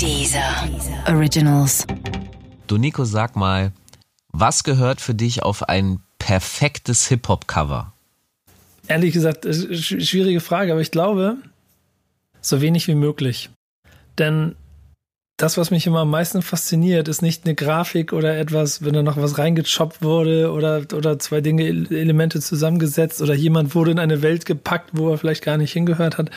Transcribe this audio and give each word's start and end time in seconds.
Dieser 0.00 0.68
Originals. 1.08 1.86
Du 2.66 2.76
Nico, 2.76 3.06
sag 3.06 3.34
mal, 3.34 3.72
was 4.30 4.62
gehört 4.62 5.00
für 5.00 5.14
dich 5.14 5.42
auf 5.42 5.68
ein 5.70 6.00
perfektes 6.18 7.08
Hip-Hop-Cover? 7.08 7.94
Ehrlich 8.88 9.14
gesagt, 9.14 9.46
schwierige 9.46 10.40
Frage, 10.40 10.72
aber 10.72 10.82
ich 10.82 10.90
glaube, 10.90 11.38
so 12.42 12.60
wenig 12.60 12.88
wie 12.88 12.94
möglich. 12.94 13.48
Denn 14.18 14.54
das, 15.38 15.56
was 15.56 15.70
mich 15.70 15.86
immer 15.86 16.00
am 16.00 16.10
meisten 16.10 16.42
fasziniert, 16.42 17.08
ist 17.08 17.22
nicht 17.22 17.46
eine 17.46 17.54
Grafik 17.54 18.12
oder 18.12 18.36
etwas, 18.36 18.84
wenn 18.84 18.92
da 18.92 19.02
noch 19.02 19.16
was 19.16 19.38
reingechoppt 19.38 20.02
wurde 20.02 20.52
oder, 20.52 20.82
oder 20.94 21.18
zwei 21.18 21.40
Dinge, 21.40 21.64
Elemente 21.64 22.40
zusammengesetzt 22.40 23.22
oder 23.22 23.34
jemand 23.34 23.74
wurde 23.74 23.92
in 23.92 23.98
eine 23.98 24.20
Welt 24.20 24.44
gepackt, 24.44 24.90
wo 24.92 25.10
er 25.10 25.16
vielleicht 25.16 25.42
gar 25.42 25.56
nicht 25.56 25.72
hingehört 25.72 26.18
hat. 26.18 26.30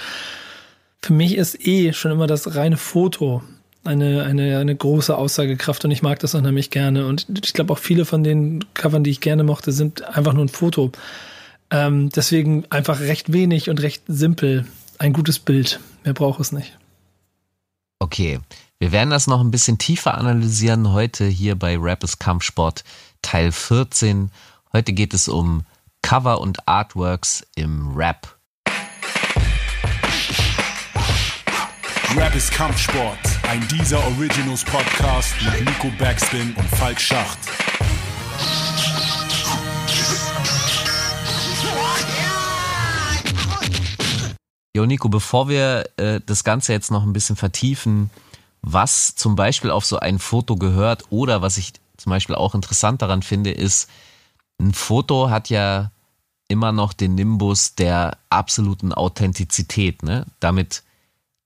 Für 1.01 1.13
mich 1.13 1.35
ist 1.35 1.65
eh 1.65 1.93
schon 1.93 2.11
immer 2.11 2.27
das 2.27 2.55
reine 2.55 2.77
Foto 2.77 3.41
eine, 3.83 4.23
eine, 4.23 4.57
eine 4.57 4.75
große 4.75 5.17
Aussagekraft 5.17 5.85
und 5.85 5.91
ich 5.91 6.01
mag 6.01 6.19
das 6.19 6.35
unheimlich 6.35 6.69
gerne. 6.69 7.05
Und 7.07 7.27
ich 7.43 7.53
glaube 7.53 7.73
auch 7.73 7.79
viele 7.79 8.05
von 8.05 8.23
den 8.23 8.65
Covern, 8.73 9.03
die 9.03 9.11
ich 9.11 9.21
gerne 9.21 9.43
mochte, 9.43 9.71
sind 9.71 10.03
einfach 10.03 10.33
nur 10.33 10.45
ein 10.45 10.49
Foto. 10.49 10.91
Ähm, 11.71 12.09
deswegen 12.09 12.65
einfach 12.69 12.99
recht 12.99 13.31
wenig 13.31 13.69
und 13.69 13.81
recht 13.81 14.03
simpel. 14.07 14.65
Ein 14.97 15.13
gutes 15.13 15.39
Bild. 15.39 15.79
Mehr 16.03 16.13
braucht 16.13 16.39
es 16.39 16.51
nicht. 16.51 16.77
Okay. 17.99 18.39
Wir 18.79 18.93
werden 18.93 19.09
das 19.09 19.27
noch 19.27 19.41
ein 19.41 19.51
bisschen 19.51 19.77
tiefer 19.77 20.17
analysieren 20.17 20.93
heute 20.93 21.25
hier 21.25 21.55
bei 21.55 21.77
Rappers 21.77 22.17
Kampfsport 22.17 22.85
Teil 23.21 23.51
14. 23.51 24.31
Heute 24.71 24.93
geht 24.93 25.13
es 25.13 25.27
um 25.27 25.65
Cover 26.01 26.39
und 26.39 26.65
Artworks 26.65 27.45
im 27.55 27.93
Rap. 27.93 28.38
Rap 32.17 32.33
ist 32.33 32.51
Kampfsport, 32.51 33.19
ein 33.47 33.65
dieser 33.67 33.99
Originals 34.07 34.63
Podcast 34.63 35.35
mit 35.43 35.65
Nico 35.65 35.91
Backspin 35.99 36.55
und 36.55 36.67
Falk 36.69 36.99
Schacht. 36.99 37.37
Jo 44.75 44.85
Nico, 44.87 45.09
bevor 45.09 45.49
wir 45.49 45.87
äh, 45.97 46.19
das 46.25 46.43
Ganze 46.43 46.73
jetzt 46.73 46.89
noch 46.89 47.03
ein 47.03 47.13
bisschen 47.13 47.35
vertiefen, 47.35 48.09
was 48.63 49.13
zum 49.13 49.35
Beispiel 49.35 49.69
auf 49.69 49.85
so 49.85 49.99
ein 49.99 50.17
Foto 50.17 50.55
gehört 50.55 51.03
oder 51.11 51.43
was 51.43 51.57
ich 51.57 51.73
zum 51.97 52.09
Beispiel 52.09 52.35
auch 52.35 52.55
interessant 52.55 53.03
daran 53.03 53.21
finde, 53.21 53.51
ist, 53.51 53.87
ein 54.59 54.73
Foto 54.73 55.29
hat 55.29 55.49
ja 55.49 55.91
immer 56.47 56.71
noch 56.71 56.93
den 56.93 57.13
Nimbus 57.13 57.75
der 57.75 58.17
absoluten 58.31 58.93
Authentizität. 58.93 60.01
Ne? 60.01 60.25
Damit, 60.39 60.83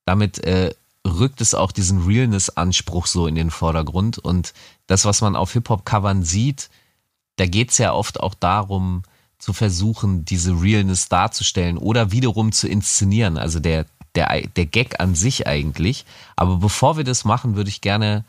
damit 0.06 0.40
äh, 0.44 0.74
rückt 1.06 1.42
es 1.42 1.54
auch 1.54 1.72
diesen 1.72 2.06
Realness-Anspruch 2.06 3.08
so 3.08 3.28
in 3.28 3.36
den 3.36 3.52
Vordergrund. 3.52 4.18
Und 4.18 4.54
das, 4.88 5.06
was 5.06 5.22
man 5.22 5.36
auf 5.36 5.54
Hip-Hop-Covern 5.54 6.24
sieht, 6.24 6.70
da 7.36 7.46
geht 7.46 7.72
es 7.72 7.78
ja 7.78 7.94
oft 7.94 8.20
auch 8.20 8.34
darum, 8.34 9.04
zu 9.38 9.52
versuchen, 9.52 10.24
diese 10.24 10.54
Realness 10.62 11.10
darzustellen 11.10 11.78
oder 11.78 12.12
wiederum 12.12 12.54
zu 12.54 12.68
inszenieren. 12.68 13.38
Also 13.38 13.60
der, 13.60 13.86
der, 14.16 14.48
der 14.48 14.66
Gag 14.66 15.02
an 15.02 15.16
sich 15.16 15.48
eigentlich. 15.48 16.06
Aber 16.38 16.58
bevor 16.58 16.96
wir 16.96 17.04
das 17.04 17.26
machen, 17.26 17.56
würde 17.56 17.70
ich 17.70 17.82
gerne 17.82 18.24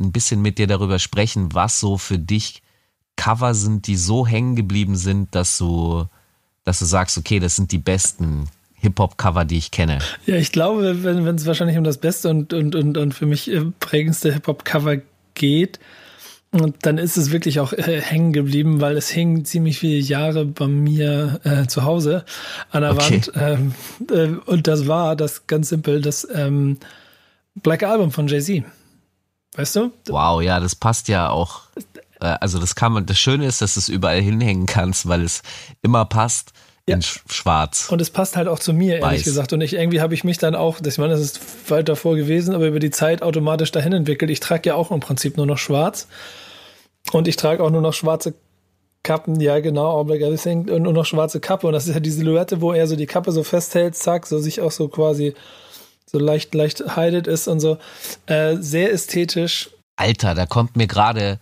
ein 0.00 0.12
bisschen 0.12 0.40
mit 0.40 0.58
dir 0.58 0.66
darüber 0.66 0.98
sprechen, 0.98 1.52
was 1.54 1.80
so 1.80 1.98
für 1.98 2.18
dich 2.18 2.62
Cover 3.16 3.54
sind, 3.54 3.86
die 3.86 3.96
so 3.96 4.26
hängen 4.26 4.56
geblieben 4.56 4.96
sind, 4.96 5.34
dass 5.34 5.58
du, 5.58 6.06
dass 6.64 6.78
du 6.78 6.84
sagst, 6.84 7.18
okay, 7.18 7.38
das 7.38 7.56
sind 7.56 7.72
die 7.72 7.78
besten 7.78 8.48
Hip-Hop-Cover, 8.86 9.44
die 9.44 9.58
ich 9.58 9.70
kenne. 9.70 9.98
Ja, 10.26 10.36
ich 10.36 10.52
glaube, 10.52 11.04
wenn 11.04 11.26
es 11.26 11.46
wahrscheinlich 11.46 11.76
um 11.76 11.84
das 11.84 11.98
beste 11.98 12.28
und, 12.28 12.52
und, 12.52 12.74
und, 12.74 12.96
und 12.96 13.12
für 13.12 13.26
mich 13.26 13.50
äh, 13.50 13.64
prägendste 13.80 14.32
Hip-Hop-Cover 14.32 14.98
geht, 15.34 15.78
und 16.52 16.86
dann 16.86 16.96
ist 16.96 17.16
es 17.16 17.32
wirklich 17.32 17.60
auch 17.60 17.72
äh, 17.72 18.00
hängen 18.00 18.32
geblieben, 18.32 18.80
weil 18.80 18.96
es 18.96 19.08
hing 19.08 19.44
ziemlich 19.44 19.78
viele 19.78 19.98
Jahre 19.98 20.46
bei 20.46 20.66
mir 20.66 21.40
äh, 21.44 21.66
zu 21.66 21.84
Hause 21.84 22.24
an 22.70 22.82
der 22.82 22.92
okay. 22.92 23.20
Wand. 23.26 23.32
Ähm, 23.34 23.74
äh, 24.10 24.50
und 24.50 24.66
das 24.66 24.86
war 24.86 25.16
das 25.16 25.46
ganz 25.46 25.68
simpel, 25.68 26.00
das 26.00 26.26
ähm, 26.32 26.78
Black 27.56 27.82
Album 27.82 28.10
von 28.10 28.28
Jay-Z. 28.28 28.64
Weißt 29.56 29.76
du? 29.76 29.92
Wow, 30.08 30.40
ja, 30.40 30.60
das 30.60 30.74
passt 30.74 31.08
ja 31.08 31.28
auch. 31.28 31.62
Äh, 32.20 32.36
also 32.40 32.58
das 32.58 32.74
kann 32.74 32.92
man, 32.92 33.06
das 33.06 33.18
Schöne 33.18 33.46
ist, 33.46 33.60
dass 33.60 33.74
du 33.74 33.80
es 33.80 33.88
überall 33.88 34.20
hinhängen 34.20 34.66
kannst, 34.66 35.08
weil 35.08 35.22
es 35.22 35.42
immer 35.82 36.04
passt 36.04 36.52
in 36.86 37.00
ja. 37.00 37.06
schwarz. 37.28 37.88
Und 37.90 38.00
es 38.00 38.10
passt 38.10 38.36
halt 38.36 38.46
auch 38.46 38.60
zu 38.60 38.72
mir, 38.72 38.98
ehrlich 38.98 39.20
Weiß. 39.20 39.24
gesagt. 39.24 39.52
Und 39.52 39.60
ich, 39.60 39.74
irgendwie 39.74 40.00
habe 40.00 40.14
ich 40.14 40.22
mich 40.22 40.38
dann 40.38 40.54
auch, 40.54 40.78
ich 40.84 40.98
meine, 40.98 41.12
das 41.12 41.20
ist 41.20 41.70
weit 41.70 41.88
davor 41.88 42.16
gewesen, 42.16 42.54
aber 42.54 42.66
über 42.66 42.78
die 42.78 42.90
Zeit 42.90 43.22
automatisch 43.22 43.72
dahin 43.72 43.92
entwickelt. 43.92 44.30
Ich 44.30 44.40
trage 44.40 44.70
ja 44.70 44.74
auch 44.76 44.92
im 44.92 45.00
Prinzip 45.00 45.36
nur 45.36 45.46
noch 45.46 45.58
schwarz. 45.58 46.06
Und 47.12 47.28
ich 47.28 47.36
trage 47.36 47.62
auch 47.62 47.70
nur 47.70 47.82
noch 47.82 47.92
schwarze 47.92 48.34
Kappen, 49.02 49.40
ja 49.40 49.60
genau, 49.60 49.98
All 49.98 50.04
Black 50.04 50.20
Everything 50.20 50.68
und 50.68 50.82
nur 50.82 50.92
noch 50.92 51.06
schwarze 51.06 51.40
Kappe. 51.40 51.66
Und 51.66 51.72
das 51.72 51.86
ist 51.86 51.94
ja 51.94 52.00
die 52.00 52.10
Silhouette, 52.10 52.60
wo 52.60 52.72
er 52.72 52.86
so 52.86 52.96
die 52.96 53.06
Kappe 53.06 53.32
so 53.32 53.42
festhält, 53.42 53.96
zack, 53.96 54.26
so 54.26 54.38
sich 54.38 54.60
auch 54.60 54.72
so 54.72 54.88
quasi 54.88 55.34
so 56.06 56.18
leicht, 56.18 56.54
leicht 56.54 56.96
heidet 56.96 57.26
ist 57.26 57.48
und 57.48 57.60
so. 57.60 57.78
Äh, 58.26 58.56
sehr 58.58 58.92
ästhetisch. 58.92 59.70
Alter, 59.96 60.34
da 60.34 60.46
kommt 60.46 60.76
mir 60.76 60.86
gerade, 60.86 61.38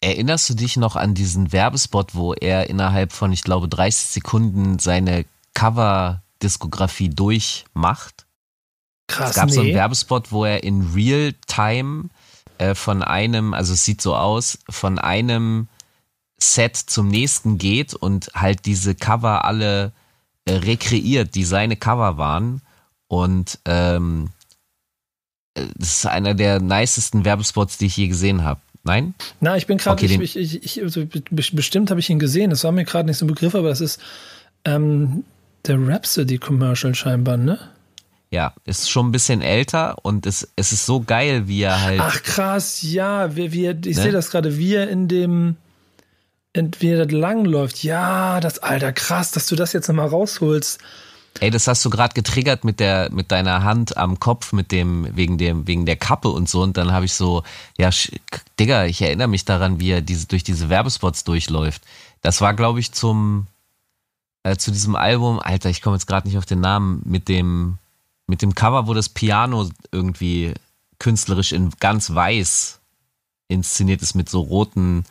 erinnerst 0.00 0.50
du 0.50 0.54
dich 0.54 0.76
noch 0.76 0.96
an 0.96 1.14
diesen 1.14 1.52
Werbespot, 1.52 2.14
wo 2.14 2.34
er 2.34 2.68
innerhalb 2.68 3.12
von, 3.12 3.32
ich 3.32 3.42
glaube, 3.42 3.68
30 3.68 4.06
Sekunden 4.06 4.78
seine 4.78 5.24
Cover-Diskografie 5.54 7.08
durchmacht? 7.08 8.26
Krass. 9.08 9.30
Es 9.30 9.36
gab 9.36 9.46
nee. 9.46 9.52
so 9.52 9.60
einen 9.60 9.74
Werbespot, 9.74 10.32
wo 10.32 10.44
er 10.44 10.64
in 10.64 10.92
Real 10.94 11.32
Time 11.46 12.10
äh, 12.58 12.74
von 12.74 13.02
einem, 13.02 13.54
also 13.54 13.72
es 13.74 13.84
sieht 13.84 14.00
so 14.02 14.16
aus, 14.16 14.58
von 14.68 14.98
einem 14.98 15.68
Set 16.38 16.76
zum 16.76 17.08
nächsten 17.08 17.58
geht 17.58 17.94
und 17.94 18.30
halt 18.34 18.66
diese 18.66 18.94
Cover 18.94 19.44
alle 19.44 19.92
äh, 20.44 20.52
rekreiert, 20.52 21.34
die 21.34 21.44
seine 21.44 21.76
Cover 21.76 22.18
waren. 22.18 22.62
Und 23.08 23.58
ähm, 23.64 24.30
äh, 25.54 25.66
das 25.76 25.98
ist 25.98 26.06
einer 26.06 26.34
der 26.34 26.60
nicesten 26.60 27.24
Werbespots, 27.24 27.78
die 27.78 27.86
ich 27.86 27.96
je 27.96 28.08
gesehen 28.08 28.44
habe. 28.44 28.60
Nein? 28.86 29.14
Na, 29.40 29.56
ich 29.56 29.66
bin 29.66 29.78
gerade, 29.78 30.02
okay, 30.02 30.18
ich, 30.22 30.36
ich, 30.36 30.64
ich, 30.64 30.82
also 30.82 31.06
bestimmt 31.30 31.90
habe 31.90 32.00
ich 32.00 32.08
ihn 32.08 32.20
gesehen. 32.20 32.50
Das 32.50 32.62
war 32.64 32.72
mir 32.72 32.84
gerade 32.84 33.08
nicht 33.08 33.18
so 33.18 33.24
ein 33.24 33.28
Begriff, 33.28 33.54
aber 33.54 33.68
das 33.68 33.80
ist 33.80 34.00
ähm, 34.64 35.24
der 35.66 35.76
Rhapsody-Commercial 35.76 36.94
scheinbar, 36.94 37.36
ne? 37.36 37.58
Ja, 38.30 38.54
ist 38.64 38.88
schon 38.88 39.08
ein 39.08 39.12
bisschen 39.12 39.42
älter 39.42 39.96
und 40.02 40.26
es, 40.26 40.48
es 40.56 40.72
ist 40.72 40.86
so 40.86 41.00
geil, 41.00 41.48
wie 41.48 41.62
er 41.62 41.82
halt. 41.82 42.00
Ach 42.00 42.22
krass, 42.22 42.82
ja, 42.82 43.34
wie, 43.34 43.52
wie, 43.52 43.68
ich 43.68 43.96
ne? 43.96 44.02
sehe 44.02 44.12
das 44.12 44.30
gerade, 44.30 44.56
wie 44.56 44.74
er 44.74 44.88
in 44.88 45.08
dem, 45.08 45.56
in, 46.52 46.70
wie 46.78 46.90
er 46.90 47.04
das 47.04 47.12
langläuft. 47.12 47.82
Ja, 47.82 48.40
das, 48.40 48.60
Alter, 48.60 48.92
krass, 48.92 49.32
dass 49.32 49.46
du 49.46 49.56
das 49.56 49.72
jetzt 49.72 49.88
nochmal 49.88 50.08
rausholst. 50.08 50.80
Ey, 51.40 51.50
das 51.50 51.66
hast 51.66 51.84
du 51.84 51.90
gerade 51.90 52.14
getriggert 52.14 52.64
mit 52.64 52.80
der, 52.80 53.10
mit 53.12 53.30
deiner 53.30 53.62
Hand 53.62 53.96
am 53.96 54.18
Kopf, 54.18 54.52
mit 54.52 54.72
dem, 54.72 55.14
wegen 55.14 55.38
dem, 55.38 55.66
wegen 55.66 55.86
der 55.86 55.96
Kappe 55.96 56.28
und 56.28 56.48
so. 56.48 56.62
Und 56.62 56.76
dann 56.76 56.92
habe 56.92 57.04
ich 57.04 57.12
so, 57.12 57.42
ja, 57.76 57.90
Digga, 58.58 58.86
ich 58.86 59.02
erinnere 59.02 59.28
mich 59.28 59.44
daran, 59.44 59.78
wie 59.80 59.90
er 59.90 60.00
diese, 60.00 60.26
durch 60.26 60.44
diese 60.44 60.68
Werbespots 60.68 61.24
durchläuft. 61.24 61.82
Das 62.22 62.40
war, 62.40 62.54
glaube 62.54 62.80
ich, 62.80 62.92
zum, 62.92 63.46
äh, 64.44 64.56
zu 64.56 64.70
diesem 64.70 64.96
Album, 64.96 65.38
Alter, 65.38 65.68
ich 65.68 65.82
komme 65.82 65.96
jetzt 65.96 66.06
gerade 66.06 66.26
nicht 66.26 66.38
auf 66.38 66.46
den 66.46 66.60
Namen, 66.60 67.02
mit 67.04 67.28
dem, 67.28 67.78
mit 68.26 68.42
dem 68.42 68.54
Cover, 68.54 68.86
wo 68.86 68.94
das 68.94 69.08
Piano 69.08 69.68
irgendwie 69.92 70.54
künstlerisch 70.98 71.52
in 71.52 71.70
ganz 71.80 72.14
weiß 72.14 72.80
inszeniert 73.48 74.02
ist 74.02 74.14
mit 74.14 74.28
so 74.28 74.40
roten, 74.40 75.04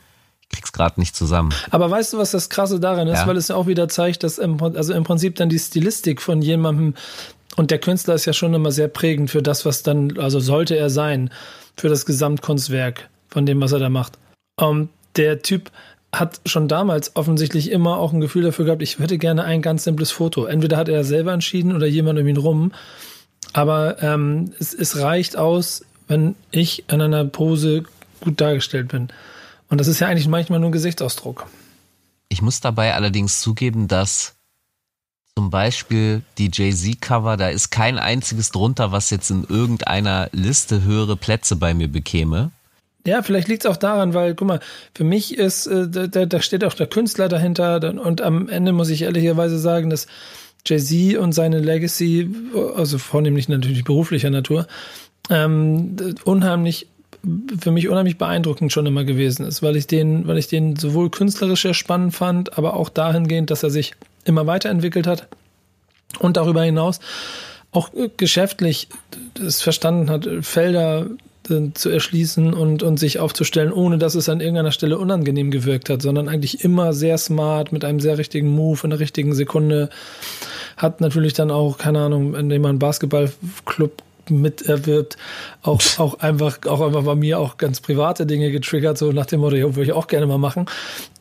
krieg's 0.52 0.72
gerade 0.72 1.00
nicht 1.00 1.16
zusammen. 1.16 1.54
Aber 1.72 1.90
weißt 1.90 2.14
du, 2.14 2.18
was 2.18 2.32
das 2.32 2.50
Krasse 2.50 2.80
daran 2.80 3.08
ist? 3.08 3.20
Ja. 3.20 3.28
Weil 3.28 3.38
es 3.38 3.48
ja 3.50 3.56
auch 3.56 3.68
wieder 3.68 3.88
zeigt, 3.88 4.24
dass 4.24 4.38
im, 4.38 4.62
also 4.62 4.94
im 4.94 5.04
Prinzip 5.04 5.36
dann 5.36 5.50
die 5.50 5.60
Stilistik 5.60 6.22
von 6.22 6.42
jemandem 6.42 6.94
und 7.56 7.72
der 7.72 7.80
Künstler 7.80 8.16
ist 8.16 8.26
ja 8.26 8.34
schon 8.34 8.54
immer 8.54 8.72
sehr 8.72 8.88
prägend 8.88 9.32
für 9.32 9.42
das, 9.42 9.66
was 9.66 9.82
dann, 9.84 10.18
also 10.18 10.40
sollte 10.40 10.76
er 10.76 10.90
sein, 10.90 11.30
für 11.78 11.90
das 11.90 12.06
Gesamtkunstwerk 12.06 13.10
von 13.30 13.46
dem, 13.46 13.62
was 13.62 13.72
er 13.72 13.80
da 13.80 13.90
macht. 13.90 14.18
Um, 14.58 14.78
ähm, 14.78 14.90
der 15.16 15.42
Typ 15.42 15.72
hat 16.14 16.42
schon 16.46 16.68
damals 16.68 17.16
offensichtlich 17.16 17.72
immer 17.72 17.98
auch 17.98 18.14
ein 18.14 18.22
Gefühl 18.22 18.44
dafür 18.44 18.66
gehabt, 18.66 18.82
ich 18.82 19.00
hätte 19.00 19.18
gerne 19.18 19.44
ein 19.44 19.62
ganz 19.62 19.84
simples 19.84 20.12
Foto. 20.12 20.46
Entweder 20.46 20.78
hat 20.78 20.90
er 20.90 21.04
selber 21.04 21.34
entschieden 21.34 21.76
oder 21.76 21.88
jemand 21.88 22.20
um 22.20 22.28
ihn 22.28 22.38
rum. 22.38 22.72
Aber 23.54 24.02
ähm, 24.02 24.52
es, 24.60 24.74
es 24.74 25.00
reicht 25.00 25.38
aus, 25.38 25.86
wenn 26.08 26.36
ich 26.52 26.84
in 26.90 27.02
einer 27.02 27.24
Pose 27.26 27.84
gut 28.22 28.42
dargestellt 28.42 28.90
bin. 28.90 29.10
Und 29.70 29.80
das 29.80 29.88
ist 29.88 30.00
ja 30.00 30.08
eigentlich 30.08 30.28
manchmal 30.28 30.60
nur 30.60 30.70
ein 30.70 30.74
Gesichtsausdruck. 30.74 31.48
Ich 32.30 32.42
muss 32.42 32.62
dabei 32.62 32.94
allerdings 32.94 33.42
zugeben, 33.42 33.88
dass 33.88 34.36
zum 35.38 35.50
Beispiel 35.50 36.22
die 36.38 36.50
Jay-Z-Cover, 36.52 37.36
da 37.36 37.50
ist 37.50 37.70
kein 37.70 38.00
einziges 38.00 38.52
drunter, 38.52 38.92
was 38.92 39.10
jetzt 39.10 39.30
in 39.30 39.44
irgendeiner 39.44 40.30
Liste 40.32 40.84
höhere 40.84 41.18
Plätze 41.18 41.58
bei 41.58 41.74
mir 41.74 41.90
bekäme. 41.90 42.52
Ja, 43.06 43.22
vielleicht 43.22 43.48
liegt 43.48 43.66
es 43.66 43.72
auch 43.72 43.78
daran, 43.78 44.14
weil, 44.14 44.34
guck 44.34 44.48
mal, 44.48 44.60
für 44.96 45.04
mich 45.04 45.38
ist, 45.38 45.68
äh, 45.68 45.88
da, 45.88 46.26
da 46.26 46.42
steht 46.42 46.64
auch 46.64 46.74
der 46.74 46.88
Künstler 46.88 47.28
dahinter 47.28 47.80
und 48.04 48.22
am 48.22 48.50
Ende 48.50 48.72
muss 48.72 48.90
ich 48.90 49.04
ehrlicherweise 49.04 49.60
sagen, 49.60 49.90
dass 49.90 50.08
Jay-Z 50.66 51.18
und 51.18 51.34
seine 51.34 51.60
Legacy, 51.60 52.30
also 52.76 52.98
vornehmlich 52.98 53.48
natürlich 53.48 53.84
beruflicher 53.84 54.32
Natur, 54.32 54.68
ähm, 55.30 56.16
unheimlich 56.24 56.88
für 57.60 57.72
mich 57.72 57.90
unheimlich 57.90 58.18
beeindruckend 58.18 58.72
schon 58.72 58.86
immer 58.86 59.04
gewesen 59.04 59.46
ist, 59.46 59.64
weil 59.64 59.76
ich 59.76 59.88
den, 59.88 60.28
weil 60.28 60.38
ich 60.38 60.48
den 60.48 60.76
sowohl 60.76 61.10
künstlerisch 61.10 61.64
sehr 61.64 61.74
spannend 61.74 62.14
fand, 62.14 62.58
aber 62.58 62.76
auch 62.76 62.90
dahingehend, 62.90 63.52
dass 63.52 63.64
er 63.64 63.70
sich 63.70 63.94
immer 64.26 64.48
weiterentwickelt 64.48 65.08
hat 65.08 65.28
und 66.20 66.38
darüber 66.38 66.64
hinaus 66.64 67.00
auch 67.72 67.90
geschäftlich 68.18 68.88
es 69.40 69.62
verstanden 69.62 70.10
hat, 70.10 70.28
Felder 70.42 71.08
äh, 71.50 71.74
zu 71.74 71.90
erschließen 71.90 72.54
und, 72.54 72.84
und 72.84 72.98
sich 72.98 73.20
aufzustellen, 73.20 73.72
ohne 73.72 73.98
dass 73.98 74.16
es 74.16 74.30
an 74.30 74.40
irgendeiner 74.40 74.72
Stelle 74.72 74.98
unangenehm 74.98 75.52
gewirkt 75.52 75.90
hat, 75.90 76.02
sondern 76.02 76.30
eigentlich 76.30 76.64
immer 76.64 76.94
sehr 76.94 77.18
smart 77.18 77.72
mit 77.72 77.84
einem 77.84 78.00
sehr 78.00 78.18
richtigen 78.18 78.50
Move 78.50 78.80
in 78.84 78.92
der 78.92 79.00
richtigen 79.00 79.34
Sekunde. 79.36 79.90
Hat 80.78 81.02
natürlich 81.02 81.34
dann 81.34 81.52
auch, 81.52 81.78
keine 81.78 82.00
Ahnung, 82.00 82.36
indem 82.36 82.62
man 82.62 82.80
Basketballclub 82.80 84.02
miterwirbt, 84.30 85.18
auch, 85.62 85.82
auch 85.98 86.20
einfach, 86.20 86.60
auch 86.68 86.82
einfach 86.82 87.04
bei 87.04 87.16
mir 87.16 87.40
auch 87.40 87.58
ganz 87.58 87.82
private 87.82 88.26
Dinge 88.26 88.52
getriggert, 88.52 88.98
so 88.98 89.12
nach 89.12 89.26
dem 89.26 89.42
Motto, 89.42 89.56
ja, 89.56 89.76
würde 89.76 89.84
ich 89.84 89.94
auch 89.94 90.08
gerne 90.08 90.28
mal 90.28 90.38
machen. 90.38 90.66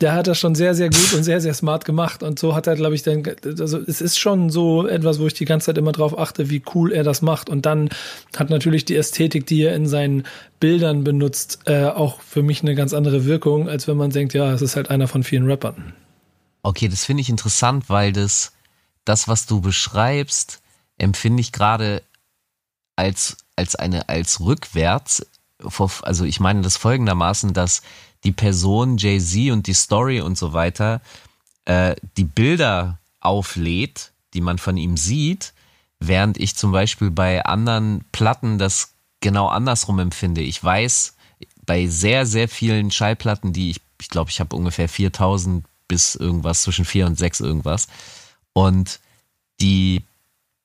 Der 0.01 0.12
hat 0.12 0.27
das 0.27 0.39
schon 0.39 0.55
sehr, 0.55 0.75
sehr 0.75 0.91
gut 0.91 1.12
und 1.15 1.23
sehr, 1.23 1.41
sehr 1.41 1.55
smart 1.55 1.85
gemacht. 1.85 2.23
Und 2.23 2.39
so 2.39 2.55
hat 2.55 2.67
er, 2.67 2.77
glaube 2.77 2.95
ich, 2.95 3.03
dann, 3.03 3.23
also 3.59 3.79
es 3.79 4.01
ist 4.01 4.19
schon 4.19 4.51
so 4.51 4.87
etwas, 4.87 5.19
wo 5.19 5.27
ich 5.27 5.35
die 5.35 5.45
ganze 5.45 5.67
Zeit 5.67 5.79
immer 5.79 5.93
drauf 5.93 6.19
achte, 6.19 6.51
wie 6.51 6.62
cool 6.75 6.93
er 6.93 7.05
das 7.05 7.23
macht. 7.23 7.49
Und 7.49 7.67
dann 7.67 7.89
hat 8.37 8.51
natürlich 8.51 8.85
die 8.85 8.97
Ästhetik, 8.97 9.47
die 9.47 9.62
er 9.62 9.75
in 9.75 9.87
seinen 9.87 10.25
Bildern 10.61 11.05
benutzt, 11.05 11.61
äh, 11.67 11.85
auch 11.85 12.21
für 12.21 12.43
mich 12.43 12.62
eine 12.62 12.75
ganz 12.75 12.95
andere 12.95 13.27
Wirkung, 13.27 13.69
als 13.69 13.87
wenn 13.87 13.97
man 13.97 14.11
denkt, 14.11 14.35
ja, 14.35 14.53
es 14.53 14.62
ist 14.62 14.77
halt 14.77 14.91
einer 14.91 15.09
von 15.09 15.23
vielen 15.23 15.47
Rappern. 15.47 15.93
Okay, 16.62 16.89
das 16.89 17.05
finde 17.05 17.21
ich 17.21 17.29
interessant, 17.29 17.91
weil 17.91 18.12
das, 18.12 18.53
das, 19.05 19.29
was 19.29 19.45
du 19.45 19.61
beschreibst, 19.61 20.62
empfinde 20.97 21.43
ich 21.43 21.53
gerade 21.53 22.03
als, 22.96 23.37
als 23.56 23.75
eine, 23.75 24.08
als 24.08 24.41
rückwärts, 24.41 25.26
also 26.02 26.25
ich 26.25 26.41
meine 26.41 26.62
das 26.62 26.76
folgendermaßen, 26.76 27.52
dass 27.52 27.82
die 28.25 28.32
Person 28.32 28.96
Jay-Z 28.96 29.52
und 29.52 29.67
die 29.67 29.75
Story 29.75 30.20
und 30.20 30.37
so 30.37 30.52
weiter 30.52 31.00
äh, 31.64 31.94
die 32.17 32.25
Bilder 32.25 32.99
auflädt, 33.20 34.12
die 34.35 34.41
man 34.41 34.58
von 34.58 34.76
ihm 34.76 34.96
sieht, 34.96 35.52
während 36.00 36.38
ich 36.38 36.56
zum 36.56 36.73
Beispiel 36.73 37.11
bei 37.11 37.44
anderen 37.44 38.05
Platten 38.12 38.58
das 38.58 38.94
genau 39.20 39.49
andersrum 39.49 39.99
empfinde. 39.99 40.43
Ich 40.43 40.62
weiß, 40.62 41.14
bei 41.64 41.87
sehr, 41.87 42.26
sehr 42.26 42.49
vielen 42.49 42.91
Schallplatten, 42.91 43.52
die 43.52 43.70
ich, 43.70 43.81
ich 44.00 44.08
glaube, 44.08 44.31
ich 44.31 44.41
habe 44.41 44.56
ungefähr 44.56 44.88
4000 44.88 45.64
bis 45.88 46.14
irgendwas, 46.14 46.62
zwischen 46.62 46.85
4 46.85 47.06
und 47.06 47.19
6 47.19 47.41
irgendwas. 47.41 47.88
Und 48.52 49.00
die 49.61 50.02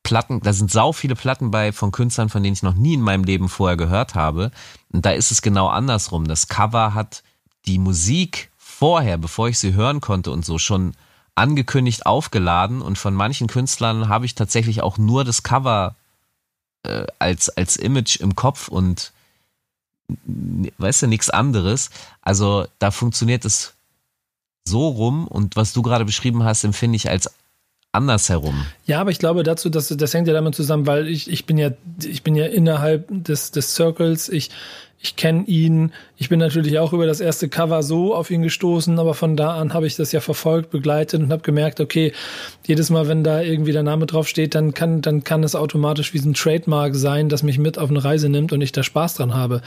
Platten, 0.09 0.39
da 0.39 0.53
sind 0.53 0.71
sau 0.71 0.91
viele 0.91 1.15
Platten 1.15 1.51
bei 1.51 1.71
von 1.71 1.91
Künstlern, 1.91 2.29
von 2.29 2.41
denen 2.41 2.56
ich 2.56 2.63
noch 2.63 2.73
nie 2.73 2.95
in 2.95 3.01
meinem 3.01 3.23
Leben 3.23 3.47
vorher 3.47 3.77
gehört 3.77 4.15
habe. 4.15 4.50
Und 4.91 5.06
da 5.06 5.11
ist 5.11 5.29
es 5.29 5.44
genau 5.44 5.67
andersrum. 5.67 6.27
Das 6.27 6.47
Cover 6.47 6.95
hat 6.95 7.21
die 7.67 7.77
Musik 7.77 8.50
vorher, 8.57 9.19
bevor 9.19 9.50
ich 9.50 9.59
sie 9.59 9.75
hören 9.75 10.01
konnte 10.01 10.31
und 10.31 10.44
so 10.44 10.57
schon 10.57 10.95
angekündigt 11.35 12.07
aufgeladen 12.07 12.81
und 12.81 12.97
von 12.97 13.13
manchen 13.13 13.47
Künstlern 13.47 14.09
habe 14.09 14.25
ich 14.25 14.33
tatsächlich 14.33 14.81
auch 14.81 14.97
nur 14.97 15.23
das 15.23 15.44
Cover 15.44 15.95
äh, 16.81 17.05
als, 17.19 17.50
als 17.50 17.77
Image 17.77 18.15
im 18.15 18.33
Kopf 18.35 18.67
und 18.67 19.13
weißt 20.79 21.03
du, 21.03 21.07
nichts 21.07 21.29
anderes. 21.29 21.91
Also 22.23 22.65
da 22.79 22.89
funktioniert 22.89 23.45
es 23.45 23.75
so 24.65 24.88
rum 24.88 25.27
und 25.27 25.55
was 25.55 25.71
du 25.71 25.83
gerade 25.83 26.03
beschrieben 26.03 26.44
hast, 26.44 26.63
empfinde 26.63 26.95
ich 26.95 27.12
als 27.12 27.31
andersherum. 27.91 28.65
Ja, 28.86 29.01
aber 29.01 29.12
ich 29.12 29.19
glaube 29.19 29.44
dazu, 29.44 29.69
dass 29.69 29.88
das 29.88 30.13
hängt 30.13 30.27
ja 30.27 30.33
damit 30.33 30.56
zusammen, 30.56 30.86
weil 30.86 31.07
ich, 31.07 31.30
ich 31.30 31.45
bin 31.45 31.57
ja, 31.57 31.71
ich 32.03 32.24
bin 32.24 32.36
ja 32.36 32.45
innerhalb 32.45 33.07
des, 33.09 33.51
des 33.51 33.74
Circles, 33.75 34.30
ich, 34.30 34.51
ich 35.01 35.16
kenne 35.16 35.46
ihn. 35.46 35.94
Ich 36.18 36.28
bin 36.28 36.40
natürlich 36.40 36.78
auch 36.78 36.92
über 36.92 37.06
das 37.06 37.22
erste 37.22 37.48
Cover 37.48 37.84
so 37.84 38.13
auf 38.13 38.30
ihn 38.31 38.42
gestoßen, 38.42 39.00
aber 39.00 39.13
von 39.13 39.38
da 39.38 39.56
an 39.56 39.74
habe 39.74 39.88
ich 39.88 39.96
das 39.96 40.12
ja 40.12 40.19
verfolgt, 40.19 40.72
begleitet 40.72 41.22
und 41.22 41.31
habe 41.31 41.42
gemerkt, 41.42 41.80
okay, 41.80 42.12
jedes 42.68 42.90
Mal, 42.90 43.07
wenn 43.07 43.24
da 43.24 43.42
irgendwie 43.42 43.72
der 43.72 43.84
Name 43.84 44.06
drauf 44.06 44.28
steht, 44.28 44.56
dann 44.56 44.74
kann, 44.74 45.01
dann 45.01 45.24
kann 45.24 45.44
es 45.44 45.56
automatisch 45.56 46.13
wie 46.13 46.19
ein 46.19 46.34
Trademark 46.34 46.96
sein, 46.96 47.30
das 47.30 47.44
mich 47.44 47.57
mit 47.57 47.78
auf 47.78 47.90
eine 47.90 48.04
Reise 48.04 48.28
nimmt 48.28 48.51
und 48.51 48.60
ich 48.60 48.74
da 48.74 48.84
Spaß 48.84 49.16
dran 49.16 49.34
habe. 49.34 49.62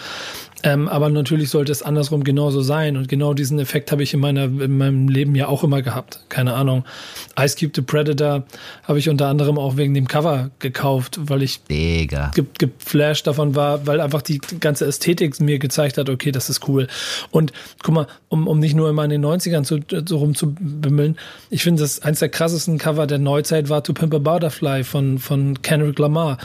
Ähm, 0.64 0.87
aber 0.88 1.08
natürlich 1.08 1.49
sollte 1.49 1.73
es 1.73 1.82
andersrum 1.82 2.25
genauso 2.25 2.61
sein 2.61 2.99
und 2.99 3.08
genau 3.08 3.32
diesen 3.32 3.58
Effekt 3.58 3.90
habe 3.90 4.02
ich 4.02 4.12
in 4.12 4.20
meiner, 4.20 4.44
in 4.44 4.76
meinem 4.76 5.08
Leben 5.08 5.34
ja 5.34 5.49
auch 5.49 5.64
immer 5.64 5.81
gehabt. 5.81 6.20
Keine 6.29 6.52
Ahnung. 6.52 6.84
Ice 7.40 7.56
Cube 7.58 7.73
the 7.75 7.82
Predator 7.82 8.44
habe 8.84 8.99
ich 8.99 9.08
unter 9.08 9.29
anderem 9.29 9.58
auch 9.58 9.76
wegen 9.79 9.94
dem 9.94 10.06
Cover 10.06 10.50
gekauft, 10.58 11.19
weil 11.23 11.43
ich. 11.43 11.61
Ge 12.34 12.44
geflasht 12.58 13.26
davon 13.26 13.56
war, 13.56 13.87
weil 13.87 14.00
einfach 14.00 14.23
die 14.23 14.38
ganze 14.61 14.87
Ästhetik 14.87 15.21
Ästhetik 15.22 15.40
mir 15.40 15.58
gezeigt 15.58 15.98
hat, 15.98 16.08
okay, 16.08 16.32
das 16.32 16.50
ist 16.50 16.69
cool. 16.69 16.88
Und 17.30 17.52
guck 17.82 17.94
mal, 17.94 18.06
um, 18.28 18.46
um 18.46 18.58
nicht 18.58 18.74
nur 18.74 18.88
immer 18.88 19.04
in 19.04 19.10
den 19.10 19.24
90ern 19.24 19.64
zu, 19.64 19.80
so 20.06 20.19
rumzubimmeln, 20.19 21.16
ich 21.50 21.62
finde, 21.62 21.82
das 21.82 22.02
eins 22.02 22.19
der 22.19 22.28
krassesten 22.28 22.78
Cover 22.78 23.06
der 23.06 23.19
Neuzeit 23.19 23.69
war 23.69 23.82
To 23.82 23.92
Pimp 23.92 24.14
a 24.14 24.19
Butterfly 24.19 24.84
von, 24.84 25.19
von 25.19 25.60
Kendrick 25.62 25.98
Lamar 25.98 26.38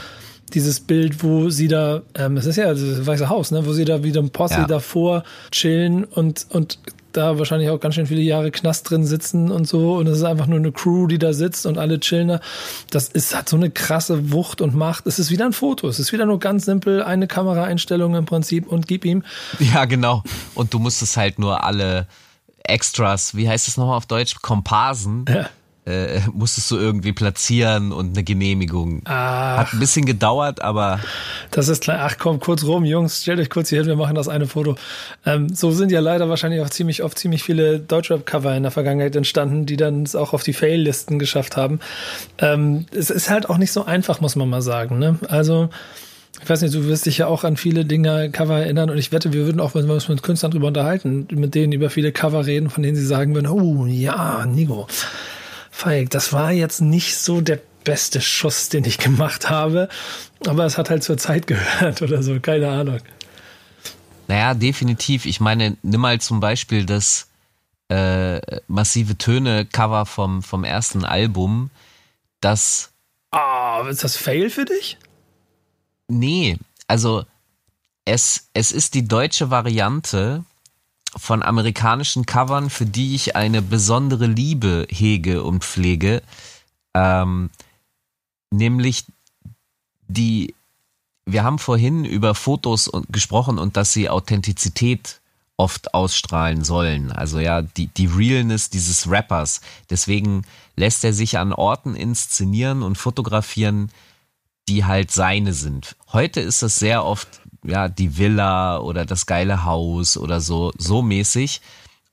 dieses 0.54 0.80
Bild, 0.80 1.22
wo 1.22 1.50
sie 1.50 1.68
da, 1.68 2.02
ähm, 2.14 2.38
es 2.38 2.46
ist 2.46 2.56
ja 2.56 2.72
das 2.72 3.06
Weiße 3.06 3.28
Haus, 3.28 3.50
ne, 3.50 3.66
wo 3.66 3.72
sie 3.72 3.84
da 3.84 4.02
wieder 4.02 4.22
ein 4.22 4.30
Posse 4.30 4.54
ja. 4.54 4.66
davor 4.66 5.24
chillen 5.50 6.04
und, 6.04 6.46
und 6.48 6.78
da 7.18 7.38
wahrscheinlich 7.38 7.70
auch 7.70 7.80
ganz 7.80 7.94
schön 7.94 8.06
viele 8.06 8.22
Jahre 8.22 8.50
Knast 8.50 8.88
drin 8.88 9.04
sitzen 9.04 9.50
und 9.50 9.66
so. 9.66 9.96
Und 9.96 10.06
es 10.06 10.18
ist 10.18 10.24
einfach 10.24 10.46
nur 10.46 10.58
eine 10.58 10.72
Crew, 10.72 11.06
die 11.06 11.18
da 11.18 11.32
sitzt 11.32 11.66
und 11.66 11.78
alle 11.78 12.00
chillen 12.00 12.28
da. 12.28 12.40
Das 12.90 13.08
ist, 13.08 13.36
hat 13.36 13.48
so 13.48 13.56
eine 13.56 13.70
krasse 13.70 14.32
Wucht 14.32 14.60
und 14.60 14.74
Macht. 14.74 15.06
Es 15.06 15.18
ist 15.18 15.30
wieder 15.30 15.44
ein 15.44 15.52
Foto. 15.52 15.88
Es 15.88 15.98
ist 15.98 16.12
wieder 16.12 16.26
nur 16.26 16.38
ganz 16.38 16.64
simpel 16.64 17.02
eine 17.02 17.26
Kameraeinstellung 17.26 18.14
im 18.14 18.24
Prinzip 18.24 18.66
und 18.66 18.86
gib 18.88 19.04
ihm. 19.04 19.24
Ja, 19.58 19.84
genau. 19.84 20.22
Und 20.54 20.72
du 20.72 20.78
musstest 20.78 21.16
halt 21.16 21.38
nur 21.38 21.64
alle 21.64 22.06
Extras, 22.62 23.34
wie 23.34 23.48
heißt 23.48 23.68
es 23.68 23.76
nochmal 23.76 23.96
auf 23.96 24.06
Deutsch? 24.06 24.36
Komparsen. 24.40 25.24
Ja 25.28 25.48
äh, 25.88 26.20
musstest 26.32 26.70
du 26.70 26.76
irgendwie 26.76 27.12
platzieren 27.12 27.92
und 27.92 28.14
eine 28.14 28.24
Genehmigung. 28.24 29.02
Ah, 29.06 29.58
Hat 29.58 29.72
ein 29.72 29.78
bisschen 29.78 30.04
gedauert, 30.04 30.60
aber. 30.60 31.00
Das 31.50 31.68
ist 31.68 31.82
klar. 31.82 32.00
Ach 32.02 32.16
komm, 32.18 32.40
kurz 32.40 32.64
rum, 32.64 32.84
Jungs, 32.84 33.22
stellt 33.22 33.40
euch 33.40 33.50
kurz 33.50 33.70
hier 33.70 33.78
hin, 33.78 33.88
wir 33.88 33.96
machen 33.96 34.14
das 34.14 34.28
eine 34.28 34.46
Foto. 34.46 34.76
Ähm, 35.24 35.48
so 35.48 35.70
sind 35.70 35.90
ja 35.90 36.00
leider 36.00 36.28
wahrscheinlich 36.28 36.60
auch 36.60 36.70
ziemlich 36.70 37.02
oft 37.02 37.18
ziemlich 37.18 37.42
viele 37.42 37.78
Deutschrap-Cover 37.80 38.54
in 38.54 38.62
der 38.62 38.72
Vergangenheit 38.72 39.16
entstanden, 39.16 39.66
die 39.66 39.76
dann 39.76 40.02
es 40.02 40.14
auch 40.14 40.32
auf 40.32 40.42
die 40.42 40.52
Fail-Listen 40.52 41.18
geschafft 41.18 41.56
haben. 41.56 41.80
Ähm, 42.38 42.86
es 42.94 43.10
ist 43.10 43.30
halt 43.30 43.48
auch 43.48 43.58
nicht 43.58 43.72
so 43.72 43.84
einfach, 43.84 44.20
muss 44.20 44.36
man 44.36 44.48
mal 44.48 44.62
sagen. 44.62 44.98
Ne? 44.98 45.18
Also 45.28 45.70
ich 46.42 46.48
weiß 46.48 46.62
nicht, 46.62 46.74
du 46.74 46.84
wirst 46.84 47.06
dich 47.06 47.18
ja 47.18 47.26
auch 47.26 47.44
an 47.44 47.56
viele 47.56 47.84
Dinge, 47.84 48.30
Cover 48.30 48.58
erinnern 48.58 48.90
und 48.90 48.98
ich 48.98 49.10
wette, 49.10 49.32
wir 49.32 49.46
würden 49.46 49.60
auch, 49.60 49.74
wenn 49.74 49.86
wir 49.86 49.94
uns 49.94 50.08
mit 50.08 50.22
Künstlern 50.22 50.52
drüber 50.52 50.68
unterhalten, 50.68 51.26
mit 51.30 51.54
denen 51.54 51.72
über 51.72 51.90
viele 51.90 52.12
Cover 52.12 52.46
reden, 52.46 52.70
von 52.70 52.82
denen 52.82 52.96
sie 52.96 53.04
sagen 53.04 53.34
würden, 53.34 53.48
oh 53.48 53.86
ja, 53.86 54.46
Nico, 54.46 54.86
Feig, 55.78 56.10
das 56.10 56.32
war 56.32 56.50
jetzt 56.50 56.80
nicht 56.80 57.16
so 57.16 57.40
der 57.40 57.60
beste 57.84 58.20
Schuss, 58.20 58.68
den 58.68 58.84
ich 58.84 58.98
gemacht 58.98 59.48
habe, 59.48 59.88
aber 60.44 60.64
es 60.64 60.76
hat 60.76 60.90
halt 60.90 61.04
zur 61.04 61.18
Zeit 61.18 61.46
gehört 61.46 62.02
oder 62.02 62.20
so, 62.20 62.40
keine 62.40 62.68
Ahnung. 62.68 62.98
Naja, 64.26 64.54
definitiv. 64.54 65.24
Ich 65.24 65.38
meine, 65.38 65.76
nimm 65.82 66.00
mal 66.00 66.20
zum 66.20 66.40
Beispiel 66.40 66.84
das 66.84 67.28
äh, 67.90 68.40
massive 68.66 69.16
Töne-Cover 69.18 70.04
vom, 70.04 70.42
vom 70.42 70.64
ersten 70.64 71.04
Album, 71.04 71.70
das. 72.40 72.90
Ah, 73.30 73.82
oh, 73.82 73.86
ist 73.86 74.02
das 74.02 74.16
Fail 74.16 74.50
für 74.50 74.64
dich? 74.64 74.98
Nee, 76.08 76.58
also 76.88 77.24
es, 78.04 78.48
es 78.52 78.72
ist 78.72 78.94
die 78.94 79.06
deutsche 79.06 79.50
Variante 79.50 80.44
von 81.16 81.42
amerikanischen 81.42 82.26
Covern, 82.26 82.70
für 82.70 82.86
die 82.86 83.14
ich 83.14 83.36
eine 83.36 83.62
besondere 83.62 84.26
Liebe 84.26 84.86
hege 84.90 85.42
und 85.42 85.64
pflege, 85.64 86.22
ähm, 86.94 87.50
nämlich 88.50 89.04
die, 90.06 90.54
wir 91.26 91.44
haben 91.44 91.58
vorhin 91.58 92.04
über 92.04 92.34
Fotos 92.34 92.88
und, 92.88 93.06
gesprochen 93.12 93.58
und 93.58 93.76
dass 93.76 93.92
sie 93.92 94.08
Authentizität 94.08 95.20
oft 95.56 95.92
ausstrahlen 95.92 96.62
sollen. 96.64 97.10
Also 97.10 97.40
ja, 97.40 97.62
die, 97.62 97.88
die 97.88 98.06
Realness 98.06 98.70
dieses 98.70 99.10
Rappers. 99.10 99.60
Deswegen 99.90 100.44
lässt 100.76 101.04
er 101.04 101.12
sich 101.12 101.36
an 101.36 101.52
Orten 101.52 101.96
inszenieren 101.96 102.82
und 102.82 102.96
fotografieren, 102.96 103.90
die 104.68 104.84
halt 104.84 105.10
seine 105.10 105.52
sind. 105.52 105.96
Heute 106.12 106.40
ist 106.40 106.62
das 106.62 106.76
sehr 106.76 107.04
oft 107.04 107.37
ja, 107.64 107.88
die 107.88 108.16
Villa 108.16 108.78
oder 108.78 109.04
das 109.04 109.26
geile 109.26 109.64
Haus 109.64 110.16
oder 110.16 110.40
so, 110.40 110.72
so 110.76 111.02
mäßig. 111.02 111.60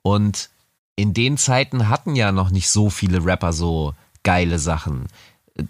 Und 0.01 0.49
in 0.95 1.13
den 1.13 1.37
Zeiten 1.37 1.89
hatten 1.89 2.15
ja 2.15 2.31
noch 2.31 2.49
nicht 2.49 2.69
so 2.69 2.89
viele 2.89 3.25
Rapper 3.25 3.53
so 3.53 3.93
geile 4.23 4.59
Sachen. 4.59 5.07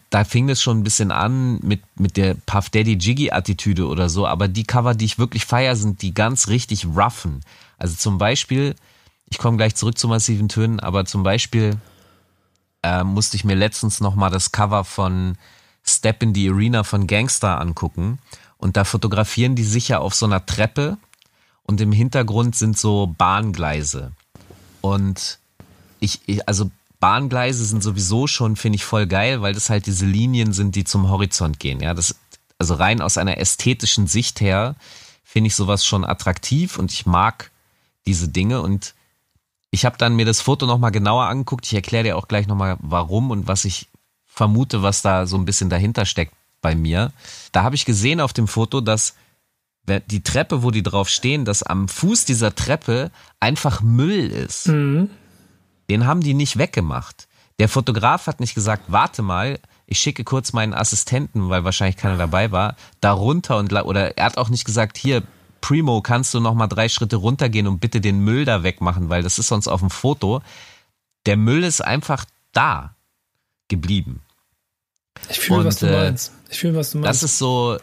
Da 0.10 0.24
fing 0.24 0.50
es 0.50 0.62
schon 0.62 0.79
ein 0.79 0.84
bisschen 0.84 1.12
an 1.12 1.60
mit, 1.62 1.82
mit 1.96 2.17
der 2.17 2.34
Puff 2.34 2.70
Daddy 2.70 2.94
Jiggy 2.94 3.32
Attitüde 3.32 3.88
oder 3.88 4.10
so, 4.10 4.25
aber 4.25 4.48
die 4.48 4.63
Cover, 4.63 4.96
die 4.96 5.05
ich 5.05 5.20
wirklich 5.20 5.46
feier, 5.46 5.75
sind 5.75 6.01
die 6.01 6.13
ganz 6.13 6.48
richtig 6.48 6.86
roughen. 6.86 7.41
Also 7.77 7.96
zum 7.96 8.17
Beispiel, 8.17 8.75
ich 9.29 9.38
komme 9.38 9.58
gleich 9.58 9.75
zurück 9.75 9.98
zu 9.98 10.08
massiven 10.08 10.50
Tönen, 10.50 10.79
aber 10.79 11.05
zum 11.05 11.22
Beispiel 11.22 11.77
äh, 12.82 13.03
musste 13.03 13.38
ich 13.38 13.44
mir 13.44 13.55
letztens 13.55 14.00
nochmal 14.00 14.32
das 14.32 14.51
Cover 14.51 14.84
von 14.84 15.38
Step 15.84 16.24
in 16.24 16.34
the 16.34 16.50
Arena 16.50 16.84
von 16.84 17.05
Gangster 17.05 17.60
angucken. 17.62 18.20
Und 18.58 18.78
da 18.78 18.84
fotografieren 18.84 19.56
die 19.56 19.64
sicher 19.64 20.02
auf 20.02 20.16
so 20.16 20.26
einer 20.26 20.46
Treppe 20.46 20.98
und 21.64 21.82
im 21.82 21.92
Hintergrund 21.92 22.56
sind 22.56 22.78
so 22.78 23.14
Bahngleise. 23.18 24.12
Und 24.82 25.40
ich, 26.00 26.22
ich 26.26 26.48
also 26.48 26.70
Bahngleise 27.00 27.66
sind 27.66 27.84
sowieso 27.84 28.28
schon, 28.28 28.56
finde 28.56 28.78
ich, 28.78 28.86
voll 28.86 29.08
geil, 29.08 29.42
weil 29.42 29.54
das 29.54 29.70
halt 29.70 29.86
diese 29.86 30.06
Linien 30.06 30.54
sind, 30.54 30.76
die 30.76 30.84
zum 30.84 31.10
Horizont 31.10 31.60
gehen. 31.60 31.80
Ja, 31.82 31.94
das, 31.94 32.16
also 32.58 32.76
rein 32.76 33.02
aus 33.02 33.18
einer 33.18 33.38
ästhetischen 33.38 34.08
Sicht 34.08 34.42
her 34.42 34.76
finde 35.24 35.48
ich 35.48 35.56
sowas 35.56 35.86
schon 35.86 36.06
attraktiv 36.06 36.78
und 36.78 36.94
ich 36.94 37.06
mag 37.06 37.52
diese 38.08 38.30
Dinge 38.30 38.62
und 38.62 38.94
ich 39.72 39.86
habe 39.86 39.98
dann 39.98 40.16
mir 40.16 40.26
das 40.26 40.40
Foto 40.40 40.66
nochmal 40.66 40.92
genauer 40.92 41.26
angeguckt. 41.26 41.66
Ich 41.66 41.74
erkläre 41.74 42.04
dir 42.04 42.18
auch 42.18 42.28
gleich 42.28 42.48
nochmal, 42.48 42.78
warum 42.80 43.32
und 43.32 43.48
was 43.48 43.66
ich 43.66 43.90
vermute, 44.26 44.84
was 44.84 45.02
da 45.02 45.28
so 45.28 45.36
ein 45.38 45.46
bisschen 45.46 45.70
dahinter 45.70 46.06
steckt 46.06 46.34
bei 46.66 46.74
mir. 46.74 47.12
Da 47.52 47.62
habe 47.62 47.76
ich 47.76 47.86
gesehen 47.86 48.20
auf 48.20 48.34
dem 48.34 48.48
Foto, 48.48 48.82
dass 48.82 49.14
die 49.88 50.24
Treppe, 50.24 50.64
wo 50.64 50.72
die 50.72 50.82
drauf 50.82 51.10
stehen, 51.10 51.46
dass 51.46 51.62
am 51.62 51.88
Fuß 51.88 52.26
dieser 52.26 52.56
Treppe 52.56 53.12
einfach 53.40 53.82
Müll 53.82 54.32
ist. 54.32 54.68
Mhm. 54.68 55.12
Den 55.92 56.08
haben 56.08 56.22
die 56.22 56.34
nicht 56.34 56.58
weggemacht. 56.58 57.28
Der 57.60 57.70
Fotograf 57.70 58.26
hat 58.26 58.40
nicht 58.40 58.56
gesagt, 58.56 58.86
warte 58.88 59.22
mal, 59.22 59.60
ich 59.86 60.00
schicke 60.00 60.24
kurz 60.24 60.54
meinen 60.54 60.74
Assistenten, 60.74 61.50
weil 61.50 61.64
wahrscheinlich 61.64 61.98
keiner 61.98 62.18
dabei 62.18 62.52
war, 62.52 62.76
da 63.00 63.12
runter 63.12 63.58
und 63.58 63.72
oder 63.72 64.18
er 64.18 64.26
hat 64.26 64.40
auch 64.40 64.50
nicht 64.50 64.66
gesagt, 64.66 64.98
hier 64.98 65.22
Primo, 65.62 66.02
kannst 66.02 66.34
du 66.34 66.40
noch 66.40 66.56
mal 66.56 66.66
drei 66.66 66.90
Schritte 66.90 67.18
runtergehen 67.18 67.68
und 67.68 67.80
bitte 67.80 68.02
den 68.02 68.22
Müll 68.22 68.44
da 68.44 68.64
wegmachen, 68.64 69.10
weil 69.10 69.22
das 69.22 69.38
ist 69.38 69.50
sonst 69.50 69.68
auf 69.68 69.82
dem 69.82 69.92
Foto. 69.92 70.42
Der 71.28 71.38
Müll 71.38 71.64
ist 71.64 71.82
einfach 71.82 72.26
da 72.54 72.96
geblieben. 73.68 74.22
Ich 75.30 75.40
fühle, 75.40 75.66
was 75.66 75.78
du 75.78 75.88
äh, 75.88 75.92
meinst. 75.92 76.32
Ich 76.56 76.62
fühle, 76.62 76.76
was 76.76 76.92
du 76.92 77.00
meinst. 77.00 77.10
Das 77.10 77.24
ist 77.24 77.38
so, 77.38 77.78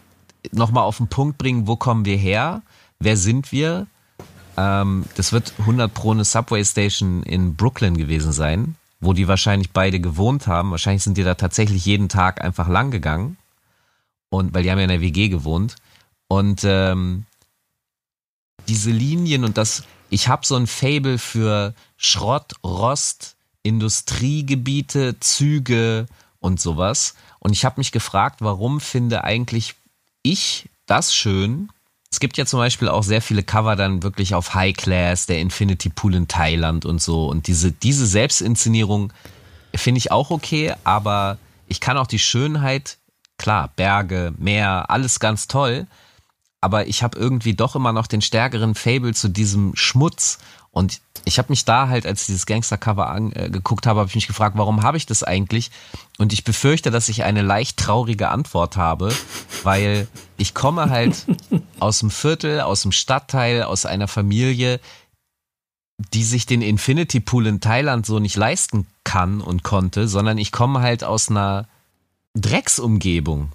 nochmal 0.50 0.84
auf 0.84 0.98
den 0.98 1.08
Punkt 1.08 1.38
bringen, 1.38 1.66
wo 1.66 1.76
kommen 1.76 2.04
wir 2.04 2.16
her? 2.16 2.62
Wer 2.98 3.16
sind 3.16 3.52
wir? 3.52 3.86
Ähm, 4.56 5.04
das 5.16 5.32
wird 5.32 5.54
100 5.58 5.92
pro 5.92 6.10
eine 6.10 6.24
Subway 6.24 6.64
Station 6.64 7.22
in 7.22 7.56
Brooklyn 7.56 7.96
gewesen 7.96 8.32
sein 8.32 8.76
wo 9.02 9.12
die 9.12 9.28
wahrscheinlich 9.28 9.72
beide 9.72 10.00
gewohnt 10.00 10.46
haben. 10.46 10.70
Wahrscheinlich 10.70 11.02
sind 11.02 11.18
die 11.18 11.24
da 11.24 11.34
tatsächlich 11.34 11.84
jeden 11.84 12.08
Tag 12.08 12.42
einfach 12.42 12.68
lang 12.68 12.92
gegangen. 12.92 13.36
Und 14.30 14.54
weil 14.54 14.62
die 14.62 14.70
haben 14.70 14.78
ja 14.78 14.84
in 14.84 14.90
der 14.90 15.00
WG 15.00 15.28
gewohnt. 15.28 15.74
Und 16.28 16.62
ähm, 16.64 17.26
diese 18.68 18.92
Linien 18.92 19.44
und 19.44 19.58
das, 19.58 19.82
ich 20.08 20.28
habe 20.28 20.46
so 20.46 20.54
ein 20.54 20.68
Fable 20.68 21.18
für 21.18 21.74
Schrott, 21.96 22.54
Rost, 22.64 23.36
Industriegebiete, 23.64 25.18
Züge 25.18 26.06
und 26.38 26.60
sowas. 26.60 27.14
Und 27.42 27.52
ich 27.52 27.64
habe 27.64 27.80
mich 27.80 27.90
gefragt, 27.90 28.36
warum 28.40 28.80
finde 28.80 29.24
eigentlich 29.24 29.74
ich 30.22 30.68
das 30.86 31.12
schön, 31.12 31.70
es 32.08 32.20
gibt 32.20 32.36
ja 32.36 32.46
zum 32.46 32.60
Beispiel 32.60 32.88
auch 32.88 33.02
sehr 33.02 33.20
viele 33.20 33.42
Cover 33.42 33.74
dann 33.74 34.04
wirklich 34.04 34.34
auf 34.34 34.54
High 34.54 34.76
Class, 34.76 35.26
der 35.26 35.40
Infinity 35.40 35.88
Pool 35.88 36.14
in 36.14 36.28
Thailand 36.28 36.84
und 36.84 37.02
so. 37.02 37.26
Und 37.26 37.48
diese, 37.48 37.72
diese 37.72 38.06
Selbstinszenierung 38.06 39.12
finde 39.74 39.98
ich 39.98 40.12
auch 40.12 40.30
okay, 40.30 40.74
aber 40.84 41.38
ich 41.66 41.80
kann 41.80 41.96
auch 41.96 42.06
die 42.06 42.20
Schönheit, 42.20 42.98
klar, 43.38 43.72
Berge, 43.74 44.34
Meer, 44.36 44.90
alles 44.90 45.18
ganz 45.18 45.48
toll. 45.48 45.86
Aber 46.60 46.86
ich 46.86 47.02
habe 47.02 47.18
irgendwie 47.18 47.54
doch 47.54 47.74
immer 47.74 47.92
noch 47.92 48.06
den 48.06 48.22
stärkeren 48.22 48.76
Fable 48.76 49.14
zu 49.14 49.28
diesem 49.28 49.74
Schmutz 49.74 50.38
und 50.72 51.02
ich 51.24 51.38
habe 51.38 51.52
mich 51.52 51.66
da 51.66 51.88
halt, 51.88 52.06
als 52.06 52.22
ich 52.22 52.26
dieses 52.26 52.46
Gangster-Cover 52.46 53.08
angeguckt 53.08 53.86
äh, 53.86 53.88
habe, 53.88 54.00
habe 54.00 54.08
ich 54.08 54.14
mich 54.14 54.26
gefragt, 54.26 54.56
warum 54.56 54.82
habe 54.82 54.96
ich 54.96 55.04
das 55.04 55.22
eigentlich? 55.22 55.70
Und 56.18 56.32
ich 56.32 56.44
befürchte, 56.44 56.90
dass 56.90 57.10
ich 57.10 57.24
eine 57.24 57.42
leicht 57.42 57.78
traurige 57.78 58.30
Antwort 58.30 58.76
habe, 58.78 59.14
weil 59.62 60.08
ich 60.38 60.54
komme 60.54 60.88
halt 60.88 61.26
aus 61.78 61.98
dem 61.98 62.10
Viertel, 62.10 62.62
aus 62.62 62.82
dem 62.82 62.92
Stadtteil, 62.92 63.62
aus 63.64 63.84
einer 63.84 64.08
Familie, 64.08 64.80
die 66.14 66.24
sich 66.24 66.46
den 66.46 66.62
Infinity 66.62 67.20
Pool 67.20 67.46
in 67.46 67.60
Thailand 67.60 68.06
so 68.06 68.18
nicht 68.18 68.36
leisten 68.36 68.86
kann 69.04 69.42
und 69.42 69.62
konnte, 69.62 70.08
sondern 70.08 70.38
ich 70.38 70.52
komme 70.52 70.80
halt 70.80 71.04
aus 71.04 71.28
einer 71.28 71.68
Drecksumgebung. 72.34 73.52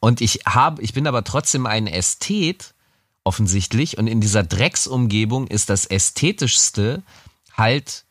Und 0.00 0.20
ich 0.20 0.40
habe, 0.46 0.82
ich 0.82 0.92
bin 0.92 1.06
aber 1.06 1.24
trotzdem 1.24 1.64
ein 1.64 1.86
Ästhet 1.86 2.74
offensichtlich. 3.24 3.98
Und 3.98 4.06
in 4.06 4.20
dieser 4.20 4.42
Drecksumgebung 4.42 5.46
ist 5.46 5.70
das 5.70 5.86
Ästhetischste 5.86 7.02
halt 7.56 8.04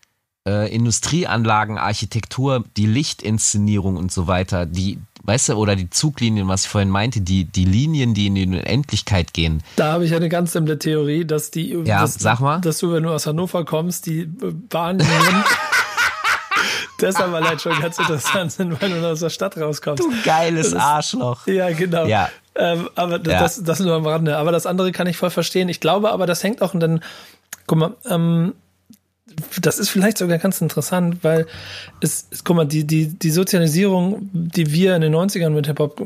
äh, 0.47 0.73
Industrieanlagen, 0.73 1.77
Architektur, 1.77 2.63
die 2.77 2.85
Lichtinszenierung 2.85 3.97
und 3.97 4.11
so 4.11 4.27
weiter, 4.27 4.65
die, 4.65 4.99
weißt 5.23 5.49
du, 5.49 5.53
oder 5.55 5.75
die 5.75 5.89
Zuglinien, 5.89 6.47
was 6.47 6.63
ich 6.63 6.69
vorhin 6.69 6.89
meinte, 6.89 7.21
die, 7.21 7.45
die 7.45 7.65
Linien, 7.65 8.13
die 8.13 8.27
in 8.27 8.35
die 8.35 8.45
Unendlichkeit 8.45 9.33
gehen. 9.33 9.61
Da 9.75 9.93
habe 9.93 10.05
ich 10.05 10.15
eine 10.15 10.29
ganz 10.29 10.53
simple 10.53 10.79
Theorie, 10.79 11.25
dass 11.25 11.51
die, 11.51 11.71
ja, 11.85 12.01
dass, 12.01 12.15
sag 12.15 12.39
mal. 12.39 12.59
dass 12.61 12.79
du, 12.79 12.91
wenn 12.93 13.03
du 13.03 13.09
aus 13.09 13.27
Hannover 13.27 13.65
kommst, 13.65 14.05
die 14.05 14.25
Bahnlinien 14.25 15.43
deshalb 17.01 17.33
allein 17.33 17.59
schon 17.59 17.79
ganz 17.79 17.99
interessant 17.99 18.51
sind, 18.51 18.81
weil 18.81 18.89
du 18.89 19.07
aus 19.07 19.19
der 19.19 19.29
Stadt 19.29 19.57
rauskommst. 19.57 20.03
Du 20.03 20.11
geiles 20.23 20.73
Arschloch. 20.73 21.45
Ja, 21.47 21.71
genau. 21.71 22.05
Ja. 22.05 22.29
Ähm, 22.55 22.89
aber 22.95 23.13
ja. 23.13 23.39
das, 23.39 23.63
das 23.63 23.79
nur 23.79 23.95
am 23.95 24.05
Rande. 24.05 24.37
Aber 24.37 24.51
das 24.51 24.65
andere 24.65 24.91
kann 24.91 25.07
ich 25.07 25.17
voll 25.17 25.29
verstehen. 25.29 25.69
Ich 25.69 25.79
glaube 25.79 26.11
aber, 26.11 26.25
das 26.25 26.43
hängt 26.43 26.61
auch 26.61 26.73
und 26.73 26.79
dann, 26.79 27.01
guck 27.67 27.77
mal, 27.77 27.95
ähm, 28.09 28.53
das 29.61 29.79
ist 29.79 29.89
vielleicht 29.89 30.17
sogar 30.17 30.37
ganz 30.37 30.61
interessant, 30.61 31.17
weil 31.23 31.47
es, 32.01 32.27
es, 32.31 32.43
guck 32.43 32.55
mal, 32.55 32.65
die, 32.65 32.85
die, 32.85 33.07
die 33.07 33.31
Sozialisierung, 33.31 34.29
die 34.33 34.71
wir 34.71 34.95
in 34.95 35.01
den 35.01 35.13
90ern 35.13 35.49
mit 35.49 35.67
Hip-Hop 35.67 36.01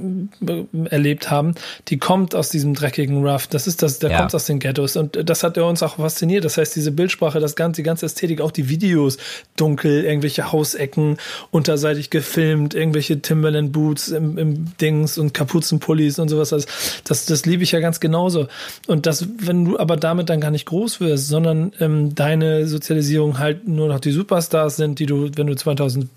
äh, 0.47 0.65
erlebt 0.89 1.31
haben, 1.31 1.55
die 1.87 1.97
kommt 1.97 2.35
aus 2.35 2.49
diesem 2.49 2.73
dreckigen 2.73 3.25
Rough. 3.25 3.47
Das 3.47 3.67
ist 3.67 3.81
das, 3.81 3.99
der 3.99 4.11
ja. 4.11 4.19
kommt 4.19 4.35
aus 4.35 4.45
den 4.45 4.59
Ghettos. 4.59 4.95
Und 4.95 5.29
das 5.29 5.43
hat 5.43 5.57
uns 5.57 5.83
auch 5.83 5.97
fasziniert. 5.97 6.45
Das 6.45 6.57
heißt, 6.57 6.75
diese 6.75 6.91
Bildsprache, 6.91 7.39
das 7.39 7.55
ganze, 7.55 7.81
die 7.81 7.85
ganze 7.85 8.05
Ästhetik, 8.05 8.41
auch 8.41 8.51
die 8.51 8.69
Videos, 8.69 9.17
dunkel, 9.55 10.03
irgendwelche 10.03 10.51
Hausecken, 10.51 11.17
unterseitig 11.51 12.09
gefilmt, 12.09 12.73
irgendwelche 12.73 13.21
Timberland 13.21 13.71
Boots 13.71 14.09
im, 14.09 14.37
im 14.37 14.77
Dings 14.77 15.17
und 15.17 15.33
Kapuzenpullis 15.33 16.19
und 16.19 16.29
sowas. 16.29 16.49
Das, 16.49 16.65
das, 17.03 17.25
das 17.25 17.45
liebe 17.45 17.63
ich 17.63 17.71
ja 17.71 17.79
ganz 17.79 17.99
genauso. 17.99 18.47
Und 18.87 19.05
das, 19.05 19.27
wenn 19.37 19.65
du 19.65 19.79
aber 19.79 19.97
damit 19.97 20.29
dann 20.29 20.41
gar 20.41 20.51
nicht 20.51 20.65
groß 20.65 20.99
wirst, 20.99 21.27
sondern 21.27 21.71
ähm, 21.79 22.15
deine 22.15 22.67
Sozialisierung 22.67 23.14
Digitalisierung 23.15 23.39
halt 23.39 23.67
nur 23.67 23.87
noch 23.87 23.99
die 23.99 24.11
Superstars 24.11 24.75
sind, 24.75 24.99
die 24.99 25.05
du, 25.05 25.29
wenn 25.35 25.47
du 25.47 25.55
2018 25.55 26.09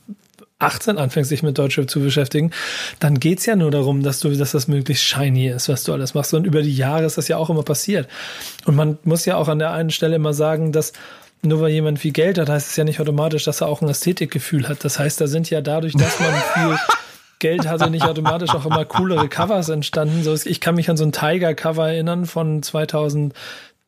anfängst, 0.98 1.30
dich 1.30 1.42
mit 1.42 1.56
Deutschrap 1.58 1.88
zu 1.88 2.00
beschäftigen, 2.00 2.50
dann 2.98 3.20
geht 3.20 3.38
es 3.38 3.46
ja 3.46 3.56
nur 3.56 3.70
darum, 3.70 4.02
dass 4.02 4.20
du, 4.20 4.30
dass 4.30 4.52
das 4.52 4.68
möglichst 4.68 5.04
shiny 5.04 5.48
ist, 5.48 5.68
was 5.68 5.84
du 5.84 5.92
alles 5.92 6.14
machst. 6.14 6.34
Und 6.34 6.44
über 6.44 6.62
die 6.62 6.74
Jahre 6.74 7.04
ist 7.04 7.18
das 7.18 7.28
ja 7.28 7.36
auch 7.36 7.50
immer 7.50 7.62
passiert. 7.62 8.08
Und 8.64 8.76
man 8.76 8.98
muss 9.04 9.24
ja 9.24 9.36
auch 9.36 9.48
an 9.48 9.58
der 9.58 9.72
einen 9.72 9.90
Stelle 9.90 10.16
immer 10.16 10.34
sagen, 10.34 10.72
dass 10.72 10.92
nur 11.42 11.60
weil 11.60 11.70
jemand 11.70 12.00
viel 12.00 12.12
Geld 12.12 12.36
hat, 12.38 12.48
heißt 12.48 12.70
es 12.70 12.76
ja 12.76 12.82
nicht 12.82 13.00
automatisch, 13.00 13.44
dass 13.44 13.60
er 13.60 13.68
auch 13.68 13.80
ein 13.80 13.88
Ästhetikgefühl 13.88 14.68
hat. 14.68 14.84
Das 14.84 14.98
heißt, 14.98 15.20
da 15.20 15.28
sind 15.28 15.48
ja 15.50 15.60
dadurch, 15.60 15.94
dass 15.94 16.18
man 16.18 16.34
viel 16.54 16.76
Geld 17.38 17.68
hatte, 17.68 17.88
nicht 17.88 18.04
automatisch 18.04 18.50
auch 18.50 18.66
immer 18.66 18.84
coolere 18.84 19.28
Covers 19.28 19.68
entstanden. 19.68 20.24
So, 20.24 20.34
ich 20.34 20.60
kann 20.60 20.74
mich 20.74 20.90
an 20.90 20.96
so 20.96 21.04
ein 21.04 21.12
Tiger-Cover 21.12 21.86
erinnern 21.86 22.26
von 22.26 22.64
2000 22.64 23.32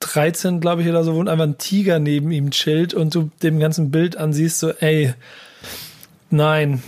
13, 0.00 0.60
glaube 0.60 0.82
ich, 0.82 0.88
oder 0.88 1.04
so, 1.04 1.14
wo 1.14 1.20
einfach 1.20 1.44
ein 1.44 1.58
Tiger 1.58 1.98
neben 1.98 2.30
ihm 2.30 2.50
chillt 2.50 2.94
und 2.94 3.14
du 3.14 3.30
dem 3.42 3.60
ganzen 3.60 3.90
Bild 3.90 4.16
ansiehst, 4.16 4.58
so, 4.58 4.70
ey, 4.70 5.14
nein. 6.30 6.82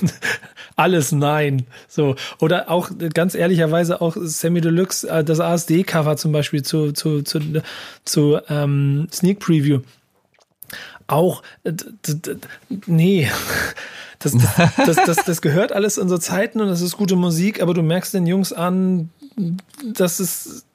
Alles 0.76 1.10
nein. 1.10 1.66
So. 1.88 2.16
Oder 2.38 2.70
auch 2.70 2.90
ganz 3.14 3.34
ehrlicherweise 3.34 4.02
auch 4.02 4.16
Sammy 4.20 4.60
Deluxe, 4.60 5.08
äh, 5.08 5.24
das 5.24 5.40
ASD-Cover 5.40 6.18
zum 6.18 6.32
Beispiel 6.32 6.62
zu, 6.62 6.92
zu, 6.92 7.22
zu, 7.22 7.40
zu 8.04 8.38
ähm, 8.48 9.08
Sneak 9.10 9.40
Preview. 9.40 9.80
Auch, 11.06 11.42
nee. 12.86 13.30
Das, 14.18 14.32
das, 14.78 14.96
das, 15.04 15.24
das, 15.26 15.42
gehört 15.42 15.72
alles 15.72 15.98
in 15.98 16.08
so 16.08 16.16
Zeiten 16.16 16.62
und 16.62 16.68
das 16.68 16.80
ist 16.80 16.96
gute 16.96 17.16
Musik, 17.16 17.60
aber 17.60 17.74
du 17.74 17.82
merkst 17.82 18.14
den 18.14 18.26
Jungs 18.26 18.50
an, 18.50 19.10
dass 19.84 20.20
es 20.20 20.65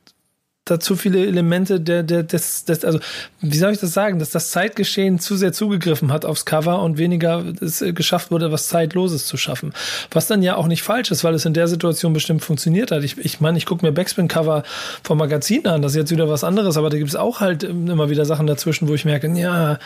da 0.65 0.79
zu 0.79 0.95
viele 0.95 1.25
Elemente 1.25 1.81
der, 1.81 2.03
der, 2.03 2.21
des, 2.21 2.65
des, 2.65 2.85
also, 2.85 2.99
wie 3.41 3.57
soll 3.57 3.71
ich 3.71 3.79
das 3.79 3.93
sagen, 3.93 4.19
dass 4.19 4.29
das 4.29 4.51
Zeitgeschehen 4.51 5.17
zu 5.17 5.35
sehr 5.35 5.53
zugegriffen 5.53 6.13
hat 6.13 6.23
aufs 6.23 6.45
Cover 6.45 6.83
und 6.83 6.99
weniger 6.99 7.43
es 7.61 7.83
geschafft 7.95 8.29
wurde, 8.29 8.51
was 8.51 8.67
Zeitloses 8.67 9.25
zu 9.25 9.37
schaffen. 9.37 9.73
Was 10.11 10.27
dann 10.27 10.43
ja 10.43 10.55
auch 10.55 10.67
nicht 10.67 10.83
falsch 10.83 11.09
ist, 11.09 11.23
weil 11.23 11.33
es 11.33 11.45
in 11.45 11.55
der 11.55 11.67
Situation 11.67 12.13
bestimmt 12.13 12.43
funktioniert 12.43 12.91
hat. 12.91 13.03
Ich, 13.03 13.17
ich 13.17 13.41
meine, 13.41 13.57
ich 13.57 13.65
gucke 13.65 13.83
mir 13.83 13.91
Backspin-Cover 13.91 14.61
vom 15.03 15.17
Magazin 15.17 15.65
an, 15.65 15.81
das 15.81 15.93
ist 15.93 15.97
jetzt 15.97 16.11
wieder 16.11 16.29
was 16.29 16.43
anderes, 16.43 16.77
aber 16.77 16.91
da 16.91 16.97
gibt 16.97 17.09
es 17.09 17.15
auch 17.15 17.39
halt 17.39 17.63
immer 17.63 18.11
wieder 18.11 18.25
Sachen 18.25 18.45
dazwischen, 18.45 18.87
wo 18.87 18.93
ich 18.93 19.03
merke, 19.03 19.31
ja, 19.31 19.79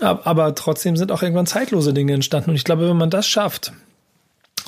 aber 0.00 0.54
trotzdem 0.54 0.96
sind 0.96 1.12
auch 1.12 1.22
irgendwann 1.22 1.46
zeitlose 1.46 1.94
Dinge 1.94 2.12
entstanden. 2.12 2.50
Und 2.50 2.56
ich 2.56 2.64
glaube, 2.64 2.88
wenn 2.88 2.96
man 2.96 3.10
das 3.10 3.26
schafft, 3.26 3.72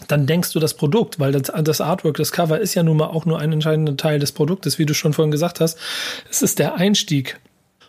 dann 0.09 0.27
denkst 0.27 0.53
du 0.53 0.61
das 0.61 0.75
Produkt, 0.75 1.19
weil 1.19 1.33
das, 1.33 1.51
das, 1.65 1.81
Artwork, 1.81 2.17
das 2.17 2.33
Cover 2.33 2.61
ist 2.61 2.75
ja 2.75 2.83
nun 2.83 2.99
mal 2.99 3.07
auch 3.07 3.25
nur 3.25 3.39
ein 3.39 3.53
entscheidender 3.53 3.97
Teil 3.97 4.19
des 4.19 4.33
Produktes, 4.33 4.79
wie 4.79 4.87
du 4.87 4.95
schon 4.95 5.13
vorhin 5.13 5.31
gesagt 5.31 5.61
hast. 5.61 5.79
Es 6.31 6.43
ist 6.43 6.59
der 6.59 6.75
Einstieg. 6.75 7.41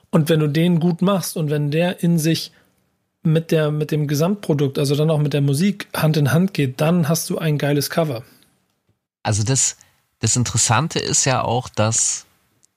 Und 0.09 0.29
wenn 0.29 0.39
du 0.39 0.47
den 0.47 0.79
gut 0.79 1.01
machst 1.01 1.35
und 1.35 1.49
wenn 1.49 1.69
der 1.69 2.01
in 2.01 2.17
sich 2.17 2.51
mit 3.23 3.51
der, 3.51 3.71
mit 3.71 3.91
dem 3.91 4.07
Gesamtprodukt, 4.07 4.79
also 4.79 4.95
dann 4.95 5.09
auch 5.09 5.19
mit 5.19 5.33
der 5.33 5.41
Musik 5.41 5.87
Hand 5.93 6.15
in 6.17 6.31
Hand 6.31 6.53
geht, 6.53 6.79
dann 6.79 7.09
hast 7.09 7.29
du 7.29 7.37
ein 7.37 7.57
geiles 7.57 7.89
Cover. 7.89 8.23
Also 9.21 9.43
das, 9.43 9.75
das 10.19 10.35
Interessante 10.37 10.99
ist 10.99 11.25
ja 11.25 11.43
auch, 11.43 11.67
dass 11.67 12.25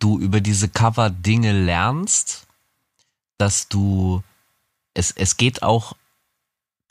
du 0.01 0.19
über 0.19 0.41
diese 0.41 0.69
Cover 0.69 1.11
Dinge 1.11 1.53
lernst, 1.53 2.47
dass 3.39 3.69
du, 3.69 4.23
es, 4.95 5.13
es 5.13 5.37
geht 5.37 5.63
auch 5.63 5.95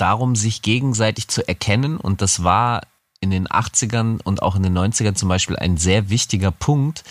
darum, 0.01 0.35
sich 0.35 0.61
gegenseitig 0.61 1.27
zu 1.27 1.47
erkennen 1.47 1.97
und 1.97 2.21
das 2.21 2.43
war 2.43 2.81
in 3.21 3.31
den 3.31 3.47
80ern 3.47 4.21
und 4.23 4.41
auch 4.41 4.55
in 4.55 4.63
den 4.63 4.77
90ern 4.77 5.15
zum 5.15 5.29
Beispiel 5.29 5.57
ein 5.57 5.77
sehr 5.77 6.09
wichtiger 6.09 6.51
Punkt, 6.51 7.03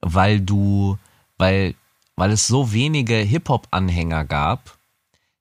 weil 0.00 0.40
du, 0.40 0.98
weil, 1.36 1.74
weil 2.16 2.30
es 2.30 2.46
so 2.46 2.72
wenige 2.72 3.16
Hip-Hop-Anhänger 3.16 4.24
gab, 4.24 4.78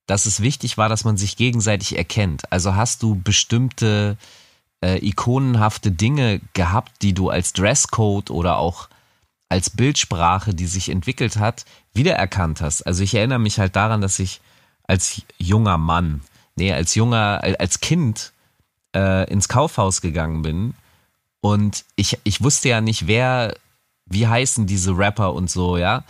dass 0.07 0.25
es 0.25 0.41
wichtig 0.41 0.77
war, 0.77 0.89
dass 0.89 1.03
man 1.03 1.17
sich 1.17 1.37
gegenseitig 1.37 1.97
erkennt. 1.97 2.51
Also 2.51 2.75
hast 2.75 3.03
du 3.03 3.15
bestimmte 3.15 4.17
äh, 4.83 4.97
ikonenhafte 5.05 5.91
Dinge 5.91 6.41
gehabt, 6.53 7.01
die 7.01 7.13
du 7.13 7.29
als 7.29 7.53
Dresscode 7.53 8.31
oder 8.31 8.57
auch 8.57 8.89
als 9.49 9.69
Bildsprache, 9.69 10.53
die 10.53 10.65
sich 10.65 10.89
entwickelt 10.89 11.37
hat, 11.37 11.65
wiedererkannt 11.93 12.61
hast. 12.61 12.81
Also 12.83 13.03
ich 13.03 13.13
erinnere 13.13 13.39
mich 13.39 13.59
halt 13.59 13.75
daran, 13.75 14.01
dass 14.01 14.17
ich 14.19 14.41
als 14.83 15.21
junger 15.37 15.77
Mann, 15.77 16.21
nee, 16.55 16.73
als 16.73 16.95
junger, 16.95 17.41
als 17.59 17.79
Kind 17.79 18.33
äh, 18.95 19.29
ins 19.31 19.47
Kaufhaus 19.47 20.01
gegangen 20.01 20.41
bin 20.41 20.73
und 21.41 21.85
ich, 21.95 22.19
ich 22.23 22.43
wusste 22.43 22.69
ja 22.69 22.81
nicht, 22.81 23.07
wer, 23.07 23.55
wie 24.05 24.27
heißen 24.27 24.67
diese 24.67 24.97
Rapper 24.97 25.33
und 25.33 25.49
so, 25.49 25.77
ja. 25.77 26.03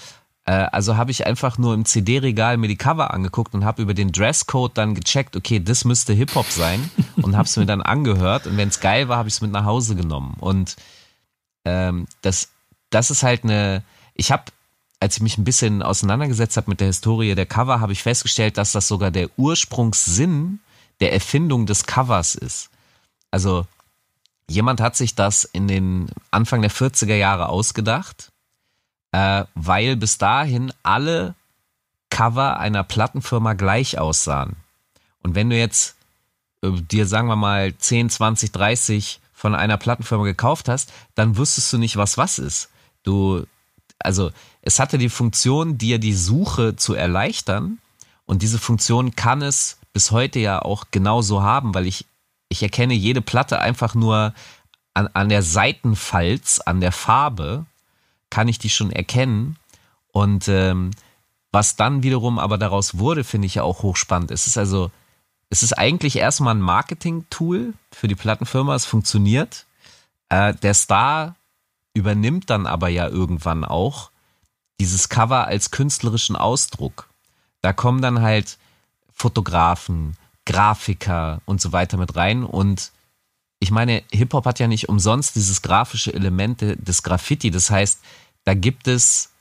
Äh, 0.46 0.68
also 0.72 0.98
habe 0.98 1.12
ich 1.12 1.26
einfach 1.26 1.58
nur 1.58 1.74
im 1.74 1.86
CD-Regal 1.86 2.58
mir 2.58 2.68
die 2.68 2.78
Cover 2.78 3.14
angeguckt 3.14 3.54
und 3.54 3.64
habe 3.64 3.82
über 3.82 3.94
den 3.94 4.12
Dresscode 4.12 4.78
dann 4.78 4.96
gecheckt, 4.96 5.36
okay, 5.36 5.60
das 5.60 5.86
müsste 5.86 6.14
Hip-Hop 6.14 6.48
sein 6.48 6.90
und 7.22 7.38
habe 7.38 7.46
es 7.46 7.56
mir 7.58 7.66
dann 7.66 7.82
angehört 7.82 8.48
und 8.48 8.58
wenn 8.58 8.70
es 8.70 8.80
geil 8.80 9.08
war, 9.08 9.18
habe 9.18 9.30
ich 9.30 9.36
es 9.36 9.42
mit 9.42 9.52
nach 9.52 9.66
Hause 9.66 9.96
genommen. 9.96 10.36
Und 10.40 10.76
ähm, 11.66 12.08
das 12.22 12.50
das 12.92 13.10
ist 13.10 13.24
halt 13.24 13.44
eine, 13.44 13.84
ich 14.14 14.32
habe, 14.32 14.44
als 15.02 15.18
ich 15.18 15.24
mich 15.24 15.38
ein 15.38 15.44
bisschen 15.44 15.82
auseinandergesetzt 15.82 16.58
habe 16.58 16.70
mit 16.70 16.80
der 16.80 16.88
Historie 16.88 17.34
der 17.34 17.48
Cover, 17.48 17.82
habe 17.82 17.92
ich 17.92 18.04
festgestellt, 18.04 18.58
dass 18.58 18.72
das 18.72 18.88
sogar 18.88 19.10
der 19.10 19.30
Ursprungssinn 19.36 20.60
der 21.00 21.12
Erfindung 21.12 21.66
des 21.66 21.88
Covers 21.88 22.36
ist. 22.36 22.70
Also 23.32 23.66
jemand 24.48 24.80
hat 24.80 24.96
sich 24.96 25.16
das 25.16 25.44
in 25.44 25.68
den 25.68 26.10
Anfang 26.30 26.62
der 26.62 26.70
40er 26.70 27.16
Jahre 27.16 27.50
ausgedacht, 27.50 28.32
äh, 29.12 29.46
weil 29.56 29.96
bis 29.96 30.20
dahin 30.20 30.72
alle 30.84 31.34
Cover 32.12 32.60
einer 32.60 32.84
Plattenfirma 32.84 33.54
gleich 33.54 33.98
aussahen. 33.98 34.56
Und 35.24 35.34
wenn 35.34 35.50
du 35.50 35.58
jetzt 35.58 35.96
äh, 36.62 36.70
dir, 36.80 37.08
sagen 37.08 37.28
wir 37.28 37.36
mal, 37.36 37.76
10, 37.76 38.12
20, 38.12 38.52
30 38.52 39.20
von 39.34 39.56
einer 39.56 39.78
Plattenfirma 39.78 40.26
gekauft 40.26 40.70
hast, 40.70 40.94
dann 41.16 41.38
wüsstest 41.38 41.74
du 41.74 41.80
nicht, 41.80 41.98
was 41.98 42.20
was 42.20 42.38
ist. 42.38 42.70
Du, 43.02 43.48
also 44.06 44.32
es 44.62 44.80
hatte 44.80 44.98
die 44.98 45.10
Funktion, 45.10 45.78
dir 45.78 46.00
die 46.00 46.14
Suche 46.14 46.76
zu 46.76 46.94
erleichtern 46.94 47.80
und 48.26 48.42
diese 48.42 48.60
Funktion 48.60 49.16
kann 49.16 49.42
es 49.42 49.78
bis 49.94 50.12
heute 50.12 50.40
ja 50.40 50.62
auch 50.62 50.86
genauso 50.92 51.44
haben, 51.44 51.74
weil 51.74 51.88
ich, 51.88 52.06
ich 52.50 52.64
erkenne 52.64 52.94
jede 52.94 53.22
Platte 53.22 53.60
einfach 53.60 53.96
nur 53.96 54.34
an, 54.94 55.10
an 55.14 55.30
der 55.30 55.44
Seitenfalz, 55.44 56.60
an 56.60 56.82
der 56.82 56.92
Farbe, 56.92 57.66
kann 58.30 58.48
ich 58.48 58.60
die 58.60 58.70
schon 58.70 58.92
erkennen. 58.92 59.58
Und 60.12 60.48
ähm, 60.48 60.92
was 61.52 61.76
dann 61.76 62.04
wiederum 62.04 62.40
aber 62.40 62.58
daraus 62.58 62.98
wurde, 62.98 63.24
finde 63.24 63.48
ich 63.48 63.56
ja 63.56 63.64
auch 63.64 63.84
hochspannend. 63.84 64.32
Es 64.32 64.48
ist 64.48 64.58
also, 64.58 64.92
es 65.50 65.64
ist 65.64 65.74
eigentlich 65.74 66.16
erstmal 66.16 66.56
ein 66.56 66.62
Marketing-Tool 66.62 67.74
für 67.92 68.08
die 68.08 68.16
Plattenfirma, 68.16 68.76
es 68.76 68.86
funktioniert. 68.86 69.66
Äh, 70.30 70.54
der 70.56 70.74
Star 70.74 71.36
übernimmt 71.94 72.50
dann 72.50 72.66
aber 72.68 72.90
ja 72.90 73.08
irgendwann 73.08 73.66
auch 73.66 74.12
dieses 74.80 75.10
Cover 75.10 75.48
als 75.48 75.72
künstlerischen 75.72 76.36
Ausdruck. 76.36 77.10
Da 77.62 77.74
kommen 77.74 78.02
dann 78.02 78.22
halt 78.22 78.58
Fotografen, 79.14 80.18
Grafiker 80.46 81.42
und 81.46 81.62
so 81.62 81.72
weiter 81.72 81.98
mit 81.98 82.16
rein 82.16 82.44
und 82.44 82.92
ich 83.60 83.70
meine, 83.70 84.02
Hip-Hop 84.12 84.46
hat 84.46 84.60
ja 84.60 84.68
nicht 84.68 84.90
umsonst 84.90 85.36
dieses 85.36 85.62
grafische 85.62 86.12
Element 86.12 86.62
des 86.62 87.04
Graffiti. 87.04 87.52
Das 87.52 87.70
heißt, 87.70 88.00
da 88.44 88.56
gibt 88.56 88.88
es 88.88 89.34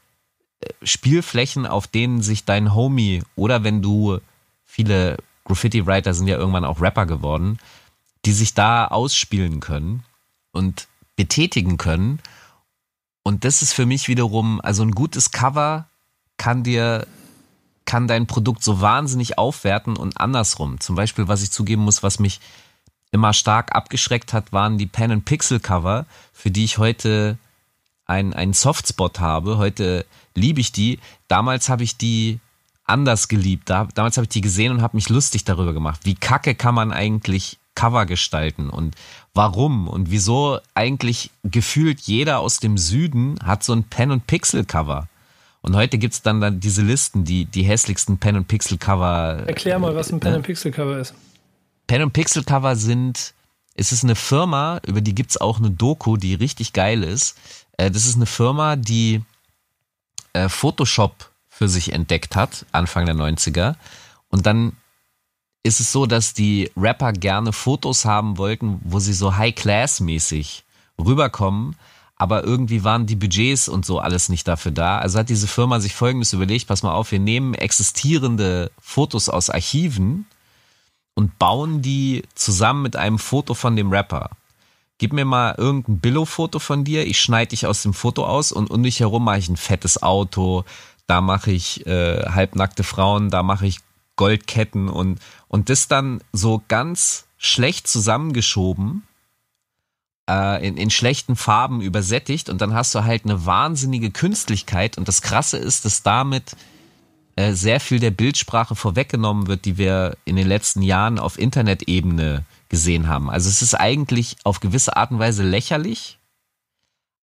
äh, 0.60 0.68
Spielflächen, 0.82 1.64
auf 1.64 1.86
denen 1.86 2.20
sich 2.20 2.44
dein 2.44 2.74
Homie 2.74 3.22
oder 3.34 3.64
wenn 3.64 3.80
du 3.80 4.18
viele 4.66 5.16
Graffiti-Writer 5.46 6.12
sind 6.12 6.28
ja 6.28 6.36
irgendwann 6.36 6.66
auch 6.66 6.82
Rapper 6.82 7.06
geworden, 7.06 7.58
die 8.26 8.32
sich 8.32 8.52
da 8.52 8.88
ausspielen 8.88 9.60
können 9.60 10.04
und 10.52 10.86
betätigen 11.16 11.78
können 11.78 12.20
und 13.22 13.44
das 13.44 13.62
ist 13.62 13.72
für 13.72 13.86
mich 13.86 14.08
wiederum, 14.08 14.60
also 14.62 14.82
ein 14.82 14.92
gutes 14.92 15.30
Cover 15.30 15.86
kann 16.36 16.62
dir, 16.62 17.06
kann 17.84 18.08
dein 18.08 18.26
Produkt 18.26 18.64
so 18.64 18.80
wahnsinnig 18.80 19.38
aufwerten 19.38 19.96
und 19.96 20.18
andersrum. 20.18 20.80
Zum 20.80 20.96
Beispiel, 20.96 21.28
was 21.28 21.42
ich 21.42 21.50
zugeben 21.50 21.82
muss, 21.82 22.02
was 22.02 22.18
mich 22.18 22.40
immer 23.12 23.32
stark 23.32 23.74
abgeschreckt 23.74 24.32
hat, 24.32 24.52
waren 24.52 24.78
die 24.78 24.86
Pen 24.86 25.12
and 25.12 25.24
Pixel 25.24 25.60
Cover, 25.60 26.06
für 26.32 26.50
die 26.50 26.64
ich 26.64 26.78
heute 26.78 27.38
einen, 28.06 28.32
einen 28.32 28.52
Softspot 28.52 29.20
habe. 29.20 29.58
Heute 29.58 30.06
liebe 30.34 30.60
ich 30.60 30.72
die. 30.72 30.98
Damals 31.28 31.68
habe 31.68 31.84
ich 31.84 31.96
die 31.96 32.40
anders 32.84 33.28
geliebt. 33.28 33.70
Da, 33.70 33.86
damals 33.94 34.16
habe 34.16 34.24
ich 34.24 34.30
die 34.30 34.40
gesehen 34.40 34.72
und 34.72 34.82
habe 34.82 34.96
mich 34.96 35.08
lustig 35.08 35.44
darüber 35.44 35.72
gemacht. 35.72 36.00
Wie 36.04 36.16
kacke 36.16 36.54
kann 36.54 36.74
man 36.74 36.92
eigentlich 36.92 37.59
Cover 37.74 38.06
gestalten 38.06 38.68
und 38.70 38.96
warum 39.34 39.88
und 39.88 40.10
wieso 40.10 40.58
eigentlich 40.74 41.30
gefühlt 41.44 42.00
jeder 42.00 42.40
aus 42.40 42.60
dem 42.60 42.78
Süden 42.78 43.38
hat 43.42 43.62
so 43.62 43.72
ein 43.72 43.84
Pen- 43.84 44.10
und 44.10 44.26
Pixel-Cover. 44.26 45.08
Und 45.62 45.76
heute 45.76 45.98
gibt 45.98 46.14
es 46.14 46.22
dann, 46.22 46.40
dann 46.40 46.60
diese 46.60 46.82
Listen, 46.82 47.24
die, 47.24 47.44
die 47.44 47.62
hässlichsten 47.62 48.18
Pen- 48.18 48.36
und 48.36 48.48
Pixel-Cover. 48.48 49.44
Erklär 49.46 49.78
mal, 49.78 49.94
was 49.94 50.10
ein 50.12 50.20
Pen- 50.20 50.34
und 50.34 50.42
Pixel-Cover 50.42 50.98
ist. 50.98 51.14
Pen- 51.86 52.02
und 52.02 52.12
Pixel-Cover 52.12 52.76
sind, 52.76 53.34
es 53.74 53.92
ist 53.92 54.04
eine 54.04 54.14
Firma, 54.14 54.80
über 54.86 55.00
die 55.00 55.14
gibt 55.14 55.30
es 55.30 55.40
auch 55.40 55.58
eine 55.58 55.70
Doku, 55.70 56.16
die 56.16 56.34
richtig 56.34 56.72
geil 56.72 57.02
ist. 57.02 57.36
Äh, 57.76 57.90
das 57.90 58.06
ist 58.06 58.16
eine 58.16 58.26
Firma, 58.26 58.76
die 58.76 59.22
äh, 60.32 60.48
Photoshop 60.48 61.30
für 61.48 61.68
sich 61.68 61.92
entdeckt 61.92 62.36
hat, 62.36 62.64
Anfang 62.72 63.06
der 63.06 63.14
90er. 63.14 63.74
Und 64.30 64.46
dann 64.46 64.72
ist 65.62 65.80
es 65.80 65.92
so, 65.92 66.06
dass 66.06 66.34
die 66.34 66.70
Rapper 66.76 67.12
gerne 67.12 67.52
Fotos 67.52 68.04
haben 68.04 68.38
wollten, 68.38 68.80
wo 68.84 68.98
sie 68.98 69.12
so 69.12 69.36
High-Class-mäßig 69.36 70.64
rüberkommen, 70.98 71.76
aber 72.16 72.44
irgendwie 72.44 72.84
waren 72.84 73.06
die 73.06 73.16
Budgets 73.16 73.68
und 73.68 73.86
so 73.86 73.98
alles 73.98 74.28
nicht 74.28 74.46
dafür 74.46 74.72
da. 74.72 74.98
Also 74.98 75.18
hat 75.18 75.28
diese 75.28 75.48
Firma 75.48 75.80
sich 75.80 75.94
folgendes 75.94 76.32
überlegt, 76.32 76.66
pass 76.66 76.82
mal 76.82 76.92
auf, 76.92 77.12
wir 77.12 77.18
nehmen 77.18 77.54
existierende 77.54 78.70
Fotos 78.80 79.28
aus 79.28 79.48
Archiven 79.48 80.26
und 81.14 81.38
bauen 81.38 81.82
die 81.82 82.22
zusammen 82.34 82.82
mit 82.82 82.96
einem 82.96 83.18
Foto 83.18 83.54
von 83.54 83.76
dem 83.76 83.90
Rapper. 83.90 84.30
Gib 84.98 85.14
mir 85.14 85.24
mal 85.24 85.54
irgendein 85.56 85.98
Billo-Foto 86.00 86.58
von 86.58 86.84
dir, 86.84 87.06
ich 87.06 87.20
schneide 87.20 87.50
dich 87.50 87.66
aus 87.66 87.82
dem 87.82 87.94
Foto 87.94 88.26
aus 88.26 88.52
und 88.52 88.70
um 88.70 88.82
dich 88.82 89.00
herum 89.00 89.24
mache 89.24 89.38
ich 89.38 89.48
ein 89.48 89.56
fettes 89.56 90.02
Auto, 90.02 90.64
da 91.06 91.22
mache 91.22 91.52
ich 91.52 91.86
äh, 91.86 92.26
halbnackte 92.26 92.84
Frauen, 92.84 93.30
da 93.30 93.42
mache 93.42 93.66
ich 93.66 93.78
Goldketten 94.16 94.90
und, 94.90 95.18
und 95.50 95.68
das 95.68 95.88
dann 95.88 96.20
so 96.32 96.62
ganz 96.68 97.26
schlecht 97.36 97.88
zusammengeschoben, 97.88 99.02
äh, 100.28 100.66
in, 100.66 100.76
in 100.76 100.90
schlechten 100.90 101.34
Farben 101.34 101.80
übersättigt 101.80 102.48
und 102.48 102.60
dann 102.60 102.72
hast 102.72 102.94
du 102.94 103.02
halt 103.02 103.24
eine 103.24 103.44
wahnsinnige 103.44 104.12
Künstlichkeit 104.12 104.96
und 104.96 105.08
das 105.08 105.22
Krasse 105.22 105.58
ist, 105.58 105.84
dass 105.84 106.04
damit 106.04 106.56
äh, 107.34 107.52
sehr 107.52 107.80
viel 107.80 107.98
der 107.98 108.12
Bildsprache 108.12 108.76
vorweggenommen 108.76 109.48
wird, 109.48 109.64
die 109.64 109.76
wir 109.76 110.16
in 110.24 110.36
den 110.36 110.46
letzten 110.46 110.82
Jahren 110.82 111.18
auf 111.18 111.36
Internet-Ebene 111.36 112.44
gesehen 112.68 113.08
haben. 113.08 113.28
Also 113.28 113.48
es 113.48 113.60
ist 113.60 113.74
eigentlich 113.74 114.36
auf 114.44 114.60
gewisse 114.60 114.96
Art 114.96 115.10
und 115.10 115.18
Weise 115.18 115.42
lächerlich, 115.42 116.20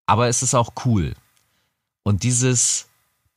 aber 0.05 0.27
es 0.27 0.43
ist 0.43 0.53
auch 0.53 0.73
cool. 0.83 1.13
Und 2.03 2.23
dieses, 2.23 2.86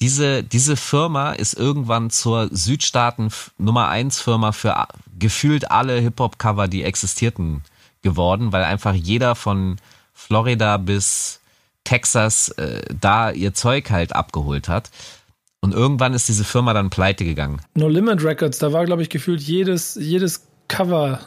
diese, 0.00 0.42
diese 0.42 0.76
Firma 0.76 1.32
ist 1.32 1.54
irgendwann 1.54 2.10
zur 2.10 2.48
Südstaaten 2.50 3.30
Nummer 3.58 3.88
eins 3.88 4.20
Firma 4.20 4.52
für 4.52 4.88
gefühlt 5.18 5.70
alle 5.70 6.00
Hip-Hop-Cover, 6.00 6.68
die 6.68 6.84
existierten, 6.84 7.62
geworden, 8.02 8.52
weil 8.52 8.64
einfach 8.64 8.94
jeder 8.94 9.34
von 9.34 9.76
Florida 10.14 10.78
bis 10.78 11.40
Texas 11.84 12.48
äh, 12.50 12.82
da 12.98 13.30
ihr 13.30 13.54
Zeug 13.54 13.90
halt 13.90 14.14
abgeholt 14.14 14.68
hat. 14.68 14.90
Und 15.60 15.74
irgendwann 15.74 16.14
ist 16.14 16.28
diese 16.28 16.44
Firma 16.44 16.72
dann 16.72 16.88
pleite 16.88 17.24
gegangen. 17.24 17.60
No 17.74 17.88
Limit 17.88 18.24
Records, 18.24 18.58
da 18.58 18.72
war, 18.72 18.86
glaube 18.86 19.02
ich, 19.02 19.10
gefühlt 19.10 19.42
jedes, 19.42 19.96
jedes 19.96 20.46
Cover 20.68 21.20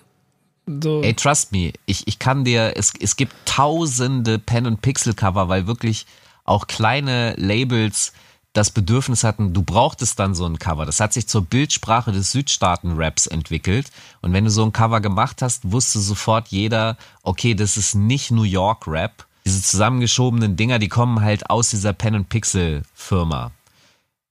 so. 0.66 1.02
Ey, 1.02 1.14
trust 1.14 1.52
me, 1.52 1.74
ich, 1.86 2.08
ich 2.08 2.20
kann 2.20 2.46
dir, 2.46 2.74
es, 2.76 2.94
es 3.00 3.16
gibt 3.18 3.34
tausende 3.46 4.40
Pen- 4.40 4.66
und 4.66 4.82
Pixel-Cover, 4.82 5.50
weil 5.50 5.68
wirklich 5.68 6.06
auch 6.46 6.68
kleine 6.68 7.36
Labels 7.38 8.14
das 8.54 8.70
Bedürfnis 8.70 9.24
hatten, 9.24 9.54
du 9.54 9.64
brauchtest 9.64 10.20
dann 10.20 10.36
so 10.36 10.46
ein 10.46 10.60
Cover. 10.60 10.86
Das 10.86 11.00
hat 11.00 11.12
sich 11.12 11.28
zur 11.28 11.44
Bildsprache 11.44 12.12
des 12.12 12.32
Südstaaten-Raps 12.32 13.28
entwickelt. 13.28 13.92
Und 14.22 14.32
wenn 14.32 14.46
du 14.46 14.52
so 14.52 14.64
ein 14.64 14.72
Cover 14.72 15.02
gemacht 15.02 15.42
hast, 15.42 15.72
wusste 15.72 16.00
sofort 16.00 16.50
jeder, 16.50 16.98
okay, 17.24 17.56
das 17.56 17.78
ist 17.78 17.96
nicht 17.96 18.30
New 18.30 18.44
York-Rap, 18.44 19.26
diese 19.46 19.62
zusammengeschobenen 19.62 20.56
Dinger, 20.56 20.80
die 20.80 20.88
kommen 20.88 21.22
halt 21.22 21.50
aus 21.50 21.70
dieser 21.70 21.94
Pen 21.94 22.16
and 22.16 22.30
Pixel 22.30 22.84
Firma. 22.94 23.52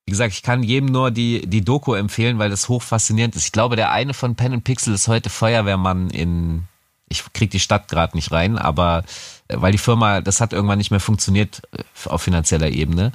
Wie 0.06 0.12
gesagt, 0.12 0.32
ich 0.32 0.42
kann 0.42 0.62
jedem 0.62 0.90
nur 0.90 1.10
die, 1.10 1.46
die 1.46 1.64
Doku 1.64 1.94
empfehlen, 1.94 2.38
weil 2.38 2.50
das 2.50 2.68
hoch 2.68 2.82
faszinierend 2.82 3.36
ist. 3.36 3.46
Ich 3.46 3.52
glaube, 3.52 3.76
der 3.76 3.92
eine 3.92 4.14
von 4.14 4.36
Pen 4.36 4.54
and 4.54 4.64
Pixel 4.64 4.94
ist 4.94 5.08
heute 5.08 5.30
Feuerwehrmann 5.30 6.10
in, 6.10 6.64
ich 7.08 7.24
krieg 7.34 7.50
die 7.50 7.60
Stadt 7.60 7.88
gerade 7.88 8.16
nicht 8.16 8.32
rein, 8.32 8.56
aber 8.56 9.04
äh, 9.48 9.56
weil 9.58 9.72
die 9.72 9.78
Firma, 9.78 10.20
das 10.20 10.40
hat 10.40 10.52
irgendwann 10.52 10.78
nicht 10.78 10.90
mehr 10.90 11.00
funktioniert 11.00 11.62
äh, 11.72 12.08
auf 12.08 12.22
finanzieller 12.22 12.70
Ebene. 12.70 13.12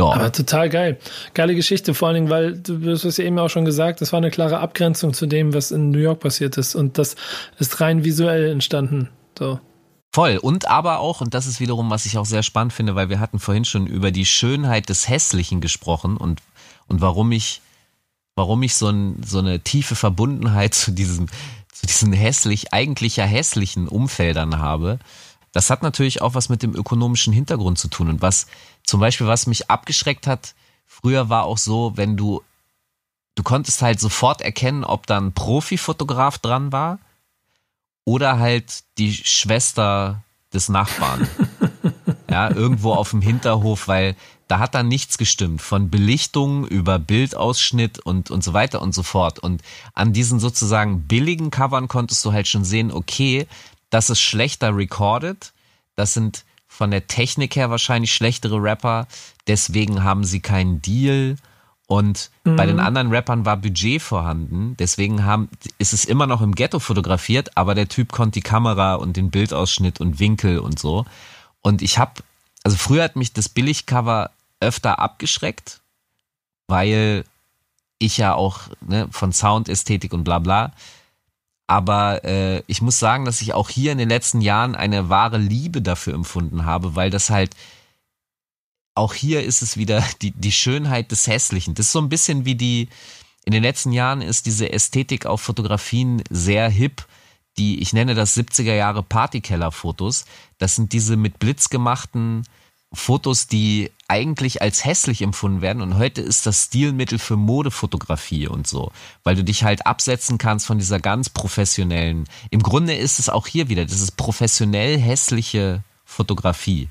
Ja. 0.00 0.12
Aber 0.12 0.30
total 0.30 0.68
geil. 0.68 0.98
Geile 1.34 1.54
Geschichte, 1.56 1.92
vor 1.92 2.08
allen 2.08 2.14
Dingen, 2.14 2.30
weil 2.30 2.56
du 2.56 2.92
hast 2.92 3.18
ja 3.18 3.24
eben 3.24 3.38
auch 3.38 3.48
schon 3.48 3.64
gesagt, 3.64 4.00
das 4.00 4.12
war 4.12 4.18
eine 4.18 4.30
klare 4.30 4.60
Abgrenzung 4.60 5.12
zu 5.12 5.26
dem, 5.26 5.54
was 5.54 5.72
in 5.72 5.90
New 5.90 5.98
York 5.98 6.20
passiert 6.20 6.56
ist. 6.56 6.76
Und 6.76 6.98
das 6.98 7.16
ist 7.58 7.80
rein 7.80 8.04
visuell 8.04 8.50
entstanden. 8.50 9.08
So. 9.36 9.58
Voll. 10.12 10.38
Und 10.38 10.68
aber 10.68 11.00
auch, 11.00 11.20
und 11.20 11.34
das 11.34 11.46
ist 11.46 11.58
wiederum, 11.58 11.90
was 11.90 12.06
ich 12.06 12.16
auch 12.16 12.26
sehr 12.26 12.44
spannend 12.44 12.72
finde, 12.72 12.94
weil 12.94 13.08
wir 13.08 13.18
hatten 13.18 13.40
vorhin 13.40 13.64
schon 13.64 13.86
über 13.86 14.10
die 14.12 14.24
Schönheit 14.24 14.88
des 14.88 15.08
Hässlichen 15.08 15.60
gesprochen 15.60 16.16
und, 16.16 16.42
und 16.86 17.00
warum 17.00 17.32
ich, 17.32 17.60
warum 18.36 18.62
ich 18.62 18.76
so, 18.76 18.88
ein, 18.88 19.20
so 19.24 19.40
eine 19.40 19.60
tiefe 19.60 19.96
Verbundenheit 19.96 20.74
zu 20.74 20.92
diesem, 20.92 21.26
zu 21.72 21.86
diesen 21.86 22.12
hässlich, 22.12 22.72
eigentlich 22.72 23.16
ja 23.16 23.24
hässlichen 23.24 23.88
Umfeldern 23.88 24.58
habe. 24.58 25.00
Das 25.52 25.70
hat 25.70 25.82
natürlich 25.82 26.22
auch 26.22 26.34
was 26.34 26.48
mit 26.48 26.62
dem 26.62 26.74
ökonomischen 26.74 27.32
Hintergrund 27.32 27.78
zu 27.78 27.88
tun. 27.88 28.08
Und 28.08 28.22
was 28.22 28.46
zum 28.88 29.00
Beispiel, 29.00 29.26
was 29.26 29.46
mich 29.46 29.70
abgeschreckt 29.70 30.26
hat, 30.26 30.54
früher 30.86 31.28
war 31.28 31.44
auch 31.44 31.58
so, 31.58 31.92
wenn 31.96 32.16
du, 32.16 32.42
du 33.34 33.42
konntest 33.42 33.82
halt 33.82 34.00
sofort 34.00 34.40
erkennen, 34.40 34.84
ob 34.84 35.06
da 35.06 35.18
ein 35.18 35.32
Profifotograf 35.32 36.38
dran 36.38 36.72
war 36.72 36.98
oder 38.04 38.38
halt 38.38 38.84
die 38.96 39.12
Schwester 39.12 40.22
des 40.54 40.70
Nachbarn. 40.70 41.28
ja, 42.30 42.50
irgendwo 42.50 42.94
auf 42.94 43.10
dem 43.10 43.20
Hinterhof, 43.20 43.88
weil 43.88 44.16
da 44.48 44.58
hat 44.58 44.74
dann 44.74 44.88
nichts 44.88 45.18
gestimmt. 45.18 45.60
Von 45.60 45.90
Belichtung 45.90 46.66
über 46.66 46.98
Bildausschnitt 46.98 47.98
und, 47.98 48.30
und 48.30 48.42
so 48.42 48.54
weiter 48.54 48.80
und 48.80 48.94
so 48.94 49.02
fort. 49.02 49.38
Und 49.38 49.60
an 49.92 50.14
diesen 50.14 50.40
sozusagen 50.40 51.02
billigen 51.02 51.50
Covern 51.50 51.88
konntest 51.88 52.24
du 52.24 52.32
halt 52.32 52.48
schon 52.48 52.64
sehen, 52.64 52.90
okay, 52.90 53.46
das 53.90 54.08
ist 54.08 54.20
schlechter 54.20 54.74
recorded. 54.74 55.52
Das 55.94 56.14
sind 56.14 56.46
von 56.78 56.92
der 56.92 57.08
Technik 57.08 57.56
her 57.56 57.70
wahrscheinlich 57.70 58.14
schlechtere 58.14 58.62
Rapper. 58.62 59.08
Deswegen 59.48 60.04
haben 60.04 60.22
sie 60.22 60.38
keinen 60.38 60.80
Deal. 60.80 61.34
Und 61.88 62.30
mhm. 62.44 62.54
bei 62.54 62.66
den 62.66 62.76
mhm. 62.76 62.82
anderen 62.82 63.10
Rappern 63.10 63.44
war 63.44 63.56
Budget 63.56 64.00
vorhanden. 64.00 64.76
Deswegen 64.78 65.24
haben, 65.24 65.48
ist 65.78 65.92
es 65.92 66.04
immer 66.04 66.28
noch 66.28 66.40
im 66.40 66.54
Ghetto 66.54 66.78
fotografiert, 66.78 67.56
aber 67.56 67.74
der 67.74 67.88
Typ 67.88 68.12
konnte 68.12 68.34
die 68.34 68.42
Kamera 68.42 68.94
und 68.94 69.16
den 69.16 69.32
Bildausschnitt 69.32 70.00
und 70.00 70.20
Winkel 70.20 70.60
und 70.60 70.78
so. 70.78 71.04
Und 71.62 71.82
ich 71.82 71.98
habe, 71.98 72.22
also 72.62 72.76
früher 72.76 73.02
hat 73.02 73.16
mich 73.16 73.32
das 73.32 73.48
Billigcover 73.48 74.30
öfter 74.60 75.00
abgeschreckt, 75.00 75.80
weil 76.68 77.24
ich 77.98 78.18
ja 78.18 78.34
auch 78.34 78.60
ne, 78.86 79.08
von 79.10 79.32
Soundästhetik 79.32 80.12
und 80.12 80.22
bla 80.22 80.38
bla 80.38 80.70
aber 81.68 82.24
äh, 82.24 82.62
ich 82.66 82.82
muss 82.82 82.98
sagen, 82.98 83.26
dass 83.26 83.42
ich 83.42 83.52
auch 83.52 83.68
hier 83.68 83.92
in 83.92 83.98
den 83.98 84.08
letzten 84.08 84.40
Jahren 84.40 84.74
eine 84.74 85.10
wahre 85.10 85.36
Liebe 85.38 85.82
dafür 85.82 86.14
empfunden 86.14 86.64
habe, 86.64 86.96
weil 86.96 87.10
das 87.10 87.30
halt 87.30 87.54
auch 88.94 89.14
hier 89.14 89.44
ist 89.44 89.62
es 89.62 89.76
wieder 89.76 90.02
die, 90.22 90.32
die 90.32 90.50
Schönheit 90.50 91.12
des 91.12 91.26
Hässlichen. 91.28 91.74
Das 91.74 91.86
ist 91.86 91.92
so 91.92 92.00
ein 92.00 92.08
bisschen 92.08 92.46
wie 92.46 92.56
die, 92.56 92.88
in 93.44 93.52
den 93.52 93.62
letzten 93.62 93.92
Jahren 93.92 94.22
ist 94.22 94.46
diese 94.46 94.72
Ästhetik 94.72 95.26
auf 95.26 95.42
Fotografien 95.42 96.24
sehr 96.30 96.68
hip. 96.68 97.06
Die, 97.58 97.80
ich 97.80 97.92
nenne 97.92 98.14
das 98.14 98.36
70er 98.36 98.74
Jahre 98.74 99.02
Partykeller-Fotos. 99.02 100.24
Das 100.58 100.76
sind 100.76 100.92
diese 100.92 101.16
mit 101.16 101.38
Blitz 101.38 101.68
gemachten 101.68 102.44
Fotos, 102.92 103.46
die 103.46 103.90
eigentlich 104.08 104.62
als 104.62 104.84
hässlich 104.84 105.22
empfunden 105.22 105.60
werden. 105.60 105.82
Und 105.82 105.98
heute 105.98 106.22
ist 106.22 106.46
das 106.46 106.64
Stilmittel 106.64 107.18
für 107.18 107.36
Modefotografie 107.36 108.48
und 108.48 108.66
so, 108.66 108.90
weil 109.22 109.36
du 109.36 109.44
dich 109.44 109.64
halt 109.64 109.86
absetzen 109.86 110.38
kannst 110.38 110.66
von 110.66 110.78
dieser 110.78 110.98
ganz 110.98 111.28
professionellen. 111.28 112.24
Im 112.50 112.62
Grunde 112.62 112.94
ist 112.94 113.18
es 113.18 113.28
auch 113.28 113.46
hier 113.46 113.68
wieder, 113.68 113.84
das 113.84 114.00
ist 114.00 114.16
professionell 114.16 114.98
hässliche 114.98 115.84
Fotografie. 116.04 116.88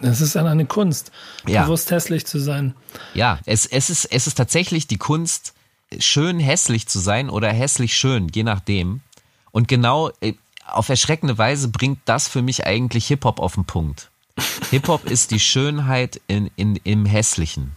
Das 0.00 0.20
ist 0.20 0.36
dann 0.36 0.46
eine 0.46 0.66
Kunst, 0.66 1.12
ja. 1.46 1.64
bewusst 1.64 1.90
hässlich 1.90 2.24
zu 2.24 2.38
sein. 2.38 2.74
Ja, 3.14 3.38
es, 3.44 3.66
es, 3.66 3.90
ist, 3.90 4.04
es 4.06 4.26
ist 4.26 4.34
tatsächlich 4.34 4.86
die 4.86 4.98
Kunst, 4.98 5.54
schön 5.98 6.40
hässlich 6.40 6.86
zu 6.86 6.98
sein 6.98 7.28
oder 7.30 7.52
hässlich 7.52 7.96
schön, 7.96 8.28
je 8.32 8.42
nachdem. 8.44 9.00
Und 9.50 9.68
genau 9.68 10.10
äh, 10.20 10.34
auf 10.66 10.88
erschreckende 10.88 11.36
Weise 11.36 11.68
bringt 11.68 12.00
das 12.04 12.28
für 12.28 12.42
mich 12.42 12.66
eigentlich 12.66 13.06
Hip-Hop 13.08 13.40
auf 13.40 13.54
den 13.54 13.64
Punkt. 13.64 14.11
Hip-Hop 14.70 15.04
ist 15.04 15.30
die 15.30 15.40
Schönheit 15.40 16.20
in, 16.26 16.50
in, 16.56 16.76
im 16.84 17.06
Hässlichen. 17.06 17.72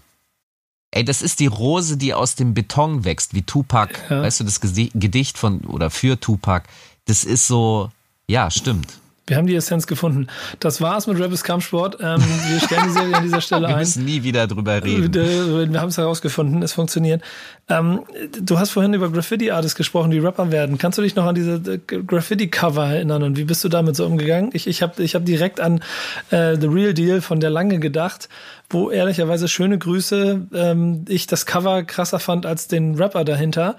Ey, 0.91 1.03
das 1.03 1.21
ist 1.21 1.41
die 1.41 1.47
Rose, 1.47 1.97
die 1.97 2.13
aus 2.13 2.35
dem 2.35 2.53
Beton 2.53 3.03
wächst, 3.03 3.33
wie 3.33 3.41
Tupac. 3.41 3.99
Ja. 4.09 4.21
Weißt 4.21 4.39
du, 4.39 4.43
das 4.45 4.61
Gedicht 4.61 5.37
von 5.37 5.61
oder 5.61 5.89
für 5.89 6.19
Tupac. 6.19 6.69
Das 7.05 7.25
ist 7.25 7.47
so, 7.47 7.91
ja, 8.27 8.49
stimmt. 8.49 8.99
Wir 9.27 9.37
haben 9.37 9.47
die 9.47 9.55
Essenz 9.55 9.87
gefunden. 9.87 10.27
Das 10.59 10.81
war's 10.81 11.07
mit 11.07 11.19
Rebels 11.19 11.43
Kampfsport. 11.43 11.97
Ähm, 11.99 12.21
wir 12.47 12.59
stellen 12.59 12.83
die 12.85 12.91
Serie 12.91 13.15
an 13.15 13.23
dieser 13.23 13.41
Stelle 13.45 13.67
ein. 13.67 13.73
Wir 13.73 13.79
müssen 13.79 14.05
nie 14.05 14.21
wieder 14.21 14.45
drüber 14.45 14.83
reden. 14.83 15.73
Wir 15.73 15.81
haben 15.81 15.89
es 15.89 15.97
herausgefunden, 15.97 16.61
es 16.61 16.73
funktioniert. 16.73 17.23
Ähm, 17.67 18.01
du 18.39 18.59
hast 18.59 18.69
vorhin 18.69 18.93
über 18.93 19.11
Graffiti-Artists 19.11 19.75
gesprochen, 19.75 20.11
die 20.11 20.19
Rapper 20.19 20.51
werden. 20.51 20.77
Kannst 20.77 20.99
du 20.99 21.01
dich 21.01 21.15
noch 21.15 21.25
an 21.25 21.33
diese 21.33 21.55
äh, 21.55 21.77
Graffiti-Cover 21.79 22.85
erinnern 22.85 23.23
und 23.23 23.37
wie 23.37 23.45
bist 23.45 23.63
du 23.63 23.69
damit 23.69 23.95
so 23.95 24.05
umgegangen? 24.05 24.51
Ich, 24.53 24.67
ich 24.67 24.83
habe 24.83 25.01
ich 25.01 25.15
hab 25.15 25.25
direkt 25.25 25.59
an 25.59 25.81
äh, 26.29 26.55
The 26.55 26.67
Real 26.67 26.93
Deal 26.93 27.21
von 27.21 27.39
der 27.39 27.49
Lange 27.49 27.79
gedacht, 27.79 28.29
wo 28.69 28.91
ehrlicherweise 28.91 29.47
schöne 29.47 29.79
Grüße 29.79 30.47
ähm, 30.53 31.05
ich 31.07 31.25
das 31.25 31.47
Cover 31.47 31.81
krasser 31.83 32.19
fand 32.19 32.45
als 32.45 32.67
den 32.67 32.93
Rapper 32.93 33.25
dahinter. 33.25 33.75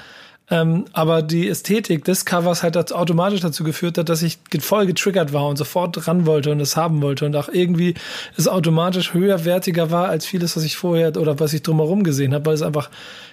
Ähm, 0.48 0.84
aber 0.92 1.22
die 1.22 1.48
Ästhetik 1.48 2.04
des 2.04 2.24
Covers 2.24 2.62
halt 2.62 2.76
automatisch 2.92 3.40
dazu 3.40 3.64
geführt 3.64 3.98
hat, 3.98 4.08
dass 4.08 4.22
ich 4.22 4.38
voll 4.60 4.86
getriggert 4.86 5.32
war 5.32 5.48
und 5.48 5.56
sofort 5.56 6.06
ran 6.06 6.24
wollte 6.24 6.52
und 6.52 6.60
es 6.60 6.76
haben 6.76 7.02
wollte 7.02 7.26
und 7.26 7.34
auch 7.34 7.48
irgendwie 7.48 7.94
es 8.36 8.46
automatisch 8.46 9.12
höherwertiger 9.12 9.90
war 9.90 10.08
als 10.08 10.24
vieles, 10.24 10.56
was 10.56 10.62
ich 10.62 10.76
vorher 10.76 11.16
oder 11.16 11.40
was 11.40 11.52
ich 11.52 11.62
drumherum 11.62 12.04
gesehen 12.04 12.32
habe, 12.32 12.46
weil 12.46 12.54
es 12.54 12.62
einfach, 12.62 12.90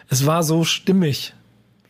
es 0.10 0.26
war 0.26 0.42
so 0.42 0.64
stimmig. 0.64 1.36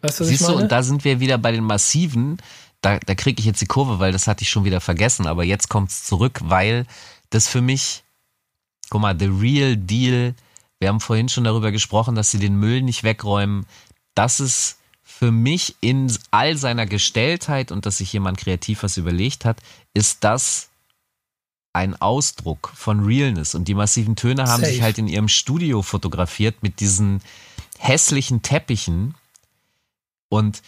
Weißt 0.02 0.20
du, 0.20 0.26
Siehst 0.26 0.50
du, 0.50 0.56
und 0.56 0.70
da 0.70 0.84
sind 0.84 1.06
wir 1.06 1.22
wieder 1.22 1.38
bei 1.38 1.54
den 1.54 1.64
massiven, 1.64 2.38
da, 2.82 3.00
da 3.00 3.16
kriege 3.16 3.40
ich 3.40 3.46
jetzt 3.46 3.62
die 3.62 3.66
Kurve, 3.66 4.00
weil 4.00 4.12
das 4.12 4.28
hatte 4.28 4.42
ich 4.42 4.50
schon 4.50 4.66
wieder 4.66 4.82
vergessen, 4.82 5.26
aber 5.26 5.46
jetzt 5.46 5.70
kommt 5.70 5.90
es 5.90 6.04
zurück, 6.04 6.42
weil 6.44 6.86
das 7.30 7.48
für 7.48 7.62
mich, 7.62 8.04
guck 8.90 9.00
mal, 9.00 9.18
the 9.18 9.28
real 9.28 9.78
deal, 9.78 10.36
wir 10.80 10.90
haben 10.90 11.00
vorhin 11.00 11.30
schon 11.30 11.46
darüber 11.46 11.72
gesprochen, 11.72 12.16
dass 12.16 12.30
sie 12.32 12.40
den 12.40 12.58
Müll 12.58 12.82
nicht 12.82 13.06
wegräumen, 13.06 13.66
das 14.16 14.42
ist 14.42 14.80
für 15.20 15.32
mich 15.32 15.76
in 15.80 16.12
all 16.32 16.58
seiner 16.58 16.86
Gestelltheit 16.86 17.72
und 17.72 17.86
dass 17.86 18.00
sich 18.00 18.12
jemand 18.12 18.38
kreativ 18.40 18.84
was 18.84 18.98
überlegt 18.98 19.46
hat, 19.46 19.62
ist 19.94 20.24
das 20.24 20.70
ein 21.72 21.96
Ausdruck 22.00 22.72
von 22.76 23.06
Realness. 23.06 23.56
Und 23.56 23.68
die 23.68 23.76
massiven 23.76 24.16
Töne 24.16 24.44
haben 24.44 24.62
Safe. 24.62 24.72
sich 24.72 24.82
halt 24.82 24.98
in 24.98 25.08
ihrem 25.08 25.28
Studio 25.28 25.82
fotografiert 25.82 26.64
mit 26.64 26.80
diesen 26.80 27.22
hässlichen 27.78 28.42
Teppichen. 28.42 29.16
Und 30.30 30.62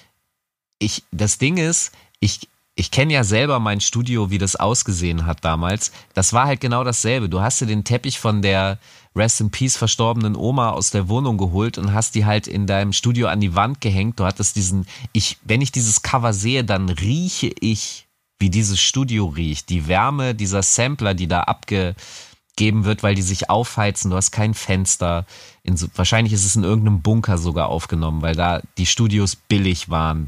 ich, 0.80 1.04
das 1.12 1.38
Ding 1.38 1.58
ist, 1.58 1.92
ich, 2.20 2.48
ich 2.76 2.92
kenne 2.92 3.14
ja 3.14 3.24
selber 3.24 3.60
mein 3.60 3.82
Studio, 3.82 4.30
wie 4.30 4.38
das 4.38 4.56
ausgesehen 4.56 5.26
hat 5.26 5.44
damals. 5.44 5.92
Das 6.14 6.34
war 6.34 6.46
halt 6.46 6.62
genau 6.62 6.84
dasselbe. 6.84 7.30
Du 7.30 7.42
hast 7.42 7.62
dir 7.62 7.68
den 7.68 7.84
Teppich 7.84 8.20
von 8.20 8.42
der 8.42 8.80
Rest 9.16 9.40
in 9.40 9.50
Peace 9.50 9.78
verstorbenen 9.78 10.36
Oma 10.36 10.72
aus 10.72 10.92
der 10.92 11.08
Wohnung 11.08 11.38
geholt 11.38 11.78
und 11.78 11.94
hast 11.94 12.16
die 12.16 12.26
halt 12.26 12.48
in 12.48 12.68
deinem 12.68 12.94
Studio 12.94 13.28
an 13.28 13.40
die 13.40 13.56
Wand 13.56 13.80
gehängt. 13.80 14.20
Du 14.20 14.26
hattest 14.26 14.56
diesen, 14.56 14.86
ich, 15.14 15.38
wenn 15.44 15.62
ich 15.62 15.72
dieses 15.72 16.02
Cover 16.02 16.34
sehe, 16.34 16.64
dann 16.64 16.90
rieche 16.90 17.52
ich, 17.60 18.08
wie 18.40 18.50
dieses 18.50 18.82
Studio 18.82 19.28
riecht. 19.28 19.70
Die 19.70 19.88
Wärme 19.88 20.36
dieser 20.36 20.62
Sampler, 20.62 21.14
die 21.14 21.28
da 21.28 21.42
abgegeben 21.42 22.84
wird, 22.84 23.04
weil 23.04 23.16
die 23.16 23.22
sich 23.22 23.50
aufheizen. 23.50 24.12
Du 24.12 24.18
hast 24.18 24.32
kein 24.32 24.54
Fenster. 24.54 25.26
In, 25.64 25.80
wahrscheinlich 25.96 26.34
ist 26.34 26.46
es 26.46 26.58
in 26.58 26.64
irgendeinem 26.64 27.02
Bunker 27.02 27.38
sogar 27.38 27.70
aufgenommen, 27.70 28.22
weil 28.22 28.36
da 28.36 28.62
die 28.78 28.86
Studios 28.86 29.38
billig 29.38 29.90
waren. 29.90 30.28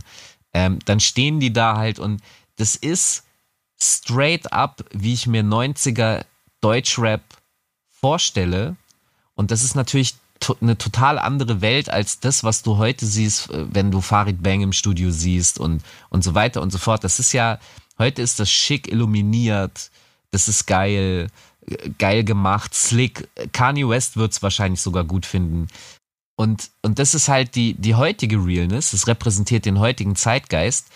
Ähm, 0.54 0.80
dann 0.86 1.02
stehen 1.02 1.42
die 1.42 1.52
da 1.52 1.76
halt 1.76 2.00
und 2.00 2.22
das 2.56 2.76
ist 2.76 3.24
straight 3.80 4.52
up, 4.54 4.84
wie 4.92 5.14
ich 5.14 5.28
mir 5.28 5.44
90er 5.44 6.24
Deutschrap 6.62 7.22
vorstelle. 8.00 8.76
Und 9.36 9.52
das 9.52 9.64
ist 9.64 9.76
natürlich 9.76 10.16
to 10.40 10.56
eine 10.62 10.78
total 10.78 11.20
andere 11.20 11.62
Welt 11.62 11.90
als 11.90 12.20
das, 12.20 12.44
was 12.44 12.64
du 12.64 12.78
heute 12.78 13.06
siehst, 13.06 13.50
äh, 13.50 13.66
wenn 13.72 13.92
du 13.92 14.02
Farid 14.02 14.42
Bang 14.44 14.62
im 14.62 14.74
Studio 14.74 15.12
siehst 15.12 15.60
und, 15.60 15.84
und 16.10 16.24
so 16.24 16.36
weiter 16.36 16.62
und 16.62 16.72
so 16.72 16.78
fort. 16.78 17.04
Das 17.04 17.20
ist 17.20 17.34
ja, 17.34 17.60
heute 17.98 18.22
ist 18.22 18.40
das 18.40 18.50
schick 18.50 18.92
illuminiert, 18.92 19.92
das 20.32 20.48
ist 20.48 20.66
geil, 20.68 21.28
äh, 21.68 21.90
geil 21.98 22.24
gemacht, 22.24 22.74
slick. 22.74 23.28
Kanye 23.52 23.88
West 23.88 24.18
wird 24.18 24.32
es 24.32 24.44
wahrscheinlich 24.44 24.82
sogar 24.82 25.04
gut 25.04 25.26
finden. 25.26 25.68
Und, 26.36 26.70
und 26.84 27.00
das 27.00 27.16
ist 27.16 27.30
halt 27.30 27.56
die, 27.56 27.74
die 27.74 27.96
heutige 27.96 28.38
Realness, 28.38 28.92
das 28.92 29.08
repräsentiert 29.08 29.66
den 29.66 29.80
heutigen 29.80 30.16
Zeitgeist. 30.16 30.88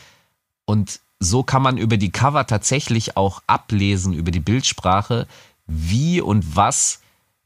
Und 0.65 0.99
so 1.19 1.43
kann 1.43 1.61
man 1.63 1.77
über 1.77 1.97
die 1.97 2.11
Cover 2.11 2.45
tatsächlich 2.45 3.17
auch 3.17 3.41
ablesen, 3.47 4.13
über 4.13 4.31
die 4.31 4.39
Bildsprache, 4.39 5.27
wie 5.67 6.21
und 6.21 6.55
was 6.55 7.01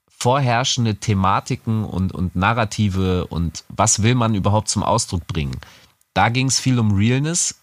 vorherrschende 0.07 0.95
Thematiken 0.95 1.83
und, 1.83 2.11
und 2.11 2.35
Narrative 2.35 3.27
und 3.27 3.63
was 3.69 4.01
will 4.01 4.15
man 4.15 4.33
überhaupt 4.33 4.69
zum 4.69 4.83
Ausdruck 4.83 5.27
bringen. 5.27 5.59
Da 6.13 6.29
ging 6.29 6.47
es 6.47 6.59
viel 6.59 6.79
um 6.79 6.95
Realness. 6.95 7.55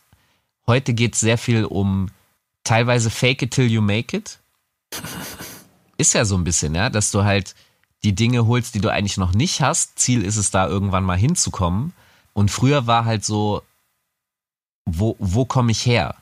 Heute 0.66 0.94
geht 0.94 1.14
es 1.14 1.20
sehr 1.20 1.38
viel 1.38 1.64
um 1.64 2.10
teilweise 2.64 3.10
Fake 3.10 3.42
it 3.42 3.52
till 3.52 3.70
you 3.70 3.82
make 3.82 4.16
it. 4.16 4.38
Ist 5.98 6.14
ja 6.14 6.24
so 6.24 6.36
ein 6.36 6.44
bisschen, 6.44 6.74
ja, 6.74 6.90
dass 6.90 7.10
du 7.10 7.24
halt 7.24 7.54
die 8.04 8.14
Dinge 8.14 8.46
holst, 8.46 8.74
die 8.74 8.80
du 8.80 8.90
eigentlich 8.90 9.16
noch 9.16 9.32
nicht 9.32 9.60
hast. 9.60 9.98
Ziel 9.98 10.22
ist 10.22 10.36
es 10.36 10.50
da 10.50 10.66
irgendwann 10.66 11.04
mal 11.04 11.18
hinzukommen. 11.18 11.92
Und 12.32 12.50
früher 12.50 12.86
war 12.86 13.04
halt 13.04 13.24
so, 13.24 13.62
wo, 14.84 15.16
wo 15.18 15.44
komme 15.44 15.72
ich 15.72 15.86
her? 15.86 16.16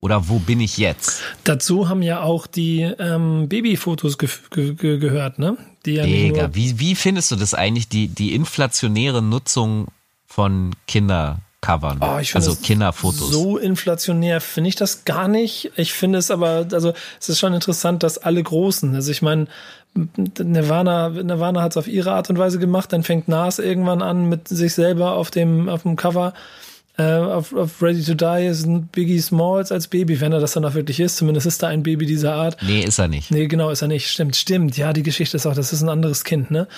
Oder 0.00 0.28
wo 0.28 0.38
bin 0.38 0.60
ich 0.60 0.76
jetzt? 0.76 1.22
Dazu 1.44 1.88
haben 1.88 2.02
ja 2.02 2.20
auch 2.20 2.46
die 2.46 2.82
ähm, 2.82 3.48
Babyfotos 3.48 4.18
ge 4.18 4.28
ge 4.50 4.98
gehört, 4.98 5.38
ne? 5.38 5.56
Die 5.84 5.94
ja 5.94 6.04
Mega. 6.04 6.54
Wie, 6.54 6.78
wie 6.78 6.94
findest 6.94 7.30
du 7.30 7.36
das 7.36 7.54
eigentlich, 7.54 7.88
die, 7.88 8.08
die 8.08 8.34
inflationäre 8.34 9.22
Nutzung 9.22 9.88
von 10.26 10.76
Kindercovern? 10.86 11.98
Oh, 12.02 12.20
also 12.34 12.56
Kinderfotos. 12.56 13.30
So 13.30 13.56
inflationär 13.56 14.40
finde 14.40 14.68
ich 14.68 14.76
das 14.76 15.04
gar 15.06 15.28
nicht. 15.28 15.72
Ich 15.76 15.94
finde 15.94 16.18
es 16.18 16.30
aber, 16.30 16.66
also 16.72 16.92
es 17.18 17.28
ist 17.30 17.38
schon 17.38 17.54
interessant, 17.54 18.02
dass 18.02 18.18
alle 18.18 18.42
Großen, 18.42 18.94
also 18.94 19.10
ich 19.10 19.22
meine, 19.22 19.46
Nirvana, 20.38 21.08
Nirvana 21.08 21.62
hat 21.62 21.72
es 21.72 21.76
auf 21.78 21.88
ihre 21.88 22.12
Art 22.12 22.28
und 22.28 22.38
Weise 22.38 22.58
gemacht, 22.58 22.92
dann 22.92 23.02
fängt 23.02 23.28
Nas 23.28 23.58
irgendwann 23.58 24.02
an 24.02 24.28
mit 24.28 24.48
sich 24.48 24.74
selber 24.74 25.12
auf 25.12 25.30
dem, 25.30 25.70
auf 25.70 25.82
dem 25.82 25.96
Cover 25.96 26.34
äh, 26.98 27.02
auf, 27.02 27.54
auf 27.54 27.82
Ready 27.82 28.02
to 28.02 28.14
Die 28.14 28.46
ist 28.46 28.64
ein 28.64 28.86
Biggie 28.86 29.20
Smalls 29.20 29.70
als 29.70 29.88
Baby, 29.88 30.20
wenn 30.20 30.32
er 30.32 30.40
das 30.40 30.52
dann 30.52 30.64
auch 30.64 30.74
wirklich 30.74 31.00
ist. 31.00 31.16
Zumindest 31.16 31.46
ist 31.46 31.62
da 31.62 31.68
ein 31.68 31.82
Baby 31.82 32.06
dieser 32.06 32.34
Art. 32.34 32.56
Nee, 32.62 32.82
ist 32.82 32.98
er 32.98 33.08
nicht. 33.08 33.30
Nee, 33.30 33.46
genau, 33.46 33.70
ist 33.70 33.82
er 33.82 33.88
nicht. 33.88 34.08
Stimmt, 34.08 34.36
stimmt. 34.36 34.76
Ja, 34.76 34.92
die 34.92 35.02
Geschichte 35.02 35.36
ist 35.36 35.46
auch, 35.46 35.54
das 35.54 35.72
ist 35.72 35.82
ein 35.82 35.88
anderes 35.88 36.24
Kind, 36.24 36.50
ne? 36.50 36.68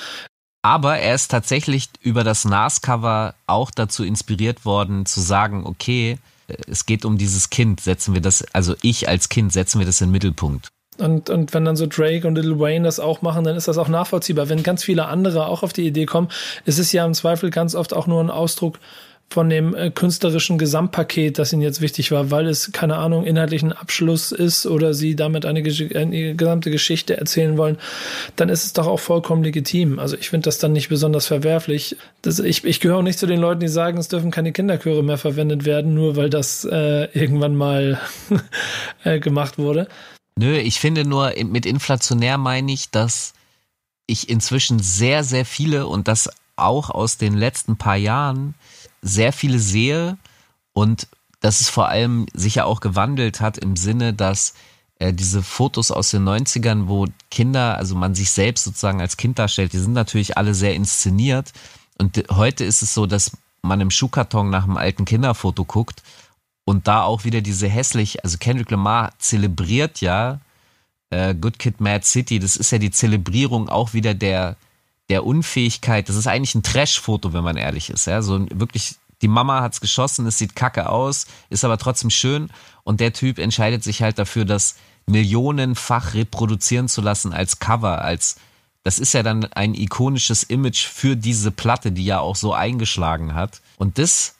Aber 0.62 0.98
er 0.98 1.14
ist 1.14 1.30
tatsächlich 1.30 1.88
über 2.02 2.24
das 2.24 2.44
NAS-Cover 2.44 3.34
auch 3.46 3.70
dazu 3.70 4.04
inspiriert 4.04 4.64
worden, 4.64 5.06
zu 5.06 5.20
sagen, 5.20 5.64
okay, 5.64 6.18
es 6.66 6.84
geht 6.84 7.04
um 7.04 7.16
dieses 7.16 7.50
Kind, 7.50 7.80
setzen 7.80 8.14
wir 8.14 8.20
das, 8.20 8.44
also 8.52 8.74
ich 8.82 9.08
als 9.08 9.28
Kind, 9.28 9.52
setzen 9.52 9.78
wir 9.78 9.86
das 9.86 10.00
in 10.00 10.08
den 10.08 10.12
Mittelpunkt. 10.12 10.68
Und, 10.98 11.30
und 11.30 11.54
wenn 11.54 11.64
dann 11.64 11.76
so 11.76 11.86
Drake 11.86 12.26
und 12.26 12.34
Lil 12.34 12.58
Wayne 12.58 12.84
das 12.84 12.98
auch 12.98 13.22
machen, 13.22 13.44
dann 13.44 13.54
ist 13.56 13.68
das 13.68 13.78
auch 13.78 13.88
nachvollziehbar. 13.88 14.48
Wenn 14.48 14.64
ganz 14.64 14.82
viele 14.82 15.06
andere 15.06 15.46
auch 15.46 15.62
auf 15.62 15.72
die 15.72 15.86
Idee 15.86 16.06
kommen, 16.06 16.28
ist 16.64 16.78
es 16.78 16.90
ja 16.90 17.06
im 17.06 17.14
Zweifel 17.14 17.50
ganz 17.50 17.76
oft 17.76 17.94
auch 17.94 18.08
nur 18.08 18.20
ein 18.20 18.30
Ausdruck 18.30 18.80
von 19.30 19.50
dem 19.50 19.74
äh, 19.74 19.90
künstlerischen 19.90 20.56
Gesamtpaket, 20.56 21.38
das 21.38 21.52
ihnen 21.52 21.60
jetzt 21.60 21.82
wichtig 21.82 22.10
war, 22.12 22.30
weil 22.30 22.46
es, 22.46 22.72
keine 22.72 22.96
Ahnung, 22.96 23.24
inhaltlichen 23.24 23.72
Abschluss 23.72 24.32
ist 24.32 24.66
oder 24.66 24.94
sie 24.94 25.16
damit 25.16 25.44
eine, 25.44 25.60
eine, 25.60 26.34
gesamte 26.34 26.70
Geschichte 26.70 27.18
erzählen 27.18 27.58
wollen, 27.58 27.76
dann 28.36 28.48
ist 28.48 28.64
es 28.64 28.72
doch 28.72 28.86
auch 28.86 29.00
vollkommen 29.00 29.44
legitim. 29.44 29.98
Also 29.98 30.16
ich 30.16 30.30
finde 30.30 30.46
das 30.46 30.58
dann 30.58 30.72
nicht 30.72 30.88
besonders 30.88 31.26
verwerflich. 31.26 31.96
Das, 32.22 32.38
ich, 32.38 32.64
ich 32.64 32.80
gehöre 32.80 32.98
auch 32.98 33.02
nicht 33.02 33.18
zu 33.18 33.26
den 33.26 33.40
Leuten, 33.40 33.60
die 33.60 33.68
sagen, 33.68 33.98
es 33.98 34.08
dürfen 34.08 34.30
keine 34.30 34.52
Kinderchöre 34.52 35.04
mehr 35.04 35.18
verwendet 35.18 35.66
werden, 35.66 35.92
nur 35.92 36.16
weil 36.16 36.30
das 36.30 36.64
äh, 36.64 37.04
irgendwann 37.12 37.54
mal 37.54 38.00
äh, 39.04 39.20
gemacht 39.20 39.58
wurde. 39.58 39.88
Nö, 40.36 40.56
ich 40.56 40.80
finde 40.80 41.04
nur, 41.04 41.34
mit 41.44 41.66
inflationär 41.66 42.38
meine 42.38 42.72
ich, 42.72 42.90
dass 42.90 43.34
ich 44.06 44.30
inzwischen 44.30 44.78
sehr, 44.78 45.22
sehr 45.22 45.44
viele 45.44 45.86
und 45.86 46.08
das 46.08 46.30
auch 46.56 46.90
aus 46.90 47.18
den 47.18 47.34
letzten 47.34 47.76
paar 47.76 47.96
Jahren 47.96 48.54
sehr 49.02 49.32
viele 49.32 49.58
sehe 49.58 50.18
und 50.72 51.08
dass 51.40 51.60
es 51.60 51.68
vor 51.68 51.88
allem 51.88 52.26
sich 52.32 52.56
ja 52.56 52.64
auch 52.64 52.80
gewandelt 52.80 53.40
hat 53.40 53.58
im 53.58 53.76
Sinne, 53.76 54.12
dass 54.12 54.54
äh, 54.98 55.12
diese 55.12 55.42
Fotos 55.42 55.90
aus 55.90 56.10
den 56.10 56.28
90ern, 56.28 56.88
wo 56.88 57.06
Kinder, 57.30 57.76
also 57.76 57.94
man 57.94 58.14
sich 58.14 58.30
selbst 58.30 58.64
sozusagen 58.64 59.00
als 59.00 59.16
Kind 59.16 59.38
darstellt, 59.38 59.72
die 59.72 59.78
sind 59.78 59.92
natürlich 59.92 60.36
alle 60.36 60.54
sehr 60.54 60.74
inszeniert. 60.74 61.52
Und 61.98 62.24
heute 62.30 62.64
ist 62.64 62.82
es 62.82 62.94
so, 62.94 63.06
dass 63.06 63.32
man 63.62 63.80
im 63.80 63.90
Schuhkarton 63.90 64.50
nach 64.50 64.64
einem 64.64 64.76
alten 64.76 65.04
Kinderfoto 65.04 65.64
guckt 65.64 66.02
und 66.64 66.88
da 66.88 67.02
auch 67.02 67.24
wieder 67.24 67.40
diese 67.40 67.68
hässlich, 67.68 68.24
also 68.24 68.38
Kendrick 68.38 68.70
Lamar 68.70 69.12
zelebriert 69.18 70.00
ja 70.00 70.40
äh, 71.10 71.34
Good 71.34 71.58
Kid 71.58 71.80
Mad 71.80 72.04
City, 72.04 72.38
das 72.38 72.56
ist 72.56 72.70
ja 72.70 72.78
die 72.78 72.90
Zelebrierung 72.90 73.68
auch 73.68 73.94
wieder 73.94 74.14
der, 74.14 74.56
der 75.08 75.24
Unfähigkeit, 75.24 76.08
das 76.08 76.16
ist 76.16 76.26
eigentlich 76.26 76.54
ein 76.54 76.62
Trash-Foto, 76.62 77.32
wenn 77.32 77.44
man 77.44 77.56
ehrlich 77.56 77.90
ist. 77.90 78.06
Ja? 78.06 78.22
So 78.22 78.46
wirklich, 78.50 78.96
die 79.22 79.28
Mama 79.28 79.60
hat's 79.60 79.80
geschossen, 79.80 80.26
es 80.26 80.38
sieht 80.38 80.54
kacke 80.54 80.88
aus, 80.88 81.26
ist 81.50 81.64
aber 81.64 81.78
trotzdem 81.78 82.10
schön. 82.10 82.50
Und 82.84 83.00
der 83.00 83.12
Typ 83.12 83.38
entscheidet 83.38 83.82
sich 83.82 84.02
halt 84.02 84.18
dafür, 84.18 84.44
das 84.44 84.76
millionenfach 85.06 86.14
reproduzieren 86.14 86.88
zu 86.88 87.00
lassen 87.00 87.32
als 87.32 87.58
Cover, 87.58 88.02
als 88.02 88.36
das 88.84 88.98
ist 88.98 89.12
ja 89.12 89.22
dann 89.22 89.44
ein 89.44 89.74
ikonisches 89.74 90.44
Image 90.44 90.86
für 90.86 91.16
diese 91.16 91.50
Platte, 91.50 91.92
die 91.92 92.04
ja 92.04 92.20
auch 92.20 92.36
so 92.36 92.54
eingeschlagen 92.54 93.34
hat. 93.34 93.60
Und 93.76 93.98
das 93.98 94.36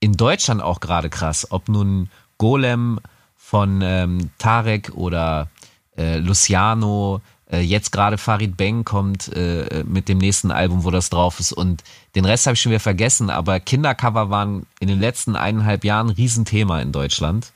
in 0.00 0.14
Deutschland 0.14 0.60
auch 0.60 0.80
gerade 0.80 1.08
krass, 1.08 1.46
ob 1.50 1.68
nun 1.68 2.10
Golem 2.36 3.00
von 3.36 3.80
ähm, 3.82 4.30
Tarek 4.38 4.92
oder 4.94 5.48
äh, 5.96 6.18
Luciano, 6.18 7.22
jetzt 7.50 7.92
gerade 7.92 8.18
Farid 8.18 8.56
Bang 8.56 8.84
kommt 8.84 9.28
äh, 9.28 9.84
mit 9.86 10.08
dem 10.08 10.18
nächsten 10.18 10.50
Album, 10.50 10.84
wo 10.84 10.90
das 10.90 11.10
drauf 11.10 11.38
ist. 11.38 11.52
Und 11.52 11.84
den 12.14 12.24
Rest 12.24 12.46
habe 12.46 12.54
ich 12.54 12.60
schon 12.60 12.70
wieder 12.70 12.80
vergessen, 12.80 13.30
aber 13.30 13.60
Kindercover 13.60 14.30
waren 14.30 14.66
in 14.80 14.88
den 14.88 15.00
letzten 15.00 15.36
eineinhalb 15.36 15.84
Jahren 15.84 16.08
ein 16.08 16.14
Riesenthema 16.14 16.80
in 16.80 16.92
Deutschland. 16.92 17.52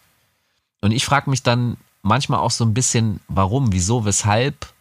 Und 0.81 0.93
ich 0.93 1.05
frage 1.05 1.29
mich 1.29 1.43
dann 1.43 1.77
manchmal 2.03 2.41
auch 2.41 2.51
so 2.51 2.65
ein 2.65 2.75
bisschen, 2.75 3.21
warum, 3.29 3.73
wieso, 3.73 4.05
weshalb, 4.05 4.73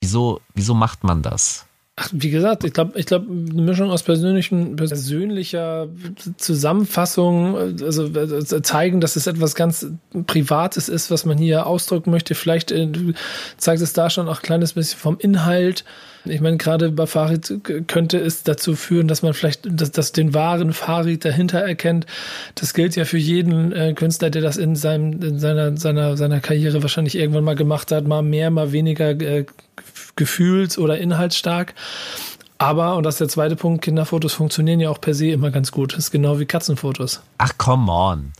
wieso, 0.00 0.40
wieso 0.54 0.74
macht 0.74 1.04
man 1.04 1.22
das? 1.22 1.66
Ach, 1.96 2.08
wie 2.12 2.30
gesagt, 2.30 2.64
ich 2.64 2.72
glaube, 2.72 2.98
ich 2.98 3.06
glaube, 3.06 3.26
eine 3.30 3.62
Mischung 3.62 3.90
aus 3.92 4.02
persönlichen, 4.02 4.74
persönlicher 4.74 5.86
Zusammenfassung, 6.38 7.56
also 7.56 8.06
äh, 8.06 8.62
zeigen, 8.62 9.00
dass 9.00 9.14
es 9.14 9.28
etwas 9.28 9.54
ganz 9.54 9.86
Privates 10.26 10.88
ist, 10.88 11.12
was 11.12 11.24
man 11.24 11.38
hier 11.38 11.68
ausdrücken 11.68 12.10
möchte. 12.10 12.34
Vielleicht 12.34 12.72
äh, 12.72 12.88
zeigt 13.58 13.80
es 13.80 13.92
da 13.92 14.10
schon 14.10 14.28
auch 14.28 14.38
ein 14.38 14.42
kleines 14.42 14.72
bisschen 14.72 14.98
vom 14.98 15.18
Inhalt. 15.20 15.84
Ich 16.24 16.40
meine, 16.40 16.56
gerade 16.56 16.90
bei 16.90 17.06
Farid 17.06 17.60
könnte 17.86 18.18
es 18.18 18.42
dazu 18.42 18.74
führen, 18.74 19.06
dass 19.06 19.22
man 19.22 19.32
vielleicht 19.32 19.68
dass, 19.70 19.92
dass 19.92 20.10
den 20.10 20.34
wahren 20.34 20.72
Farid 20.72 21.24
dahinter 21.24 21.60
erkennt. 21.60 22.06
Das 22.56 22.74
gilt 22.74 22.96
ja 22.96 23.04
für 23.04 23.18
jeden 23.18 23.70
äh, 23.70 23.92
Künstler, 23.94 24.30
der 24.30 24.42
das 24.42 24.56
in, 24.56 24.74
seinem, 24.74 25.22
in 25.22 25.38
seiner, 25.38 25.76
seiner, 25.76 26.16
seiner 26.16 26.40
Karriere 26.40 26.82
wahrscheinlich 26.82 27.14
irgendwann 27.14 27.44
mal 27.44 27.54
gemacht 27.54 27.92
hat, 27.92 28.08
mal 28.08 28.22
mehr, 28.22 28.50
mal 28.50 28.72
weniger 28.72 29.10
äh, 29.10 29.44
gefühls- 30.16 30.78
oder 30.78 30.98
inhaltsstark. 30.98 31.74
Aber, 32.58 32.96
und 32.96 33.02
das 33.02 33.14
ist 33.14 33.20
der 33.20 33.28
zweite 33.28 33.56
Punkt, 33.56 33.82
Kinderfotos 33.82 34.32
funktionieren 34.32 34.80
ja 34.80 34.90
auch 34.90 35.00
per 35.00 35.14
se 35.14 35.28
immer 35.28 35.50
ganz 35.50 35.72
gut. 35.72 35.92
Das 35.92 35.98
ist 36.00 36.10
genau 36.10 36.38
wie 36.38 36.46
Katzenfotos. 36.46 37.20
Ach, 37.38 37.52
come 37.58 37.90
on. 37.90 38.32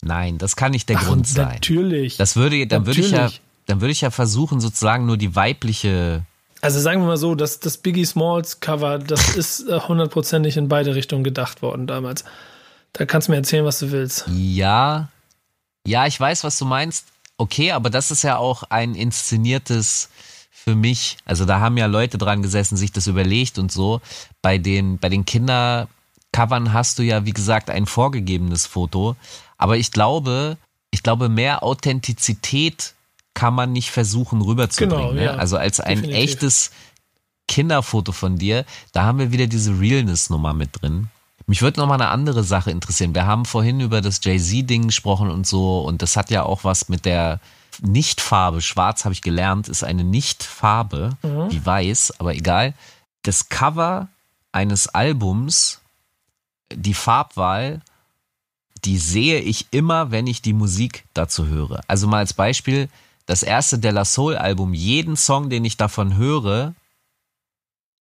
Nein, 0.00 0.38
das 0.38 0.56
kann 0.56 0.72
nicht 0.72 0.88
der 0.88 0.96
Ach, 0.98 1.06
Grund 1.06 1.26
sein. 1.26 1.48
Natürlich. 1.48 2.16
Das 2.16 2.36
würde, 2.36 2.66
dann 2.66 2.86
würde 2.86 3.00
ich 3.00 3.10
ja, 3.10 3.30
dann 3.66 3.80
würde 3.80 3.92
ich 3.92 4.00
ja 4.00 4.10
versuchen, 4.10 4.60
sozusagen 4.60 5.06
nur 5.06 5.16
die 5.16 5.34
weibliche. 5.36 6.24
Also 6.60 6.80
sagen 6.80 7.02
wir 7.02 7.06
mal 7.06 7.16
so, 7.16 7.34
dass 7.34 7.60
das 7.60 7.76
Biggie 7.76 8.04
Smalls 8.04 8.60
Cover, 8.60 8.98
das 8.98 9.28
ist 9.36 9.68
äh, 9.68 9.80
hundertprozentig 9.80 10.56
in 10.56 10.68
beide 10.68 10.94
Richtungen 10.94 11.24
gedacht 11.24 11.62
worden 11.62 11.86
damals. 11.86 12.24
Da 12.94 13.04
kannst 13.04 13.28
du 13.28 13.32
mir 13.32 13.38
erzählen, 13.38 13.64
was 13.64 13.78
du 13.80 13.92
willst. 13.92 14.24
Ja, 14.28 15.08
ja, 15.86 16.06
ich 16.06 16.18
weiß, 16.18 16.42
was 16.44 16.58
du 16.58 16.64
meinst. 16.64 17.06
Okay, 17.36 17.72
aber 17.72 17.90
das 17.90 18.10
ist 18.10 18.22
ja 18.22 18.36
auch 18.36 18.64
ein 18.64 18.94
inszeniertes 18.94 20.08
für 20.68 20.74
mich, 20.74 21.16
also 21.24 21.46
da 21.46 21.60
haben 21.60 21.78
ja 21.78 21.86
Leute 21.86 22.18
dran 22.18 22.42
gesessen, 22.42 22.76
sich 22.76 22.92
das 22.92 23.06
überlegt 23.06 23.58
und 23.58 23.72
so. 23.72 24.02
Bei 24.42 24.58
den, 24.58 24.98
bei 24.98 25.08
den 25.08 25.24
Kindercovern 25.24 26.74
hast 26.74 26.98
du 26.98 27.02
ja, 27.02 27.24
wie 27.24 27.32
gesagt, 27.32 27.70
ein 27.70 27.86
vorgegebenes 27.86 28.66
Foto. 28.66 29.16
Aber 29.56 29.78
ich 29.78 29.92
glaube, 29.92 30.58
ich 30.90 31.02
glaube, 31.02 31.30
mehr 31.30 31.62
Authentizität 31.62 32.92
kann 33.32 33.54
man 33.54 33.72
nicht 33.72 33.90
versuchen 33.90 34.42
rüberzubringen. 34.42 34.98
Genau, 34.98 35.12
ne? 35.12 35.24
ja, 35.24 35.34
Also 35.36 35.56
als 35.56 35.80
ein 35.80 36.02
definitiv. 36.02 36.22
echtes 36.22 36.70
Kinderfoto 37.46 38.12
von 38.12 38.36
dir, 38.36 38.66
da 38.92 39.04
haben 39.04 39.18
wir 39.18 39.32
wieder 39.32 39.46
diese 39.46 39.80
Realness-Nummer 39.80 40.52
mit 40.52 40.82
drin. 40.82 41.08
Mich 41.46 41.62
würde 41.62 41.80
noch 41.80 41.86
mal 41.86 41.94
eine 41.94 42.08
andere 42.08 42.44
Sache 42.44 42.70
interessieren. 42.70 43.14
Wir 43.14 43.24
haben 43.24 43.46
vorhin 43.46 43.80
über 43.80 44.02
das 44.02 44.20
Jay-Z-Ding 44.22 44.88
gesprochen 44.88 45.30
und 45.30 45.46
so, 45.46 45.80
und 45.80 46.02
das 46.02 46.14
hat 46.18 46.30
ja 46.30 46.42
auch 46.42 46.64
was 46.64 46.90
mit 46.90 47.06
der 47.06 47.40
Nichtfarbe, 47.80 48.60
schwarz 48.60 49.04
habe 49.04 49.12
ich 49.12 49.22
gelernt, 49.22 49.68
ist 49.68 49.84
eine 49.84 50.04
Nichtfarbe, 50.04 51.16
mhm. 51.22 51.50
wie 51.50 51.64
weiß, 51.64 52.14
aber 52.18 52.34
egal. 52.34 52.74
Das 53.22 53.48
Cover 53.48 54.08
eines 54.52 54.88
Albums, 54.88 55.80
die 56.72 56.94
Farbwahl, 56.94 57.80
die 58.84 58.98
sehe 58.98 59.40
ich 59.40 59.66
immer, 59.70 60.10
wenn 60.10 60.26
ich 60.26 60.42
die 60.42 60.52
Musik 60.52 61.04
dazu 61.14 61.46
höre. 61.46 61.80
Also 61.86 62.06
mal 62.06 62.18
als 62.18 62.32
Beispiel, 62.32 62.88
das 63.26 63.42
erste 63.42 63.78
Della 63.78 64.04
Soul 64.04 64.36
Album, 64.36 64.72
jeden 64.74 65.16
Song, 65.16 65.50
den 65.50 65.64
ich 65.64 65.76
davon 65.76 66.16
höre, 66.16 66.74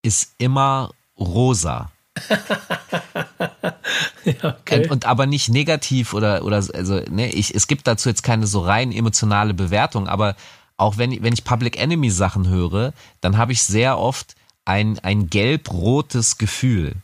ist 0.01 0.33
immer 0.37 0.91
rosa. 1.19 1.91
ja, 4.25 4.57
okay. 4.59 4.87
und, 4.89 5.05
aber 5.05 5.25
nicht 5.25 5.49
negativ 5.49 6.13
oder 6.13 6.43
oder 6.43 6.57
also 6.57 7.01
ne, 7.09 7.31
ich 7.31 7.55
es 7.55 7.67
gibt 7.67 7.87
dazu 7.87 8.09
jetzt 8.09 8.23
keine 8.23 8.47
so 8.47 8.61
rein 8.61 8.91
emotionale 8.91 9.53
Bewertung, 9.53 10.07
aber 10.07 10.35
auch 10.77 10.97
wenn 10.97 11.23
wenn 11.23 11.33
ich 11.33 11.43
Public 11.43 11.79
Enemy 11.79 12.09
Sachen 12.09 12.47
höre, 12.47 12.93
dann 13.21 13.37
habe 13.37 13.51
ich 13.51 13.63
sehr 13.63 13.97
oft 13.97 14.35
ein 14.65 14.99
ein 14.99 15.29
gelb-rotes 15.29 16.37
Gefühl. 16.37 16.95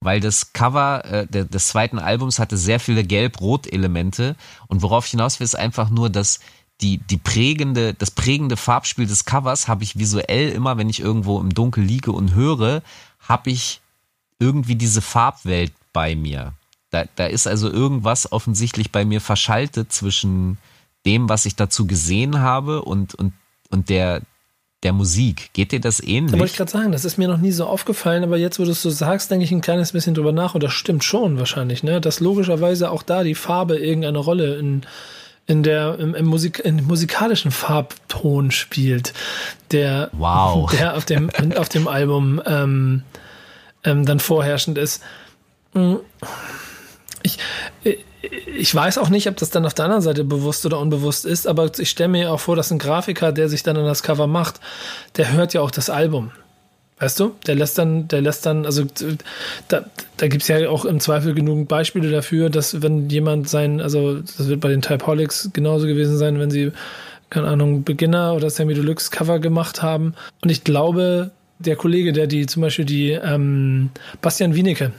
Weil 0.00 0.20
das 0.20 0.52
Cover 0.52 1.02
äh, 1.06 1.26
de, 1.26 1.46
des 1.46 1.68
zweiten 1.68 1.98
Albums 1.98 2.38
hatte 2.38 2.58
sehr 2.58 2.78
viele 2.78 3.04
gelb-rot-Elemente 3.04 4.36
und 4.68 4.82
worauf 4.82 5.06
ich 5.06 5.12
hinaus 5.12 5.40
will, 5.40 5.46
ist 5.46 5.54
einfach 5.54 5.88
nur, 5.88 6.10
dass 6.10 6.40
die, 6.80 6.98
die 6.98 7.16
prägende, 7.16 7.94
das 7.94 8.10
prägende 8.10 8.56
Farbspiel 8.56 9.06
des 9.06 9.24
Covers 9.24 9.68
habe 9.68 9.84
ich 9.84 9.98
visuell 9.98 10.50
immer, 10.50 10.76
wenn 10.76 10.90
ich 10.90 11.00
irgendwo 11.00 11.40
im 11.40 11.54
Dunkel 11.54 11.84
liege 11.84 12.12
und 12.12 12.34
höre, 12.34 12.82
habe 13.20 13.50
ich 13.50 13.80
irgendwie 14.44 14.76
diese 14.76 15.00
Farbwelt 15.00 15.72
bei 15.94 16.14
mir. 16.14 16.52
Da, 16.90 17.04
da 17.16 17.26
ist 17.26 17.46
also 17.46 17.70
irgendwas 17.70 18.30
offensichtlich 18.30 18.92
bei 18.92 19.06
mir 19.06 19.22
verschaltet 19.22 19.90
zwischen 19.90 20.58
dem, 21.06 21.30
was 21.30 21.46
ich 21.46 21.56
dazu 21.56 21.86
gesehen 21.86 22.40
habe 22.40 22.82
und, 22.82 23.14
und, 23.14 23.32
und 23.70 23.88
der, 23.88 24.20
der 24.82 24.92
Musik. 24.92 25.50
Geht 25.54 25.72
dir 25.72 25.80
das 25.80 26.00
ähnlich? 26.00 26.32
Da 26.32 26.38
wollte 26.38 26.52
ich 26.52 26.56
gerade 26.58 26.70
sagen, 26.70 26.92
das 26.92 27.06
ist 27.06 27.16
mir 27.16 27.26
noch 27.26 27.38
nie 27.38 27.52
so 27.52 27.66
aufgefallen, 27.66 28.22
aber 28.22 28.36
jetzt, 28.36 28.58
wo 28.58 28.64
du 28.64 28.70
es 28.70 28.82
so 28.82 28.90
sagst, 28.90 29.30
denke 29.30 29.44
ich 29.44 29.50
ein 29.50 29.62
kleines 29.62 29.92
bisschen 29.92 30.14
drüber 30.14 30.32
nach 30.32 30.54
und 30.54 30.62
das 30.62 30.72
stimmt 30.72 31.04
schon 31.04 31.38
wahrscheinlich, 31.38 31.82
ne? 31.82 32.00
Dass 32.02 32.20
logischerweise 32.20 32.90
auch 32.90 33.02
da 33.02 33.22
die 33.22 33.34
Farbe 33.34 33.78
irgendeine 33.78 34.18
Rolle 34.18 34.56
in, 34.56 34.82
in 35.46 35.62
der 35.62 35.98
im, 35.98 36.14
im, 36.14 36.26
Musik, 36.26 36.60
im 36.60 36.84
musikalischen 36.84 37.50
Farbton 37.50 38.50
spielt, 38.50 39.14
der, 39.70 40.10
wow. 40.12 40.70
der 40.78 40.96
auf 40.96 41.06
dem, 41.06 41.30
auf 41.56 41.70
dem 41.70 41.88
Album 41.88 42.42
ähm, 42.46 43.02
ähm, 43.84 44.04
dann 44.04 44.20
vorherrschend 44.20 44.78
ist. 44.78 45.02
Hm. 45.74 46.00
Ich, 47.22 47.38
ich 48.56 48.74
weiß 48.74 48.98
auch 48.98 49.08
nicht, 49.08 49.28
ob 49.28 49.36
das 49.36 49.50
dann 49.50 49.66
auf 49.66 49.74
der 49.74 49.86
anderen 49.86 50.02
Seite 50.02 50.24
bewusst 50.24 50.64
oder 50.66 50.78
unbewusst 50.78 51.24
ist, 51.24 51.46
aber 51.46 51.70
ich 51.78 51.90
stelle 51.90 52.08
mir 52.08 52.32
auch 52.32 52.40
vor, 52.40 52.56
dass 52.56 52.70
ein 52.70 52.78
Grafiker, 52.78 53.32
der 53.32 53.48
sich 53.48 53.62
dann 53.62 53.76
an 53.76 53.84
das 53.84 54.02
Cover 54.02 54.26
macht, 54.26 54.60
der 55.16 55.32
hört 55.32 55.54
ja 55.54 55.60
auch 55.60 55.70
das 55.70 55.90
Album. 55.90 56.32
Weißt 56.98 57.18
du? 57.18 57.34
Der 57.46 57.56
lässt 57.56 57.76
dann, 57.76 58.06
der 58.08 58.22
lässt 58.22 58.46
dann, 58.46 58.64
also 58.64 58.84
da, 59.68 59.84
da 60.16 60.28
gibt 60.28 60.42
es 60.42 60.48
ja 60.48 60.68
auch 60.68 60.84
im 60.84 61.00
Zweifel 61.00 61.34
genug 61.34 61.66
Beispiele 61.66 62.10
dafür, 62.10 62.50
dass 62.50 62.82
wenn 62.82 63.08
jemand 63.10 63.48
sein, 63.48 63.80
also 63.80 64.20
das 64.20 64.48
wird 64.48 64.60
bei 64.60 64.68
den 64.68 64.80
Typeholics 64.80 65.50
genauso 65.52 65.86
gewesen 65.86 66.16
sein, 66.16 66.38
wenn 66.38 66.52
sie, 66.52 66.70
keine 67.30 67.48
Ahnung, 67.48 67.82
Beginner 67.82 68.34
oder 68.34 68.48
Sammy 68.48 68.74
Deluxe 68.74 69.10
Cover 69.10 69.40
gemacht 69.40 69.82
haben. 69.82 70.14
Und 70.40 70.50
ich 70.50 70.62
glaube, 70.62 71.32
der 71.58 71.76
Kollege, 71.76 72.12
der 72.12 72.26
die 72.26 72.46
zum 72.46 72.62
Beispiel 72.62 72.84
die 72.84 73.10
ähm, 73.10 73.90
Bastian 74.20 74.54
Wienecke, 74.54 74.92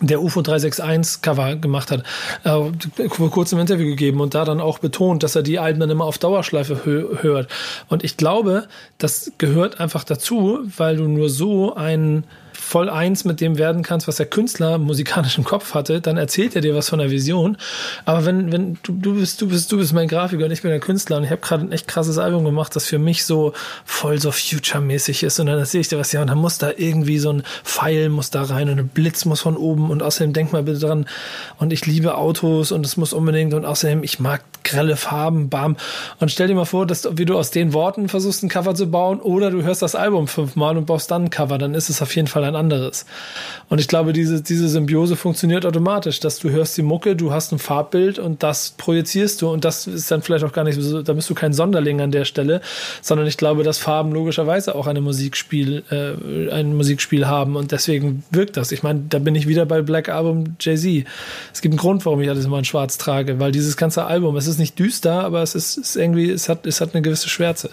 der 0.00 0.22
UFO 0.22 0.42
361 0.42 1.22
Cover 1.22 1.56
gemacht 1.56 1.90
hat, 1.90 2.04
äh, 2.44 3.08
vor 3.08 3.30
kurzem 3.30 3.58
Interview 3.58 3.86
gegeben 3.86 4.20
und 4.20 4.34
da 4.34 4.44
dann 4.44 4.60
auch 4.60 4.78
betont, 4.78 5.22
dass 5.22 5.36
er 5.36 5.42
die 5.42 5.58
Alben 5.58 5.80
dann 5.80 5.90
immer 5.90 6.04
auf 6.04 6.18
Dauerschleife 6.18 6.84
hö 6.84 7.18
hört. 7.20 7.50
Und 7.88 8.04
ich 8.04 8.16
glaube, 8.16 8.68
das 8.98 9.32
gehört 9.38 9.80
einfach 9.80 10.04
dazu, 10.04 10.60
weil 10.76 10.96
du 10.96 11.08
nur 11.08 11.28
so 11.28 11.74
einen 11.74 12.24
voll 12.72 12.88
eins 12.88 13.26
mit 13.26 13.42
dem 13.42 13.58
werden 13.58 13.82
kannst, 13.82 14.08
was 14.08 14.16
der 14.16 14.24
Künstler 14.24 14.78
musikalisch 14.78 15.36
im 15.36 15.44
Kopf 15.44 15.74
hatte, 15.74 16.00
dann 16.00 16.16
erzählt 16.16 16.56
er 16.56 16.62
dir 16.62 16.74
was 16.74 16.88
von 16.88 17.00
der 17.00 17.10
Vision. 17.10 17.58
Aber 18.06 18.24
wenn, 18.24 18.50
wenn 18.50 18.78
du, 18.82 18.94
du 18.94 19.14
bist, 19.16 19.42
du 19.42 19.48
bist, 19.48 19.70
du 19.70 19.76
bist 19.76 19.92
mein 19.92 20.08
Grafiker 20.08 20.46
und 20.46 20.52
ich 20.52 20.62
bin 20.62 20.70
der 20.70 20.80
Künstler 20.80 21.18
und 21.18 21.24
ich 21.24 21.30
habe 21.30 21.42
gerade 21.42 21.64
ein 21.64 21.72
echt 21.72 21.86
krasses 21.86 22.16
Album 22.16 22.46
gemacht, 22.46 22.74
das 22.74 22.86
für 22.86 22.98
mich 22.98 23.26
so 23.26 23.52
voll 23.84 24.18
so 24.18 24.30
future-mäßig 24.30 25.22
ist 25.22 25.38
und 25.38 25.48
dann 25.48 25.58
erzähle 25.58 25.82
ich 25.82 25.88
dir 25.88 25.98
was, 25.98 26.12
ja, 26.12 26.22
und 26.22 26.28
dann 26.28 26.38
muss 26.38 26.56
da 26.56 26.70
irgendwie 26.74 27.18
so 27.18 27.34
ein 27.34 27.42
Pfeil 27.62 28.08
muss 28.08 28.30
da 28.30 28.42
rein 28.42 28.70
und 28.70 28.78
ein 28.78 28.88
Blitz 28.88 29.26
muss 29.26 29.42
von 29.42 29.58
oben 29.58 29.90
und 29.90 30.02
außerdem 30.02 30.32
denk 30.32 30.54
mal 30.54 30.62
bitte 30.62 30.78
dran 30.78 31.04
und 31.58 31.74
ich 31.74 31.84
liebe 31.84 32.16
Autos 32.16 32.72
und 32.72 32.86
es 32.86 32.96
muss 32.96 33.12
unbedingt 33.12 33.52
und 33.52 33.66
außerdem 33.66 34.02
ich 34.02 34.18
mag 34.18 34.40
grelle 34.64 34.96
Farben, 34.96 35.48
bam. 35.48 35.76
Und 36.20 36.30
stell 36.30 36.48
dir 36.48 36.54
mal 36.54 36.64
vor, 36.64 36.86
dass 36.86 37.08
wie 37.18 37.24
du 37.24 37.36
aus 37.36 37.50
den 37.50 37.72
Worten 37.72 38.08
versuchst, 38.08 38.42
ein 38.42 38.48
Cover 38.48 38.74
zu 38.74 38.86
bauen 38.86 39.20
oder 39.20 39.50
du 39.50 39.62
hörst 39.62 39.82
das 39.82 39.94
Album 39.94 40.28
fünfmal 40.28 40.76
und 40.76 40.86
baust 40.86 41.10
dann 41.10 41.24
ein 41.24 41.30
Cover, 41.30 41.58
dann 41.58 41.74
ist 41.74 41.90
es 41.90 42.02
auf 42.02 42.14
jeden 42.16 42.28
Fall 42.28 42.44
ein 42.44 42.56
anderes. 42.62 43.06
Und 43.68 43.80
ich 43.80 43.88
glaube, 43.88 44.12
diese, 44.12 44.42
diese 44.42 44.68
Symbiose 44.68 45.16
funktioniert 45.16 45.66
automatisch, 45.66 46.20
dass 46.20 46.38
du 46.38 46.50
hörst 46.50 46.76
die 46.76 46.82
Mucke, 46.82 47.16
du 47.16 47.32
hast 47.32 47.52
ein 47.52 47.58
Farbbild 47.58 48.18
und 48.18 48.42
das 48.42 48.74
projizierst 48.76 49.42
du 49.42 49.50
und 49.50 49.64
das 49.64 49.86
ist 49.86 50.10
dann 50.10 50.22
vielleicht 50.22 50.44
auch 50.44 50.52
gar 50.52 50.64
nicht 50.64 50.80
so, 50.80 51.02
da 51.02 51.12
bist 51.12 51.28
du 51.28 51.34
kein 51.34 51.52
Sonderling 51.52 52.00
an 52.00 52.12
der 52.12 52.24
Stelle, 52.24 52.60
sondern 53.00 53.26
ich 53.26 53.36
glaube, 53.36 53.62
dass 53.64 53.78
Farben 53.78 54.12
logischerweise 54.12 54.74
auch 54.74 54.86
eine 54.86 55.00
Musikspiel, 55.00 55.82
äh, 55.90 56.52
ein 56.52 56.76
Musikspiel 56.76 57.26
haben 57.26 57.56
und 57.56 57.72
deswegen 57.72 58.24
wirkt 58.30 58.56
das. 58.56 58.72
Ich 58.72 58.82
meine, 58.82 59.02
da 59.08 59.18
bin 59.18 59.34
ich 59.34 59.48
wieder 59.48 59.66
bei 59.66 59.82
Black 59.82 60.08
Album 60.08 60.56
Jay-Z. 60.60 61.06
Es 61.52 61.60
gibt 61.60 61.72
einen 61.72 61.80
Grund, 61.80 62.04
warum 62.06 62.20
ich 62.20 62.28
alles 62.28 62.46
mal 62.46 62.58
in 62.58 62.64
schwarz 62.64 62.98
trage, 62.98 63.40
weil 63.40 63.52
dieses 63.52 63.76
ganze 63.76 64.04
Album, 64.04 64.36
es 64.36 64.46
ist 64.46 64.58
nicht 64.58 64.78
düster, 64.78 65.24
aber 65.24 65.42
es 65.42 65.54
ist, 65.54 65.78
ist 65.78 65.96
irgendwie, 65.96 66.30
es 66.30 66.48
hat, 66.48 66.66
es 66.66 66.80
hat 66.80 66.94
eine 66.94 67.02
gewisse 67.02 67.28
Schwärze. 67.28 67.70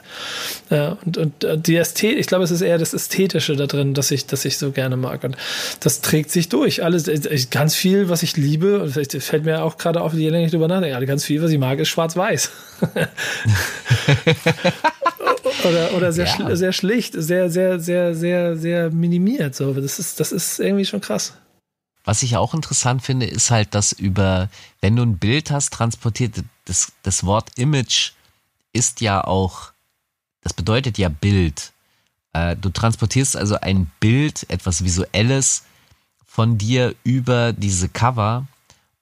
Ja, 0.69 0.97
und, 1.05 1.17
und 1.17 1.43
äh, 1.43 1.57
die 1.57 1.75
Ästhetik, 1.75 2.19
ich 2.19 2.27
glaube, 2.27 2.43
es 2.43 2.51
ist 2.51 2.61
eher 2.61 2.77
das 2.77 2.93
Ästhetische 2.93 3.55
da 3.55 3.67
drin, 3.67 3.93
dass 3.93 4.11
ich, 4.11 4.25
dass 4.25 4.45
ich 4.45 4.57
so 4.57 4.71
gerne 4.79 4.97
mag. 4.97 5.23
Und 5.23 5.37
das 5.81 6.01
trägt 6.01 6.31
sich 6.31 6.49
durch. 6.49 6.83
Alles, 6.83 7.07
äh, 7.07 7.45
ganz 7.51 7.75
viel, 7.75 8.09
was 8.09 8.23
ich 8.23 8.37
liebe, 8.37 8.81
und 8.81 8.91
vielleicht 8.91 9.11
fällt 9.21 9.45
mir 9.45 9.63
auch 9.63 9.77
gerade 9.77 10.01
auf, 10.01 10.13
je 10.13 10.29
länger 10.29 10.45
ich 10.45 10.51
drüber 10.51 10.67
nachdenke, 10.67 11.05
ganz 11.05 11.25
viel, 11.25 11.41
was 11.41 11.51
ich 11.51 11.59
mag, 11.59 11.79
ist 11.79 11.89
schwarz-weiß. 11.89 12.49
oder 15.67 15.93
oder 15.95 16.11
sehr, 16.13 16.25
ja. 16.25 16.55
sehr 16.55 16.71
schlicht, 16.71 17.13
sehr, 17.17 17.49
sehr, 17.49 17.79
sehr, 17.79 18.15
sehr, 18.15 18.55
sehr 18.55 18.91
minimiert. 18.91 19.55
So, 19.55 19.73
das 19.73 19.99
ist, 19.99 20.19
das 20.19 20.31
ist 20.31 20.59
irgendwie 20.59 20.85
schon 20.85 21.01
krass. 21.01 21.33
Was 22.05 22.23
ich 22.23 22.37
auch 22.37 22.53
interessant 22.53 23.03
finde, 23.03 23.25
ist 23.25 23.51
halt, 23.51 23.75
dass 23.75 23.91
über, 23.91 24.49
wenn 24.81 24.95
du 24.95 25.03
ein 25.03 25.17
Bild 25.17 25.51
hast, 25.51 25.73
transportiert 25.73 26.35
das, 26.65 26.93
das 27.03 27.25
Wort 27.25 27.49
Image 27.57 28.11
ist 28.71 29.01
ja 29.01 29.23
auch, 29.23 29.73
das 30.41 30.53
bedeutet 30.53 30.97
ja 30.97 31.09
Bild. 31.09 31.73
Äh, 32.33 32.55
du 32.55 32.69
transportierst 32.69 33.35
also 33.35 33.59
ein 33.59 33.91
Bild, 33.99 34.49
etwas 34.49 34.83
Visuelles 34.83 35.63
von 36.25 36.57
dir 36.57 36.95
über 37.03 37.53
diese 37.53 37.89
Cover 37.89 38.47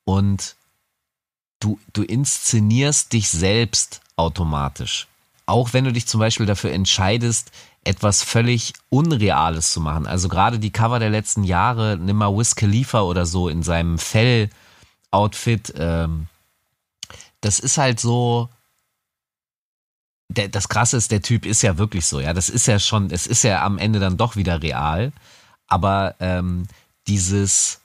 und 0.05 0.55
du, 1.59 1.79
du 1.93 2.03
inszenierst 2.03 3.13
dich 3.13 3.29
selbst 3.29 4.01
automatisch. 4.15 5.07
Auch 5.45 5.73
wenn 5.73 5.85
du 5.85 5.93
dich 5.93 6.07
zum 6.07 6.19
Beispiel 6.19 6.45
dafür 6.45 6.71
entscheidest, 6.71 7.51
etwas 7.83 8.21
völlig 8.21 8.73
Unreales 8.89 9.71
zu 9.71 9.79
machen. 9.79 10.07
Also 10.07 10.27
gerade 10.27 10.59
die 10.59 10.71
Cover 10.71 10.99
der 10.99 11.09
letzten 11.09 11.43
Jahre, 11.43 11.97
nimm 11.97 12.17
mal 12.17 12.35
Wiz 12.35 12.55
Khalifa 12.55 13.01
oder 13.01 13.25
so 13.25 13.47
in 13.47 13.63
seinem 13.63 13.97
Fell-Outfit, 13.97 15.73
ähm, 15.77 16.27
das 17.41 17.59
ist 17.59 17.77
halt 17.77 17.99
so, 17.99 18.49
der, 20.29 20.49
das 20.49 20.69
Krasse 20.69 20.97
ist, 20.97 21.11
der 21.11 21.21
Typ 21.21 21.45
ist 21.45 21.61
ja 21.61 21.77
wirklich 21.77 22.05
so, 22.05 22.19
ja. 22.19 22.33
Das 22.33 22.49
ist 22.49 22.67
ja 22.67 22.79
schon, 22.79 23.11
es 23.11 23.27
ist 23.27 23.43
ja 23.43 23.63
am 23.63 23.77
Ende 23.77 23.99
dann 23.99 24.17
doch 24.17 24.35
wieder 24.35 24.61
real. 24.61 25.11
Aber 25.67 26.15
ähm, 26.19 26.67
dieses, 27.07 27.81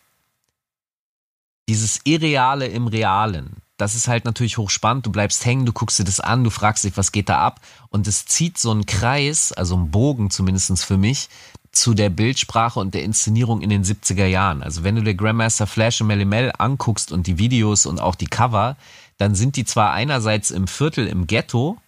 dieses 1.69 2.01
Irreale 2.05 2.67
im 2.67 2.87
Realen, 2.87 3.57
das 3.77 3.95
ist 3.95 4.07
halt 4.07 4.25
natürlich 4.25 4.59
hochspannend. 4.59 5.07
Du 5.07 5.11
bleibst 5.11 5.45
hängen, 5.45 5.67
du 5.67 5.73
guckst 5.73 5.99
dir 5.99 6.05
das 6.05 6.21
an, 6.21 6.45
du 6.45 6.51
fragst 6.51 6.85
dich, 6.85 6.97
was 6.97 7.11
geht 7.13 7.29
da 7.29 7.39
ab? 7.39 7.61
Und 7.89 8.07
es 8.07 8.27
zieht 8.27 8.59
so 8.59 8.71
einen 8.71 8.87
Kreis, 8.87 9.53
also 9.53 9.75
einen 9.75 9.91
Bogen 9.91 10.31
zumindest 10.31 10.85
für 10.85 10.97
mich, 10.97 11.29
zu 11.73 11.95
der 11.95 12.11
Bildsprache 12.11 12.79
und 12.79 12.95
der 12.95 13.03
Inszenierung 13.03 13.63
in 13.63 13.71
den 13.71 13.83
70er 13.83 14.27
Jahren. 14.27 14.63
Also 14.63 14.85
wenn 14.85 14.95
du 14.95 15.03
dir 15.03 15.15
Grandmaster 15.15 15.67
Flash 15.67 16.01
und 16.01 16.07
Melly 16.07 16.27
Mel 16.27 16.53
anguckst 16.59 17.11
und 17.11 17.27
die 17.27 17.39
Videos 17.39 17.87
und 17.87 17.99
auch 17.99 18.15
die 18.15 18.27
Cover, 18.27 18.77
dann 19.17 19.35
sind 19.35 19.57
die 19.57 19.65
zwar 19.65 19.93
einerseits 19.93 20.51
im 20.51 20.69
Viertel 20.69 21.07
im 21.07 21.27
Ghetto, 21.27 21.79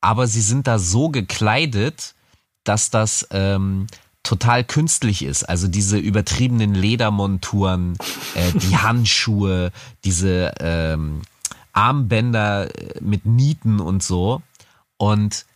aber 0.00 0.26
sie 0.26 0.40
sind 0.40 0.66
da 0.66 0.78
so 0.78 1.08
gekleidet, 1.08 2.14
dass 2.64 2.90
das 2.90 3.26
ähm, 3.30 3.86
total 4.22 4.64
künstlich 4.64 5.24
ist. 5.24 5.44
Also 5.44 5.68
diese 5.68 5.98
übertriebenen 5.98 6.74
Ledermonturen, 6.74 7.96
äh, 8.34 8.52
die 8.52 8.76
Handschuhe, 8.82 9.72
diese 10.04 10.54
ähm, 10.60 11.22
Armbänder 11.72 12.74
äh, 12.74 13.00
mit 13.00 13.26
Nieten 13.26 13.80
und 13.80 14.02
so. 14.02 14.42
Und 14.96 15.46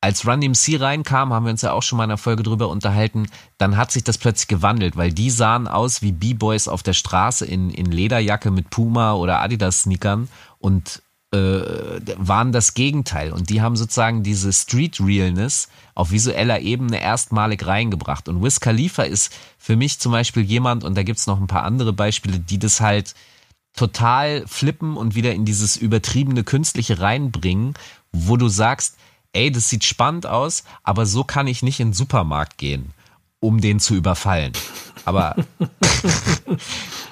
als 0.00 0.26
Run 0.26 0.42
DMC 0.42 0.80
reinkam, 0.80 1.32
haben 1.32 1.46
wir 1.46 1.50
uns 1.50 1.62
ja 1.62 1.72
auch 1.72 1.82
schon 1.82 1.96
mal 1.96 2.04
in 2.04 2.10
einer 2.10 2.18
Folge 2.18 2.42
drüber 2.42 2.68
unterhalten, 2.68 3.26
dann 3.56 3.78
hat 3.78 3.90
sich 3.90 4.04
das 4.04 4.18
plötzlich 4.18 4.48
gewandelt, 4.48 4.96
weil 4.96 5.12
die 5.12 5.30
sahen 5.30 5.66
aus 5.66 6.02
wie 6.02 6.12
B-Boys 6.12 6.68
auf 6.68 6.82
der 6.82 6.92
Straße 6.92 7.46
in, 7.46 7.70
in 7.70 7.86
Lederjacke 7.86 8.50
mit 8.50 8.68
Puma 8.68 9.14
oder 9.14 9.40
Adidas-Sneakern 9.40 10.28
und 10.58 11.00
äh, 11.34 12.00
waren 12.16 12.52
das 12.52 12.74
Gegenteil. 12.74 13.32
Und 13.32 13.50
die 13.50 13.60
haben 13.60 13.76
sozusagen 13.76 14.22
diese 14.22 14.52
Street 14.52 15.00
Realness 15.00 15.68
auf 15.94 16.10
visueller 16.10 16.60
Ebene 16.60 17.00
erstmalig 17.00 17.66
reingebracht. 17.66 18.28
Und 18.28 18.42
Wiz 18.42 18.60
Khalifa 18.60 19.02
ist 19.02 19.32
für 19.58 19.76
mich 19.76 19.98
zum 19.98 20.12
Beispiel 20.12 20.42
jemand, 20.42 20.84
und 20.84 20.96
da 20.96 21.02
gibt's 21.02 21.26
noch 21.26 21.40
ein 21.40 21.46
paar 21.46 21.64
andere 21.64 21.92
Beispiele, 21.92 22.38
die 22.38 22.58
das 22.58 22.80
halt 22.80 23.14
total 23.76 24.44
flippen 24.46 24.96
und 24.96 25.14
wieder 25.14 25.34
in 25.34 25.44
dieses 25.44 25.76
übertriebene 25.76 26.44
Künstliche 26.44 27.00
reinbringen, 27.00 27.74
wo 28.12 28.36
du 28.36 28.48
sagst, 28.48 28.96
ey, 29.32 29.50
das 29.50 29.68
sieht 29.68 29.84
spannend 29.84 30.26
aus, 30.26 30.62
aber 30.84 31.06
so 31.06 31.24
kann 31.24 31.48
ich 31.48 31.62
nicht 31.62 31.80
in 31.80 31.88
den 31.88 31.94
Supermarkt 31.94 32.56
gehen, 32.56 32.92
um 33.40 33.60
den 33.60 33.80
zu 33.80 33.94
überfallen. 33.96 34.52
Aber 35.04 35.34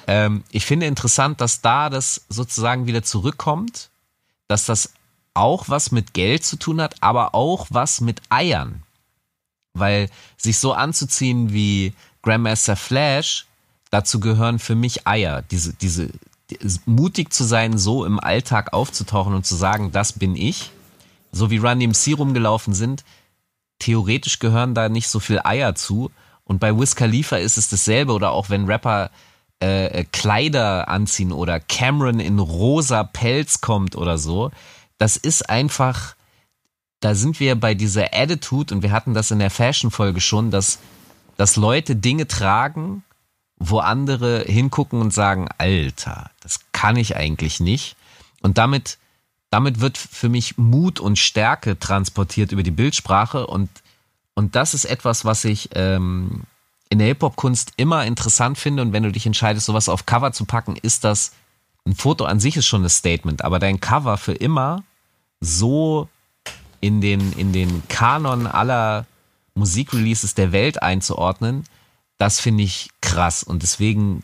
Ähm, 0.07 0.45
ich 0.51 0.67
finde 0.67 0.87
interessant, 0.87 1.41
dass 1.41 1.61
da 1.61 1.89
das 1.89 2.27
sozusagen 2.29 2.87
wieder 2.87 3.03
zurückkommt, 3.03 3.91
dass 4.53 4.67
das 4.67 4.93
auch 5.33 5.71
was 5.71 5.93
mit 5.93 6.13
Geld 6.13 6.45
zu 6.45 6.57
tun 6.57 6.81
hat, 6.81 6.97
aber 7.01 7.35
auch 7.35 7.67
was 7.71 8.03
mit 8.03 8.21
Eiern. 8.29 8.83
Weil 9.73 10.11
sich 10.37 10.59
so 10.59 10.75
anzuziehen 10.75 11.55
wie 11.55 11.95
Grandmaster 12.21 12.77
Flash, 12.77 13.47
dazu 13.91 14.21
gehören 14.21 14.59
für 14.59 14.75
mich 14.75 15.07
Eier. 15.07 15.41
Diese, 15.41 15.73
diese, 15.73 16.11
die, 16.51 16.59
mutig 16.85 17.33
zu 17.33 17.45
sein, 17.45 17.79
so 17.79 18.05
im 18.05 18.21
Alltag 18.21 18.75
aufzutauchen 18.75 19.33
und 19.33 19.47
zu 19.47 19.57
sagen, 19.57 19.91
das 19.91 20.13
bin 20.13 20.37
ich. 20.37 20.71
So 21.33 21.51
wie 21.51 21.57
Run 21.57 21.81
DMC 21.81 22.19
rumgelaufen 22.19 22.75
sind, 22.75 23.05
theoretisch 23.79 24.39
gehören 24.39 24.75
da 24.75 24.91
nicht 24.91 25.09
so 25.09 25.19
viel 25.19 25.41
Eier 25.43 25.75
zu. 25.75 26.11
Und 26.45 26.59
bei 26.59 26.79
Wiz 26.79 26.95
Khalifa 26.95 27.37
ist 27.37 27.57
es 27.57 27.71
dasselbe 27.71 28.13
oder 28.13 28.33
auch 28.33 28.51
wenn 28.51 28.67
Rapper 28.67 29.11
äh, 29.63 30.05
Kleider 30.11 30.89
anziehen 30.89 31.33
oder 31.33 31.61
Cameron 31.61 32.19
in 32.19 32.39
rosa 32.41 33.05
Pelz 33.05 33.61
kommt 33.61 33.95
oder 33.95 34.19
so. 34.19 34.51
Das 34.99 35.17
ist 35.17 35.49
einfach, 35.49 36.17
da 37.01 37.15
sind 37.15 37.39
wir 37.39 37.55
bei 37.55 37.75
dieser 37.75 38.13
Attitude 38.13 38.75
und 38.75 38.83
wir 38.83 38.91
hatten 38.91 39.15
das 39.15 39.31
in 39.31 39.39
der 39.39 39.51
Fashion-Folge 39.51 40.21
schon, 40.21 40.51
dass, 40.51 40.81
dass 41.37 41.57
Leute 41.57 41.95
Dinge 41.95 42.27
tragen, 42.27 43.05
wo 43.57 43.79
andere 43.79 44.41
hingucken 44.41 45.01
und 45.01 45.15
sagen, 45.15 45.49
Alter, 45.59 46.31
das 46.41 46.61
kann 46.73 46.97
ich 46.97 47.17
eigentlich 47.17 47.61
nicht. 47.61 47.97
Und 48.41 48.59
damit, 48.59 48.99
damit 49.51 49.81
wird 49.81 49.97
für 49.97 50.29
mich 50.29 50.59
Mut 50.59 50.99
und 50.99 51.21
Stärke 51.21 51.79
transportiert 51.79 52.51
über 52.51 52.65
die 52.65 52.73
Bildsprache 52.73 53.47
und, 53.47 53.71
und 54.35 54.57
das 54.57 54.75
ist 54.75 54.87
etwas, 54.87 55.25
was 55.25 55.45
ich 55.45 55.69
ähm, 55.75 56.43
in 56.93 56.99
der 56.99 57.09
Hip-Hop-Kunst 57.09 57.73
immer 57.79 58.05
interessant 58.05 58.59
finde 58.59 58.83
und 58.83 58.93
wenn 58.93 59.03
du 59.03 59.11
dich 59.11 59.25
entscheidest, 59.25 59.65
sowas 59.65 59.89
auf 59.89 60.05
Cover 60.05 60.33
zu 60.33 60.45
packen, 60.45 60.77
ist 60.77 61.05
das, 61.05 61.33
ein 61.87 61.95
Foto 61.95 62.27
an 62.27 62.39
sich 62.39 62.59
ist 62.59 62.67
schon 62.67 62.85
ein 62.85 62.91
Statement, 62.91 63.43
aber 63.43 63.59
dein 63.59 63.81
Cover 63.81 64.19
für 64.19 64.35
immer 64.35 64.85
so 65.41 66.11
in 66.83 67.01
den, 67.01 67.33
in 67.33 67.55
den 67.55 67.83
Kanon 67.89 68.47
aller 68.47 69.07
Musikreleases 69.55 70.35
der 70.35 70.53
Welt 70.53 70.83
einzuordnen, 70.83 71.65
das 72.19 72.41
finde 72.41 72.65
ich 72.65 72.91
krass 73.01 73.43
und 73.43 73.63
deswegen, 73.63 74.23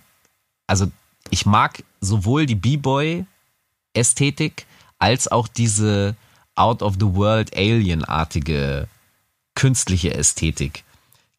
also 0.66 0.88
ich 1.30 1.46
mag 1.46 1.82
sowohl 2.02 2.44
die 2.44 2.54
B-Boy-Ästhetik 2.54 4.66
als 4.98 5.28
auch 5.28 5.48
diese 5.48 6.16
Out-of-the-World 6.54 7.56
Alien-artige 7.56 8.88
künstliche 9.54 10.12
Ästhetik. 10.12 10.84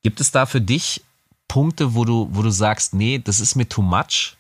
Gibt 0.02 0.22
es 0.22 0.32
da 0.32 0.48
für 0.48 0.62
dich 0.62 1.04
Punkte, 1.50 1.94
wo 1.96 2.06
du, 2.06 2.30
wo 2.32 2.42
du 2.42 2.52
sagst, 2.52 2.94
nee, 2.94 3.20
das 3.22 3.42
ist 3.42 3.56
mir 3.56 3.68
too 3.68 3.82
much? 3.82 4.38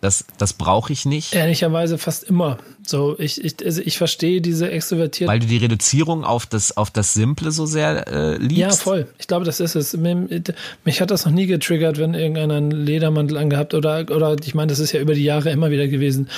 Das, 0.00 0.26
das 0.36 0.52
brauche 0.52 0.92
ich 0.92 1.06
nicht. 1.06 1.34
Ehrlicherweise 1.34 1.96
fast 1.96 2.24
immer. 2.24 2.58
So, 2.84 3.18
ich, 3.18 3.42
ich, 3.42 3.64
also 3.64 3.80
ich 3.80 3.96
verstehe 3.96 4.42
diese 4.42 4.70
extrovertierte. 4.70 5.32
Weil 5.32 5.38
du 5.38 5.46
die 5.46 5.56
Reduzierung 5.56 6.24
auf 6.24 6.44
das, 6.44 6.76
auf 6.76 6.90
das 6.90 7.14
Simple 7.14 7.52
so 7.52 7.64
sehr 7.64 8.06
äh, 8.08 8.36
liebst. 8.36 8.58
Ja, 8.58 8.70
voll. 8.70 9.06
Ich 9.18 9.28
glaube, 9.28 9.46
das 9.46 9.60
ist 9.60 9.76
es. 9.76 9.96
Mich, 9.96 10.42
mich 10.84 11.00
hat 11.00 11.10
das 11.10 11.24
noch 11.24 11.32
nie 11.32 11.46
getriggert, 11.46 11.96
wenn 11.98 12.12
irgendeiner 12.12 12.56
einen 12.56 12.70
Ledermantel 12.72 13.38
angehabt 13.38 13.72
oder, 13.72 14.00
oder 14.10 14.36
ich 14.44 14.54
meine, 14.54 14.68
das 14.68 14.80
ist 14.80 14.92
ja 14.92 15.00
über 15.00 15.14
die 15.14 15.24
Jahre 15.24 15.50
immer 15.50 15.70
wieder 15.70 15.88
gewesen 15.88 16.28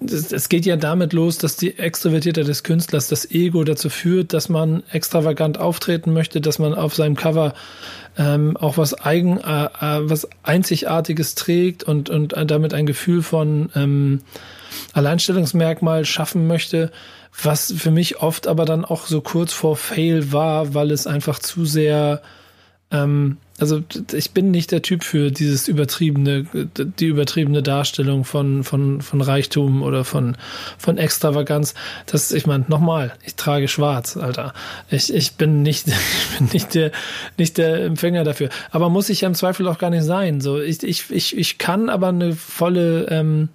es 0.00 0.48
geht 0.48 0.66
ja 0.66 0.76
damit 0.76 1.12
los, 1.12 1.38
dass 1.38 1.56
die 1.56 1.78
Extrovertierte 1.78 2.44
des 2.44 2.62
Künstlers 2.62 3.08
das 3.08 3.30
Ego 3.30 3.62
dazu 3.64 3.88
führt, 3.88 4.32
dass 4.32 4.48
man 4.48 4.82
extravagant 4.90 5.58
auftreten 5.58 6.12
möchte, 6.12 6.40
dass 6.40 6.58
man 6.58 6.74
auf 6.74 6.94
seinem 6.94 7.16
Cover 7.16 7.54
ähm, 8.18 8.56
auch 8.56 8.76
was 8.76 8.94
eigen, 8.94 9.38
äh, 9.38 9.64
äh, 9.64 10.10
was 10.10 10.28
einzigartiges 10.42 11.34
trägt 11.36 11.84
und 11.84 12.10
und 12.10 12.34
damit 12.46 12.74
ein 12.74 12.86
Gefühl 12.86 13.22
von 13.22 13.70
ähm, 13.74 14.20
Alleinstellungsmerkmal 14.92 16.04
schaffen 16.04 16.46
möchte, 16.46 16.90
was 17.42 17.72
für 17.76 17.90
mich 17.90 18.20
oft 18.20 18.46
aber 18.46 18.64
dann 18.64 18.84
auch 18.84 19.06
so 19.06 19.20
kurz 19.20 19.52
vor 19.52 19.76
Fail 19.76 20.32
war, 20.32 20.74
weil 20.74 20.90
es 20.90 21.06
einfach 21.06 21.38
zu 21.38 21.64
sehr 21.64 22.20
ähm, 22.90 23.38
also 23.60 23.82
ich 24.12 24.32
bin 24.32 24.50
nicht 24.50 24.72
der 24.72 24.82
Typ 24.82 25.04
für 25.04 25.30
dieses 25.30 25.68
übertriebene, 25.68 26.44
die 26.98 27.06
übertriebene 27.06 27.62
Darstellung 27.62 28.24
von, 28.24 28.64
von, 28.64 29.00
von 29.00 29.20
Reichtum 29.20 29.82
oder 29.82 30.04
von, 30.04 30.36
von 30.76 30.98
Extravaganz. 30.98 31.74
Das, 32.06 32.32
ich 32.32 32.46
meine, 32.46 32.64
nochmal, 32.66 33.12
ich 33.24 33.36
trage 33.36 33.68
schwarz, 33.68 34.16
Alter. 34.16 34.54
Ich, 34.90 35.14
ich 35.14 35.36
bin 35.36 35.62
nicht, 35.62 35.86
ich 35.88 36.38
bin 36.38 36.48
nicht 36.52 36.74
der, 36.74 36.90
nicht 37.38 37.56
der 37.56 37.84
Empfänger 37.84 38.24
dafür. 38.24 38.48
Aber 38.72 38.90
muss 38.90 39.08
ich 39.08 39.20
ja 39.20 39.28
im 39.28 39.34
Zweifel 39.34 39.68
auch 39.68 39.78
gar 39.78 39.90
nicht 39.90 40.04
sein. 40.04 40.40
So, 40.40 40.60
ich, 40.60 40.82
ich, 40.82 41.10
ich, 41.10 41.38
ich 41.38 41.58
kann 41.58 41.88
aber 41.88 42.08
eine 42.08 42.34
volle, 42.34 43.06
ähm, 43.08 43.50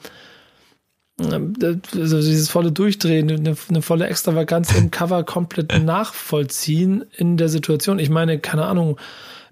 also 1.19 2.21
dieses 2.21 2.47
volle 2.47 2.71
Durchdrehen, 2.71 3.29
eine, 3.29 3.57
eine 3.67 3.81
volle 3.81 4.07
Extravaganz 4.07 4.73
im 4.77 4.91
Cover 4.91 5.25
komplett 5.25 5.77
nachvollziehen 5.83 7.03
in 7.17 7.35
der 7.35 7.49
Situation. 7.49 7.99
Ich 7.99 8.09
meine, 8.09 8.39
keine 8.39 8.65
Ahnung, 8.65 8.97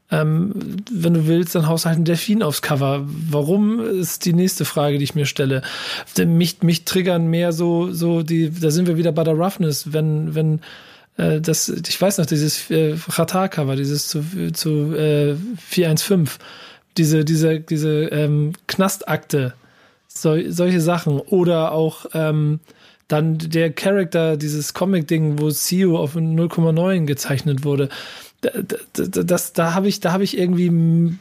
ähm, 0.10 0.54
wenn 0.90 1.14
du 1.14 1.28
willst, 1.28 1.56
dann 1.56 1.68
haust 1.68 1.86
halt 1.86 1.98
ein 1.98 2.06
Delfin 2.06 2.42
aufs 2.42 2.62
Cover. 2.62 3.04
Warum 3.06 3.80
ist 3.82 4.26
die 4.26 4.34
nächste 4.34 4.64
Frage, 4.64 4.98
die 4.98 5.04
ich 5.04 5.16
mir 5.16 5.26
stelle. 5.26 5.62
Mich, 6.18 6.62
mich 6.62 6.86
triggern 6.86 7.28
mehr 7.28 7.52
so, 7.52 7.92
so 7.92 8.24
die, 8.24 8.50
da 8.52 8.72
sind 8.72 8.88
wir 8.88 8.98
wieder 8.98 9.12
bei 9.12 9.26
der 9.26 9.34
Roughness, 9.34 9.92
wenn, 9.92 10.34
wenn, 10.34 10.62
äh, 11.18 11.42
das, 11.42 11.68
ich 11.68 12.02
weiß 12.02 12.20
noch, 12.20 12.26
dieses 12.26 12.72
äh, 12.72 12.96
Ratar-Cover, 13.10 13.76
dieses 13.76 14.08
zu, 14.08 14.24
zu 14.54 14.96
äh, 14.96 15.36
415, 15.58 16.40
diese, 16.98 17.26
diese, 17.26 17.60
diese 17.60 18.06
ähm, 18.06 18.54
Knastakte, 18.68 19.56
so, 20.08 20.38
solche 20.50 20.80
Sachen. 20.80 21.20
Oder 21.20 21.74
auch 21.74 22.06
ähm, 22.14 22.62
dann 23.10 23.38
der 23.38 23.74
Charakter, 23.74 24.38
dieses 24.38 24.74
Comic-Ding, 24.74 25.40
wo 25.40 25.50
CEO 25.50 25.98
auf 25.98 26.16
0,9 26.16 27.06
gezeichnet 27.06 27.66
wurde 27.66 27.90
das, 28.42 29.26
das, 29.26 29.54
da 29.54 29.74
habe 29.74 29.88
ich, 29.88 30.00
da 30.00 30.12
habe 30.12 30.24
ich 30.24 30.38
irgendwie 30.38 31.18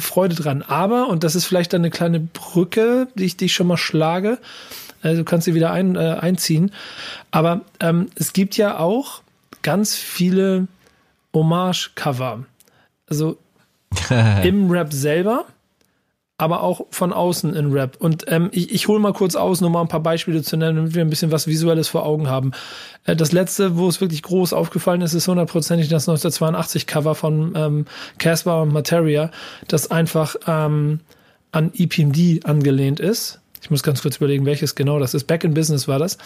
Freude 0.00 0.34
dran. 0.34 0.62
Aber, 0.62 1.08
und 1.08 1.24
das 1.24 1.34
ist 1.34 1.44
vielleicht 1.44 1.74
eine 1.74 1.90
kleine 1.90 2.20
Brücke, 2.20 3.08
die 3.14 3.24
ich, 3.24 3.36
die 3.36 3.46
ich 3.46 3.54
schon 3.54 3.68
mal 3.68 3.76
schlage, 3.76 4.38
also 5.02 5.18
du 5.18 5.24
kannst 5.24 5.44
sie 5.44 5.54
wieder 5.54 5.70
ein, 5.70 5.94
äh, 5.94 6.16
einziehen. 6.20 6.72
Aber 7.30 7.60
ähm, 7.80 8.08
es 8.16 8.32
gibt 8.32 8.56
ja 8.56 8.78
auch 8.78 9.22
ganz 9.62 9.94
viele 9.94 10.66
Hommage-Cover. 11.32 12.44
Also 13.08 13.38
im 14.42 14.70
Rap 14.70 14.92
selber 14.92 15.46
aber 16.38 16.62
auch 16.62 16.86
von 16.90 17.12
außen 17.12 17.54
in 17.54 17.72
Rap. 17.72 17.96
Und 17.98 18.24
ähm, 18.28 18.50
ich, 18.52 18.72
ich 18.72 18.88
hole 18.88 19.00
mal 19.00 19.14
kurz 19.14 19.36
aus, 19.36 19.60
nur 19.60 19.70
mal 19.70 19.80
ein 19.80 19.88
paar 19.88 20.00
Beispiele 20.00 20.42
zu 20.42 20.56
nennen, 20.56 20.76
damit 20.76 20.94
wir 20.94 21.02
ein 21.02 21.08
bisschen 21.10 21.32
was 21.32 21.46
Visuelles 21.46 21.88
vor 21.88 22.04
Augen 22.04 22.28
haben. 22.28 22.52
Äh, 23.04 23.16
das 23.16 23.32
letzte, 23.32 23.78
wo 23.78 23.88
es 23.88 24.00
wirklich 24.00 24.22
groß 24.22 24.52
aufgefallen 24.52 25.00
ist, 25.00 25.14
ist 25.14 25.28
hundertprozentig 25.28 25.88
das 25.88 26.08
1982-Cover 26.08 27.14
von 27.14 27.54
ähm, 27.56 27.86
Casper 28.18 28.62
und 28.62 28.72
Materia, 28.72 29.30
das 29.68 29.90
einfach 29.90 30.36
ähm, 30.46 31.00
an 31.52 31.72
EPMD 31.74 32.44
angelehnt 32.44 33.00
ist. 33.00 33.40
Ich 33.66 33.70
muss 33.70 33.82
ganz 33.82 34.00
kurz 34.00 34.18
überlegen, 34.18 34.46
welches 34.46 34.76
genau 34.76 35.00
das 35.00 35.12
ist. 35.12 35.24
Back 35.24 35.42
in 35.42 35.52
Business 35.52 35.88
war 35.88 35.98
das 35.98 36.18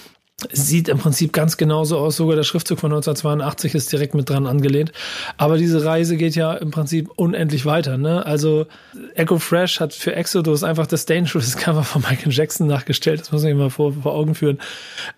sieht 0.53 0.89
im 0.89 0.99
Prinzip 0.99 1.33
ganz 1.33 1.57
genauso 1.57 1.99
aus. 1.99 2.17
Sogar 2.17 2.37
der 2.37 2.43
Schriftzug 2.43 2.79
von 2.79 2.93
1982 2.93 3.75
ist 3.75 3.93
direkt 3.93 4.15
mit 4.15 4.29
dran 4.29 4.47
angelehnt. 4.47 4.93
Aber 5.37 5.59
diese 5.59 5.85
Reise 5.85 6.17
geht 6.17 6.35
ja 6.35 6.55
im 6.55 6.71
Prinzip 6.71 7.11
unendlich 7.17 7.67
weiter. 7.67 7.99
Ne? 7.99 8.25
Also 8.25 8.67
Echo 9.15 9.39
Fresh 9.39 9.81
hat 9.81 9.93
für 9.93 10.15
Exodus 10.15 10.65
einfach 10.65 10.87
das 10.87 11.07
Dangerous 11.07 11.57
Cover 11.57 11.85
von 11.85 12.03
Michael 12.09 12.33
Jackson 12.33 12.67
nachgestellt. 12.67 13.21
Das 13.21 13.33
muss 13.33 13.43
man 13.43 13.51
sich 13.51 13.59
mal 13.59 13.71
vor, 13.71 13.93
vor 13.93 14.15
Augen 14.15 14.35
führen. 14.35 14.59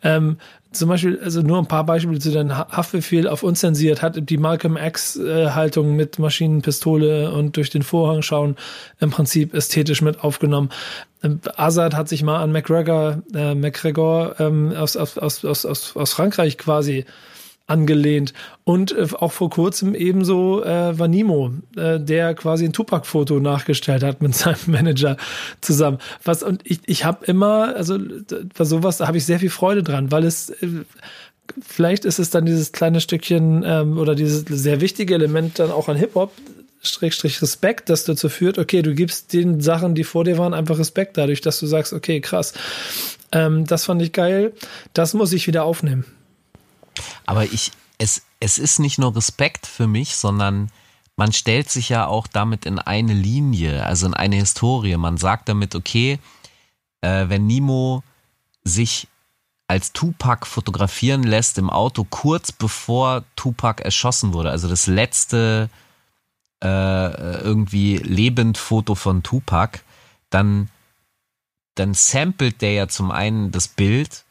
Ähm, 0.02 0.38
zum 0.72 0.88
Beispiel, 0.88 1.20
also 1.22 1.42
nur 1.42 1.58
ein 1.58 1.66
paar 1.66 1.84
Beispiele 1.84 2.18
zu 2.18 2.30
den 2.30 2.56
Haftbefehl 2.56 3.28
auf 3.28 3.42
unzensiert 3.42 4.00
hat 4.00 4.30
die 4.30 4.38
Malcolm 4.38 4.78
X 4.78 5.16
äh, 5.16 5.82
mit 5.82 6.18
Maschinenpistole 6.18 7.30
und 7.30 7.58
durch 7.58 7.68
den 7.68 7.82
Vorhang 7.82 8.22
schauen 8.22 8.56
im 8.98 9.10
Prinzip 9.10 9.52
ästhetisch 9.52 10.00
mit 10.00 10.24
aufgenommen. 10.24 10.70
Ähm, 11.22 11.40
Azad 11.56 11.94
hat 11.94 12.08
sich 12.08 12.22
mal 12.22 12.42
an 12.42 12.52
McGregor, 12.52 13.22
äh, 13.34 13.54
McGregor 13.54 14.36
ähm, 14.38 14.72
aus, 14.76 14.96
aus, 14.96 15.18
aus, 15.18 15.44
aus, 15.44 15.96
aus 15.96 16.12
Frankreich 16.12 16.58
quasi 16.58 17.04
angelehnt. 17.66 18.32
Und 18.64 18.92
äh, 18.92 19.08
auch 19.18 19.32
vor 19.32 19.50
kurzem 19.50 19.94
ebenso 19.94 20.62
äh, 20.64 20.98
Vanimo, 20.98 21.52
äh, 21.76 21.98
der 21.98 22.34
quasi 22.34 22.64
ein 22.64 22.72
Tupac-Foto 22.72 23.40
nachgestellt 23.40 24.02
hat 24.02 24.22
mit 24.22 24.34
seinem 24.36 24.58
Manager 24.66 25.16
zusammen. 25.60 25.98
Was 26.24 26.42
und 26.42 26.62
ich, 26.64 26.80
ich 26.86 27.04
habe 27.04 27.24
immer, 27.24 27.74
also 27.74 27.98
bei 28.56 28.64
sowas 28.64 29.00
habe 29.00 29.16
ich 29.16 29.24
sehr 29.24 29.38
viel 29.38 29.50
Freude 29.50 29.82
dran, 29.82 30.12
weil 30.12 30.24
es 30.24 30.50
äh, 30.50 30.84
vielleicht 31.60 32.04
ist 32.04 32.18
es 32.18 32.30
dann 32.30 32.46
dieses 32.46 32.72
kleine 32.72 33.00
Stückchen 33.00 33.62
ähm, 33.66 33.98
oder 33.98 34.14
dieses 34.14 34.44
sehr 34.48 34.80
wichtige 34.80 35.14
Element 35.14 35.58
dann 35.58 35.70
auch 35.70 35.88
an 35.88 35.96
Hip-Hop, 35.96 36.32
Schrägstrich 36.82 37.40
Respekt, 37.42 37.88
das 37.88 38.04
dazu 38.04 38.28
führt, 38.28 38.58
okay, 38.58 38.82
du 38.82 38.94
gibst 38.94 39.32
den 39.32 39.60
Sachen, 39.60 39.94
die 39.94 40.04
vor 40.04 40.24
dir 40.24 40.36
waren, 40.38 40.52
einfach 40.52 40.78
Respekt 40.78 41.16
dadurch, 41.16 41.40
dass 41.40 41.60
du 41.60 41.66
sagst, 41.66 41.92
okay, 41.92 42.20
krass, 42.20 42.54
ähm, 43.30 43.64
das 43.66 43.84
fand 43.84 44.02
ich 44.02 44.12
geil, 44.12 44.52
das 44.92 45.14
muss 45.14 45.32
ich 45.32 45.46
wieder 45.46 45.64
aufnehmen. 45.64 46.04
Aber 47.24 47.44
ich, 47.44 47.70
es, 47.98 48.22
es 48.40 48.58
ist 48.58 48.80
nicht 48.80 48.98
nur 48.98 49.14
Respekt 49.14 49.66
für 49.66 49.86
mich, 49.86 50.16
sondern 50.16 50.70
man 51.16 51.32
stellt 51.32 51.70
sich 51.70 51.88
ja 51.88 52.06
auch 52.06 52.26
damit 52.26 52.66
in 52.66 52.78
eine 52.78 53.14
Linie, 53.14 53.86
also 53.86 54.06
in 54.06 54.14
eine 54.14 54.36
Historie. 54.36 54.96
Man 54.96 55.18
sagt 55.18 55.48
damit, 55.48 55.74
okay, 55.74 56.18
äh, 57.00 57.28
wenn 57.28 57.46
Nemo 57.46 58.02
sich 58.64 59.06
als 59.68 59.92
Tupac 59.92 60.46
fotografieren 60.46 61.22
lässt 61.22 61.58
im 61.58 61.70
Auto 61.70 62.04
kurz 62.04 62.50
bevor 62.52 63.24
Tupac 63.36 63.82
erschossen 63.82 64.32
wurde, 64.32 64.50
also 64.50 64.68
das 64.68 64.86
letzte 64.86 65.70
äh, 66.62 67.40
irgendwie 67.42 67.96
Lebendfoto 67.96 68.94
von 68.94 69.22
Tupac, 69.22 69.80
dann, 70.30 70.68
dann 71.74 71.94
samplet 71.94 72.62
der 72.62 72.72
ja 72.72 72.88
zum 72.88 73.10
einen 73.10 73.50
das 73.50 73.68
Bild, 73.68 74.24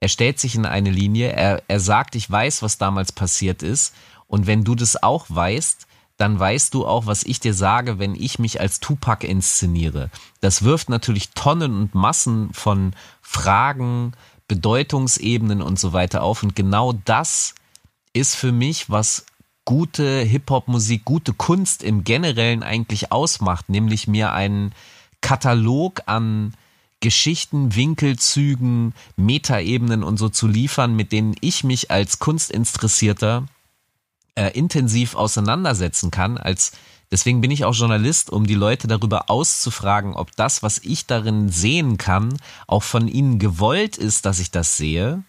er 0.00 0.08
stellt 0.08 0.38
sich 0.38 0.54
in 0.54 0.66
eine 0.66 0.90
Linie, 0.90 1.32
er, 1.32 1.62
er 1.68 1.80
sagt, 1.80 2.14
ich 2.14 2.30
weiß, 2.30 2.62
was 2.62 2.78
damals 2.78 3.12
passiert 3.12 3.62
ist 3.62 3.94
und 4.26 4.46
wenn 4.46 4.64
du 4.64 4.74
das 4.74 5.02
auch 5.02 5.26
weißt, 5.28 5.86
dann 6.16 6.38
weißt 6.38 6.72
du 6.72 6.86
auch, 6.86 7.06
was 7.06 7.22
ich 7.24 7.40
dir 7.40 7.52
sage, 7.52 7.98
wenn 7.98 8.14
ich 8.14 8.38
mich 8.38 8.60
als 8.60 8.80
Tupac 8.80 9.26
inszeniere. 9.26 10.10
Das 10.40 10.62
wirft 10.62 10.88
natürlich 10.88 11.30
Tonnen 11.30 11.76
und 11.76 11.94
Massen 11.94 12.52
von 12.54 12.94
Fragen, 13.20 14.12
Bedeutungsebenen 14.48 15.60
und 15.60 15.78
so 15.78 15.92
weiter 15.92 16.22
auf. 16.22 16.42
Und 16.42 16.56
genau 16.56 16.94
das 17.04 17.54
ist 18.14 18.34
für 18.34 18.52
mich, 18.52 18.88
was 18.88 19.26
gute 19.66 20.20
Hip-Hop-Musik, 20.20 21.04
gute 21.04 21.34
Kunst 21.34 21.82
im 21.82 22.04
Generellen 22.04 22.62
eigentlich 22.62 23.12
ausmacht, 23.12 23.68
nämlich 23.68 24.08
mir 24.08 24.32
einen 24.32 24.72
Katalog 25.20 26.02
an 26.06 26.54
Geschichten, 27.00 27.74
Winkelzügen, 27.74 28.94
Metaebenen 29.16 30.02
und 30.02 30.16
so 30.16 30.30
zu 30.30 30.46
liefern, 30.46 30.94
mit 30.94 31.12
denen 31.12 31.34
ich 31.40 31.64
mich 31.64 31.90
als 31.90 32.20
Kunstinteressierter 32.20 33.46
äh, 34.36 34.50
intensiv 34.52 35.14
auseinandersetzen 35.16 36.10
kann. 36.10 36.38
Als 36.38 36.72
deswegen 37.10 37.40
bin 37.40 37.50
ich 37.50 37.64
auch 37.64 37.74
Journalist, 37.74 38.30
um 38.30 38.46
die 38.46 38.54
Leute 38.54 38.86
darüber 38.86 39.28
auszufragen, 39.28 40.14
ob 40.14 40.34
das, 40.36 40.62
was 40.62 40.78
ich 40.78 41.06
darin 41.06 41.50
sehen 41.50 41.98
kann, 41.98 42.38
auch 42.68 42.84
von 42.84 43.08
ihnen 43.08 43.38
gewollt 43.40 43.96
ist, 43.96 44.26
dass 44.26 44.38
ich 44.38 44.52
das 44.52 44.76
sehe, 44.76 45.24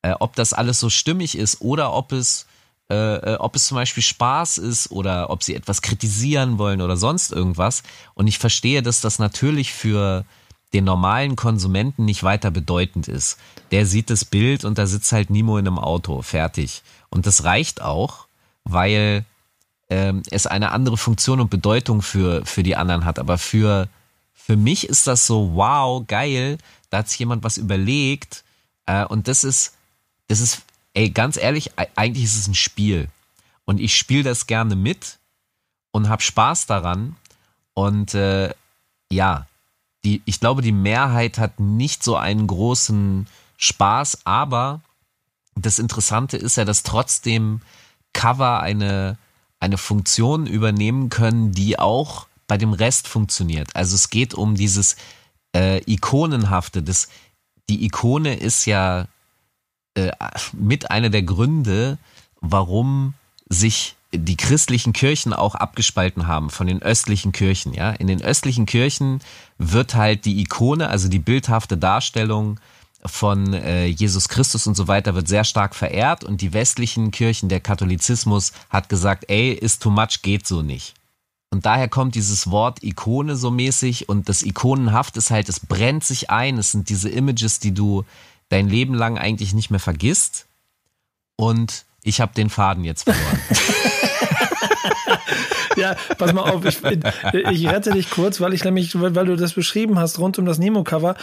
äh, 0.00 0.14
ob 0.18 0.34
das 0.36 0.54
alles 0.54 0.80
so 0.80 0.88
stimmig 0.88 1.36
ist 1.36 1.60
oder 1.60 1.92
ob 1.92 2.12
es 2.12 2.46
äh, 2.90 3.34
äh 3.34 3.36
ob 3.36 3.56
es 3.56 3.66
zum 3.66 3.76
Beispiel 3.76 4.02
Spaß 4.02 4.58
ist 4.58 4.90
oder 4.90 5.30
ob 5.30 5.42
sie 5.42 5.54
etwas 5.54 5.82
kritisieren 5.82 6.58
wollen 6.58 6.80
oder 6.80 6.96
sonst 6.96 7.32
irgendwas. 7.32 7.82
Und 8.14 8.26
ich 8.26 8.38
verstehe, 8.38 8.82
dass 8.82 9.00
das 9.00 9.18
natürlich 9.18 9.72
für 9.72 10.24
den 10.72 10.84
normalen 10.84 11.34
Konsumenten 11.36 12.04
nicht 12.04 12.22
weiter 12.22 12.50
bedeutend 12.50 13.08
ist. 13.08 13.38
Der 13.70 13.86
sieht 13.86 14.10
das 14.10 14.24
Bild 14.24 14.64
und 14.64 14.76
da 14.76 14.86
sitzt 14.86 15.12
halt 15.12 15.30
Nimo 15.30 15.56
in 15.56 15.66
einem 15.66 15.78
Auto, 15.78 16.20
fertig. 16.22 16.82
Und 17.08 17.26
das 17.26 17.44
reicht 17.44 17.80
auch 17.80 18.28
weil 18.68 19.24
ähm, 19.88 20.22
es 20.30 20.46
eine 20.46 20.72
andere 20.72 20.96
Funktion 20.96 21.40
und 21.40 21.50
Bedeutung 21.50 22.02
für, 22.02 22.44
für 22.44 22.62
die 22.62 22.76
anderen 22.76 23.04
hat. 23.04 23.18
Aber 23.18 23.38
für, 23.38 23.88
für 24.34 24.56
mich 24.56 24.88
ist 24.88 25.06
das 25.06 25.26
so, 25.26 25.52
wow, 25.54 26.04
geil, 26.06 26.58
da 26.90 26.98
hat 26.98 27.08
sich 27.08 27.18
jemand 27.18 27.42
was 27.42 27.56
überlegt. 27.56 28.44
Äh, 28.86 29.04
und 29.06 29.28
das 29.28 29.44
ist, 29.44 29.74
das 30.28 30.40
ist, 30.40 30.62
ey, 30.98 31.10
ganz 31.10 31.36
ehrlich, 31.36 31.70
eigentlich 31.94 32.24
ist 32.24 32.36
es 32.36 32.48
ein 32.48 32.56
Spiel. 32.56 33.08
Und 33.64 33.78
ich 33.78 33.96
spiele 33.96 34.24
das 34.24 34.48
gerne 34.48 34.74
mit 34.74 35.18
und 35.92 36.08
habe 36.08 36.22
Spaß 36.22 36.66
daran. 36.66 37.14
Und 37.72 38.14
äh, 38.14 38.52
ja, 39.08 39.46
die, 40.04 40.22
ich 40.24 40.40
glaube, 40.40 40.60
die 40.60 40.72
Mehrheit 40.72 41.38
hat 41.38 41.60
nicht 41.60 42.02
so 42.02 42.16
einen 42.16 42.48
großen 42.48 43.28
Spaß, 43.58 44.26
aber 44.26 44.80
das 45.54 45.78
Interessante 45.78 46.36
ist 46.36 46.56
ja, 46.56 46.64
dass 46.64 46.82
trotzdem 46.82 47.60
Cover 48.12 48.58
eine, 48.60 49.18
eine 49.60 49.78
Funktion 49.78 50.48
übernehmen 50.48 51.10
können, 51.10 51.52
die 51.52 51.78
auch 51.78 52.26
bei 52.48 52.58
dem 52.58 52.72
Rest 52.72 53.06
funktioniert. 53.06 53.68
Also 53.76 53.94
es 53.94 54.10
geht 54.10 54.34
um 54.34 54.56
dieses 54.56 54.96
äh, 55.54 55.80
Ikonenhafte. 55.88 56.82
Das, 56.82 57.08
die 57.68 57.84
Ikone 57.84 58.34
ist 58.34 58.66
ja 58.66 59.06
äh, 59.98 60.12
mit 60.52 60.90
einer 60.90 61.10
der 61.10 61.22
Gründe, 61.22 61.98
warum 62.40 63.14
sich 63.48 63.96
die 64.12 64.36
christlichen 64.36 64.92
Kirchen 64.92 65.32
auch 65.34 65.54
abgespalten 65.54 66.26
haben 66.26 66.48
von 66.50 66.66
den 66.66 66.80
östlichen 66.82 67.32
Kirchen. 67.32 67.74
Ja, 67.74 67.90
in 67.90 68.06
den 68.06 68.22
östlichen 68.22 68.64
Kirchen 68.64 69.20
wird 69.58 69.94
halt 69.94 70.24
die 70.24 70.40
Ikone, 70.40 70.88
also 70.88 71.08
die 71.08 71.18
bildhafte 71.18 71.76
Darstellung 71.76 72.58
von 73.04 73.52
äh, 73.52 73.86
Jesus 73.86 74.28
Christus 74.28 74.66
und 74.66 74.74
so 74.74 74.88
weiter 74.88 75.14
wird 75.14 75.28
sehr 75.28 75.44
stark 75.44 75.74
verehrt 75.74 76.24
und 76.24 76.40
die 76.40 76.52
westlichen 76.52 77.10
Kirchen, 77.10 77.48
der 77.48 77.60
Katholizismus 77.60 78.52
hat 78.70 78.88
gesagt, 78.88 79.26
ey, 79.28 79.52
ist 79.52 79.82
too 79.82 79.90
much, 79.90 80.22
geht 80.22 80.46
so 80.46 80.62
nicht. 80.62 80.94
Und 81.50 81.64
daher 81.64 81.88
kommt 81.88 82.14
dieses 82.14 82.50
Wort 82.50 82.82
Ikone 82.82 83.36
so 83.36 83.50
mäßig 83.50 84.08
und 84.08 84.28
das 84.28 84.42
Ikonenhaft 84.42 85.16
ist 85.16 85.30
halt, 85.30 85.48
es 85.48 85.60
brennt 85.60 86.04
sich 86.04 86.28
ein, 86.28 86.58
es 86.58 86.72
sind 86.72 86.88
diese 86.88 87.08
Images, 87.08 87.58
die 87.58 87.72
du 87.72 88.04
dein 88.48 88.68
Leben 88.68 88.94
lang 88.94 89.18
eigentlich 89.18 89.54
nicht 89.54 89.70
mehr 89.70 89.80
vergisst 89.80 90.46
und 91.36 91.84
ich 92.02 92.20
habe 92.20 92.34
den 92.34 92.50
Faden 92.50 92.84
jetzt 92.84 93.04
verloren. 93.04 93.40
ja, 95.76 95.96
pass 96.16 96.32
mal 96.32 96.50
auf, 96.50 96.64
ich, 96.64 96.78
ich 97.50 97.68
rette 97.68 97.90
dich 97.90 98.10
kurz, 98.10 98.40
weil 98.40 98.52
ich 98.54 98.64
nämlich, 98.64 99.00
weil 99.00 99.26
du 99.26 99.36
das 99.36 99.54
beschrieben 99.54 99.98
hast 99.98 100.18
rund 100.18 100.38
um 100.38 100.46
das 100.46 100.58
Nemo-Cover. 100.58 101.16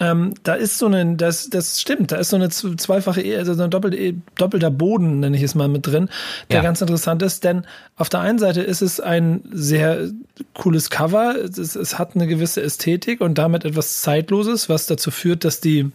Ähm, 0.00 0.34
da 0.44 0.54
ist 0.54 0.78
so 0.78 0.86
eine, 0.86 1.16
das, 1.16 1.50
das 1.50 1.80
stimmt, 1.80 2.12
da 2.12 2.16
ist 2.16 2.30
so 2.30 2.36
eine 2.36 2.50
zweifache, 2.50 3.20
e, 3.20 3.36
also 3.36 3.54
so 3.54 3.64
ein 3.64 3.70
doppelt, 3.70 3.94
e, 3.94 4.14
doppelter 4.36 4.70
Boden, 4.70 5.20
nenne 5.20 5.36
ich 5.36 5.42
es 5.42 5.56
mal 5.56 5.66
mit 5.66 5.86
drin, 5.86 6.08
der 6.50 6.58
ja. 6.58 6.62
ganz 6.62 6.80
interessant 6.80 7.20
ist, 7.22 7.42
denn 7.42 7.66
auf 7.96 8.08
der 8.08 8.20
einen 8.20 8.38
Seite 8.38 8.60
ist 8.60 8.80
es 8.80 9.00
ein 9.00 9.42
sehr 9.50 10.08
cooles 10.54 10.90
Cover, 10.90 11.34
es, 11.34 11.74
es 11.74 11.98
hat 11.98 12.14
eine 12.14 12.28
gewisse 12.28 12.62
Ästhetik 12.62 13.20
und 13.20 13.38
damit 13.38 13.64
etwas 13.64 14.00
Zeitloses, 14.02 14.68
was 14.68 14.86
dazu 14.86 15.10
führt, 15.10 15.44
dass 15.44 15.60
die 15.60 15.90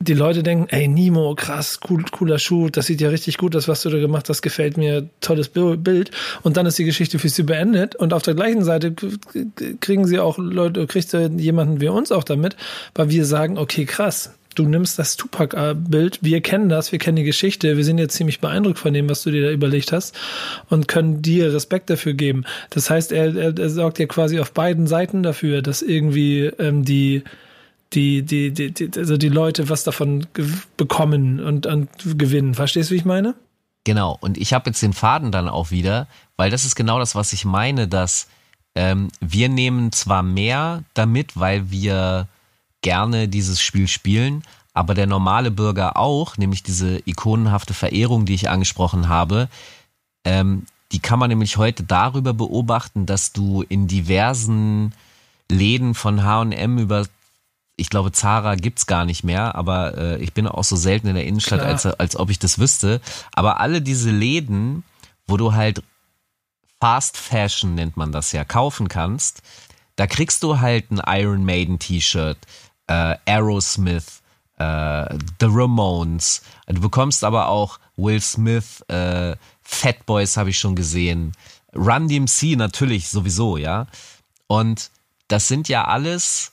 die 0.00 0.14
Leute 0.14 0.42
denken, 0.42 0.66
ey, 0.68 0.88
Nemo, 0.88 1.34
krass, 1.34 1.80
cool, 1.88 2.04
cooler 2.10 2.38
Schuh, 2.38 2.68
das 2.68 2.86
sieht 2.86 3.00
ja 3.00 3.08
richtig 3.08 3.38
gut 3.38 3.56
aus, 3.56 3.66
was 3.66 3.82
du 3.82 3.90
da 3.90 3.98
gemacht 3.98 4.28
hast, 4.28 4.42
gefällt 4.42 4.76
mir, 4.76 5.08
tolles 5.20 5.48
Bild. 5.48 6.10
Und 6.42 6.56
dann 6.56 6.66
ist 6.66 6.78
die 6.78 6.84
Geschichte 6.84 7.18
für 7.18 7.28
sie 7.28 7.42
beendet. 7.44 7.96
Und 7.96 8.12
auf 8.12 8.22
der 8.22 8.34
gleichen 8.34 8.62
Seite 8.62 8.94
kriegen 9.80 10.06
sie 10.06 10.18
auch 10.18 10.38
Leute, 10.38 10.86
kriegst 10.86 11.14
du 11.14 11.26
jemanden 11.38 11.80
wie 11.80 11.88
uns 11.88 12.12
auch 12.12 12.24
damit, 12.24 12.56
weil 12.94 13.08
wir 13.08 13.24
sagen, 13.24 13.56
okay, 13.56 13.86
krass, 13.86 14.32
du 14.54 14.64
nimmst 14.64 14.98
das 14.98 15.16
Tupac-Bild, 15.16 16.18
wir 16.22 16.40
kennen 16.40 16.68
das, 16.68 16.92
wir 16.92 16.98
kennen 16.98 17.16
die 17.16 17.24
Geschichte, 17.24 17.76
wir 17.76 17.84
sind 17.84 17.98
jetzt 17.98 18.16
ziemlich 18.16 18.40
beeindruckt 18.40 18.78
von 18.78 18.92
dem, 18.92 19.08
was 19.08 19.22
du 19.22 19.30
dir 19.30 19.42
da 19.42 19.50
überlegt 19.50 19.92
hast 19.92 20.18
und 20.68 20.88
können 20.88 21.22
dir 21.22 21.52
Respekt 21.54 21.90
dafür 21.90 22.14
geben. 22.14 22.44
Das 22.70 22.90
heißt, 22.90 23.12
er, 23.12 23.34
er, 23.36 23.58
er 23.58 23.70
sorgt 23.70 23.98
ja 23.98 24.06
quasi 24.06 24.40
auf 24.40 24.52
beiden 24.52 24.86
Seiten 24.86 25.22
dafür, 25.22 25.62
dass 25.62 25.82
irgendwie 25.82 26.46
ähm, 26.58 26.84
die 26.84 27.22
die, 27.92 28.22
die, 28.22 28.52
die, 28.52 28.72
die, 28.72 28.90
also 28.96 29.16
die 29.16 29.28
Leute 29.28 29.68
was 29.68 29.84
davon 29.84 30.26
bekommen 30.76 31.40
und, 31.40 31.66
und 31.66 31.88
gewinnen. 32.18 32.54
Verstehst 32.54 32.90
du, 32.90 32.94
wie 32.94 32.98
ich 32.98 33.04
meine? 33.04 33.34
Genau, 33.84 34.18
und 34.20 34.36
ich 34.36 34.52
habe 34.52 34.70
jetzt 34.70 34.82
den 34.82 34.92
Faden 34.92 35.30
dann 35.30 35.48
auch 35.48 35.70
wieder, 35.70 36.08
weil 36.36 36.50
das 36.50 36.64
ist 36.64 36.74
genau 36.74 36.98
das, 36.98 37.14
was 37.14 37.32
ich 37.32 37.44
meine, 37.44 37.86
dass 37.86 38.26
ähm, 38.74 39.08
wir 39.20 39.48
nehmen 39.48 39.92
zwar 39.92 40.22
mehr 40.22 40.82
damit, 40.94 41.38
weil 41.38 41.70
wir 41.70 42.28
gerne 42.82 43.28
dieses 43.28 43.60
Spiel 43.60 43.86
spielen, 43.86 44.42
aber 44.74 44.94
der 44.94 45.06
normale 45.06 45.50
Bürger 45.50 45.96
auch, 45.96 46.36
nämlich 46.36 46.62
diese 46.62 47.00
ikonenhafte 47.06 47.74
Verehrung, 47.74 48.26
die 48.26 48.34
ich 48.34 48.50
angesprochen 48.50 49.08
habe, 49.08 49.48
ähm, 50.24 50.66
die 50.92 50.98
kann 50.98 51.18
man 51.18 51.30
nämlich 51.30 51.56
heute 51.56 51.82
darüber 51.82 52.34
beobachten, 52.34 53.06
dass 53.06 53.32
du 53.32 53.62
in 53.68 53.86
diversen 53.86 54.92
Läden 55.50 55.94
von 55.94 56.22
H&M 56.22 56.78
über 56.78 57.06
ich 57.76 57.90
glaube, 57.90 58.10
Zara 58.12 58.54
gibt's 58.54 58.86
gar 58.86 59.04
nicht 59.04 59.22
mehr, 59.22 59.54
aber 59.54 59.96
äh, 59.96 60.16
ich 60.22 60.32
bin 60.32 60.46
auch 60.48 60.64
so 60.64 60.76
selten 60.76 61.08
in 61.08 61.14
der 61.14 61.26
Innenstadt, 61.26 61.60
als, 61.60 61.84
als 61.84 62.16
ob 62.16 62.30
ich 62.30 62.38
das 62.38 62.58
wüsste. 62.58 63.00
Aber 63.32 63.60
alle 63.60 63.82
diese 63.82 64.10
Läden, 64.10 64.82
wo 65.26 65.36
du 65.36 65.52
halt 65.52 65.82
Fast 66.80 67.16
Fashion 67.16 67.74
nennt 67.74 67.96
man 67.96 68.12
das 68.12 68.32
ja, 68.32 68.44
kaufen 68.44 68.88
kannst, 68.88 69.42
da 69.96 70.06
kriegst 70.06 70.42
du 70.42 70.60
halt 70.60 70.90
ein 70.90 71.02
Iron 71.06 71.44
Maiden 71.44 71.78
T-Shirt, 71.78 72.38
äh, 72.86 73.16
Aerosmith, 73.26 74.22
äh, 74.58 75.14
The 75.40 75.46
Ramones. 75.48 76.42
Du 76.66 76.80
bekommst 76.80 77.24
aber 77.24 77.48
auch 77.48 77.78
Will 77.96 78.20
Smith, 78.20 78.82
äh, 78.88 79.36
Fat 79.62 80.06
Boys 80.06 80.36
habe 80.36 80.50
ich 80.50 80.58
schon 80.58 80.76
gesehen, 80.76 81.32
Run 81.74 82.08
DMC 82.08 82.56
natürlich 82.56 83.08
sowieso, 83.08 83.56
ja. 83.56 83.86
Und 84.46 84.90
das 85.28 85.48
sind 85.48 85.68
ja 85.68 85.84
alles 85.86 86.52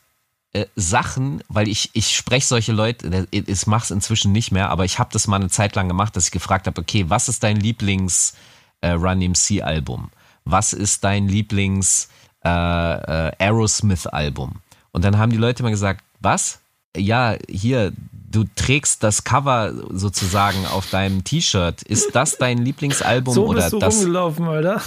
äh, 0.53 0.67
Sachen, 0.75 1.43
weil 1.47 1.67
ich, 1.67 1.89
ich 1.93 2.15
spreche 2.15 2.45
solche 2.45 2.73
Leute, 2.73 3.27
ich 3.31 3.67
mache 3.67 3.85
es 3.85 3.91
inzwischen 3.91 4.31
nicht 4.31 4.51
mehr, 4.51 4.69
aber 4.69 4.85
ich 4.85 4.99
habe 4.99 5.09
das 5.11 5.27
mal 5.27 5.37
eine 5.37 5.49
Zeit 5.49 5.75
lang 5.75 5.87
gemacht, 5.87 6.15
dass 6.15 6.25
ich 6.25 6.31
gefragt 6.31 6.67
habe, 6.67 6.79
okay, 6.79 7.05
was 7.07 7.27
ist 7.27 7.43
dein 7.43 7.57
Lieblings 7.57 8.35
äh, 8.81 8.91
Run 8.91 9.19
DMC 9.19 9.63
Album? 9.63 10.11
Was 10.45 10.73
ist 10.73 11.03
dein 11.03 11.27
Lieblings 11.27 12.09
äh, 12.45 12.49
äh, 12.49 13.31
Aerosmith 13.39 14.05
Album? 14.05 14.61
Und 14.91 15.03
dann 15.03 15.17
haben 15.17 15.31
die 15.31 15.37
Leute 15.37 15.63
mal 15.63 15.71
gesagt, 15.71 16.03
was? 16.19 16.59
Ja, 16.95 17.35
hier, 17.49 17.91
du 18.11 18.45
trägst 18.55 19.01
das 19.01 19.23
Cover 19.23 19.73
sozusagen 19.89 20.67
auf 20.67 20.87
deinem 20.91 21.23
T-Shirt. 21.23 21.81
Ist 21.81 22.13
das 22.13 22.37
dein 22.37 22.59
Lieblingsalbum 22.59 23.33
so 23.33 23.47
oder 23.47 23.61
bist 23.61 23.73
du 23.73 23.79
das? 23.79 23.95
rumgelaufen, 23.95 24.47
Alter. 24.47 24.81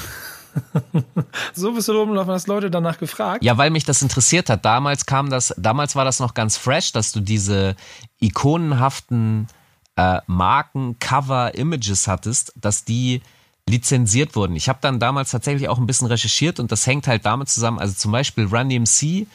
So 1.54 1.72
bist 1.72 1.88
du 1.88 1.92
rumgelaufen, 1.92 2.32
hast 2.32 2.48
Leute 2.48 2.70
danach 2.70 2.98
gefragt? 2.98 3.44
Ja, 3.44 3.56
weil 3.58 3.70
mich 3.70 3.84
das 3.84 4.02
interessiert 4.02 4.50
hat. 4.50 4.64
Damals 4.64 5.06
kam 5.06 5.30
das, 5.30 5.54
damals 5.56 5.96
war 5.96 6.04
das 6.04 6.20
noch 6.20 6.34
ganz 6.34 6.56
fresh, 6.56 6.92
dass 6.92 7.12
du 7.12 7.20
diese 7.20 7.76
ikonenhaften 8.20 9.48
äh, 9.96 10.20
Marken, 10.26 10.98
Cover, 10.98 11.54
Images 11.54 12.08
hattest, 12.08 12.52
dass 12.56 12.84
die 12.84 13.22
lizenziert 13.68 14.36
wurden. 14.36 14.54
Ich 14.54 14.68
habe 14.68 14.78
dann 14.80 15.00
damals 15.00 15.30
tatsächlich 15.30 15.68
auch 15.68 15.78
ein 15.78 15.86
bisschen 15.86 16.06
recherchiert 16.06 16.60
und 16.60 16.70
das 16.70 16.86
hängt 16.86 17.08
halt 17.08 17.26
damit 17.26 17.48
zusammen, 17.48 17.78
also 17.78 17.94
zum 17.94 18.12
Beispiel 18.12 18.46
Run 18.46 18.68
DMC 18.68 19.26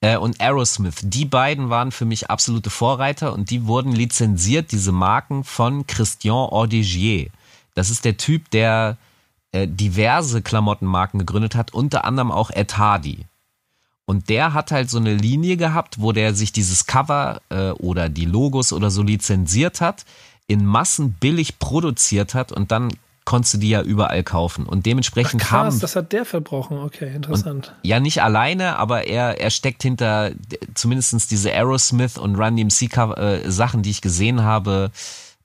äh, 0.00 0.16
und 0.16 0.40
Aerosmith, 0.40 1.00
die 1.02 1.24
beiden 1.24 1.70
waren 1.70 1.90
für 1.90 2.04
mich 2.04 2.30
absolute 2.30 2.70
Vorreiter 2.70 3.32
und 3.32 3.50
die 3.50 3.66
wurden 3.66 3.92
lizenziert, 3.92 4.70
diese 4.70 4.92
Marken 4.92 5.42
von 5.42 5.86
Christian 5.86 6.50
Audigier. 6.50 7.30
Das 7.74 7.90
ist 7.90 8.04
der 8.04 8.16
Typ, 8.16 8.50
der 8.50 8.96
äh, 9.54 9.68
diverse 9.68 10.42
Klamottenmarken 10.42 11.20
gegründet 11.20 11.54
hat, 11.54 11.72
unter 11.72 12.04
anderem 12.04 12.32
auch 12.32 12.50
Ed 12.50 12.76
Hardy. 12.76 13.26
Und 14.04 14.28
der 14.28 14.52
hat 14.52 14.72
halt 14.72 14.90
so 14.90 14.98
eine 14.98 15.14
Linie 15.14 15.56
gehabt, 15.56 16.00
wo 16.00 16.10
der 16.12 16.34
sich 16.34 16.52
dieses 16.52 16.86
Cover 16.86 17.40
äh, 17.50 17.70
oder 17.70 18.08
die 18.08 18.24
Logos 18.24 18.72
oder 18.72 18.90
so 18.90 19.02
lizenziert 19.02 19.80
hat, 19.80 20.04
in 20.48 20.66
Massen 20.66 21.12
billig 21.12 21.58
produziert 21.58 22.34
hat 22.34 22.50
und 22.50 22.72
dann 22.72 22.90
konntest 23.24 23.54
du 23.54 23.58
die 23.58 23.70
ja 23.70 23.82
überall 23.82 24.22
kaufen. 24.24 24.66
Und 24.66 24.86
dementsprechend 24.86 25.42
Ach, 25.44 25.48
krass, 25.48 25.74
haben. 25.74 25.80
das 25.80 25.94
hat 25.94 26.12
der 26.12 26.24
verbrochen. 26.24 26.78
Okay, 26.78 27.14
interessant. 27.14 27.74
Ja, 27.82 28.00
nicht 28.00 28.22
alleine, 28.22 28.76
aber 28.76 29.06
er, 29.06 29.40
er 29.40 29.50
steckt 29.50 29.82
hinter 29.82 30.32
zumindestens 30.74 31.28
diese 31.28 31.52
Aerosmith 31.52 32.18
und 32.18 32.34
Run 32.34 32.56
DMC 32.56 32.82
äh, 33.16 33.50
Sachen, 33.50 33.82
die 33.82 33.90
ich 33.90 34.02
gesehen 34.02 34.42
habe. 34.42 34.90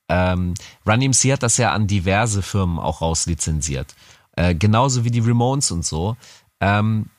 Ähm, 0.09 0.55
Run 0.87 0.99
DMC 0.99 1.31
hat 1.33 1.43
das 1.43 1.57
ja 1.57 1.71
an 1.71 1.87
diverse 1.87 2.41
Firmen 2.41 2.79
auch 2.79 3.01
rauslizenziert. 3.01 3.95
Äh, 4.35 4.55
genauso 4.55 5.03
wie 5.03 5.11
die 5.11 5.19
Ramones 5.19 5.71
und 5.71 5.85
so. 5.85 6.17
Ähm, 6.59 7.09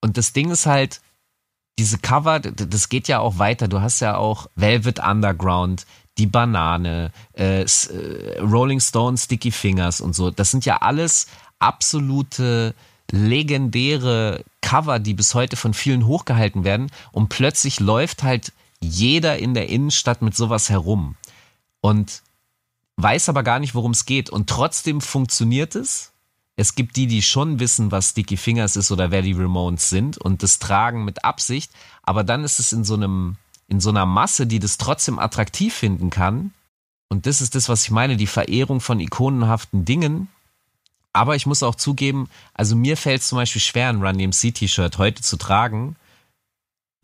und 0.00 0.16
das 0.16 0.32
Ding 0.32 0.50
ist 0.50 0.66
halt, 0.66 1.00
diese 1.78 1.98
Cover, 1.98 2.40
das 2.40 2.88
geht 2.88 3.06
ja 3.06 3.18
auch 3.18 3.38
weiter. 3.38 3.68
Du 3.68 3.80
hast 3.80 4.00
ja 4.00 4.16
auch 4.16 4.48
Velvet 4.54 4.98
Underground, 4.98 5.86
die 6.16 6.26
Banane, 6.26 7.12
äh, 7.36 7.62
äh, 7.62 8.40
Rolling 8.40 8.80
Stone, 8.80 9.18
Sticky 9.18 9.50
Fingers 9.50 10.00
und 10.00 10.14
so. 10.14 10.30
Das 10.30 10.50
sind 10.50 10.64
ja 10.64 10.78
alles 10.78 11.26
absolute 11.58 12.74
legendäre 13.10 14.42
Cover, 14.62 14.98
die 14.98 15.14
bis 15.14 15.34
heute 15.34 15.56
von 15.56 15.74
vielen 15.74 16.06
hochgehalten 16.06 16.64
werden. 16.64 16.90
Und 17.12 17.28
plötzlich 17.28 17.78
läuft 17.78 18.22
halt 18.22 18.52
jeder 18.80 19.38
in 19.38 19.52
der 19.52 19.68
Innenstadt 19.68 20.22
mit 20.22 20.34
sowas 20.34 20.70
herum 20.70 21.16
und 21.80 22.22
weiß 22.96 23.28
aber 23.28 23.42
gar 23.42 23.58
nicht, 23.58 23.74
worum 23.74 23.92
es 23.92 24.06
geht. 24.06 24.30
Und 24.30 24.48
trotzdem 24.48 25.00
funktioniert 25.00 25.74
es. 25.74 26.12
Es 26.56 26.74
gibt 26.74 26.96
die, 26.96 27.06
die 27.06 27.22
schon 27.22 27.60
wissen, 27.60 27.92
was 27.92 28.10
Sticky 28.10 28.36
Fingers 28.36 28.76
ist 28.76 28.90
oder 28.90 29.10
wer 29.10 29.22
die 29.22 29.34
Ramones 29.34 29.90
sind 29.90 30.16
und 30.16 30.42
das 30.42 30.58
tragen 30.58 31.04
mit 31.04 31.24
Absicht. 31.24 31.70
Aber 32.02 32.24
dann 32.24 32.44
ist 32.44 32.58
es 32.58 32.72
in 32.72 32.84
so 32.84 32.94
einem 32.94 33.36
in 33.68 33.80
so 33.80 33.90
einer 33.90 34.06
Masse, 34.06 34.46
die 34.46 34.60
das 34.60 34.78
trotzdem 34.78 35.18
attraktiv 35.18 35.74
finden 35.74 36.10
kann. 36.10 36.52
Und 37.08 37.26
das 37.26 37.40
ist 37.40 37.54
das, 37.54 37.68
was 37.68 37.82
ich 37.82 37.90
meine, 37.90 38.16
die 38.16 38.26
Verehrung 38.26 38.80
von 38.80 39.00
ikonenhaften 39.00 39.84
Dingen. 39.84 40.28
Aber 41.12 41.34
ich 41.34 41.46
muss 41.46 41.62
auch 41.62 41.74
zugeben, 41.74 42.28
also 42.54 42.76
mir 42.76 42.96
fällt 42.96 43.22
es 43.22 43.28
zum 43.28 43.36
Beispiel 43.36 43.62
schwer, 43.62 43.88
ein 43.88 44.02
Run 44.02 44.18
DMC 44.18 44.52
T-Shirt 44.52 44.98
heute 44.98 45.22
zu 45.22 45.36
tragen, 45.36 45.96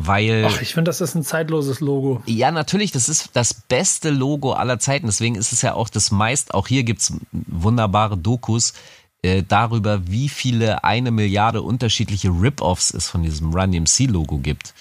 weil. 0.07 0.45
Ach, 0.47 0.61
ich 0.61 0.75
finde, 0.75 0.89
das 0.89 1.01
ist 1.01 1.15
ein 1.15 1.25
zeitloses 1.25 1.81
Logo. 1.81 2.23
Ja, 2.27 2.51
natürlich, 2.51 2.93
das 2.93 3.09
ist 3.09 3.31
das 3.35 3.55
beste 3.55 4.11
Logo 4.11 4.53
aller 4.53 4.79
Zeiten. 4.79 5.07
Deswegen 5.07 5.35
ist 5.35 5.53
es 5.53 5.63
ja 5.63 5.75
auch 5.75 5.89
das 5.89 6.11
meist, 6.11 6.55
auch 6.55 6.69
hier 6.69 6.85
gibt's 6.85 7.13
wunderbare 7.33 8.17
Dokus 8.17 8.75
äh, 9.23 9.43
darüber, 9.47 10.07
wie 10.09 10.29
viele 10.29 10.85
eine 10.85 11.11
Milliarde 11.11 11.63
unterschiedliche 11.63 12.29
Rip-Offs 12.29 12.93
es 12.93 13.09
von 13.09 13.23
diesem 13.23 13.53
Run 13.55 13.73
DMC 13.73 14.09
Logo 14.09 14.39
gibt. 14.39 14.75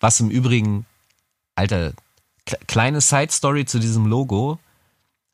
Was 0.00 0.20
im 0.20 0.30
Übrigen 0.30 0.86
Alter, 1.56 1.92
kleine 2.68 3.00
Side-Story 3.00 3.64
zu 3.64 3.80
diesem 3.80 4.06
Logo, 4.06 4.58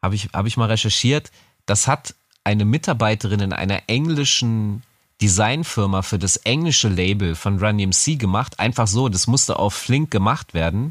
habe 0.03 0.15
ich, 0.15 0.31
hab 0.33 0.47
ich 0.47 0.57
mal 0.57 0.71
recherchiert. 0.71 1.31
Das 1.67 1.87
hat 1.87 2.15
eine 2.45 2.65
Mitarbeiterin 2.65 3.41
in 3.41 3.53
einer 3.53 3.83
englischen 3.89 4.83
Designfirma 5.25 6.03
für 6.03 6.19
das 6.19 6.37
englische 6.37 6.89
Label 6.89 7.35
von 7.35 7.59
Run 7.59 7.79
DMC 7.79 8.19
gemacht. 8.19 8.61
Einfach 8.61 8.87
so, 8.87 9.09
das 9.09 9.27
musste 9.27 9.59
auf 9.59 9.73
Flink 9.73 10.11
gemacht 10.11 10.53
werden. 10.53 10.91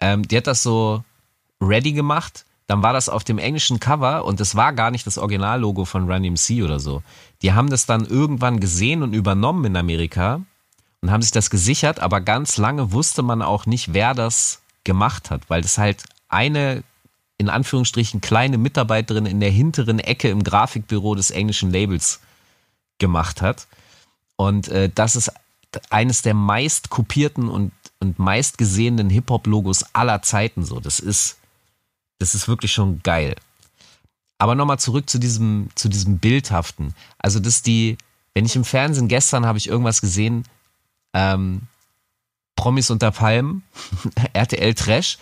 Ähm, 0.00 0.26
die 0.26 0.36
hat 0.36 0.48
das 0.48 0.64
so 0.64 1.04
ready 1.60 1.92
gemacht. 1.92 2.46
Dann 2.66 2.82
war 2.82 2.92
das 2.92 3.08
auf 3.08 3.22
dem 3.22 3.38
englischen 3.38 3.78
Cover 3.78 4.24
und 4.24 4.40
das 4.40 4.56
war 4.56 4.72
gar 4.72 4.90
nicht 4.90 5.06
das 5.06 5.18
Originallogo 5.18 5.84
von 5.84 6.10
Run 6.10 6.24
DMC 6.24 6.64
oder 6.64 6.80
so. 6.80 7.04
Die 7.42 7.52
haben 7.52 7.70
das 7.70 7.86
dann 7.86 8.04
irgendwann 8.04 8.58
gesehen 8.58 9.04
und 9.04 9.12
übernommen 9.12 9.64
in 9.64 9.76
Amerika 9.76 10.40
und 11.00 11.12
haben 11.12 11.22
sich 11.22 11.30
das 11.30 11.48
gesichert, 11.48 12.00
aber 12.00 12.20
ganz 12.20 12.56
lange 12.56 12.90
wusste 12.90 13.22
man 13.22 13.40
auch 13.40 13.66
nicht, 13.66 13.94
wer 13.94 14.14
das 14.14 14.62
gemacht 14.82 15.30
hat, 15.30 15.48
weil 15.48 15.62
das 15.62 15.78
halt 15.78 16.02
eine 16.28 16.82
in 17.38 17.48
Anführungsstrichen 17.48 18.20
kleine 18.20 18.58
Mitarbeiterin 18.58 19.26
in 19.26 19.38
der 19.38 19.50
hinteren 19.50 20.00
Ecke 20.00 20.28
im 20.28 20.42
Grafikbüro 20.42 21.14
des 21.14 21.30
englischen 21.30 21.70
Labels 21.70 22.20
gemacht 23.00 23.42
hat. 23.42 23.66
Und 24.36 24.68
äh, 24.68 24.88
das 24.94 25.16
ist 25.16 25.32
eines 25.90 26.22
der 26.22 26.34
meist 26.34 26.90
kopierten 26.90 27.48
und, 27.48 27.72
und 27.98 28.18
meist 28.18 28.58
gesehenen 28.58 29.10
Hip-Hop-Logos 29.10 29.84
aller 29.92 30.22
Zeiten 30.22 30.64
so. 30.64 30.80
Das 30.80 31.00
ist, 31.00 31.38
das 32.18 32.34
ist 32.34 32.48
wirklich 32.48 32.72
schon 32.72 33.02
geil. 33.02 33.34
Aber 34.38 34.54
nochmal 34.54 34.78
zurück 34.78 35.10
zu 35.10 35.18
diesem, 35.18 35.68
zu 35.74 35.88
diesem 35.88 36.18
Bildhaften. 36.18 36.94
Also, 37.18 37.40
das 37.40 37.60
die, 37.62 37.98
wenn 38.32 38.46
ich 38.46 38.56
im 38.56 38.64
Fernsehen 38.64 39.08
gestern 39.08 39.44
habe 39.44 39.58
ich 39.58 39.68
irgendwas 39.68 40.00
gesehen, 40.00 40.44
ähm, 41.12 41.62
Promis 42.56 42.90
unter 42.90 43.10
Palmen, 43.10 43.62
RTL 44.32 44.74
Trash 44.74 45.18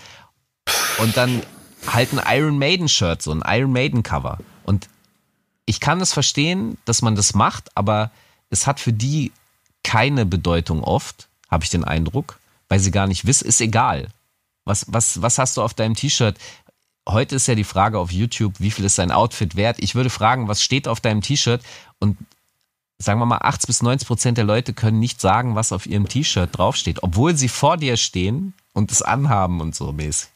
und 0.98 1.16
dann 1.16 1.42
halt 1.86 2.12
ein 2.12 2.20
Iron 2.38 2.58
Maiden 2.58 2.88
Shirt, 2.88 3.22
so 3.22 3.32
ein 3.32 3.42
Iron 3.46 3.72
Maiden 3.72 4.02
Cover. 4.02 4.38
Und 4.64 4.88
ich 5.68 5.80
kann 5.80 6.00
es 6.00 6.14
verstehen, 6.14 6.78
dass 6.86 7.02
man 7.02 7.14
das 7.14 7.34
macht, 7.34 7.76
aber 7.76 8.10
es 8.48 8.66
hat 8.66 8.80
für 8.80 8.92
die 8.92 9.32
keine 9.84 10.24
Bedeutung 10.24 10.82
oft, 10.82 11.28
habe 11.50 11.62
ich 11.62 11.68
den 11.68 11.84
Eindruck, 11.84 12.38
weil 12.70 12.80
sie 12.80 12.90
gar 12.90 13.06
nicht 13.06 13.26
wissen, 13.26 13.46
ist 13.46 13.60
egal. 13.60 14.08
Was, 14.64 14.86
was, 14.88 15.20
was 15.20 15.36
hast 15.38 15.58
du 15.58 15.62
auf 15.62 15.74
deinem 15.74 15.94
T-Shirt? 15.94 16.38
Heute 17.06 17.36
ist 17.36 17.48
ja 17.48 17.54
die 17.54 17.64
Frage 17.64 17.98
auf 17.98 18.10
YouTube, 18.10 18.54
wie 18.60 18.70
viel 18.70 18.86
ist 18.86 18.98
dein 18.98 19.12
Outfit 19.12 19.56
wert? 19.56 19.76
Ich 19.78 19.94
würde 19.94 20.08
fragen, 20.08 20.48
was 20.48 20.62
steht 20.62 20.88
auf 20.88 21.00
deinem 21.00 21.20
T-Shirt? 21.20 21.62
Und 21.98 22.16
sagen 22.96 23.20
wir 23.20 23.26
mal, 23.26 23.42
80 23.42 23.66
bis 23.66 23.82
90 23.82 24.08
Prozent 24.08 24.38
der 24.38 24.44
Leute 24.44 24.72
können 24.72 24.98
nicht 24.98 25.20
sagen, 25.20 25.54
was 25.54 25.72
auf 25.72 25.84
ihrem 25.84 26.08
T-Shirt 26.08 26.48
draufsteht, 26.50 27.02
obwohl 27.02 27.36
sie 27.36 27.48
vor 27.48 27.76
dir 27.76 27.98
stehen 27.98 28.54
und 28.72 28.90
es 28.90 29.02
anhaben 29.02 29.60
und 29.60 29.74
so 29.74 29.92
mäßig. 29.92 30.30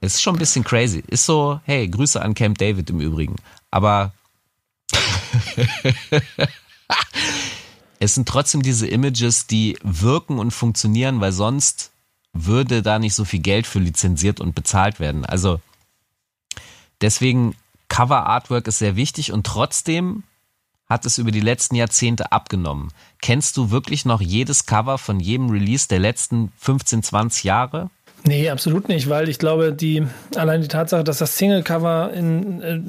Es 0.00 0.14
ist 0.14 0.22
schon 0.22 0.36
ein 0.36 0.38
bisschen 0.38 0.64
crazy. 0.64 1.02
Ist 1.06 1.26
so, 1.26 1.60
hey, 1.64 1.88
Grüße 1.88 2.20
an 2.20 2.34
Camp 2.34 2.58
David 2.58 2.88
im 2.90 3.00
Übrigen. 3.00 3.36
Aber 3.70 4.12
es 7.98 8.14
sind 8.14 8.26
trotzdem 8.28 8.62
diese 8.62 8.86
Images, 8.86 9.46
die 9.46 9.78
wirken 9.82 10.38
und 10.38 10.52
funktionieren, 10.52 11.20
weil 11.20 11.32
sonst 11.32 11.90
würde 12.32 12.82
da 12.82 12.98
nicht 12.98 13.14
so 13.14 13.24
viel 13.24 13.40
Geld 13.40 13.66
für 13.66 13.80
lizenziert 13.80 14.40
und 14.40 14.54
bezahlt 14.54 15.00
werden. 15.00 15.24
Also 15.24 15.60
deswegen 17.00 17.56
Cover 17.88 18.26
Artwork 18.26 18.68
ist 18.68 18.78
sehr 18.78 18.96
wichtig 18.96 19.32
und 19.32 19.46
trotzdem 19.46 20.22
hat 20.88 21.06
es 21.06 21.18
über 21.18 21.30
die 21.30 21.40
letzten 21.40 21.76
Jahrzehnte 21.76 22.32
abgenommen. 22.32 22.92
Kennst 23.20 23.56
du 23.56 23.70
wirklich 23.70 24.04
noch 24.04 24.20
jedes 24.20 24.66
Cover 24.66 24.98
von 24.98 25.20
jedem 25.20 25.50
Release 25.50 25.86
der 25.86 26.00
letzten 26.00 26.52
15, 26.58 27.02
20 27.02 27.44
Jahre? 27.44 27.90
Nee, 28.24 28.50
absolut 28.50 28.88
nicht, 28.88 29.08
weil 29.08 29.28
ich 29.28 29.38
glaube, 29.38 29.72
die 29.72 30.06
allein 30.36 30.60
die 30.60 30.68
Tatsache, 30.68 31.04
dass 31.04 31.18
das 31.18 31.36
Single-Cover 31.36 32.12
in 32.12 32.62
äh, 32.62 32.80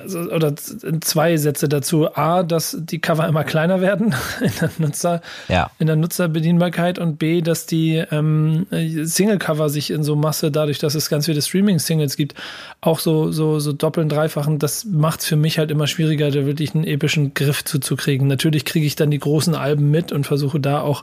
also, 0.00 0.18
oder 0.18 0.54
zwei 0.56 1.36
Sätze 1.36 1.68
dazu. 1.68 2.14
A, 2.14 2.42
dass 2.42 2.76
die 2.78 2.98
Cover 2.98 3.26
immer 3.26 3.44
kleiner 3.44 3.80
werden 3.80 4.14
in 4.40 4.52
der, 4.60 4.70
Nutzer, 4.78 5.22
ja. 5.48 5.70
in 5.78 5.86
der 5.86 5.96
Nutzerbedienbarkeit 5.96 6.98
und 6.98 7.18
B, 7.18 7.40
dass 7.40 7.66
die 7.66 7.96
ähm, 8.10 8.66
Single-Cover 8.70 9.70
sich 9.70 9.90
in 9.90 10.02
so 10.02 10.16
Masse, 10.16 10.50
dadurch, 10.50 10.78
dass 10.78 10.94
es 10.94 11.08
ganz 11.08 11.26
viele 11.26 11.40
Streaming-Singles 11.40 12.16
gibt, 12.16 12.34
auch 12.80 12.98
so, 12.98 13.32
so, 13.32 13.60
so 13.60 13.72
doppeln, 13.72 14.08
dreifachen, 14.08 14.58
das 14.58 14.84
macht 14.84 15.20
es 15.20 15.26
für 15.26 15.36
mich 15.36 15.58
halt 15.58 15.70
immer 15.70 15.86
schwieriger, 15.86 16.30
da 16.30 16.44
wirklich 16.44 16.74
einen 16.74 16.84
epischen 16.84 17.34
Griff 17.34 17.64
zuzukriegen. 17.64 18.26
Natürlich 18.26 18.64
kriege 18.64 18.86
ich 18.86 18.96
dann 18.96 19.10
die 19.10 19.18
großen 19.18 19.54
Alben 19.54 19.90
mit 19.90 20.12
und 20.12 20.26
versuche 20.26 20.60
da 20.60 20.80
auch 20.80 21.02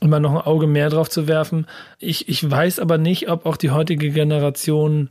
immer 0.00 0.20
noch 0.20 0.32
ein 0.32 0.40
Auge 0.40 0.66
mehr 0.66 0.90
drauf 0.90 1.08
zu 1.08 1.28
werfen. 1.28 1.66
Ich, 1.98 2.28
ich 2.28 2.48
weiß 2.48 2.78
aber 2.78 2.98
nicht, 2.98 3.28
ob 3.28 3.46
auch 3.46 3.56
die 3.56 3.70
heutige 3.70 4.10
Generation 4.10 5.10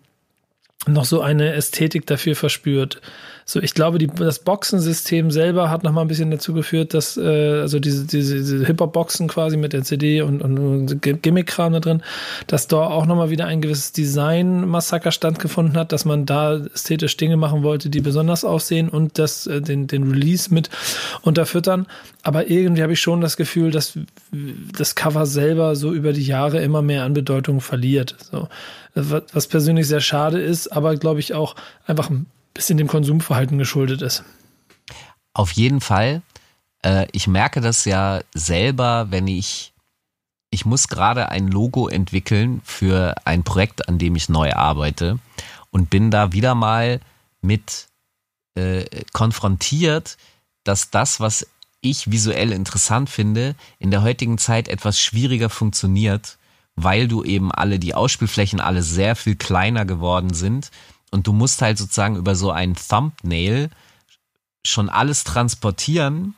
noch 0.87 1.05
so 1.05 1.21
eine 1.21 1.53
Ästhetik 1.53 2.05
dafür 2.05 2.35
verspürt. 2.35 3.01
So, 3.47 3.59
ich 3.59 3.75
glaube, 3.75 3.99
die, 3.99 4.07
das 4.07 4.39
Boxensystem 4.39 5.29
selber 5.29 5.69
hat 5.69 5.83
noch 5.83 5.91
mal 5.91 6.01
ein 6.01 6.07
bisschen 6.07 6.31
dazu 6.31 6.53
geführt, 6.53 6.95
dass 6.95 7.15
äh, 7.15 7.59
also 7.61 7.79
diese, 7.79 8.07
diese, 8.07 8.37
diese 8.37 8.65
Hip-Hop-Boxen 8.65 9.27
quasi 9.27 9.55
mit 9.55 9.71
der 9.71 9.83
CD 9.83 10.23
und, 10.23 10.41
und, 10.41 10.57
und 10.57 11.01
Gimmick-Kram 11.21 11.73
da 11.73 11.79
drin, 11.79 12.01
dass 12.47 12.67
da 12.67 12.77
auch 12.77 13.05
noch 13.05 13.15
mal 13.15 13.29
wieder 13.29 13.45
ein 13.45 13.61
gewisses 13.61 13.91
Design-Massaker 13.91 15.11
stattgefunden 15.11 15.77
hat, 15.77 15.91
dass 15.91 16.05
man 16.05 16.25
da 16.25 16.55
ästhetisch 16.55 17.17
Dinge 17.17 17.37
machen 17.37 17.61
wollte, 17.61 17.91
die 17.91 18.01
besonders 18.01 18.43
aussehen 18.43 18.89
und 18.89 19.19
das 19.19 19.45
äh, 19.45 19.61
den, 19.61 19.85
den 19.85 20.09
Release 20.09 20.51
mit 20.51 20.71
unterfüttern. 21.21 21.85
Aber 22.23 22.49
irgendwie 22.49 22.81
habe 22.81 22.93
ich 22.93 22.99
schon 22.99 23.21
das 23.21 23.37
Gefühl, 23.37 23.69
dass 23.69 23.99
das 24.75 24.95
Cover 24.95 25.27
selber 25.27 25.75
so 25.75 25.93
über 25.93 26.13
die 26.13 26.25
Jahre 26.25 26.61
immer 26.61 26.81
mehr 26.81 27.03
an 27.03 27.13
Bedeutung 27.13 27.61
verliert. 27.61 28.15
So 28.31 28.47
was 28.95 29.47
persönlich 29.47 29.87
sehr 29.87 30.01
schade 30.01 30.41
ist, 30.41 30.69
aber 30.69 30.95
glaube 30.95 31.19
ich 31.19 31.33
auch 31.33 31.55
einfach 31.85 32.09
ein 32.09 32.27
bisschen 32.53 32.77
dem 32.77 32.87
Konsumverhalten 32.87 33.57
geschuldet 33.57 34.01
ist. 34.01 34.23
Auf 35.33 35.51
jeden 35.51 35.81
Fall. 35.81 36.21
Äh, 36.81 37.07
ich 37.11 37.27
merke 37.27 37.59
das 37.61 37.83
ja 37.85 38.21
selber, 38.33 39.07
wenn 39.09 39.27
ich, 39.27 39.73
ich 40.49 40.65
muss 40.65 40.87
gerade 40.87 41.29
ein 41.29 41.49
Logo 41.49 41.89
entwickeln 41.89 42.61
für 42.63 43.15
ein 43.25 43.43
Projekt, 43.43 43.89
an 43.89 43.97
dem 43.97 44.15
ich 44.15 44.29
neu 44.29 44.53
arbeite 44.53 45.19
und 45.71 45.89
bin 45.89 46.09
da 46.09 46.31
wieder 46.31 46.55
mal 46.55 47.01
mit 47.41 47.87
äh, 48.55 48.85
konfrontiert, 49.11 50.17
dass 50.63 50.89
das, 50.89 51.19
was 51.19 51.45
ich 51.81 52.09
visuell 52.11 52.53
interessant 52.53 53.09
finde, 53.09 53.55
in 53.77 53.91
der 53.91 54.01
heutigen 54.01 54.37
Zeit 54.37 54.69
etwas 54.69 54.99
schwieriger 54.99 55.49
funktioniert 55.49 56.37
weil 56.75 57.07
du 57.07 57.23
eben 57.23 57.51
alle, 57.51 57.79
die 57.79 57.93
Ausspielflächen 57.93 58.59
alle 58.59 58.83
sehr 58.83 59.15
viel 59.15 59.35
kleiner 59.35 59.85
geworden 59.85 60.33
sind 60.33 60.71
und 61.11 61.27
du 61.27 61.33
musst 61.33 61.61
halt 61.61 61.77
sozusagen 61.77 62.17
über 62.17 62.35
so 62.35 62.51
ein 62.51 62.75
Thumbnail 62.75 63.69
schon 64.65 64.89
alles 64.89 65.23
transportieren 65.23 66.35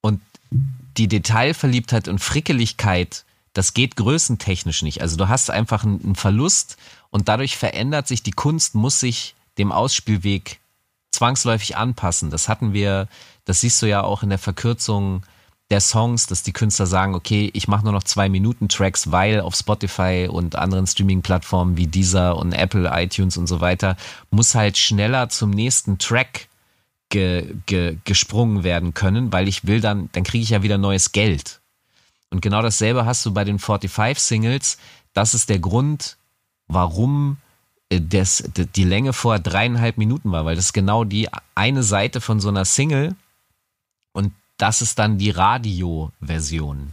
und 0.00 0.20
die 0.50 1.08
Detailverliebtheit 1.08 2.08
und 2.08 2.18
Frickeligkeit, 2.18 3.24
das 3.52 3.72
geht 3.72 3.96
größentechnisch 3.96 4.82
nicht. 4.82 5.00
Also 5.00 5.16
du 5.16 5.28
hast 5.28 5.50
einfach 5.50 5.84
einen 5.84 6.16
Verlust 6.16 6.76
und 7.10 7.28
dadurch 7.28 7.56
verändert 7.56 8.08
sich 8.08 8.22
die 8.22 8.32
Kunst, 8.32 8.74
muss 8.74 9.00
sich 9.00 9.34
dem 9.58 9.72
Ausspielweg 9.72 10.60
zwangsläufig 11.12 11.76
anpassen. 11.76 12.30
Das 12.30 12.48
hatten 12.48 12.72
wir, 12.72 13.08
das 13.44 13.60
siehst 13.60 13.80
du 13.80 13.86
ja 13.86 14.02
auch 14.02 14.22
in 14.22 14.30
der 14.30 14.38
Verkürzung 14.38 15.22
der 15.70 15.80
Songs, 15.80 16.26
dass 16.26 16.42
die 16.42 16.52
Künstler 16.52 16.86
sagen, 16.86 17.14
okay, 17.14 17.50
ich 17.54 17.68
mache 17.68 17.84
nur 17.84 17.92
noch 17.92 18.02
zwei 18.04 18.28
Minuten 18.28 18.68
Tracks, 18.68 19.10
weil 19.10 19.40
auf 19.40 19.54
Spotify 19.54 20.28
und 20.30 20.56
anderen 20.56 20.86
Streaming-Plattformen 20.86 21.76
wie 21.76 21.86
Deezer 21.86 22.36
und 22.36 22.52
Apple, 22.52 22.90
iTunes 22.92 23.36
und 23.36 23.46
so 23.46 23.60
weiter, 23.60 23.96
muss 24.30 24.54
halt 24.54 24.76
schneller 24.76 25.30
zum 25.30 25.50
nächsten 25.50 25.98
Track 25.98 26.48
ge, 27.08 27.54
ge, 27.66 27.96
gesprungen 28.04 28.62
werden 28.62 28.92
können, 28.92 29.32
weil 29.32 29.48
ich 29.48 29.66
will 29.66 29.80
dann, 29.80 30.10
dann 30.12 30.24
kriege 30.24 30.42
ich 30.42 30.50
ja 30.50 30.62
wieder 30.62 30.78
neues 30.78 31.12
Geld. 31.12 31.60
Und 32.30 32.40
genau 32.40 32.62
dasselbe 32.62 33.06
hast 33.06 33.24
du 33.24 33.32
bei 33.32 33.44
den 33.44 33.58
45 33.58 34.18
Singles. 34.18 34.78
Das 35.12 35.34
ist 35.34 35.48
der 35.48 35.60
Grund, 35.60 36.16
warum 36.66 37.38
äh, 37.88 38.00
das, 38.00 38.44
die 38.74 38.84
Länge 38.84 39.12
vor 39.12 39.38
dreieinhalb 39.38 39.96
Minuten 39.98 40.32
war, 40.32 40.44
weil 40.44 40.56
das 40.56 40.66
ist 40.66 40.72
genau 40.72 41.04
die 41.04 41.28
eine 41.54 41.82
Seite 41.82 42.20
von 42.20 42.40
so 42.40 42.48
einer 42.48 42.64
Single 42.64 43.14
und 44.12 44.32
das 44.56 44.82
ist 44.82 44.98
dann 44.98 45.18
die 45.18 45.30
Radio-Version. 45.30 46.92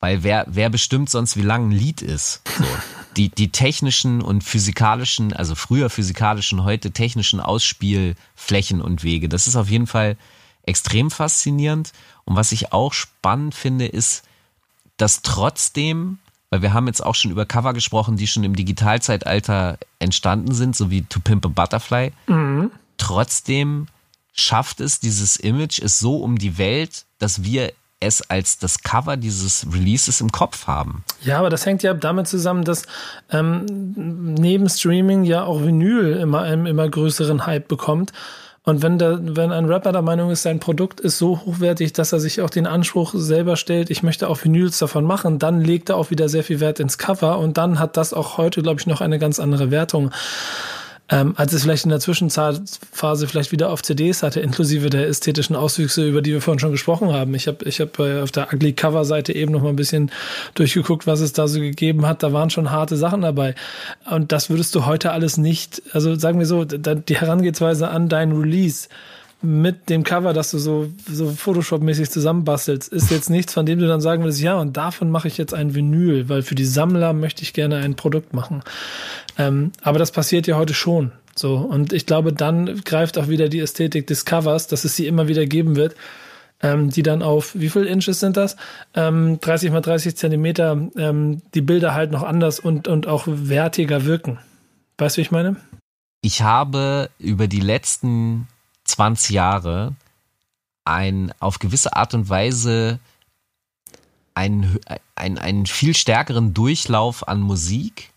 Weil 0.00 0.22
wer, 0.22 0.46
wer 0.48 0.70
bestimmt 0.70 1.10
sonst, 1.10 1.36
wie 1.36 1.42
lang 1.42 1.68
ein 1.68 1.72
Lied 1.72 2.02
ist? 2.02 2.42
So. 2.58 2.64
Die, 3.16 3.30
die 3.30 3.50
technischen 3.50 4.22
und 4.22 4.44
physikalischen, 4.44 5.32
also 5.32 5.56
früher 5.56 5.90
physikalischen, 5.90 6.62
heute 6.62 6.92
technischen 6.92 7.40
Ausspielflächen 7.40 8.80
und 8.80 9.02
Wege, 9.02 9.28
das 9.28 9.48
ist 9.48 9.56
auf 9.56 9.68
jeden 9.68 9.88
Fall 9.88 10.16
extrem 10.62 11.10
faszinierend. 11.10 11.92
Und 12.24 12.36
was 12.36 12.52
ich 12.52 12.72
auch 12.72 12.92
spannend 12.92 13.56
finde, 13.56 13.86
ist, 13.86 14.22
dass 14.98 15.22
trotzdem, 15.22 16.18
weil 16.50 16.62
wir 16.62 16.74
haben 16.74 16.86
jetzt 16.86 17.04
auch 17.04 17.16
schon 17.16 17.32
über 17.32 17.44
Cover 17.44 17.72
gesprochen, 17.72 18.16
die 18.16 18.28
schon 18.28 18.44
im 18.44 18.54
Digitalzeitalter 18.54 19.78
entstanden 19.98 20.54
sind, 20.54 20.76
so 20.76 20.88
wie 20.88 21.02
To 21.02 21.18
Pimp 21.18 21.44
a 21.44 21.48
Butterfly, 21.48 22.12
mhm. 22.28 22.70
trotzdem 22.98 23.88
schafft 24.34 24.80
es, 24.80 25.00
dieses 25.00 25.36
Image 25.36 25.78
ist 25.78 25.98
so 25.98 26.18
um 26.18 26.38
die 26.38 26.58
Welt, 26.58 27.04
dass 27.18 27.42
wir 27.42 27.72
es 28.00 28.22
als 28.30 28.58
das 28.58 28.82
Cover 28.82 29.16
dieses 29.16 29.66
Releases 29.72 30.20
im 30.20 30.30
Kopf 30.30 30.66
haben. 30.66 31.04
Ja, 31.22 31.38
aber 31.38 31.50
das 31.50 31.66
hängt 31.66 31.82
ja 31.82 31.94
damit 31.94 32.28
zusammen, 32.28 32.64
dass 32.64 32.84
ähm, 33.30 33.66
neben 34.38 34.68
Streaming 34.68 35.24
ja 35.24 35.44
auch 35.44 35.62
Vinyl 35.62 36.16
immer 36.16 36.42
einen 36.42 36.66
immer 36.66 36.88
größeren 36.88 37.46
Hype 37.46 37.66
bekommt. 37.66 38.12
Und 38.62 38.82
wenn, 38.82 38.98
der, 38.98 39.18
wenn 39.22 39.50
ein 39.50 39.64
Rapper 39.64 39.92
der 39.92 40.02
Meinung 40.02 40.30
ist, 40.30 40.42
sein 40.42 40.60
Produkt 40.60 41.00
ist 41.00 41.16
so 41.16 41.40
hochwertig, 41.46 41.94
dass 41.94 42.12
er 42.12 42.20
sich 42.20 42.42
auch 42.42 42.50
den 42.50 42.66
Anspruch 42.66 43.14
selber 43.16 43.56
stellt, 43.56 43.88
ich 43.88 44.02
möchte 44.02 44.28
auch 44.28 44.44
Vinyls 44.44 44.78
davon 44.78 45.04
machen, 45.04 45.38
dann 45.38 45.62
legt 45.62 45.88
er 45.88 45.96
auch 45.96 46.10
wieder 46.10 46.28
sehr 46.28 46.44
viel 46.44 46.60
Wert 46.60 46.78
ins 46.78 46.98
Cover 46.98 47.38
und 47.38 47.56
dann 47.56 47.78
hat 47.78 47.96
das 47.96 48.12
auch 48.12 48.36
heute, 48.36 48.60
glaube 48.60 48.78
ich, 48.78 48.86
noch 48.86 49.00
eine 49.00 49.18
ganz 49.18 49.40
andere 49.40 49.70
Wertung 49.70 50.10
ähm, 51.10 51.34
als 51.36 51.52
es 51.52 51.62
vielleicht 51.62 51.84
in 51.84 51.90
der 51.90 52.00
Zwischenphase 52.00 53.28
vielleicht 53.28 53.50
wieder 53.50 53.70
auf 53.70 53.82
CDs 53.82 54.22
hatte, 54.22 54.40
inklusive 54.40 54.90
der 54.90 55.08
ästhetischen 55.08 55.56
Auswüchse, 55.56 56.06
über 56.06 56.20
die 56.20 56.32
wir 56.32 56.42
vorhin 56.42 56.58
schon 56.58 56.72
gesprochen 56.72 57.12
haben. 57.12 57.34
Ich 57.34 57.48
habe 57.48 57.64
ich 57.64 57.80
hab 57.80 57.98
auf 57.98 58.30
der 58.30 58.52
Ugly 58.52 58.74
Cover 58.74 59.04
Seite 59.04 59.34
eben 59.34 59.52
noch 59.52 59.62
mal 59.62 59.70
ein 59.70 59.76
bisschen 59.76 60.10
durchgeguckt, 60.54 61.06
was 61.06 61.20
es 61.20 61.32
da 61.32 61.48
so 61.48 61.60
gegeben 61.60 62.06
hat. 62.06 62.22
Da 62.22 62.32
waren 62.32 62.50
schon 62.50 62.70
harte 62.70 62.96
Sachen 62.96 63.22
dabei. 63.22 63.54
Und 64.10 64.32
das 64.32 64.50
würdest 64.50 64.74
du 64.74 64.84
heute 64.84 65.12
alles 65.12 65.38
nicht, 65.38 65.82
also 65.92 66.14
sagen 66.14 66.38
wir 66.38 66.46
so, 66.46 66.64
die 66.64 67.16
Herangehensweise 67.16 67.88
an 67.88 68.08
dein 68.08 68.32
Release 68.32 68.88
mit 69.40 69.88
dem 69.88 70.02
Cover, 70.02 70.32
das 70.32 70.50
du 70.50 70.58
so, 70.58 70.88
so 71.08 71.30
Photoshop-mäßig 71.30 72.10
zusammenbastelst, 72.10 72.92
ist 72.92 73.10
jetzt 73.10 73.30
nichts, 73.30 73.54
von 73.54 73.66
dem 73.66 73.78
du 73.78 73.86
dann 73.86 74.00
sagen 74.00 74.24
würdest, 74.24 74.40
ja, 74.40 74.56
und 74.56 74.76
davon 74.76 75.10
mache 75.10 75.28
ich 75.28 75.38
jetzt 75.38 75.54
ein 75.54 75.74
Vinyl, 75.74 76.28
weil 76.28 76.42
für 76.42 76.56
die 76.56 76.64
Sammler 76.64 77.12
möchte 77.12 77.42
ich 77.42 77.52
gerne 77.52 77.76
ein 77.76 77.94
Produkt 77.94 78.34
machen. 78.34 78.62
Ähm, 79.38 79.70
aber 79.82 79.98
das 80.00 80.10
passiert 80.10 80.46
ja 80.48 80.56
heute 80.56 80.74
schon. 80.74 81.12
So, 81.36 81.56
und 81.56 81.92
ich 81.92 82.04
glaube, 82.04 82.32
dann 82.32 82.80
greift 82.84 83.16
auch 83.16 83.28
wieder 83.28 83.48
die 83.48 83.60
Ästhetik 83.60 84.08
des 84.08 84.24
Covers, 84.24 84.66
dass 84.66 84.84
es 84.84 84.96
sie 84.96 85.06
immer 85.06 85.28
wieder 85.28 85.46
geben 85.46 85.76
wird, 85.76 85.94
ähm, 86.60 86.90
die 86.90 87.04
dann 87.04 87.22
auf, 87.22 87.54
wie 87.54 87.68
viel 87.68 87.84
Inches 87.84 88.18
sind 88.18 88.36
das? 88.36 88.56
Ähm, 88.94 89.38
30 89.40 89.70
mal 89.70 89.80
30 89.80 90.16
Zentimeter, 90.16 90.88
ähm, 90.96 91.42
die 91.54 91.60
Bilder 91.60 91.94
halt 91.94 92.10
noch 92.10 92.24
anders 92.24 92.58
und, 92.58 92.88
und 92.88 93.06
auch 93.06 93.24
wertiger 93.28 94.04
wirken. 94.04 94.40
Weißt 94.98 95.16
du, 95.16 95.18
wie 95.18 95.22
ich 95.22 95.30
meine? 95.30 95.54
Ich 96.22 96.42
habe 96.42 97.10
über 97.20 97.46
die 97.46 97.60
letzten 97.60 98.48
20 98.88 99.30
Jahre 99.30 99.94
ein 100.84 101.32
auf 101.38 101.58
gewisse 101.58 101.94
Art 101.94 102.14
und 102.14 102.28
Weise 102.28 102.98
einen, 104.34 104.78
einen, 105.14 105.38
einen 105.38 105.66
viel 105.66 105.94
stärkeren 105.94 106.54
Durchlauf 106.54 107.28
an 107.28 107.40
Musik, 107.40 108.10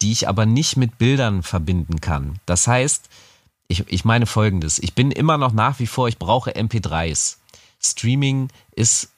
die 0.00 0.12
ich 0.12 0.28
aber 0.28 0.46
nicht 0.46 0.76
mit 0.76 0.98
Bildern 0.98 1.42
verbinden 1.42 2.00
kann. 2.00 2.38
Das 2.46 2.66
heißt, 2.66 3.08
ich, 3.68 3.84
ich 3.88 4.04
meine 4.04 4.26
folgendes, 4.26 4.78
ich 4.78 4.94
bin 4.94 5.10
immer 5.10 5.38
noch 5.38 5.52
nach 5.52 5.78
wie 5.78 5.86
vor, 5.86 6.08
ich 6.08 6.18
brauche 6.18 6.52
MP3s. 6.52 7.36
Streaming 7.80 8.48
ist 8.72 9.10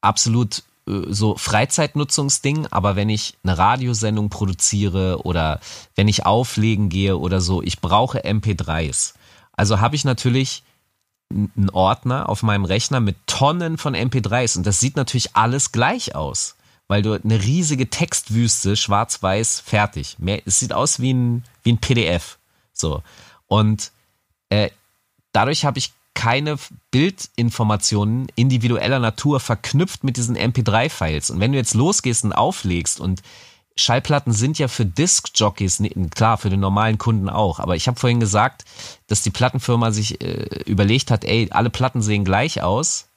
absolut 0.00 0.62
äh, 0.86 1.02
so 1.08 1.36
Freizeitnutzungsding, 1.36 2.66
aber 2.70 2.94
wenn 2.94 3.08
ich 3.08 3.36
eine 3.42 3.56
Radiosendung 3.56 4.28
produziere 4.28 5.24
oder 5.24 5.60
wenn 5.94 6.08
ich 6.08 6.26
auflegen 6.26 6.88
gehe 6.88 7.16
oder 7.16 7.40
so, 7.40 7.62
ich 7.62 7.80
brauche 7.80 8.24
MP3s. 8.24 9.14
Also 9.56 9.80
habe 9.80 9.96
ich 9.96 10.04
natürlich 10.04 10.62
einen 11.30 11.70
Ordner 11.70 12.28
auf 12.28 12.42
meinem 12.42 12.64
Rechner 12.64 13.00
mit 13.00 13.16
Tonnen 13.26 13.78
von 13.78 13.96
MP3s 13.96 14.56
und 14.56 14.66
das 14.66 14.78
sieht 14.78 14.96
natürlich 14.96 15.34
alles 15.34 15.72
gleich 15.72 16.14
aus, 16.14 16.56
weil 16.86 17.02
du 17.02 17.14
eine 17.14 17.42
riesige 17.42 17.90
Textwüste, 17.90 18.76
schwarz-weiß, 18.76 19.60
fertig. 19.60 20.16
Es 20.44 20.60
sieht 20.60 20.72
aus 20.72 21.00
wie 21.00 21.12
ein, 21.12 21.44
wie 21.62 21.72
ein 21.72 21.78
PDF. 21.78 22.38
So. 22.72 23.02
Und 23.48 23.90
äh, 24.50 24.70
dadurch 25.32 25.64
habe 25.64 25.78
ich 25.78 25.92
keine 26.14 26.56
Bildinformationen 26.90 28.28
individueller 28.36 29.00
Natur 29.00 29.38
verknüpft 29.38 30.02
mit 30.02 30.16
diesen 30.16 30.36
MP3-Files. 30.36 31.30
Und 31.30 31.40
wenn 31.40 31.52
du 31.52 31.58
jetzt 31.58 31.74
losgehst 31.74 32.24
und 32.24 32.32
auflegst 32.32 33.00
und 33.00 33.22
Schallplatten 33.78 34.32
sind 34.32 34.58
ja 34.58 34.68
für 34.68 34.86
Disc-Jockeys, 34.86 35.82
klar, 36.14 36.38
für 36.38 36.48
den 36.48 36.60
normalen 36.60 36.96
Kunden 36.96 37.28
auch. 37.28 37.60
Aber 37.60 37.76
ich 37.76 37.88
habe 37.88 38.00
vorhin 38.00 38.20
gesagt, 38.20 38.64
dass 39.06 39.22
die 39.22 39.30
Plattenfirma 39.30 39.90
sich 39.92 40.20
äh, 40.22 40.62
überlegt 40.64 41.10
hat, 41.10 41.24
ey, 41.24 41.48
alle 41.50 41.68
Platten 41.68 42.00
sehen 42.00 42.24
gleich 42.24 42.62
aus. 42.62 43.08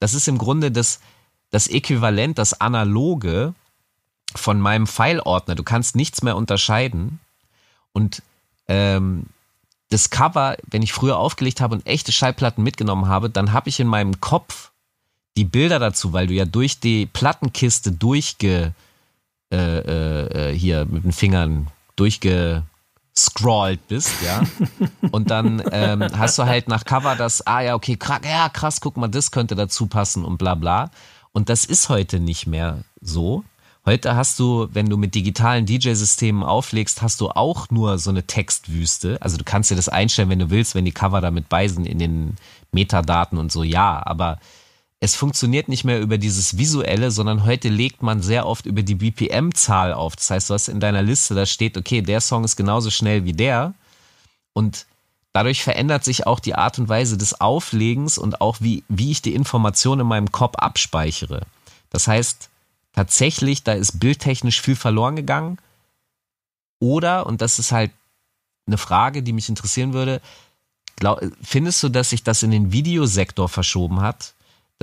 Das 0.00 0.12
ist 0.12 0.28
im 0.28 0.36
Grunde 0.36 0.70
das, 0.70 1.00
das 1.50 1.68
Äquivalent, 1.68 2.36
das 2.36 2.60
Analoge 2.60 3.54
von 4.34 4.60
meinem 4.60 4.86
File-Ordner. 4.86 5.54
Du 5.54 5.62
kannst 5.62 5.96
nichts 5.96 6.22
mehr 6.22 6.36
unterscheiden. 6.36 7.20
Und 7.92 8.22
ähm, 8.68 9.26
das 9.88 10.10
Cover, 10.10 10.56
wenn 10.66 10.82
ich 10.82 10.92
früher 10.92 11.16
aufgelegt 11.16 11.62
habe 11.62 11.76
und 11.76 11.86
echte 11.86 12.12
Schallplatten 12.12 12.62
mitgenommen 12.62 13.08
habe, 13.08 13.30
dann 13.30 13.52
habe 13.52 13.70
ich 13.70 13.80
in 13.80 13.86
meinem 13.86 14.20
Kopf 14.20 14.70
die 15.36 15.44
Bilder 15.44 15.78
dazu, 15.78 16.12
weil 16.12 16.26
du 16.26 16.34
ja 16.34 16.44
durch 16.44 16.78
die 16.78 17.06
Plattenkiste 17.06 17.92
durchge 17.92 18.74
äh, 19.54 20.50
äh, 20.50 20.58
hier 20.58 20.84
mit 20.86 21.04
den 21.04 21.12
Fingern 21.12 21.68
durchge, 21.96 22.64
scrollt 23.16 23.86
bist, 23.88 24.10
ja. 24.24 24.42
Und 25.12 25.30
dann 25.30 25.62
ähm, 25.70 26.04
hast 26.16 26.38
du 26.38 26.44
halt 26.44 26.68
nach 26.68 26.84
Cover 26.84 27.14
das, 27.16 27.46
ah 27.46 27.60
ja, 27.60 27.74
okay, 27.74 27.96
krass, 27.96 28.20
ja, 28.28 28.48
krass, 28.48 28.80
guck 28.80 28.96
mal, 28.96 29.08
das 29.08 29.30
könnte 29.30 29.54
dazu 29.54 29.86
passen 29.86 30.24
und 30.24 30.38
bla 30.38 30.54
bla. 30.54 30.90
Und 31.32 31.48
das 31.48 31.64
ist 31.64 31.88
heute 31.88 32.20
nicht 32.20 32.46
mehr 32.46 32.84
so. 33.00 33.44
Heute 33.86 34.16
hast 34.16 34.38
du, 34.38 34.68
wenn 34.72 34.88
du 34.88 34.96
mit 34.96 35.14
digitalen 35.14 35.66
DJ-Systemen 35.66 36.42
auflegst, 36.42 37.02
hast 37.02 37.20
du 37.20 37.28
auch 37.28 37.68
nur 37.70 37.98
so 37.98 38.08
eine 38.08 38.26
Textwüste. 38.26 39.18
Also 39.20 39.36
du 39.36 39.44
kannst 39.44 39.70
dir 39.70 39.76
das 39.76 39.90
einstellen, 39.90 40.30
wenn 40.30 40.38
du 40.38 40.48
willst, 40.48 40.74
wenn 40.74 40.86
die 40.86 40.92
Cover 40.92 41.20
damit 41.20 41.50
bei 41.50 41.68
sind 41.68 41.86
in 41.86 41.98
den 41.98 42.36
Metadaten 42.72 43.36
und 43.36 43.52
so, 43.52 43.62
ja. 43.62 44.02
Aber 44.06 44.38
es 45.04 45.16
funktioniert 45.16 45.68
nicht 45.68 45.84
mehr 45.84 46.00
über 46.00 46.16
dieses 46.16 46.56
Visuelle, 46.56 47.10
sondern 47.10 47.44
heute 47.44 47.68
legt 47.68 48.02
man 48.02 48.22
sehr 48.22 48.46
oft 48.46 48.64
über 48.64 48.82
die 48.82 48.94
BPM-Zahl 48.94 49.92
auf. 49.92 50.16
Das 50.16 50.30
heißt, 50.30 50.48
du 50.48 50.54
hast 50.54 50.68
in 50.68 50.80
deiner 50.80 51.02
Liste, 51.02 51.34
da 51.34 51.44
steht, 51.44 51.76
okay, 51.76 52.00
der 52.00 52.22
Song 52.22 52.42
ist 52.42 52.56
genauso 52.56 52.88
schnell 52.88 53.26
wie 53.26 53.34
der. 53.34 53.74
Und 54.54 54.86
dadurch 55.34 55.62
verändert 55.62 56.04
sich 56.04 56.26
auch 56.26 56.40
die 56.40 56.54
Art 56.54 56.78
und 56.78 56.88
Weise 56.88 57.18
des 57.18 57.38
Auflegens 57.38 58.16
und 58.16 58.40
auch 58.40 58.62
wie, 58.62 58.82
wie 58.88 59.10
ich 59.10 59.20
die 59.20 59.34
Information 59.34 60.00
in 60.00 60.06
meinem 60.06 60.32
Kopf 60.32 60.56
abspeichere. 60.56 61.42
Das 61.90 62.08
heißt, 62.08 62.48
tatsächlich, 62.94 63.62
da 63.62 63.74
ist 63.74 64.00
bildtechnisch 64.00 64.62
viel 64.62 64.76
verloren 64.76 65.16
gegangen. 65.16 65.58
Oder, 66.78 67.26
und 67.26 67.42
das 67.42 67.58
ist 67.58 67.72
halt 67.72 67.90
eine 68.66 68.78
Frage, 68.78 69.22
die 69.22 69.34
mich 69.34 69.50
interessieren 69.50 69.92
würde, 69.92 70.22
glaub, 70.96 71.20
findest 71.42 71.82
du, 71.82 71.90
dass 71.90 72.08
sich 72.08 72.22
das 72.22 72.42
in 72.42 72.52
den 72.52 72.72
Videosektor 72.72 73.50
verschoben 73.50 74.00
hat? 74.00 74.33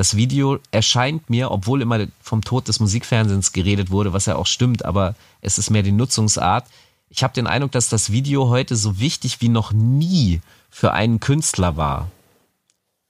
Das 0.01 0.17
Video 0.17 0.57
erscheint 0.71 1.29
mir, 1.29 1.51
obwohl 1.51 1.83
immer 1.83 2.07
vom 2.23 2.43
Tod 2.43 2.67
des 2.67 2.79
Musikfernsehens 2.79 3.51
geredet 3.51 3.91
wurde, 3.91 4.13
was 4.13 4.25
ja 4.25 4.35
auch 4.35 4.47
stimmt, 4.47 4.83
aber 4.83 5.13
es 5.41 5.59
ist 5.59 5.69
mehr 5.69 5.83
die 5.83 5.91
Nutzungsart. 5.91 6.65
Ich 7.09 7.21
habe 7.21 7.35
den 7.35 7.45
Eindruck, 7.45 7.71
dass 7.71 7.87
das 7.87 8.11
Video 8.11 8.49
heute 8.49 8.75
so 8.75 8.99
wichtig 8.99 9.41
wie 9.41 9.49
noch 9.49 9.73
nie 9.73 10.41
für 10.71 10.91
einen 10.93 11.19
Künstler 11.19 11.77
war. 11.77 12.09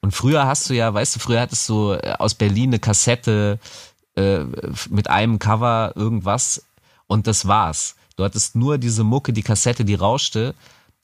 Und 0.02 0.12
früher 0.14 0.46
hast 0.46 0.70
du 0.70 0.74
ja, 0.74 0.94
weißt 0.94 1.16
du, 1.16 1.20
früher 1.22 1.40
hattest 1.40 1.70
du 1.70 1.94
äh, 1.94 2.16
aus 2.20 2.34
Berlin 2.34 2.72
eine 2.72 2.80
Kassette, 2.80 3.58
äh, 4.18 4.40
mit 4.90 5.10
einem 5.10 5.40
Cover 5.40 5.94
irgendwas 5.96 6.66
und 7.08 7.26
das 7.26 7.48
war's. 7.48 7.96
Du 8.18 8.26
hattest 8.26 8.58
nur 8.58 8.78
diese 8.78 9.06
Mucke, 9.06 9.32
die 9.32 9.44
Kassette, 9.44 9.86
die 9.86 9.96
rauschte. 9.96 10.56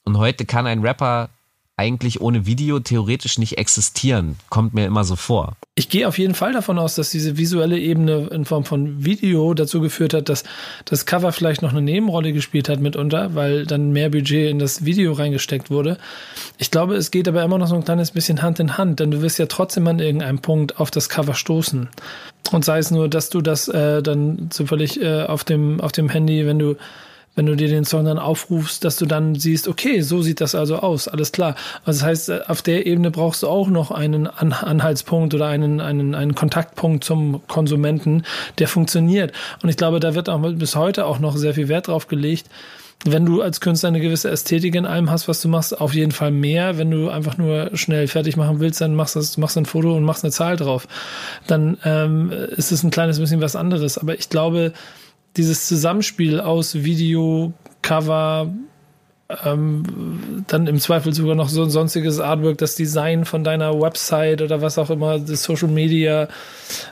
Und 0.03 0.17
heute 0.17 0.43
kann 0.43 0.67
ein 0.67 0.81
Rapper 0.81 1.29
eigentlich 1.77 2.21
ohne 2.21 2.47
Video 2.47 2.79
theoretisch 2.79 3.37
nicht 3.37 3.59
existieren. 3.59 4.35
Kommt 4.49 4.73
mir 4.73 4.85
immer 4.85 5.03
so 5.03 5.15
vor. 5.15 5.55
Ich 5.75 5.89
gehe 5.89 6.07
auf 6.07 6.17
jeden 6.17 6.33
Fall 6.33 6.51
davon 6.51 6.79
aus, 6.79 6.95
dass 6.95 7.11
diese 7.11 7.37
visuelle 7.37 7.77
Ebene 7.77 8.29
in 8.31 8.45
Form 8.45 8.65
von 8.65 9.05
Video 9.05 9.53
dazu 9.53 9.79
geführt 9.79 10.15
hat, 10.15 10.27
dass 10.27 10.43
das 10.85 11.05
Cover 11.05 11.31
vielleicht 11.31 11.61
noch 11.61 11.69
eine 11.69 11.83
Nebenrolle 11.83 12.33
gespielt 12.33 12.67
hat 12.67 12.79
mitunter, 12.79 13.35
weil 13.35 13.67
dann 13.67 13.91
mehr 13.91 14.09
Budget 14.09 14.49
in 14.49 14.57
das 14.57 14.85
Video 14.85 15.13
reingesteckt 15.13 15.69
wurde. 15.69 15.99
Ich 16.57 16.71
glaube, 16.71 16.95
es 16.95 17.11
geht 17.11 17.27
aber 17.27 17.43
immer 17.43 17.59
noch 17.59 17.67
so 17.67 17.75
ein 17.75 17.85
kleines 17.85 18.09
bisschen 18.09 18.41
Hand 18.41 18.59
in 18.59 18.79
Hand, 18.79 18.99
denn 18.99 19.11
du 19.11 19.21
wirst 19.21 19.37
ja 19.37 19.45
trotzdem 19.45 19.87
an 19.87 19.99
irgendeinem 19.99 20.39
Punkt 20.39 20.79
auf 20.79 20.89
das 20.89 21.09
Cover 21.09 21.35
stoßen. 21.35 21.89
Und 22.51 22.65
sei 22.65 22.79
es 22.79 22.89
nur, 22.89 23.07
dass 23.07 23.29
du 23.29 23.41
das 23.41 23.67
äh, 23.67 24.01
dann 24.01 24.49
zufällig 24.49 24.99
äh, 24.99 25.23
auf 25.23 25.43
dem 25.43 25.79
auf 25.79 25.91
dem 25.91 26.09
Handy, 26.09 26.47
wenn 26.47 26.57
du 26.57 26.75
wenn 27.37 27.45
du 27.45 27.55
dir 27.55 27.69
den 27.69 27.85
Song 27.85 28.03
dann 28.03 28.17
aufrufst, 28.17 28.83
dass 28.83 28.97
du 28.97 29.05
dann 29.05 29.35
siehst, 29.35 29.67
okay, 29.67 30.01
so 30.01 30.21
sieht 30.23 30.41
das 30.41 30.55
also 30.55 30.77
aus, 30.77 31.07
alles 31.07 31.31
klar. 31.31 31.55
Also 31.85 31.99
das 31.99 32.03
heißt, 32.03 32.29
äh, 32.29 32.39
auf 32.47 32.63
der 32.63 32.87
Ebene 32.87 33.11
brauchst 33.11 33.43
du 33.43 33.47
auch 33.47 33.69
noch 33.69 33.91
einen 33.91 34.27
Anhaltspunkt 34.27 35.35
oder 35.35 35.45
einen, 35.45 35.79
einen, 35.79 36.15
einen 36.15 36.33
Kontaktpunkt 36.33 37.03
zum 37.03 37.47
Konsumenten, 37.47 38.23
der 38.57 38.67
funktioniert. 38.67 39.33
Und 39.61 39.69
ich 39.69 39.77
glaube, 39.77 39.99
da 39.99 40.15
wird 40.15 40.29
auch 40.29 40.41
bis 40.53 40.75
heute 40.75 41.05
auch 41.05 41.19
noch 41.19 41.37
sehr 41.37 41.53
viel 41.53 41.67
Wert 41.67 41.87
drauf 41.87 42.07
gelegt, 42.07 42.49
wenn 43.05 43.25
du 43.25 43.43
als 43.43 43.61
Künstler 43.61 43.89
eine 43.89 43.99
gewisse 43.99 44.31
Ästhetik 44.31 44.73
in 44.73 44.87
allem 44.87 45.11
hast, 45.11 45.27
was 45.27 45.39
du 45.41 45.47
machst, 45.47 45.79
auf 45.79 45.93
jeden 45.93 46.11
Fall 46.11 46.31
mehr. 46.31 46.79
Wenn 46.79 46.89
du 46.89 47.09
einfach 47.09 47.37
nur 47.37 47.69
schnell 47.75 48.07
fertig 48.07 48.37
machen 48.37 48.59
willst, 48.59 48.81
dann 48.81 48.95
machst 48.95 49.15
du 49.15 49.39
machst 49.39 49.55
ein 49.57 49.67
Foto 49.67 49.95
und 49.95 50.03
machst 50.03 50.23
eine 50.23 50.31
Zahl 50.31 50.57
drauf. 50.57 50.87
Dann 51.45 51.77
ähm, 51.85 52.31
ist 52.31 52.71
es 52.71 52.81
ein 52.81 52.89
kleines 52.89 53.19
bisschen 53.19 53.39
was 53.39 53.55
anderes. 53.55 53.99
Aber 53.99 54.17
ich 54.17 54.29
glaube, 54.29 54.73
dieses 55.37 55.67
Zusammenspiel 55.67 56.39
aus 56.39 56.83
Video, 56.83 57.53
Cover, 57.81 58.51
ähm, 59.43 60.45
dann 60.47 60.67
im 60.67 60.79
Zweifel 60.79 61.13
sogar 61.13 61.35
noch 61.35 61.49
so 61.49 61.61
ein 61.63 61.69
sonstiges 61.69 62.19
Artwork, 62.19 62.57
das 62.59 62.75
Design 62.75 63.25
von 63.25 63.43
deiner 63.43 63.79
Website 63.79 64.41
oder 64.41 64.61
was 64.61 64.77
auch 64.77 64.89
immer, 64.89 65.19
das 65.19 65.43
Social 65.43 65.67
Media 65.67 66.29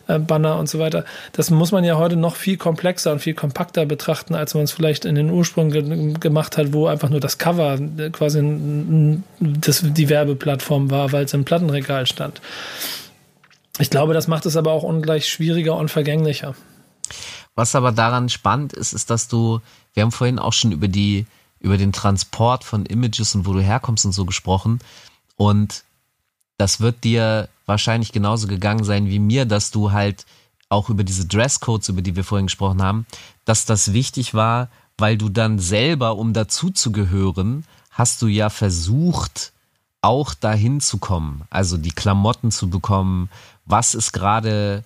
äh, 0.07 0.19
Banner 0.19 0.59
und 0.59 0.67
so 0.67 0.77
weiter. 0.77 1.05
Das 1.31 1.49
muss 1.49 1.71
man 1.71 1.85
ja 1.85 1.97
heute 1.97 2.17
noch 2.17 2.35
viel 2.35 2.57
komplexer 2.57 3.13
und 3.13 3.19
viel 3.19 3.35
kompakter 3.35 3.85
betrachten, 3.85 4.35
als 4.35 4.53
man 4.53 4.63
es 4.63 4.73
vielleicht 4.73 5.05
in 5.05 5.15
den 5.15 5.29
Ursprung 5.29 5.71
ge 5.71 6.13
gemacht 6.19 6.57
hat, 6.57 6.73
wo 6.73 6.87
einfach 6.87 7.09
nur 7.09 7.21
das 7.21 7.37
Cover 7.37 7.79
quasi 8.11 9.21
das, 9.39 9.83
die 9.85 10.09
Werbeplattform 10.09 10.91
war, 10.91 11.13
weil 11.13 11.25
es 11.25 11.33
im 11.33 11.45
Plattenregal 11.45 12.05
stand. 12.05 12.41
Ich 13.79 13.89
glaube, 13.89 14.13
das 14.13 14.27
macht 14.27 14.45
es 14.45 14.57
aber 14.57 14.71
auch 14.71 14.83
ungleich 14.83 15.29
schwieriger 15.29 15.77
und 15.77 15.89
vergänglicher. 15.89 16.55
Was 17.55 17.75
aber 17.75 17.91
daran 17.91 18.29
spannend 18.29 18.73
ist, 18.73 18.93
ist, 18.93 19.09
dass 19.09 19.27
du, 19.27 19.61
wir 19.93 20.03
haben 20.03 20.11
vorhin 20.11 20.39
auch 20.39 20.53
schon 20.53 20.71
über 20.71 20.87
die, 20.87 21.25
über 21.59 21.77
den 21.77 21.93
Transport 21.93 22.63
von 22.63 22.85
Images 22.85 23.33
und 23.33 23.45
wo 23.45 23.53
du 23.53 23.61
herkommst 23.61 24.05
und 24.05 24.11
so 24.11 24.25
gesprochen. 24.25 24.79
Und 25.37 25.83
das 26.57 26.79
wird 26.81 27.03
dir 27.03 27.49
wahrscheinlich 27.65 28.11
genauso 28.11 28.47
gegangen 28.47 28.83
sein 28.83 29.07
wie 29.07 29.19
mir, 29.19 29.45
dass 29.45 29.71
du 29.71 29.91
halt 29.91 30.25
auch 30.69 30.89
über 30.89 31.03
diese 31.03 31.25
Dresscodes, 31.25 31.89
über 31.89 32.01
die 32.01 32.15
wir 32.15 32.23
vorhin 32.23 32.47
gesprochen 32.47 32.81
haben, 32.81 33.05
dass 33.45 33.65
das 33.65 33.93
wichtig 33.93 34.33
war, 34.33 34.69
weil 34.97 35.17
du 35.17 35.29
dann 35.29 35.59
selber, 35.59 36.17
um 36.17 36.33
dazuzugehören, 36.33 37.65
hast 37.91 38.21
du 38.21 38.27
ja 38.27 38.49
versucht, 38.49 39.53
auch 40.01 40.33
dahin 40.33 40.81
zu 40.81 40.97
kommen. 40.97 41.43
Also 41.49 41.77
die 41.77 41.91
Klamotten 41.91 42.51
zu 42.51 42.69
bekommen. 42.69 43.29
Was 43.65 43.95
ist 43.95 44.11
gerade 44.11 44.83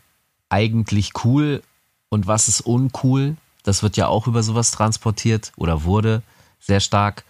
eigentlich 0.48 1.12
cool 1.26 1.62
und 2.10 2.28
was 2.28 2.48
ist 2.48 2.62
uncool. 2.62 3.38
Das 3.64 3.84
wird 3.84 3.98
ja 3.98 4.08
auch 4.08 4.28
über 4.28 4.44
sowas 4.44 4.72
transportiert 4.72 5.52
oder 5.56 5.84
wurde 5.84 6.24
sehr 6.60 6.80
stark. 6.80 7.24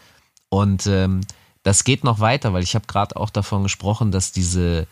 Und 0.50 0.88
ähm, 0.88 1.22
das 1.64 1.84
geht 1.84 2.04
noch 2.04 2.20
weiter, 2.20 2.54
weil 2.54 2.64
ich 2.64 2.76
habe 2.76 2.88
gerade 2.88 3.16
auch 3.16 3.30
davon 3.30 3.64
gesprochen, 3.64 4.12
dass 4.12 4.32
diese 4.32 4.88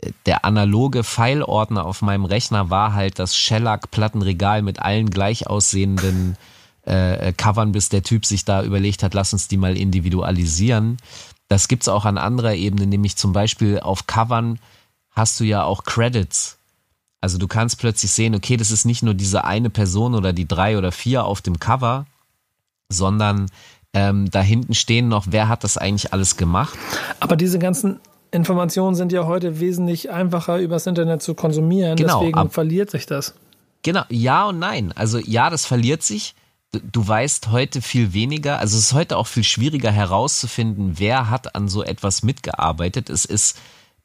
äh, 0.00 0.12
der 0.26 0.44
analoge 0.44 1.04
Pfeilordner 1.04 1.84
auf 1.84 2.02
meinem 2.02 2.24
Rechner 2.24 2.70
war 2.70 2.94
halt 2.94 3.18
das 3.18 3.36
Shellac-Plattenregal 3.36 4.62
mit 4.62 4.80
allen 4.80 5.10
gleich 5.10 5.46
aussehenden 5.46 6.36
äh, 6.86 7.28
äh, 7.28 7.32
Covern, 7.32 7.72
bis 7.72 7.88
der 7.88 8.02
Typ 8.02 8.26
sich 8.26 8.44
da 8.44 8.62
überlegt 8.62 9.02
hat, 9.02 9.14
lass 9.14 9.32
uns 9.32 9.48
die 9.48 9.58
mal 9.58 9.76
individualisieren. 9.76 10.96
Das 11.48 11.68
gibt's 11.68 11.88
auch 11.88 12.04
an 12.04 12.18
anderer 12.18 12.54
Ebene, 12.54 12.86
nämlich 12.86 13.16
zum 13.16 13.32
Beispiel 13.32 13.80
auf 13.80 14.06
Covern 14.06 14.58
hast 15.10 15.38
du 15.40 15.44
ja 15.44 15.64
auch 15.64 15.84
Credits. 15.84 16.58
Also 17.20 17.38
du 17.38 17.46
kannst 17.46 17.78
plötzlich 17.78 18.10
sehen, 18.10 18.34
okay, 18.34 18.56
das 18.56 18.70
ist 18.70 18.84
nicht 18.84 19.02
nur 19.02 19.14
diese 19.14 19.44
eine 19.44 19.70
Person 19.70 20.14
oder 20.14 20.32
die 20.32 20.48
drei 20.48 20.78
oder 20.78 20.90
vier 20.90 21.24
auf 21.24 21.42
dem 21.42 21.58
Cover, 21.58 22.06
sondern 22.88 23.46
ähm, 23.92 24.30
da 24.30 24.40
hinten 24.40 24.74
stehen 24.74 25.08
noch, 25.08 25.26
wer 25.30 25.48
hat 25.48 25.64
das 25.64 25.76
eigentlich 25.76 26.12
alles 26.12 26.36
gemacht. 26.36 26.78
Aber 27.18 27.36
diese 27.36 27.58
ganzen 27.58 28.00
Informationen 28.30 28.94
sind 28.94 29.12
ja 29.12 29.26
heute 29.26 29.60
wesentlich 29.60 30.10
einfacher 30.10 30.58
übers 30.58 30.86
Internet 30.86 31.22
zu 31.22 31.34
konsumieren, 31.34 31.96
genau, 31.96 32.20
deswegen 32.20 32.38
ab, 32.38 32.54
verliert 32.54 32.90
sich 32.90 33.06
das. 33.06 33.34
Genau, 33.82 34.02
ja 34.08 34.46
und 34.46 34.58
nein. 34.58 34.92
Also 34.94 35.18
ja, 35.18 35.50
das 35.50 35.66
verliert 35.66 36.02
sich. 36.02 36.34
Du 36.92 37.06
weißt 37.06 37.48
heute 37.48 37.82
viel 37.82 38.12
weniger, 38.12 38.60
also 38.60 38.78
es 38.78 38.84
ist 38.84 38.92
heute 38.92 39.16
auch 39.16 39.26
viel 39.26 39.42
schwieriger 39.42 39.90
herauszufinden, 39.90 40.94
wer 40.98 41.28
hat 41.28 41.56
an 41.56 41.68
so 41.68 41.82
etwas 41.82 42.22
mitgearbeitet. 42.22 43.10
Es 43.10 43.24
ist 43.24 43.58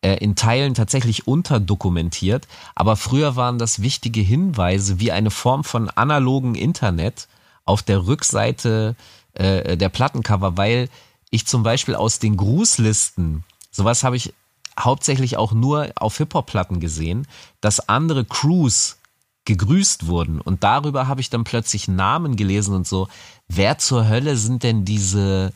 äh, 0.05 0.17
in 0.17 0.35
Teilen 0.35 0.75
tatsächlich 0.75 1.27
unterdokumentiert, 1.27 2.47
aber 2.75 2.95
früher 2.95 3.35
waren 3.35 3.57
das 3.57 3.81
wichtige 3.81 4.21
Hinweise 4.21 4.99
wie 4.99 5.11
eine 5.11 5.31
Form 5.31 5.63
von 5.63 5.89
analogen 5.89 6.53
Internet 6.53 7.27
auf 7.63 7.81
der 7.81 8.05
Rückseite 8.05 8.95
äh, 9.33 9.75
der 9.75 9.89
Plattencover, 9.89 10.57
weil 10.57 10.89
ich 11.31 11.47
zum 11.47 11.63
Beispiel 11.63 11.95
aus 11.95 12.19
den 12.19 12.37
Grußlisten, 12.37 13.43
sowas 13.71 14.03
habe 14.03 14.15
ich 14.15 14.35
hauptsächlich 14.79 15.37
auch 15.37 15.53
nur 15.53 15.89
auf 15.95 16.17
Hip-Hop-Platten 16.17 16.79
gesehen, 16.79 17.25
dass 17.59 17.89
andere 17.89 18.25
Crews 18.25 18.97
gegrüßt 19.45 20.05
wurden. 20.05 20.39
Und 20.39 20.63
darüber 20.63 21.07
habe 21.07 21.21
ich 21.21 21.31
dann 21.31 21.45
plötzlich 21.45 21.87
Namen 21.87 22.35
gelesen 22.35 22.75
und 22.75 22.85
so. 22.85 23.07
Wer 23.47 23.79
zur 23.79 24.07
Hölle 24.07 24.37
sind 24.37 24.61
denn 24.61 24.85
diese 24.85 25.51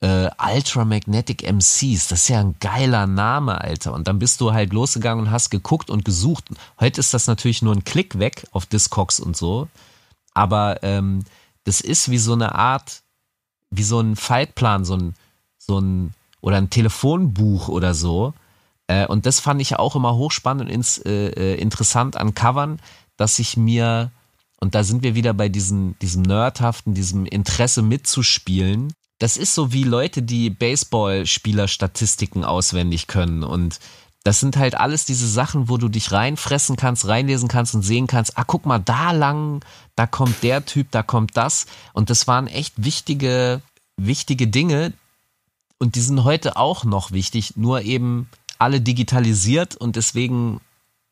äh, 0.00 0.28
Ultramagnetic 0.38 1.42
MCs, 1.42 2.08
das 2.08 2.22
ist 2.22 2.28
ja 2.28 2.40
ein 2.40 2.56
geiler 2.60 3.06
Name, 3.06 3.60
Alter. 3.60 3.92
Und 3.94 4.08
dann 4.08 4.18
bist 4.18 4.40
du 4.40 4.52
halt 4.52 4.72
losgegangen 4.72 5.26
und 5.26 5.30
hast 5.30 5.50
geguckt 5.50 5.90
und 5.90 6.04
gesucht. 6.04 6.44
Heute 6.80 7.00
ist 7.00 7.14
das 7.14 7.26
natürlich 7.26 7.62
nur 7.62 7.74
ein 7.74 7.84
Klick 7.84 8.18
weg 8.18 8.46
auf 8.52 8.66
Discogs 8.66 9.20
und 9.20 9.36
so. 9.36 9.68
Aber 10.34 10.82
ähm, 10.82 11.24
das 11.64 11.80
ist 11.80 12.10
wie 12.10 12.18
so 12.18 12.34
eine 12.34 12.54
Art, 12.54 13.02
wie 13.70 13.82
so 13.82 14.00
ein 14.00 14.16
Faltplan, 14.16 14.84
so 14.84 14.96
ein, 14.96 15.14
so 15.58 15.80
ein, 15.80 16.12
oder 16.40 16.58
ein 16.58 16.70
Telefonbuch 16.70 17.68
oder 17.68 17.94
so. 17.94 18.34
Äh, 18.86 19.06
und 19.06 19.24
das 19.24 19.40
fand 19.40 19.62
ich 19.62 19.76
auch 19.76 19.96
immer 19.96 20.14
hochspannend 20.14 20.68
und 20.68 20.70
ins, 20.70 20.98
äh, 20.98 21.28
äh 21.28 21.54
interessant 21.54 22.16
an 22.16 22.34
Covern, 22.34 22.80
dass 23.16 23.38
ich 23.38 23.56
mir, 23.56 24.12
und 24.60 24.74
da 24.74 24.84
sind 24.84 25.02
wir 25.02 25.14
wieder 25.14 25.32
bei 25.32 25.48
diesen, 25.48 25.98
diesem 26.00 26.22
Nerdhaften, 26.22 26.92
diesem 26.92 27.24
Interesse 27.24 27.80
mitzuspielen, 27.80 28.92
das 29.18 29.36
ist 29.36 29.54
so 29.54 29.72
wie 29.72 29.84
Leute, 29.84 30.22
die 30.22 30.50
Baseballspieler-Statistiken 30.50 32.44
auswendig 32.44 33.06
können 33.06 33.42
und 33.42 33.80
das 34.26 34.40
sind 34.40 34.56
halt 34.56 34.74
alles 34.74 35.04
diese 35.04 35.28
Sachen, 35.28 35.68
wo 35.68 35.76
du 35.78 35.88
dich 35.88 36.10
reinfressen 36.10 36.74
kannst, 36.74 37.06
reinlesen 37.06 37.46
kannst 37.46 37.76
und 37.76 37.82
sehen 37.82 38.08
kannst, 38.08 38.36
ah, 38.36 38.42
guck 38.44 38.66
mal, 38.66 38.80
da 38.80 39.12
lang, 39.12 39.64
da 39.94 40.08
kommt 40.08 40.42
der 40.42 40.66
Typ, 40.66 40.90
da 40.90 41.04
kommt 41.04 41.36
das. 41.36 41.66
Und 41.92 42.10
das 42.10 42.26
waren 42.26 42.48
echt 42.48 42.74
wichtige, 42.82 43.60
wichtige 43.96 44.48
Dinge. 44.48 44.92
Und 45.78 45.94
die 45.94 46.00
sind 46.00 46.24
heute 46.24 46.56
auch 46.56 46.82
noch 46.82 47.12
wichtig, 47.12 47.56
nur 47.56 47.82
eben 47.82 48.28
alle 48.58 48.80
digitalisiert 48.80 49.76
und 49.76 49.94
deswegen 49.94 50.60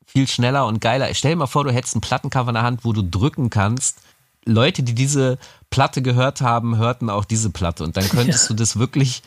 viel 0.05 0.27
schneller 0.27 0.67
und 0.67 0.81
geiler. 0.81 1.15
Stell 1.15 1.33
dir 1.33 1.37
mal 1.37 1.47
vor, 1.47 1.63
du 1.63 1.73
hättest 1.73 1.95
einen 1.95 2.01
Plattencover 2.01 2.49
in 2.49 2.55
der 2.55 2.65
Hand, 2.65 2.85
wo 2.85 2.93
du 2.93 3.03
drücken 3.03 3.49
kannst. 3.49 3.99
Leute, 4.45 4.83
die 4.83 4.95
diese 4.95 5.39
Platte 5.75 6.03
gehört 6.03 6.41
haben, 6.41 6.77
hörten 6.77 7.11
auch 7.11 7.25
diese 7.25 7.51
Platte. 7.51 7.83
Und 7.83 7.97
dann 7.97 8.09
könntest 8.09 8.45
ja. 8.45 8.49
du 8.51 8.55
das 8.55 8.79
wirklich 8.79 9.25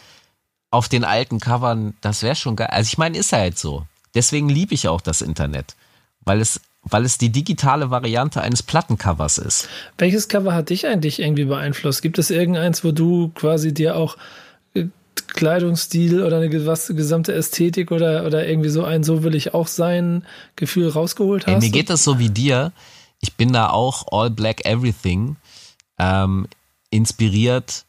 auf 0.72 0.88
den 0.88 1.04
alten 1.04 1.42
Covern, 1.42 1.94
das 2.00 2.24
wäre 2.24 2.36
schon 2.36 2.56
geil. 2.56 2.70
Also 2.72 2.88
ich 2.88 2.98
meine, 2.98 3.18
ist 3.18 3.34
ja 3.34 3.44
jetzt 3.44 3.60
so. 3.60 3.86
Deswegen 4.16 4.48
liebe 4.48 4.74
ich 4.74 4.88
auch 4.88 5.02
das 5.02 5.22
Internet, 5.22 5.76
weil 6.22 6.40
es, 6.40 6.62
weil 6.84 7.04
es 7.04 7.18
die 7.18 7.34
digitale 7.34 7.92
Variante 7.92 8.40
eines 8.40 8.64
Plattencovers 8.64 9.40
ist. 9.40 9.68
Welches 9.98 10.30
Cover 10.30 10.54
hat 10.54 10.70
dich 10.70 10.88
eigentlich 10.88 11.20
irgendwie 11.20 11.44
beeinflusst? 11.44 12.02
Gibt 12.02 12.18
es 12.18 12.30
irgendeins, 12.30 12.82
wo 12.82 12.94
du 12.94 13.28
quasi 13.36 13.74
dir 13.74 13.98
auch 13.98 14.16
äh, 14.74 14.86
Kleidungsstil 15.28 16.24
oder 16.24 16.38
eine 16.38 16.48
gesamte 16.48 17.34
Ästhetik 17.34 17.92
oder, 17.92 18.26
oder 18.26 18.48
irgendwie 18.48 18.70
so 18.70 18.86
ein 18.86 19.04
So 19.04 19.24
will 19.24 19.36
ich 19.36 19.54
auch 19.54 19.68
sein 19.68 20.26
Gefühl 20.56 20.88
rausgeholt 20.88 21.46
hast? 21.46 21.56
Ey, 21.56 21.60
mir 21.60 21.72
geht 21.72 21.90
das 21.90 22.06
so 22.06 22.20
wie 22.20 22.30
dir. 22.30 22.72
Ich 23.20 23.36
bin 23.36 23.52
da 23.52 23.70
auch 23.70 24.06
All 24.14 24.30
Black 24.30 24.66
Everything 24.66 25.36
ähm, 26.00 26.48
inspiriert 26.90 27.86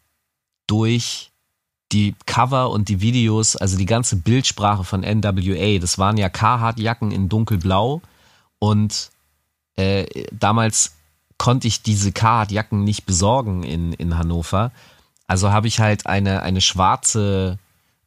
durch 0.66 1.30
die 1.92 2.14
Cover 2.26 2.70
und 2.70 2.88
die 2.88 3.00
Videos, 3.00 3.56
also 3.56 3.78
die 3.78 3.86
ganze 3.86 4.16
Bildsprache 4.16 4.84
von 4.84 5.00
NWA, 5.00 5.78
das 5.78 5.98
waren 5.98 6.18
ja 6.18 6.28
Carhartt-Jacken 6.28 7.10
in 7.10 7.28
dunkelblau 7.28 8.02
und 8.58 9.10
äh, 9.76 10.26
damals 10.32 10.96
konnte 11.38 11.68
ich 11.68 11.82
diese 11.82 12.12
Carhartt-Jacken 12.12 12.84
nicht 12.84 13.06
besorgen 13.06 13.62
in, 13.62 13.92
in 13.92 14.18
Hannover. 14.18 14.72
Also 15.26 15.50
habe 15.50 15.68
ich 15.68 15.80
halt 15.80 16.06
eine, 16.06 16.42
eine 16.42 16.60
schwarze 16.60 17.58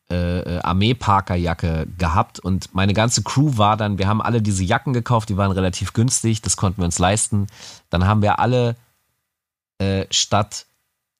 äh, 0.09 0.59
Armee-Parker-Jacke 0.59 1.87
gehabt 1.97 2.39
und 2.39 2.73
meine 2.75 2.93
ganze 2.93 3.23
Crew 3.23 3.57
war 3.57 3.77
dann, 3.77 3.97
wir 3.97 4.07
haben 4.07 4.21
alle 4.21 4.41
diese 4.41 4.63
Jacken 4.63 4.93
gekauft, 4.93 5.29
die 5.29 5.37
waren 5.37 5.51
relativ 5.51 5.93
günstig, 5.93 6.41
das 6.41 6.57
konnten 6.57 6.81
wir 6.81 6.85
uns 6.85 6.99
leisten. 6.99 7.47
Dann 7.89 8.05
haben 8.05 8.21
wir 8.21 8.39
alle 8.39 8.75
äh, 9.81 10.05
statt 10.11 10.67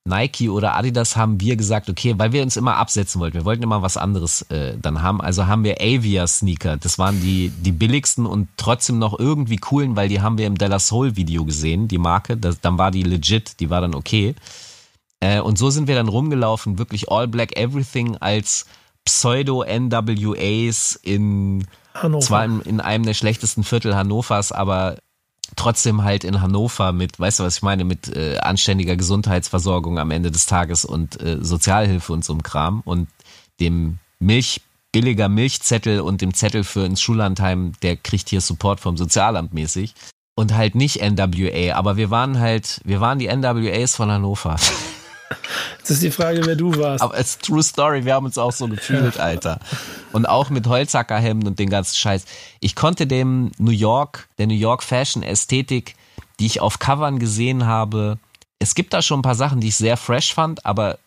Nike 0.03 0.49
oder 0.49 0.75
Adidas 0.75 1.15
haben 1.15 1.39
wir 1.39 1.55
gesagt, 1.55 1.89
okay, 1.89 2.15
weil 2.17 2.31
wir 2.31 2.41
uns 2.41 2.57
immer 2.57 2.77
absetzen 2.77 3.21
wollten. 3.21 3.37
Wir 3.37 3.45
wollten 3.45 3.61
immer 3.61 3.83
was 3.83 3.97
anderes 3.97 4.41
äh, 4.49 4.75
dann 4.81 5.03
haben. 5.03 5.21
Also 5.21 5.45
haben 5.45 5.63
wir 5.63 5.75
Avia 5.79 6.25
Sneaker. 6.25 6.77
Das 6.77 6.97
waren 6.97 7.21
die, 7.21 7.49
die 7.49 7.71
billigsten 7.71 8.25
und 8.25 8.49
trotzdem 8.57 8.97
noch 8.97 9.19
irgendwie 9.19 9.57
coolen, 9.57 9.95
weil 9.95 10.09
die 10.09 10.21
haben 10.21 10.39
wir 10.39 10.47
im 10.47 10.57
Della 10.57 10.79
Soul 10.79 11.15
Video 11.17 11.45
gesehen, 11.45 11.87
die 11.87 11.99
Marke. 11.99 12.35
Das, 12.35 12.59
dann 12.59 12.79
war 12.79 12.89
die 12.89 13.03
legit, 13.03 13.59
die 13.59 13.69
war 13.69 13.81
dann 13.81 13.93
okay. 13.93 14.33
Äh, 15.19 15.39
und 15.39 15.59
so 15.59 15.69
sind 15.69 15.87
wir 15.87 15.95
dann 15.95 16.07
rumgelaufen, 16.07 16.79
wirklich 16.79 17.11
All 17.11 17.27
Black 17.27 17.55
Everything 17.55 18.17
als 18.17 18.65
Pseudo-NWAs 19.05 20.99
in, 21.03 21.67
Hannover. 21.93 22.25
zwar 22.25 22.45
in, 22.45 22.61
in 22.61 22.79
einem 22.79 23.05
der 23.05 23.13
schlechtesten 23.13 23.63
Viertel 23.63 23.95
Hannovers, 23.95 24.51
aber 24.51 24.97
trotzdem 25.55 26.03
halt 26.03 26.23
in 26.23 26.41
Hannover 26.41 26.91
mit, 26.91 27.19
weißt 27.19 27.39
du, 27.39 27.43
was 27.43 27.57
ich 27.57 27.61
meine, 27.61 27.83
mit 27.83 28.15
äh, 28.15 28.37
anständiger 28.39 28.95
Gesundheitsversorgung 28.95 29.99
am 29.99 30.11
Ende 30.11 30.31
des 30.31 30.45
Tages 30.45 30.85
und 30.85 31.21
äh, 31.21 31.37
Sozialhilfe 31.41 32.13
und 32.13 32.23
so 32.25 32.35
Kram 32.37 32.81
und 32.85 33.07
dem 33.59 33.99
Milch, 34.19 34.61
billiger 34.91 35.29
Milchzettel 35.29 36.01
und 36.01 36.21
dem 36.21 36.33
Zettel 36.33 36.63
für 36.63 36.85
ins 36.85 37.01
Schullandheim, 37.01 37.73
der 37.81 37.95
kriegt 37.97 38.29
hier 38.29 38.41
Support 38.41 38.79
vom 38.79 38.97
Sozialamt 38.97 39.53
mäßig. 39.53 39.93
Und 40.33 40.55
halt 40.55 40.75
nicht 40.75 41.01
NWA, 41.01 41.75
aber 41.75 41.97
wir 41.97 42.09
waren 42.09 42.39
halt, 42.39 42.79
wir 42.85 43.01
waren 43.01 43.19
die 43.19 43.27
NWAs 43.27 43.95
von 43.95 44.09
Hannover. 44.09 44.55
Jetzt 45.79 45.89
ist 45.89 46.03
die 46.03 46.11
Frage, 46.11 46.45
wer 46.45 46.55
du 46.55 46.75
warst. 46.77 47.01
Aber 47.03 47.15
es 47.15 47.31
ist 47.31 47.43
True 47.43 47.63
Story, 47.63 48.05
wir 48.05 48.13
haben 48.13 48.25
uns 48.25 48.37
auch 48.37 48.51
so 48.51 48.67
gefühlt, 48.67 49.19
Alter. 49.19 49.59
Und 50.11 50.25
auch 50.25 50.49
mit 50.49 50.67
Holzackerhemden 50.67 51.47
und 51.47 51.59
den 51.59 51.69
ganzen 51.69 51.95
Scheiß. 51.95 52.25
Ich 52.59 52.75
konnte 52.75 53.07
dem 53.07 53.51
New 53.57 53.71
York, 53.71 54.27
der 54.37 54.47
New 54.47 54.53
York 54.53 54.83
Fashion 54.83 55.23
Ästhetik, 55.23 55.95
die 56.39 56.45
ich 56.45 56.59
auf 56.59 56.79
Covern 56.79 57.19
gesehen 57.19 57.65
habe, 57.65 58.17
es 58.61 58.75
gibt 58.75 58.93
da 58.93 59.01
schon 59.01 59.19
ein 59.19 59.23
paar 59.23 59.35
Sachen, 59.35 59.59
die 59.59 59.69
ich 59.69 59.75
sehr 59.75 59.97
fresh 59.97 60.35
fand, 60.35 60.67
aber 60.67 60.99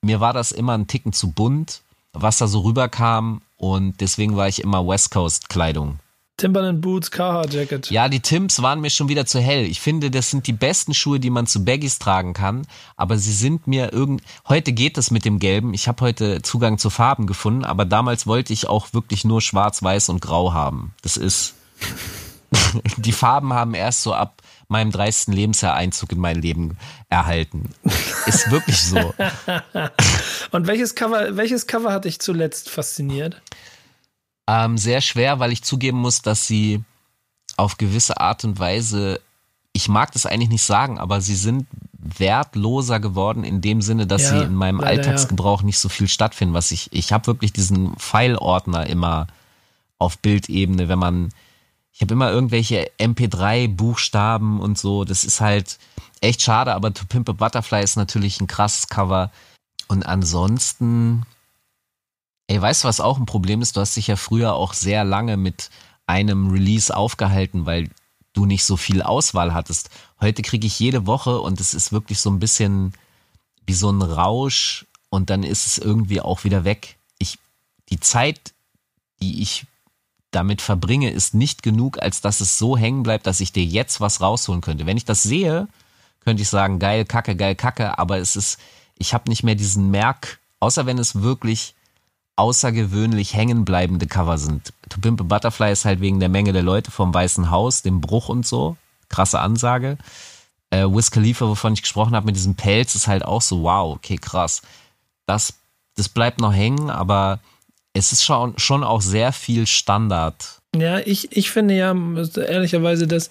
mir 0.00 0.20
war 0.20 0.32
das 0.32 0.50
immer 0.50 0.72
ein 0.72 0.86
Ticken 0.86 1.12
zu 1.12 1.30
bunt, 1.30 1.82
was 2.14 2.38
da 2.38 2.46
so 2.46 2.60
rüberkam 2.60 3.42
und 3.58 4.00
deswegen 4.00 4.34
war 4.36 4.48
ich 4.48 4.62
immer 4.62 4.86
West 4.88 5.10
Coast 5.10 5.50
Kleidung. 5.50 5.98
Timberland 6.36 6.80
Boots, 6.80 7.10
Carhartt 7.10 7.52
Jacket. 7.52 7.90
Ja, 7.90 8.08
die 8.08 8.20
Tims 8.20 8.62
waren 8.62 8.80
mir 8.80 8.90
schon 8.90 9.08
wieder 9.08 9.26
zu 9.26 9.38
hell. 9.38 9.64
Ich 9.64 9.80
finde, 9.80 10.10
das 10.10 10.30
sind 10.30 10.46
die 10.46 10.52
besten 10.52 10.94
Schuhe, 10.94 11.20
die 11.20 11.30
man 11.30 11.46
zu 11.46 11.64
Baggies 11.64 11.98
tragen 11.98 12.32
kann. 12.32 12.66
Aber 12.96 13.16
sie 13.18 13.32
sind 13.32 13.66
mir 13.66 13.92
irgend. 13.92 14.22
Heute 14.48 14.72
geht 14.72 14.98
es 14.98 15.10
mit 15.10 15.24
dem 15.24 15.38
Gelben. 15.38 15.74
Ich 15.74 15.88
habe 15.88 16.04
heute 16.04 16.42
Zugang 16.42 16.78
zu 16.78 16.90
Farben 16.90 17.26
gefunden, 17.26 17.64
aber 17.64 17.84
damals 17.84 18.26
wollte 18.26 18.52
ich 18.52 18.68
auch 18.68 18.92
wirklich 18.92 19.24
nur 19.24 19.40
Schwarz, 19.40 19.82
Weiß 19.82 20.08
und 20.08 20.20
Grau 20.20 20.52
haben. 20.52 20.94
Das 21.02 21.16
ist. 21.16 21.54
die 22.96 23.12
Farben 23.12 23.52
haben 23.52 23.74
erst 23.74 24.02
so 24.02 24.14
ab 24.14 24.42
meinem 24.68 24.90
30. 24.90 25.34
Lebensjahr 25.34 25.74
Einzug 25.74 26.12
in 26.12 26.18
mein 26.18 26.40
Leben 26.40 26.76
erhalten. 27.08 27.70
Ist 28.26 28.50
wirklich 28.50 28.80
so. 28.80 29.14
und 30.50 30.66
welches 30.66 30.94
Cover, 30.94 31.36
welches 31.36 31.66
Cover 31.66 31.92
hat 31.92 32.04
dich 32.04 32.20
zuletzt 32.20 32.70
fasziniert? 32.70 33.40
Ähm, 34.46 34.76
sehr 34.76 35.00
schwer, 35.00 35.38
weil 35.38 35.52
ich 35.52 35.62
zugeben 35.62 35.98
muss, 35.98 36.22
dass 36.22 36.46
sie 36.46 36.82
auf 37.56 37.78
gewisse 37.78 38.20
Art 38.20 38.44
und 38.44 38.58
Weise, 38.58 39.20
ich 39.72 39.88
mag 39.88 40.12
das 40.12 40.26
eigentlich 40.26 40.48
nicht 40.48 40.64
sagen, 40.64 40.98
aber 40.98 41.20
sie 41.20 41.36
sind 41.36 41.66
wertloser 41.92 42.98
geworden 42.98 43.44
in 43.44 43.60
dem 43.60 43.80
Sinne, 43.80 44.06
dass 44.06 44.22
ja, 44.22 44.30
sie 44.30 44.44
in 44.44 44.54
meinem 44.54 44.80
leider, 44.80 45.02
Alltagsgebrauch 45.02 45.60
ja. 45.60 45.66
nicht 45.66 45.78
so 45.78 45.88
viel 45.88 46.08
stattfinden. 46.08 46.54
Was 46.54 46.72
ich, 46.72 46.92
ich 46.92 47.12
habe 47.12 47.26
wirklich 47.28 47.52
diesen 47.52 47.96
Pfeilordner 47.96 48.86
immer 48.86 49.28
auf 49.98 50.18
Bildebene, 50.18 50.88
wenn 50.88 50.98
man, 50.98 51.32
ich 51.92 52.00
habe 52.00 52.14
immer 52.14 52.30
irgendwelche 52.30 52.90
MP3-Buchstaben 52.98 54.60
und 54.60 54.78
so. 54.78 55.04
Das 55.04 55.24
ist 55.24 55.40
halt 55.40 55.78
echt 56.20 56.42
schade, 56.42 56.74
aber 56.74 56.92
To 56.92 57.04
Pimp 57.06 57.28
a 57.28 57.32
Butterfly 57.32 57.82
ist 57.82 57.96
natürlich 57.96 58.40
ein 58.40 58.48
krasses 58.48 58.88
Cover. 58.88 59.30
Und 59.86 60.04
ansonsten, 60.04 61.22
Ey, 62.46 62.60
weißt 62.60 62.84
du, 62.84 62.88
was 62.88 63.00
auch 63.00 63.18
ein 63.18 63.26
Problem 63.26 63.62
ist? 63.62 63.76
Du 63.76 63.80
hast 63.80 63.96
dich 63.96 64.08
ja 64.08 64.16
früher 64.16 64.54
auch 64.54 64.74
sehr 64.74 65.04
lange 65.04 65.36
mit 65.36 65.70
einem 66.06 66.50
Release 66.50 66.94
aufgehalten, 66.94 67.66
weil 67.66 67.88
du 68.32 68.46
nicht 68.46 68.64
so 68.64 68.76
viel 68.76 69.02
Auswahl 69.02 69.54
hattest. 69.54 69.90
Heute 70.20 70.42
kriege 70.42 70.66
ich 70.66 70.78
jede 70.78 71.06
Woche 71.06 71.40
und 71.40 71.60
es 71.60 71.74
ist 71.74 71.92
wirklich 71.92 72.18
so 72.18 72.30
ein 72.30 72.38
bisschen 72.38 72.92
wie 73.66 73.74
so 73.74 73.90
ein 73.90 74.02
Rausch 74.02 74.86
und 75.10 75.30
dann 75.30 75.42
ist 75.42 75.66
es 75.66 75.78
irgendwie 75.78 76.20
auch 76.20 76.44
wieder 76.44 76.64
weg. 76.64 76.98
Ich, 77.18 77.38
die 77.90 78.00
Zeit, 78.00 78.54
die 79.20 79.42
ich 79.42 79.66
damit 80.30 80.62
verbringe, 80.62 81.10
ist 81.10 81.34
nicht 81.34 81.62
genug, 81.62 82.02
als 82.02 82.22
dass 82.22 82.40
es 82.40 82.58
so 82.58 82.76
hängen 82.76 83.02
bleibt, 83.02 83.26
dass 83.26 83.40
ich 83.40 83.52
dir 83.52 83.64
jetzt 83.64 84.00
was 84.00 84.20
rausholen 84.20 84.62
könnte. 84.62 84.86
Wenn 84.86 84.96
ich 84.96 85.04
das 85.04 85.22
sehe, 85.22 85.68
könnte 86.20 86.42
ich 86.42 86.48
sagen, 86.48 86.78
geil, 86.78 87.04
kacke, 87.04 87.36
geil, 87.36 87.54
kacke, 87.54 87.98
aber 87.98 88.18
es 88.18 88.34
ist, 88.34 88.58
ich 88.96 89.12
habe 89.12 89.28
nicht 89.28 89.42
mehr 89.42 89.54
diesen 89.54 89.90
Merk, 89.90 90.40
außer 90.60 90.86
wenn 90.86 90.98
es 90.98 91.20
wirklich 91.22 91.74
außergewöhnlich 92.36 93.34
hängenbleibende 93.34 94.06
Cover 94.06 94.38
sind. 94.38 94.72
To 94.88 95.00
Pimp 95.00 95.20
a 95.20 95.24
Butterfly 95.24 95.72
ist 95.72 95.84
halt 95.84 96.00
wegen 96.00 96.20
der 96.20 96.28
Menge 96.28 96.52
der 96.52 96.62
Leute 96.62 96.90
vom 96.90 97.12
Weißen 97.12 97.50
Haus, 97.50 97.82
dem 97.82 98.00
Bruch 98.00 98.28
und 98.28 98.46
so. 98.46 98.76
Krasse 99.08 99.40
Ansage. 99.40 99.98
Äh, 100.70 100.86
Wiz 100.86 101.10
Khalifa, 101.10 101.46
wovon 101.46 101.74
ich 101.74 101.82
gesprochen 101.82 102.16
habe, 102.16 102.26
mit 102.26 102.36
diesem 102.36 102.54
Pelz, 102.54 102.94
ist 102.94 103.06
halt 103.06 103.24
auch 103.24 103.42
so, 103.42 103.62
wow, 103.62 103.94
okay, 103.94 104.16
krass. 104.16 104.62
Das, 105.26 105.54
das 105.96 106.08
bleibt 106.08 106.40
noch 106.40 106.52
hängen, 106.52 106.88
aber 106.88 107.40
es 107.92 108.12
ist 108.12 108.24
schon, 108.24 108.58
schon 108.58 108.82
auch 108.82 109.02
sehr 109.02 109.32
viel 109.32 109.66
Standard. 109.66 110.61
Ja, 110.74 111.00
ich, 111.04 111.36
ich 111.36 111.50
finde 111.50 111.74
ja 111.74 111.94
ehrlicherweise, 112.48 113.06
dass 113.06 113.30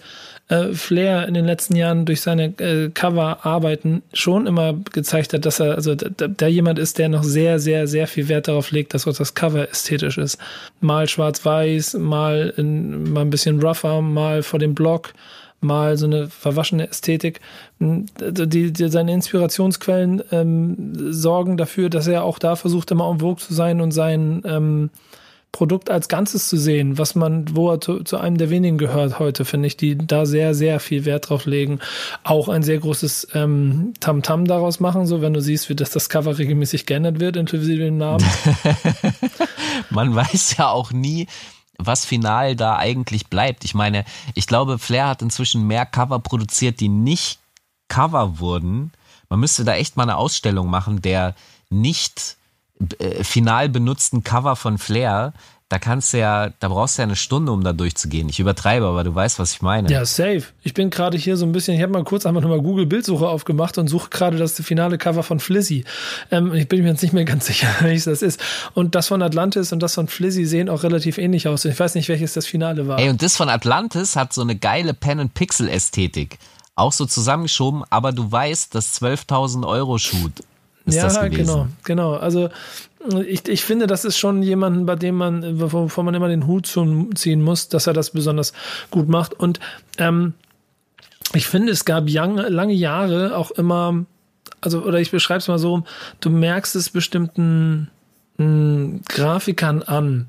äh, 0.49 0.73
Flair 0.73 1.27
in 1.27 1.33
den 1.33 1.45
letzten 1.45 1.75
Jahren 1.75 2.05
durch 2.05 2.21
seine 2.21 2.53
äh, 2.59 2.89
Coverarbeiten 2.89 4.03
schon 4.13 4.45
immer 4.45 4.73
gezeigt 4.91 5.33
hat, 5.33 5.45
dass 5.45 5.59
er 5.59 5.73
also 5.73 5.95
da, 5.95 6.27
da 6.27 6.47
jemand 6.47 6.77
ist, 6.77 6.99
der 6.99 7.09
noch 7.09 7.23
sehr, 7.23 7.57
sehr, 7.59 7.87
sehr 7.87 8.05
viel 8.05 8.27
Wert 8.27 8.47
darauf 8.47 8.69
legt, 8.69 8.93
dass 8.93 9.07
auch 9.07 9.15
das 9.15 9.33
Cover 9.33 9.67
ästhetisch 9.69 10.19
ist. 10.19 10.37
Mal 10.81 11.07
schwarz-weiß, 11.07 11.95
mal, 11.95 12.53
mal 12.57 13.21
ein 13.21 13.29
bisschen 13.31 13.59
rougher, 13.59 14.01
mal 14.01 14.43
vor 14.43 14.59
dem 14.59 14.75
Block, 14.75 15.13
mal 15.61 15.97
so 15.97 16.05
eine 16.05 16.27
verwaschene 16.27 16.89
Ästhetik. 16.89 17.39
Hm, 17.79 18.05
die, 18.19 18.71
die, 18.71 18.89
seine 18.89 19.13
Inspirationsquellen 19.13 20.21
ähm, 20.31 20.93
sorgen 21.11 21.57
dafür, 21.57 21.89
dass 21.89 22.05
er 22.05 22.23
auch 22.23 22.37
da 22.37 22.55
versucht, 22.55 22.91
immer 22.91 23.09
en 23.09 23.19
vogue 23.19 23.37
zu 23.37 23.53
sein 23.55 23.81
und 23.81 23.91
sein 23.93 24.43
ähm, 24.45 24.89
Produkt 25.51 25.89
als 25.89 26.07
Ganzes 26.07 26.47
zu 26.47 26.57
sehen, 26.57 26.97
was 26.97 27.13
man, 27.13 27.55
wo 27.55 27.69
er 27.69 27.81
zu, 27.81 28.03
zu 28.03 28.17
einem 28.17 28.37
der 28.37 28.49
wenigen 28.49 28.77
gehört 28.77 29.19
heute, 29.19 29.43
finde 29.43 29.67
ich, 29.67 29.75
die 29.75 29.97
da 29.97 30.25
sehr, 30.25 30.55
sehr 30.55 30.79
viel 30.79 31.03
Wert 31.03 31.29
drauf 31.29 31.45
legen. 31.45 31.79
Auch 32.23 32.47
ein 32.47 32.63
sehr 32.63 32.79
großes 32.79 33.27
ähm, 33.33 33.93
Tamtam 33.99 34.43
-Tam 34.43 34.47
daraus 34.47 34.79
machen, 34.79 35.05
so 35.05 35.21
wenn 35.21 35.33
du 35.33 35.41
siehst, 35.41 35.69
wie 35.69 35.75
das, 35.75 35.89
das 35.91 36.07
Cover 36.07 36.37
regelmäßig 36.37 36.85
geändert 36.85 37.19
wird, 37.19 37.35
inklusive 37.35 37.83
dem 37.83 37.97
Namen. 37.97 38.25
man 39.89 40.15
weiß 40.15 40.57
ja 40.57 40.69
auch 40.69 40.91
nie, 40.91 41.27
was 41.77 42.05
final 42.05 42.55
da 42.55 42.77
eigentlich 42.77 43.27
bleibt. 43.27 43.65
Ich 43.65 43.73
meine, 43.73 44.05
ich 44.35 44.47
glaube, 44.47 44.79
Flair 44.79 45.07
hat 45.07 45.21
inzwischen 45.21 45.67
mehr 45.67 45.85
Cover 45.85 46.19
produziert, 46.19 46.79
die 46.79 46.89
nicht 46.89 47.39
Cover 47.89 48.39
wurden. 48.39 48.93
Man 49.29 49.39
müsste 49.39 49.65
da 49.65 49.75
echt 49.75 49.97
mal 49.97 50.03
eine 50.03 50.17
Ausstellung 50.17 50.69
machen, 50.69 51.01
der 51.01 51.35
nicht 51.69 52.37
äh, 52.99 53.23
final 53.23 53.69
benutzten 53.69 54.23
Cover 54.23 54.55
von 54.55 54.77
Flair, 54.77 55.33
da 55.71 55.79
kannst 55.79 56.11
du 56.11 56.19
ja, 56.19 56.49
da 56.59 56.67
brauchst 56.67 56.97
du 56.97 57.01
ja 57.01 57.05
eine 57.05 57.15
Stunde, 57.15 57.53
um 57.53 57.63
da 57.63 57.71
durchzugehen. 57.71 58.27
Ich 58.27 58.41
übertreibe, 58.41 58.85
aber 58.85 59.05
du 59.05 59.15
weißt, 59.15 59.39
was 59.39 59.53
ich 59.53 59.61
meine. 59.61 59.89
Ja, 59.89 60.03
safe. 60.03 60.43
Ich 60.63 60.73
bin 60.73 60.89
gerade 60.89 61.17
hier 61.17 61.37
so 61.37 61.45
ein 61.45 61.53
bisschen, 61.53 61.77
ich 61.77 61.81
habe 61.81 61.93
mal 61.93 62.03
kurz 62.03 62.25
einfach 62.25 62.41
nochmal 62.41 62.61
Google 62.61 62.85
Bildsuche 62.85 63.25
aufgemacht 63.25 63.77
und 63.77 63.87
suche 63.87 64.09
gerade 64.09 64.35
das 64.35 64.61
finale 64.61 64.97
Cover 64.97 65.23
von 65.23 65.39
Flizzy. 65.39 65.85
Ähm, 66.29 66.53
ich 66.53 66.67
bin 66.67 66.83
mir 66.83 66.89
jetzt 66.89 67.01
nicht 67.03 67.13
mehr 67.13 67.23
ganz 67.23 67.45
sicher, 67.47 67.69
welches 67.79 68.03
das 68.03 68.21
ist. 68.21 68.41
Und 68.73 68.95
das 68.95 69.07
von 69.07 69.21
Atlantis 69.21 69.71
und 69.71 69.79
das 69.81 69.95
von 69.95 70.09
Flizzy 70.09 70.45
sehen 70.45 70.67
auch 70.67 70.83
relativ 70.83 71.17
ähnlich 71.17 71.47
aus. 71.47 71.63
Ich 71.63 71.79
weiß 71.79 71.95
nicht, 71.95 72.09
welches 72.09 72.33
das 72.33 72.45
Finale 72.45 72.89
war. 72.89 72.99
Ey, 72.99 73.09
und 73.09 73.21
das 73.21 73.37
von 73.37 73.47
Atlantis 73.47 74.17
hat 74.17 74.33
so 74.33 74.41
eine 74.41 74.57
geile 74.57 74.93
Pen-and-Pixel-Ästhetik. 74.93 76.37
Auch 76.75 76.91
so 76.91 77.05
zusammengeschoben, 77.05 77.85
aber 77.89 78.11
du 78.11 78.29
weißt, 78.29 78.75
das 78.75 79.01
12.000 79.01 79.65
Euro 79.65 79.97
Shoot 79.99 80.33
ist 80.95 81.01
ja, 81.01 81.03
das 81.03 81.19
gewesen. 81.19 81.37
genau, 81.37 81.67
genau. 81.83 82.13
Also 82.13 82.49
ich, 83.25 83.47
ich 83.47 83.63
finde, 83.63 83.87
das 83.87 84.05
ist 84.05 84.17
schon 84.17 84.43
jemanden, 84.43 84.85
bei 84.85 84.95
dem 84.95 85.15
man, 85.15 85.59
wovon 85.59 86.05
man 86.05 86.13
immer 86.13 86.27
den 86.27 86.45
Hut 86.47 86.67
ziehen 86.67 87.41
muss, 87.41 87.67
dass 87.69 87.87
er 87.87 87.93
das 87.93 88.11
besonders 88.11 88.53
gut 88.91 89.09
macht. 89.09 89.33
Und 89.33 89.59
ähm, 89.97 90.33
ich 91.33 91.47
finde, 91.47 91.71
es 91.71 91.85
gab 91.85 92.05
young, 92.07 92.37
lange 92.37 92.73
Jahre 92.73 93.35
auch 93.35 93.51
immer, 93.51 94.05
also, 94.59 94.83
oder 94.83 94.99
ich 94.99 95.11
beschreibe 95.11 95.39
es 95.39 95.47
mal 95.47 95.59
so, 95.59 95.83
du 96.19 96.29
merkst 96.29 96.75
es 96.75 96.89
bestimmten 96.89 97.89
mh, 98.37 98.45
hm, 98.45 99.01
Grafikern 99.07 99.81
an, 99.81 100.27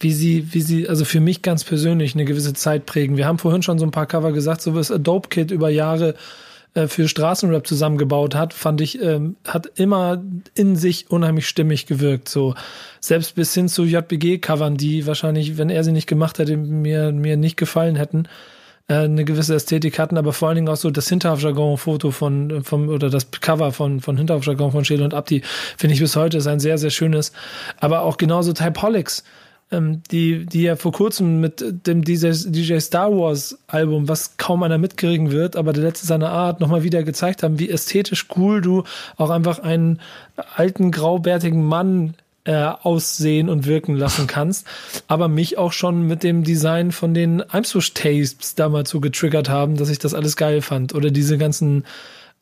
wie 0.00 0.12
sie, 0.12 0.52
wie 0.52 0.62
sie, 0.62 0.88
also 0.88 1.04
für 1.04 1.20
mich 1.20 1.42
ganz 1.42 1.64
persönlich 1.64 2.14
eine 2.14 2.24
gewisse 2.24 2.54
Zeit 2.54 2.86
prägen. 2.86 3.16
Wir 3.16 3.26
haben 3.26 3.38
vorhin 3.38 3.62
schon 3.62 3.78
so 3.78 3.84
ein 3.84 3.90
paar 3.90 4.06
Cover 4.06 4.32
gesagt, 4.32 4.62
so 4.62 4.74
was 4.74 4.90
Adobe 4.90 5.28
Kit 5.28 5.50
über 5.50 5.68
Jahre 5.68 6.14
äh, 6.74 6.88
für 6.88 7.08
Straßenrap 7.08 7.66
zusammengebaut 7.66 8.34
hat, 8.34 8.52
fand 8.52 8.80
ich, 8.80 9.00
ähm, 9.00 9.36
hat 9.46 9.70
immer 9.76 10.22
in 10.54 10.76
sich 10.76 11.10
unheimlich 11.10 11.48
stimmig 11.48 11.86
gewirkt. 11.86 12.28
So 12.28 12.54
selbst 13.00 13.34
bis 13.34 13.54
hin 13.54 13.68
zu 13.68 13.84
JBG-Covern, 13.84 14.76
die 14.76 15.06
wahrscheinlich, 15.06 15.56
wenn 15.56 15.70
er 15.70 15.84
sie 15.84 15.92
nicht 15.92 16.06
gemacht 16.06 16.38
hätte, 16.38 16.56
mir, 16.56 17.12
mir 17.12 17.36
nicht 17.36 17.56
gefallen 17.56 17.96
hätten 17.96 18.28
äh, 18.88 18.94
eine 18.94 19.24
gewisse 19.24 19.54
Ästhetik 19.54 19.98
hatten, 19.98 20.18
aber 20.18 20.32
vor 20.32 20.48
allen 20.48 20.56
Dingen 20.56 20.68
auch 20.68 20.76
so 20.76 20.90
das 20.90 21.08
Hinterhofjargon-Foto 21.08 22.10
von, 22.10 22.62
vom, 22.64 22.88
oder 22.88 23.08
das 23.08 23.30
Cover 23.30 23.72
von, 23.72 24.00
von 24.00 24.16
Hinterhofjargon 24.16 24.72
von 24.72 24.84
Schädel 24.84 25.04
und 25.04 25.14
Abdi, 25.14 25.42
finde 25.76 25.94
ich 25.94 26.00
bis 26.00 26.16
heute 26.16 26.38
ist 26.38 26.46
ein 26.46 26.60
sehr, 26.60 26.78
sehr 26.78 26.90
schönes. 26.90 27.32
Aber 27.78 28.02
auch 28.02 28.16
genauso 28.16 28.52
Typeholics 28.52 29.22
ähm, 29.22 29.24
die, 30.10 30.46
die 30.46 30.62
ja 30.62 30.76
vor 30.76 30.92
kurzem 30.92 31.40
mit 31.40 31.64
dem 31.86 32.04
DJ, 32.04 32.32
DJ 32.46 32.78
Star 32.78 33.10
Wars 33.10 33.58
Album, 33.66 34.08
was 34.08 34.36
kaum 34.36 34.62
einer 34.62 34.78
mitkriegen 34.78 35.30
wird, 35.30 35.56
aber 35.56 35.72
der 35.72 35.84
letzte 35.84 36.06
seiner 36.06 36.30
Art 36.30 36.60
nochmal 36.60 36.82
wieder 36.82 37.02
gezeigt 37.02 37.42
haben, 37.42 37.58
wie 37.58 37.70
ästhetisch 37.70 38.26
cool 38.36 38.60
du 38.60 38.84
auch 39.16 39.30
einfach 39.30 39.58
einen 39.58 40.00
alten 40.56 40.90
graubärtigen 40.90 41.64
Mann 41.64 42.14
äh, 42.44 42.72
aussehen 42.82 43.48
und 43.48 43.66
wirken 43.66 43.96
lassen 43.96 44.26
kannst, 44.26 44.66
aber 45.08 45.28
mich 45.28 45.56
auch 45.56 45.72
schon 45.72 46.06
mit 46.06 46.22
dem 46.22 46.44
Design 46.44 46.92
von 46.92 47.14
den 47.14 47.42
Eimsbusch 47.42 47.94
Tapes 47.94 48.54
damals 48.54 48.90
so 48.90 49.00
getriggert 49.00 49.48
haben, 49.48 49.76
dass 49.76 49.88
ich 49.88 49.98
das 49.98 50.14
alles 50.14 50.36
geil 50.36 50.60
fand. 50.60 50.94
Oder 50.94 51.10
diese 51.10 51.38
ganzen 51.38 51.84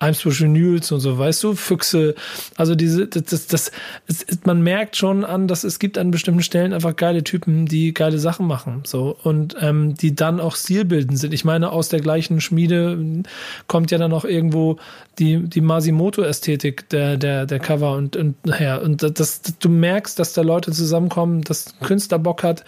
Eimsbusch 0.02 0.40
Vinyls 0.40 0.90
und 0.90 0.98
so, 0.98 1.16
weißt 1.16 1.44
du, 1.44 1.54
Füchse. 1.54 2.16
Also 2.56 2.74
diese, 2.74 3.06
das, 3.06 3.22
das, 3.24 3.46
das, 3.46 3.72
das, 4.08 4.38
man 4.44 4.60
merkt 4.60 4.96
schon 4.96 5.24
an, 5.24 5.46
dass 5.46 5.62
es 5.62 5.78
gibt 5.78 5.96
an 5.96 6.10
bestimmten 6.10 6.42
Stellen 6.42 6.72
einfach 6.72 6.96
geile 6.96 7.22
Typen, 7.22 7.66
die 7.66 7.94
geile 7.94 8.18
Sachen 8.18 8.48
machen, 8.48 8.82
so 8.84 9.16
und 9.22 9.54
ähm, 9.60 9.94
die 9.94 10.14
dann 10.14 10.40
auch 10.40 10.56
stilbildend 10.56 11.18
sind. 11.18 11.32
Ich 11.32 11.44
meine, 11.44 11.70
aus 11.70 11.88
der 11.88 12.00
gleichen 12.00 12.40
Schmiede 12.40 13.22
kommt 13.68 13.92
ja 13.92 13.98
dann 13.98 14.12
auch 14.12 14.24
irgendwo 14.24 14.76
die 15.20 15.38
die 15.38 15.60
Masimoto-Ästhetik 15.60 16.88
der 16.88 17.16
der 17.16 17.46
der 17.46 17.60
Cover 17.60 17.94
und 17.96 18.16
und 18.16 18.34
her 18.46 18.82
und 18.82 19.04
das, 19.04 19.12
das, 19.12 19.42
du 19.60 19.68
merkst, 19.68 20.18
dass 20.18 20.32
da 20.32 20.42
Leute 20.42 20.72
zusammenkommen, 20.72 21.42
dass 21.42 21.78
Künstler 21.80 22.18
Bock 22.18 22.42
hat, 22.42 22.64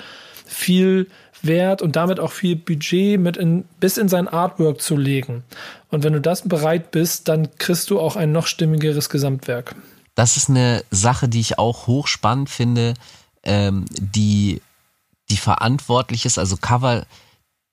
viel 0.47 1.09
Wert 1.47 1.83
und 1.83 1.97
damit 1.97 2.21
auch 2.21 2.33
viel 2.33 2.57
Budget 2.57 3.21
mit 3.21 3.37
in, 3.37 3.65
bis 3.81 3.99
in 3.99 4.09
sein 4.09 4.29
Artwork 4.29 4.81
zu 4.81 4.97
legen. 4.97 5.45
Und 5.91 6.03
wenn 6.03 6.13
du 6.13 6.21
das 6.21 6.43
bereit 6.43 6.91
bist, 6.91 7.29
dann 7.29 7.57
kriegst 7.59 7.91
du 7.91 8.01
auch 8.01 8.17
ein 8.17 8.33
noch 8.33 8.47
stimmigeres 8.47 9.09
Gesamtwerk. 9.11 9.75
Das 10.15 10.37
ist 10.37 10.49
eine 10.49 10.85
Sache, 10.91 11.29
die 11.29 11.41
ich 11.41 11.59
auch 11.59 11.87
hochspannend 11.87 12.49
finde, 12.49 12.95
ähm, 13.43 13.87
die, 13.91 14.63
die 15.31 15.37
verantwortlich 15.37 16.25
ist. 16.25 16.39
Also 16.39 16.57
Cover, 16.57 17.07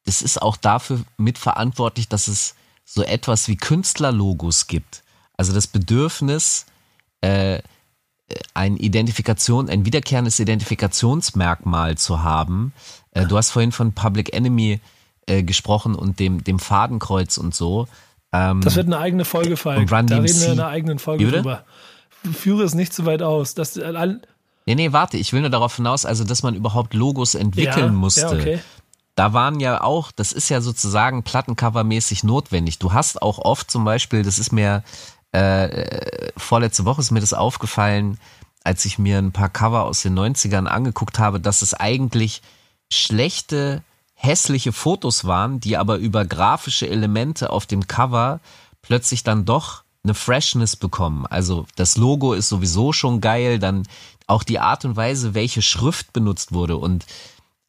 das 0.06 0.22
ist 0.22 0.42
auch 0.42 0.58
dafür 0.58 1.02
mitverantwortlich, 1.18 2.08
dass 2.08 2.28
es 2.28 2.56
so 2.84 3.04
etwas 3.04 3.48
wie 3.48 3.58
Künstlerlogos 3.58 4.68
gibt. 4.68 5.04
Also 5.38 5.54
das 5.54 5.68
Bedürfnis, 5.68 6.66
äh, 7.22 7.62
ein 8.54 8.78
Identifikation, 8.78 9.70
ein 9.70 9.86
wiederkehrendes 9.86 10.40
Identifikationsmerkmal 10.40 11.98
zu 11.98 12.24
haben, 12.24 12.74
äh, 13.12 13.26
du 13.26 13.38
hast 13.38 13.52
vorhin 13.52 13.72
von 13.72 13.94
Public 13.94 14.34
Enemy 14.34 14.80
äh, 15.28 15.44
gesprochen 15.44 15.96
und 15.96 16.20
dem, 16.20 16.44
dem 16.44 16.60
Fadenkreuz 16.60 17.38
und 17.38 17.54
so. 17.54 17.88
Ähm, 18.34 18.62
das 18.62 18.76
wird 18.76 18.88
eine 18.88 18.98
eigene 18.98 19.26
Folge 19.26 19.58
fallen. 19.58 19.86
Da 19.88 19.98
reden 19.98 20.40
wir 20.40 20.46
in 20.48 20.60
einer 20.60 20.68
eigenen 20.68 21.00
Folge 21.00 21.30
drüber. 21.30 21.64
Führe 22.34 22.64
es 22.64 22.74
nicht 22.74 22.94
zu 22.94 23.06
weit 23.06 23.22
aus. 23.22 23.56
Das, 23.56 23.78
äh, 23.78 23.92
nee, 24.66 24.76
nee, 24.76 24.94
warte, 24.94 25.18
ich 25.18 25.34
will 25.34 25.42
nur 25.42 25.50
darauf 25.50 25.76
hinaus, 25.76 26.06
also 26.06 26.24
dass 26.24 26.44
man 26.44 26.56
überhaupt 26.56 26.94
Logos 26.94 27.36
entwickeln 27.36 27.86
ja, 27.86 27.92
musste. 27.92 28.22
Ja, 28.22 28.32
okay. 28.32 28.60
Da 29.16 29.34
waren 29.34 29.60
ja 29.60 29.82
auch, 29.82 30.12
das 30.12 30.32
ist 30.32 30.50
ja 30.50 30.62
sozusagen 30.62 31.24
plattencovermäßig 31.24 32.24
notwendig. 32.24 32.80
Du 32.80 32.94
hast 32.94 33.22
auch 33.22 33.40
oft 33.40 33.70
zum 33.70 33.84
Beispiel, 33.84 34.24
das 34.24 34.40
ist 34.40 34.54
mir 34.54 34.84
äh, 35.32 36.32
vorletzte 36.38 36.86
Woche 36.86 37.02
ist 37.02 37.12
mir 37.12 37.20
das 37.20 37.34
aufgefallen, 37.34 38.18
als 38.64 38.86
ich 38.86 39.00
mir 39.00 39.18
ein 39.18 39.32
paar 39.32 39.50
Cover 39.50 39.84
aus 39.84 40.02
den 40.02 40.18
90ern 40.18 40.66
angeguckt 40.66 41.20
habe, 41.20 41.40
dass 41.40 41.62
es 41.62 41.74
eigentlich 41.74 42.42
schlechte, 42.92 43.84
hässliche 44.14 44.72
Fotos 44.72 45.26
waren, 45.26 45.60
die 45.60 45.78
aber 45.78 45.98
über 45.98 46.26
grafische 46.26 46.88
Elemente 46.88 47.50
auf 47.50 47.66
dem 47.66 47.88
Cover 47.88 48.40
plötzlich 48.82 49.24
dann 49.24 49.46
doch 49.46 49.84
eine 50.04 50.14
Freshness 50.14 50.76
bekommen. 50.76 51.26
Also 51.26 51.66
das 51.76 51.98
Logo 51.98 52.34
ist 52.34 52.50
sowieso 52.50 52.94
schon 52.94 53.22
geil, 53.22 53.60
dann 53.60 53.88
auch 54.28 54.44
die 54.44 54.60
Art 54.60 54.86
und 54.86 54.96
Weise, 54.96 55.34
welche 55.34 55.62
Schrift 55.62 56.14
benutzt 56.14 56.54
wurde. 56.54 56.78
Und 56.78 57.06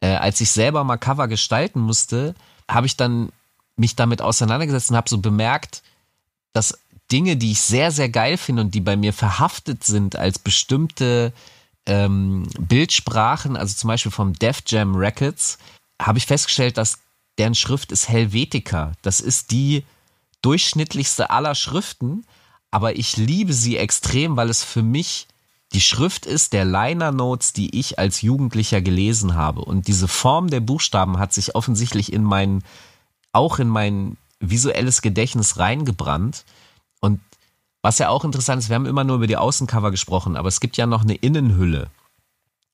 äh, 0.00 0.14
als 0.14 0.40
ich 0.40 0.50
selber 0.50 0.84
mal 0.84 0.96
Cover 0.96 1.28
gestalten 1.28 1.80
musste, 1.80 2.34
habe 2.70 2.86
ich 2.86 2.96
dann 2.96 3.30
mich 3.76 3.96
damit 3.96 4.22
auseinandergesetzt 4.22 4.90
und 4.90 4.96
habe 4.96 5.08
so 5.08 5.18
bemerkt, 5.18 5.82
dass 6.52 6.78
Dinge, 7.12 7.36
die 7.36 7.52
ich 7.52 7.60
sehr, 7.60 7.92
sehr 7.92 8.08
geil 8.08 8.36
finde 8.36 8.62
und 8.62 8.74
die 8.74 8.80
bei 8.80 8.96
mir 8.96 9.12
verhaftet 9.12 9.84
sind 9.84 10.16
als 10.16 10.38
bestimmte 10.38 11.32
ähm, 11.86 12.46
Bildsprachen, 12.58 13.56
also 13.56 13.74
zum 13.74 13.88
Beispiel 13.88 14.12
vom 14.12 14.32
Def 14.32 14.62
Jam 14.66 14.94
Records, 14.96 15.58
habe 16.00 16.18
ich 16.18 16.26
festgestellt, 16.26 16.78
dass 16.78 16.98
deren 17.38 17.54
Schrift 17.54 17.92
ist 17.92 18.08
Helvetica. 18.08 18.92
Das 19.02 19.20
ist 19.20 19.50
die 19.50 19.84
durchschnittlichste 20.42 21.30
aller 21.30 21.54
Schriften, 21.54 22.24
aber 22.70 22.96
ich 22.96 23.16
liebe 23.16 23.52
sie 23.52 23.76
extrem, 23.76 24.36
weil 24.36 24.50
es 24.50 24.64
für 24.64 24.82
mich 24.82 25.28
die 25.72 25.80
Schrift 25.80 26.26
ist 26.26 26.52
der 26.52 26.64
Liner 26.64 27.12
Notes, 27.12 27.52
die 27.52 27.78
ich 27.78 27.98
als 27.98 28.20
Jugendlicher 28.20 28.82
gelesen 28.82 29.34
habe. 29.34 29.62
Und 29.62 29.88
diese 29.88 30.08
Form 30.08 30.48
der 30.48 30.60
Buchstaben 30.60 31.18
hat 31.18 31.32
sich 31.32 31.54
offensichtlich 31.54 32.12
in 32.12 32.22
mein, 32.22 32.62
auch 33.32 33.58
in 33.58 33.68
mein 33.68 34.18
visuelles 34.38 35.00
Gedächtnis 35.00 35.58
reingebrannt. 35.58 36.44
Und 37.02 37.20
was 37.82 37.98
ja 37.98 38.08
auch 38.08 38.24
interessant 38.24 38.62
ist, 38.62 38.70
wir 38.70 38.76
haben 38.76 38.86
immer 38.86 39.04
nur 39.04 39.16
über 39.16 39.26
die 39.26 39.36
Außencover 39.36 39.90
gesprochen, 39.90 40.36
aber 40.36 40.48
es 40.48 40.60
gibt 40.60 40.78
ja 40.78 40.86
noch 40.86 41.02
eine 41.02 41.14
Innenhülle. 41.14 41.90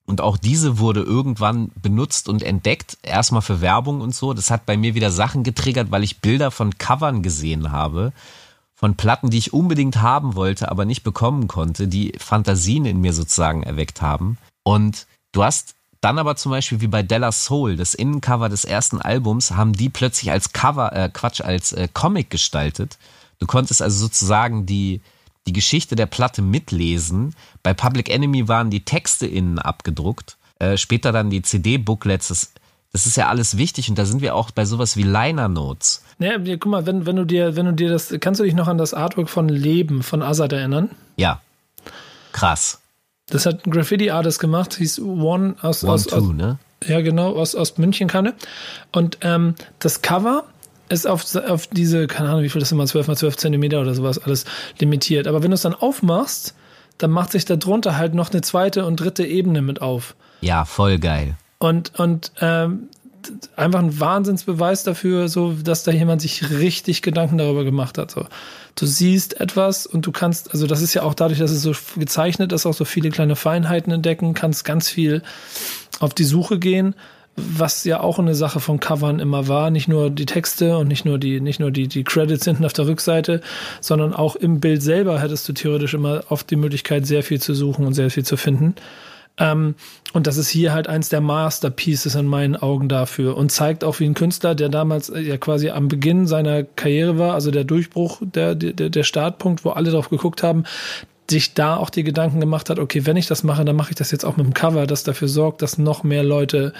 Und 0.05 0.21
auch 0.21 0.37
diese 0.37 0.79
wurde 0.79 1.01
irgendwann 1.01 1.71
benutzt 1.79 2.29
und 2.29 2.41
entdeckt, 2.41 2.97
erstmal 3.03 3.41
für 3.41 3.61
Werbung 3.61 4.01
und 4.01 4.15
so. 4.15 4.33
Das 4.33 4.49
hat 4.49 4.65
bei 4.65 4.77
mir 4.77 4.95
wieder 4.95 5.11
Sachen 5.11 5.43
getriggert, 5.43 5.91
weil 5.91 6.03
ich 6.03 6.19
Bilder 6.19 6.49
von 6.49 6.77
Covern 6.77 7.21
gesehen 7.21 7.71
habe, 7.71 8.11
von 8.73 8.95
Platten, 8.95 9.29
die 9.29 9.37
ich 9.37 9.53
unbedingt 9.53 10.01
haben 10.01 10.35
wollte, 10.35 10.71
aber 10.71 10.85
nicht 10.85 11.03
bekommen 11.03 11.47
konnte, 11.47 11.87
die 11.87 12.13
Fantasien 12.17 12.85
in 12.85 13.01
mir 13.01 13.13
sozusagen 13.13 13.61
erweckt 13.61 14.01
haben. 14.01 14.37
Und 14.63 15.05
du 15.31 15.43
hast 15.43 15.75
dann 16.01 16.17
aber 16.17 16.35
zum 16.37 16.51
Beispiel 16.51 16.81
wie 16.81 16.87
bei 16.87 17.03
Della 17.03 17.31
Soul, 17.31 17.75
das 17.75 17.93
Innencover 17.93 18.49
des 18.49 18.65
ersten 18.65 19.01
Albums, 19.01 19.51
haben 19.51 19.73
die 19.73 19.89
plötzlich 19.89 20.31
als 20.31 20.53
Cover, 20.53 20.91
äh, 20.93 21.09
Quatsch, 21.09 21.41
als 21.41 21.73
äh, 21.73 21.87
Comic 21.91 22.29
gestaltet. 22.29 22.97
Du 23.39 23.47
konntest 23.47 23.81
also 23.81 23.97
sozusagen 23.99 24.65
die, 24.65 25.01
die 25.47 25.53
Geschichte 25.53 25.95
der 25.95 26.05
Platte 26.05 26.41
mitlesen. 26.41 27.35
Bei 27.63 27.73
Public 27.73 28.09
Enemy 28.09 28.47
waren 28.47 28.69
die 28.69 28.85
Texte 28.85 29.25
innen 29.25 29.59
abgedruckt. 29.59 30.37
äh, 30.59 30.77
später 30.77 31.11
dann 31.11 31.29
die 31.29 31.41
CD-Booklets, 31.41 32.27
das, 32.27 32.51
das 32.91 33.05
ist 33.05 33.15
ja 33.15 33.29
alles 33.29 33.57
wichtig 33.57 33.89
und 33.89 33.97
da 33.97 34.05
sind 34.05 34.21
wir 34.21 34.35
auch 34.35 34.51
bei 34.51 34.65
sowas 34.65 34.97
wie 34.97 35.03
Liner 35.03 35.47
Notes. 35.47 36.03
Ja, 36.19 36.37
guck 36.37 36.65
mal, 36.65 36.85
wenn, 36.85 37.05
wenn 37.05 37.15
du 37.15 37.23
dir, 37.25 37.55
wenn 37.55 37.65
du 37.65 37.73
dir 37.73 37.89
das, 37.89 38.13
kannst 38.19 38.41
du 38.41 38.43
dich 38.43 38.53
noch 38.53 38.67
an 38.67 38.77
das 38.77 38.93
Artwork 38.93 39.29
von 39.29 39.47
Leben 39.47 40.03
von 40.03 40.21
Azad 40.21 40.51
erinnern? 40.51 40.89
Ja. 41.15 41.41
Krass. 42.33 42.81
Das 43.29 43.45
hat 43.45 43.65
ein 43.65 43.71
Graffiti-Artist 43.71 44.39
gemacht, 44.39 44.75
hieß 44.75 44.99
One 44.99 45.55
aus, 45.61 45.83
One 45.83 45.93
aus, 45.93 46.03
Two, 46.07 46.15
aus 46.15 46.27
ne? 46.33 46.59
ja 46.85 46.99
genau, 47.01 47.35
aus, 47.35 47.55
aus 47.55 47.77
München 47.77 48.07
kannte. 48.09 48.33
Und 48.91 49.19
ähm, 49.21 49.55
das 49.79 50.01
Cover 50.01 50.43
ist 50.89 51.07
auf, 51.07 51.23
auf 51.35 51.67
diese, 51.67 52.07
keine 52.07 52.29
Ahnung, 52.29 52.43
wie 52.43 52.49
viel 52.49 52.59
das 52.59 52.71
immer, 52.71 52.85
12 52.85 53.07
mal 53.07 53.15
12 53.15 53.37
Zentimeter 53.37 53.81
oder 53.81 53.93
sowas, 53.93 54.19
alles 54.19 54.45
limitiert. 54.79 55.27
Aber 55.27 55.43
wenn 55.43 55.51
du 55.51 55.55
es 55.55 55.61
dann 55.61 55.75
aufmachst, 55.75 56.55
dann 56.97 57.11
macht 57.11 57.31
sich 57.31 57.45
da 57.45 57.55
drunter 57.55 57.97
halt 57.97 58.13
noch 58.13 58.31
eine 58.31 58.41
zweite 58.41 58.85
und 58.85 58.99
dritte 58.99 59.25
Ebene 59.25 59.61
mit 59.61 59.81
auf. 59.81 60.15
Ja, 60.41 60.65
voll 60.65 60.99
geil. 60.99 61.35
Und, 61.59 61.97
und 61.99 62.31
ähm, 62.41 62.89
einfach 63.55 63.79
ein 63.79 63.99
Wahnsinnsbeweis 63.99 64.83
dafür, 64.83 65.27
so, 65.27 65.53
dass 65.53 65.83
da 65.83 65.91
jemand 65.91 66.21
sich 66.21 66.49
richtig 66.49 67.01
Gedanken 67.01 67.37
darüber 67.37 67.63
gemacht 67.63 67.97
hat. 67.97 68.11
So. 68.11 68.25
Du 68.75 68.85
siehst 68.85 69.39
etwas 69.39 69.85
und 69.85 70.05
du 70.05 70.11
kannst, 70.11 70.51
also 70.51 70.67
das 70.67 70.81
ist 70.81 70.93
ja 70.93 71.03
auch 71.03 71.13
dadurch, 71.13 71.39
dass 71.39 71.51
es 71.51 71.61
so 71.61 71.73
gezeichnet 71.97 72.51
ist, 72.51 72.65
auch 72.65 72.73
so 72.73 72.85
viele 72.85 73.09
kleine 73.09 73.35
Feinheiten 73.35 73.91
entdecken, 73.91 74.33
kannst 74.33 74.65
ganz 74.65 74.89
viel 74.89 75.21
auf 75.99 76.13
die 76.13 76.23
Suche 76.23 76.59
gehen, 76.59 76.95
was 77.35 77.83
ja 77.83 78.01
auch 78.01 78.19
eine 78.19 78.35
Sache 78.35 78.59
von 78.59 78.79
Covern 78.79 79.19
immer 79.19 79.47
war. 79.47 79.69
Nicht 79.69 79.87
nur 79.87 80.09
die 80.09 80.25
Texte 80.25 80.77
und 80.77 80.87
nicht 80.87 81.05
nur 81.05 81.17
die, 81.17 81.41
nicht 81.41 81.59
nur 81.59 81.71
die, 81.71 81.87
die 81.87 82.03
Credits 82.03 82.45
hinten 82.45 82.65
auf 82.65 82.73
der 82.73 82.87
Rückseite, 82.87 83.41
sondern 83.81 84.13
auch 84.13 84.35
im 84.35 84.59
Bild 84.59 84.81
selber 84.81 85.19
hättest 85.19 85.47
du 85.47 85.53
theoretisch 85.53 85.93
immer 85.93 86.23
oft 86.29 86.49
die 86.49 86.55
Möglichkeit, 86.55 87.05
sehr 87.07 87.23
viel 87.23 87.41
zu 87.41 87.53
suchen 87.53 87.85
und 87.85 87.93
sehr 87.93 88.11
viel 88.11 88.25
zu 88.25 88.37
finden. 88.37 88.75
Ähm, 89.39 89.75
und 90.13 90.27
das 90.27 90.37
ist 90.37 90.49
hier 90.49 90.73
halt 90.73 90.87
eins 90.87 91.09
der 91.09 91.21
Masterpieces 91.21 92.15
in 92.15 92.25
meinen 92.25 92.55
Augen 92.55 92.89
dafür 92.89 93.37
und 93.37 93.51
zeigt 93.51 93.83
auch, 93.83 93.99
wie 93.99 94.05
ein 94.05 94.13
Künstler, 94.13 94.53
der 94.53 94.69
damals 94.69 95.09
äh, 95.09 95.19
ja 95.19 95.37
quasi 95.37 95.69
am 95.69 95.87
Beginn 95.87 96.27
seiner 96.27 96.63
Karriere 96.63 97.17
war, 97.17 97.33
also 97.33 97.51
der 97.51 97.63
Durchbruch, 97.63 98.21
der, 98.21 98.55
der, 98.55 98.89
der 98.89 99.03
Startpunkt, 99.03 99.63
wo 99.63 99.69
alle 99.69 99.91
drauf 99.91 100.09
geguckt 100.09 100.43
haben, 100.43 100.65
sich 101.29 101.53
da 101.53 101.75
auch 101.75 101.89
die 101.89 102.03
Gedanken 102.03 102.39
gemacht 102.39 102.69
hat, 102.69 102.79
okay, 102.79 103.05
wenn 103.05 103.17
ich 103.17 103.27
das 103.27 103.43
mache, 103.43 103.65
dann 103.65 103.75
mache 103.75 103.91
ich 103.91 103.95
das 103.95 104.11
jetzt 104.11 104.25
auch 104.25 104.37
mit 104.37 104.45
dem 104.45 104.53
Cover, 104.53 104.87
das 104.87 105.03
dafür 105.03 105.27
sorgt, 105.27 105.61
dass 105.61 105.77
noch 105.77 106.03
mehr 106.03 106.23
Leute 106.23 106.73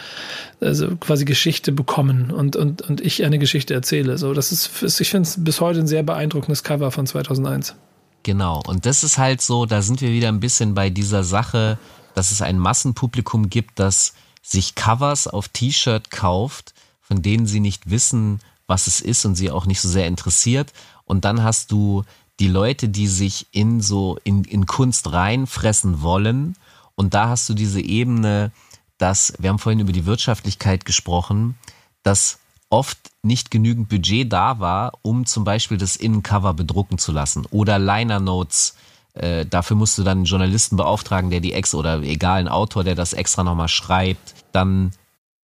also 0.60 0.96
quasi 0.98 1.26
Geschichte 1.26 1.72
bekommen 1.72 2.32
und, 2.32 2.56
und, 2.56 2.82
und 2.82 3.02
ich 3.02 3.24
eine 3.24 3.40
Geschichte 3.40 3.74
erzähle. 3.74 4.18
So, 4.18 4.34
das 4.34 4.52
ist, 4.52 5.00
ich 5.00 5.10
finde 5.10 5.28
es 5.28 5.44
bis 5.44 5.62
heute 5.62 5.80
ein 5.80 5.88
sehr 5.88 6.04
beeindruckendes 6.04 6.64
Cover 6.64 6.92
von 6.92 7.08
2001. 7.08 7.76
Genau. 8.24 8.62
Und 8.68 8.86
das 8.86 9.04
ist 9.04 9.18
halt 9.18 9.42
so, 9.42 9.66
da 9.66 9.82
sind 9.82 10.02
wir 10.02 10.12
wieder 10.12 10.28
ein 10.28 10.40
bisschen 10.40 10.74
bei 10.74 10.90
dieser 10.90 11.24
Sache, 11.24 11.78
dass 12.16 12.32
es 12.32 12.42
ein 12.42 12.60
Massenpublikum 12.60 13.50
gibt, 13.50 13.80
das 13.80 14.14
sich 14.42 14.76
Covers 14.76 15.28
auf 15.28 15.48
T-Shirt 15.50 16.12
kauft, 16.12 16.74
von 17.02 17.22
denen 17.22 17.46
sie 17.46 17.60
nicht 17.60 17.90
wissen, 17.90 18.40
was 18.68 18.88
es 18.88 19.02
ist 19.02 19.26
und 19.26 19.36
sie 19.36 19.52
auch 19.52 19.66
nicht 19.66 19.82
so 19.82 19.90
sehr 19.90 20.08
interessiert. 20.08 20.74
Und 21.06 21.26
dann 21.26 21.44
hast 21.44 21.72
du 21.72 22.04
die 22.40 22.48
Leute, 22.48 22.90
die 22.90 23.08
sich 23.08 23.48
in 23.52 23.82
so 23.82 24.18
in, 24.24 24.44
in 24.44 24.66
Kunst 24.66 25.12
reinfressen 25.12 26.02
wollen. 26.02 26.56
Und 26.96 27.14
da 27.14 27.30
hast 27.30 27.48
du 27.50 27.54
diese 27.54 27.82
Ebene, 27.82 28.52
dass, 28.98 29.34
wir 29.40 29.50
haben 29.50 29.60
vorhin 29.60 29.80
über 29.80 29.92
die 29.92 30.06
Wirtschaftlichkeit 30.06 30.86
gesprochen, 30.86 31.56
dass 32.04 32.40
oft 32.70 32.98
nicht 33.24 33.52
genügend 33.52 33.90
Budget 33.90 34.32
da 34.32 34.60
war, 34.60 34.94
um 35.02 35.26
zum 35.26 35.44
Beispiel 35.44 35.78
das 35.78 35.96
Innencover 35.96 36.54
bedrucken 36.54 36.98
zu 36.98 37.12
lassen 37.12 37.46
oder 37.52 37.80
Liner 37.80 38.20
Notes. 38.20 38.76
Äh, 39.14 39.46
dafür 39.46 39.76
musst 39.76 39.98
du 39.98 40.04
dann 40.04 40.20
einen 40.20 40.26
Journalisten 40.26 40.78
beauftragen, 40.78 41.30
der 41.30 41.40
die 41.40 41.54
extra 41.54 41.80
oder 41.80 42.02
egal, 42.04 42.40
einen 42.40 42.48
Autor, 42.48 42.84
der 42.84 42.96
das 42.96 43.14
extra 43.14 43.44
nochmal 43.44 43.68
schreibt. 43.68 44.36
Dann, 44.52 44.92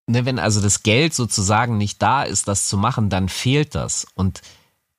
ne, 0.08 0.26
wenn 0.26 0.40
also 0.40 0.62
das 0.62 0.84
Geld 0.84 1.14
sozusagen 1.14 1.78
nicht 1.78 2.02
da 2.02 2.24
ist, 2.24 2.48
das 2.48 2.68
zu 2.68 2.78
machen, 2.78 3.10
dann 3.10 3.28
fehlt 3.28 3.76
das. 3.76 4.08
Und 4.16 4.42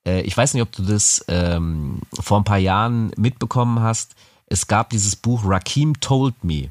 äh, 0.07 0.23
ich 0.23 0.37
weiß 0.37 0.55
nicht, 0.55 0.63
ob 0.63 0.73
du 0.73 0.83
das 0.83 1.25
ähm, 1.29 2.01
vor 2.19 2.39
ein 2.39 2.45
paar 2.45 2.59
Jahren 2.59 3.11
mitbekommen 3.17 3.81
hast. 3.81 4.15
Es 4.47 4.69
gab 4.69 4.91
dieses 4.91 5.17
Buch 5.17 5.43
Rakim 5.45 6.01
Told 6.01 6.45
Me. 6.45 6.71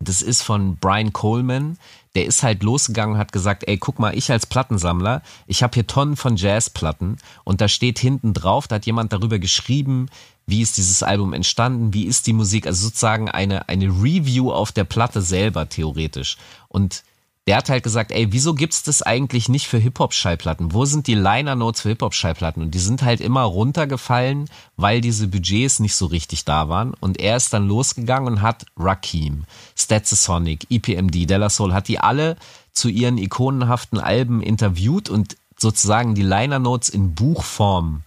Das 0.00 0.22
ist 0.22 0.42
von 0.42 0.76
Brian 0.76 1.12
Coleman. 1.12 1.76
Der 2.14 2.24
ist 2.24 2.42
halt 2.42 2.62
losgegangen 2.62 3.14
und 3.14 3.20
hat 3.20 3.32
gesagt, 3.32 3.64
ey, 3.68 3.76
guck 3.76 3.98
mal, 3.98 4.16
ich 4.16 4.32
als 4.32 4.46
Plattensammler, 4.46 5.22
ich 5.46 5.62
habe 5.62 5.74
hier 5.74 5.86
Tonnen 5.86 6.16
von 6.16 6.36
Jazzplatten 6.36 7.18
und 7.44 7.60
da 7.60 7.68
steht 7.68 7.98
hinten 7.98 8.32
drauf, 8.32 8.66
da 8.66 8.76
hat 8.76 8.86
jemand 8.86 9.12
darüber 9.12 9.38
geschrieben, 9.38 10.08
wie 10.46 10.62
ist 10.62 10.78
dieses 10.78 11.02
Album 11.02 11.32
entstanden, 11.34 11.92
wie 11.92 12.04
ist 12.04 12.26
die 12.26 12.32
Musik, 12.32 12.66
also 12.66 12.86
sozusagen 12.86 13.30
eine, 13.30 13.68
eine 13.68 13.86
Review 13.86 14.50
auf 14.50 14.72
der 14.72 14.84
Platte 14.84 15.20
selber 15.20 15.68
theoretisch. 15.68 16.38
Und 16.68 17.04
der 17.48 17.56
hat 17.56 17.70
halt 17.70 17.82
gesagt, 17.82 18.12
ey, 18.12 18.30
wieso 18.30 18.52
gibt's 18.52 18.82
das 18.82 19.00
eigentlich 19.00 19.48
nicht 19.48 19.68
für 19.68 19.78
Hip-Hop-Schallplatten? 19.78 20.74
Wo 20.74 20.84
sind 20.84 21.06
die 21.06 21.14
Liner-Notes 21.14 21.80
für 21.80 21.88
Hip-Hop-Schallplatten? 21.88 22.62
Und 22.62 22.74
die 22.74 22.78
sind 22.78 23.00
halt 23.00 23.22
immer 23.22 23.40
runtergefallen, 23.40 24.50
weil 24.76 25.00
diese 25.00 25.28
Budgets 25.28 25.80
nicht 25.80 25.94
so 25.94 26.04
richtig 26.04 26.44
da 26.44 26.68
waren. 26.68 26.92
Und 27.00 27.18
er 27.18 27.38
ist 27.38 27.54
dann 27.54 27.66
losgegangen 27.66 28.34
und 28.34 28.42
hat 28.42 28.66
Rakim, 28.76 29.44
Sonic, 29.74 30.66
EPMD, 30.68 31.24
Della 31.24 31.48
Soul, 31.48 31.72
hat 31.72 31.88
die 31.88 31.98
alle 31.98 32.36
zu 32.74 32.90
ihren 32.90 33.16
ikonenhaften 33.16 33.98
Alben 33.98 34.42
interviewt 34.42 35.08
und 35.08 35.38
sozusagen 35.56 36.14
die 36.14 36.20
Liner-Notes 36.20 36.90
in 36.90 37.14
Buchform 37.14 38.02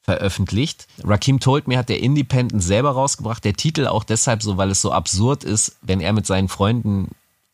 veröffentlicht. 0.00 0.86
Rakim 1.04 1.40
Told 1.40 1.68
Me 1.68 1.76
hat 1.76 1.90
der 1.90 2.00
Independent 2.00 2.62
selber 2.62 2.92
rausgebracht. 2.92 3.44
Der 3.44 3.52
Titel 3.52 3.86
auch 3.86 4.04
deshalb 4.04 4.42
so, 4.42 4.56
weil 4.56 4.70
es 4.70 4.80
so 4.80 4.92
absurd 4.92 5.44
ist, 5.44 5.76
wenn 5.82 6.00
er 6.00 6.14
mit 6.14 6.24
seinen 6.24 6.48
Freunden 6.48 7.08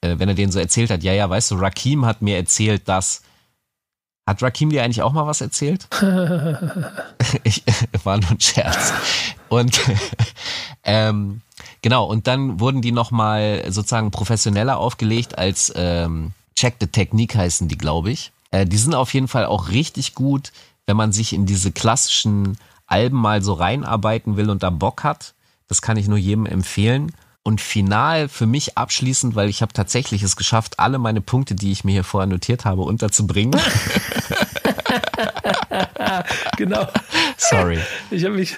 äh, 0.05 0.19
wenn 0.19 0.29
er 0.29 0.35
denen 0.35 0.53
so 0.53 0.59
erzählt 0.59 0.91
hat, 0.91 1.03
ja, 1.03 1.13
ja, 1.13 1.29
weißt 1.29 1.51
du, 1.51 1.57
Rakim 1.57 2.05
hat 2.05 2.23
mir 2.23 2.37
erzählt, 2.37 2.89
dass. 2.89 3.23
Hat 4.27 4.43
Rakim 4.43 4.71
dir 4.71 4.83
eigentlich 4.83 5.03
auch 5.03 5.13
mal 5.13 5.27
was 5.27 5.43
erzählt? 5.43 5.87
ich, 7.43 7.63
war 8.05 8.17
nur 8.17 8.31
ein 8.31 8.41
Scherz. 8.41 8.95
Und 9.51 9.79
ähm, 10.85 11.43
genau, 11.83 12.07
und 12.07 12.27
dann 12.27 12.59
wurden 12.59 12.81
die 12.81 12.93
nochmal 12.93 13.65
sozusagen 13.69 14.11
professioneller 14.11 14.79
aufgelegt 14.79 15.37
als 15.37 15.73
ähm, 15.77 16.33
Check 16.57 16.77
the 16.81 16.87
Technique 16.87 17.35
heißen 17.35 17.69
die, 17.69 17.77
glaube 17.77 18.13
ich. 18.13 18.33
Äh, 18.51 18.65
die 18.65 18.79
sind 18.79 18.95
auf 18.95 19.13
jeden 19.13 19.29
Fall 19.29 19.45
auch 19.45 19.69
richtig 19.69 20.15
gut, 20.15 20.53
wenn 20.87 20.97
man 20.97 21.13
sich 21.13 21.35
in 21.35 21.45
diese 21.45 21.71
klassischen 21.71 22.57
Alben 22.87 23.19
mal 23.19 23.43
so 23.43 23.53
reinarbeiten 23.53 24.39
will 24.39 24.49
und 24.49 24.63
da 24.63 24.71
Bock 24.71 25.05
hat. 25.05 25.35
Das 25.69 25.83
kann 25.83 25.99
ich 25.99 26.09
nur 26.09 26.19
jedem 26.19 26.47
empfehlen. 26.47 27.13
Und 27.47 27.61
final 27.61 28.31
für 28.31 28.47
mich 28.47 28.79
abschließend, 28.79 29.35
weil 29.35 29.51
ich 29.51 29.61
habe 29.61 29.75
tatsächlich 29.75 30.23
es 30.23 30.35
geschafft, 30.35 30.79
alle 30.79 30.99
meine 30.99 31.21
Punkte, 31.21 31.55
die 31.55 31.73
ich 31.73 31.85
mir 31.85 31.93
hier 31.93 32.03
vorher 32.03 32.27
notiert 32.27 32.65
habe, 32.65 32.81
unterzubringen. 32.83 33.61
genau. 36.57 36.87
Sorry. 37.37 37.79
Ich 38.11 38.25
habe 38.25 38.35
mich 38.35 38.57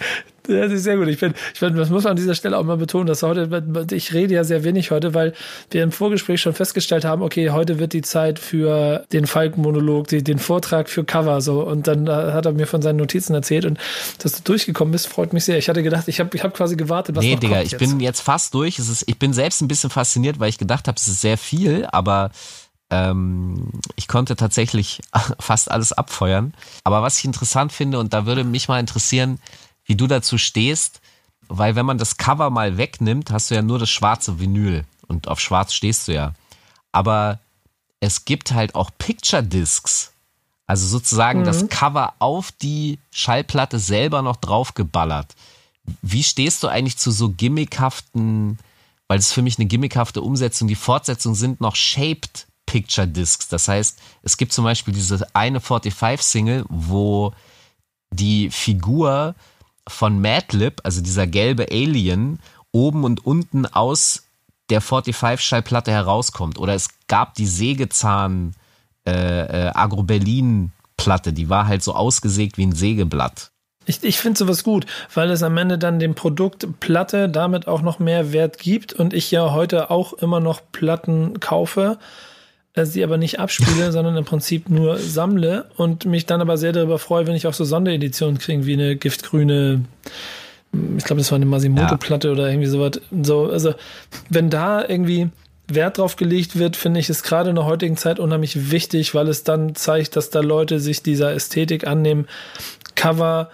das 0.49 0.73
ist 0.73 0.85
sehr 0.85 0.97
gut. 0.97 1.09
Ich 1.09 1.19
bin, 1.19 1.35
ich 1.55 1.61
bin, 1.61 1.77
das 1.77 1.91
muss 1.91 2.05
man 2.05 2.13
an 2.13 2.17
dieser 2.17 2.35
Stelle 2.35 2.59
auch 2.59 2.65
mal 2.65 2.77
betonen, 2.77 3.07
dass 3.07 3.23
heute, 3.23 3.49
ich 3.93 4.13
rede 4.13 4.35
ja 4.35 4.45
sehr 4.45 4.65
wenig 4.65 4.91
heute, 4.91 5.15
weil 5.15 5.33
wir 5.71 5.83
im 5.83 5.93
Vorgespräch 5.93 6.41
schon 6.41 6.55
festgestellt 6.55 7.05
haben, 7.05 7.23
okay, 7.23 7.51
heute 7.51 7.79
wird 7.79 7.93
die 7.93 8.03
Zeit 8.03 8.39
für 8.39 9.05
den 9.13 9.27
Falk-Monolog, 9.27 10.09
den 10.09 10.39
Vortrag 10.39 10.89
für 10.89 11.05
Cover, 11.05 11.41
so. 11.41 11.63
Und 11.63 11.87
dann 11.87 12.09
hat 12.09 12.47
er 12.47 12.53
mir 12.53 12.67
von 12.67 12.83
seinen 12.83 12.97
Notizen 12.97 13.35
erzählt 13.35 13.65
und 13.65 13.79
dass 14.19 14.33
du 14.37 14.43
durchgekommen 14.45 14.93
bist, 14.93 15.09
freut 15.09 15.33
mich 15.33 15.45
sehr. 15.45 15.59
Ich 15.59 15.69
hatte 15.69 15.83
gedacht, 15.83 16.09
ich 16.09 16.21
habe 16.21 16.31
ich 16.35 16.43
hab 16.43 16.55
quasi 16.55 16.77
gewartet, 16.77 17.17
was 17.17 17.25
Nee, 17.25 17.37
Digga, 17.37 17.63
ich 17.63 17.73
jetzt. 17.73 17.81
bin 17.81 18.01
jetzt 18.01 18.21
fast 18.21 18.55
durch. 18.55 18.79
Ist, 18.79 19.05
ich 19.07 19.19
bin 19.19 19.33
selbst 19.33 19.61
ein 19.63 19.69
bisschen 19.69 19.91
fasziniert, 19.91 20.39
weil 20.39 20.49
ich 20.49 20.59
gedacht 20.59 20.89
habe, 20.89 20.97
es 20.97 21.09
ist 21.09 21.21
sehr 21.21 21.39
viel, 21.39 21.87
aber 21.91 22.31
ähm, 22.91 23.71
ich 23.97 24.09
konnte 24.09 24.37
tatsächlich 24.37 25.01
fast 25.39 25.71
alles 25.71 25.93
abfeuern. 25.93 26.55
Aber 26.85 27.03
was 27.03 27.19
ich 27.19 27.25
interessant 27.25 27.73
finde, 27.73 27.99
und 27.99 28.13
da 28.13 28.27
würde 28.27 28.45
mich 28.45 28.69
mal 28.69 28.81
interessieren, 28.81 29.39
wie 29.85 29.97
du 29.97 30.07
dazu 30.07 30.39
stehst, 30.39 31.01
weil 31.49 31.77
wenn 31.77 31.87
man 31.87 31.99
das 31.99 32.17
Cover 32.17 32.51
mal 32.51 32.77
wegnimmt, 32.77 33.31
hast 33.31 33.51
du 33.51 33.55
ja 33.55 33.63
nur 33.63 33.79
das 33.79 33.91
schwarze 33.91 34.41
Vinyl 34.41 34.85
und 35.07 35.29
auf 35.29 35.41
schwarz 35.41 35.75
stehst 35.75 36.09
du 36.09 36.15
ja. 36.15 36.33
Aber 36.93 37.39
es 38.01 38.25
gibt 38.25 38.53
halt 38.53 38.75
auch 38.75 38.91
Picture 38.99 39.43
Discs. 39.43 40.13
Also 40.67 40.89
sozusagen 40.89 41.41
mhm. 41.41 41.45
das 41.45 41.69
Cover 41.69 42.15
auf 42.19 42.51
die 42.51 42.99
Schallplatte 43.13 43.79
selber 43.79 44.23
noch 44.23 44.37
draufgeballert. 44.37 45.35
Wie 46.03 46.25
stehst 46.25 46.63
du 46.63 46.69
eigentlich 46.69 46.97
zu 46.97 47.13
so 47.13 47.31
gimmickhaften, 47.31 48.59
weil 49.07 49.21
es 49.21 49.33
für 49.33 49.43
mich 49.43 49.59
eine 49.59 49.67
gimmickhafte 49.67 50.21
Umsetzung, 50.21 50.67
die 50.67 50.75
Fortsetzungen 50.75 51.37
sind 51.37 51.61
noch 51.61 51.77
shaped 51.77 52.46
Picture 52.67 53.07
Discs. 53.07 53.49
Das 53.49 53.69
heißt, 53.69 53.99
es 54.23 54.37
gibt 54.37 54.53
zum 54.53 54.65
Beispiel 54.65 54.93
diese 54.93 55.27
eine 55.35 55.61
45 55.61 56.21
Single, 56.21 56.65
wo 56.69 57.33
die 58.11 58.51
Figur 58.51 59.35
von 59.89 60.21
Madlib, 60.21 60.81
also 60.85 61.01
dieser 61.01 61.27
gelbe 61.27 61.69
Alien, 61.71 62.41
oben 62.73 63.05
und 63.05 63.25
unten 63.25 63.67
aus 63.67 64.25
der 64.69 64.83
45-Schallplatte 64.83 65.93
herauskommt. 65.93 66.59
Oder 66.59 66.75
es 66.75 66.89
gab 67.07 67.35
die 67.35 67.47
Sägezahn 67.47 68.55
äh, 69.07 69.69
äh, 69.69 69.71
Agro-Berlin-Platte, 69.73 71.33
die 71.33 71.49
war 71.49 71.69
halt 71.69 71.83
so 71.83 71.95
ausgesägt 71.95 72.59
wie 72.59 72.67
ein 72.67 72.75
Sägeblatt. 72.75 73.53
Ich, 73.87 74.03
ich 74.03 74.19
finde 74.19 74.37
sowas 74.37 74.65
gut, 74.65 74.85
weil 75.15 75.31
es 75.31 75.45
am 75.45 75.57
Ende 75.57 75.79
dann 75.79 76.01
dem 76.01 76.17
Produkt 76.17 76.67
Platte 76.81 77.29
damit 77.29 77.69
auch 77.69 77.83
noch 77.83 78.01
mehr 78.01 78.33
Wert 78.33 78.59
gibt 78.59 78.93
und 78.93 79.15
ich 79.15 79.31
ja 79.31 79.53
heute 79.53 79.91
auch 79.91 80.13
immer 80.15 80.41
noch 80.41 80.61
Platten 80.73 81.39
kaufe, 81.39 81.99
sie 82.85 83.03
aber 83.03 83.17
nicht 83.17 83.41
abspiele, 83.41 83.91
sondern 83.93 84.17
im 84.17 84.25
Prinzip 84.25 84.69
nur 84.69 84.99
sammle 84.99 85.67
und 85.77 86.05
mich 86.05 86.27
dann 86.27 86.41
aber 86.41 86.59
sehr 86.59 86.73
darüber 86.73 86.99
freue, 86.99 87.27
wenn 87.27 87.35
ich 87.35 87.47
auch 87.47 87.55
so 87.55 87.65
Sondereditionen 87.65 88.39
kriege, 88.39 88.67
wie 88.67 88.75
eine 88.75 88.97
giftgrüne, 88.97 89.85
ich 90.97 91.05
glaube, 91.05 91.21
das 91.21 91.31
war 91.31 91.37
eine 91.37 91.47
Masimoto-Platte 91.47 92.29
ja. 92.29 92.35
oder 92.35 92.49
irgendwie 92.49 92.69
sowas. 92.69 93.01
So, 93.23 93.47
also, 93.47 93.75
wenn 94.29 94.51
da 94.51 94.87
irgendwie 94.87 95.31
Wert 95.69 95.99
drauf 95.99 96.17
gelegt 96.17 96.59
wird, 96.59 96.77
finde 96.77 97.01
ich 97.01 97.11
es 97.11 97.23
gerade 97.23 97.51
in 97.51 97.57
der 97.57 97.65
heutigen 97.65 97.97
Zeit 97.97 98.21
unheimlich 98.21 98.71
wichtig, 98.71 99.15
weil 99.15 99.29
es 99.29 99.43
dann 99.43 99.75
zeigt, 99.75 100.17
dass 100.17 100.31
da 100.31 100.41
Leute 100.41 100.79
sich 100.79 101.03
dieser 101.03 101.33
Ästhetik 101.33 101.87
annehmen, 101.87 102.27
Cover 102.95 103.51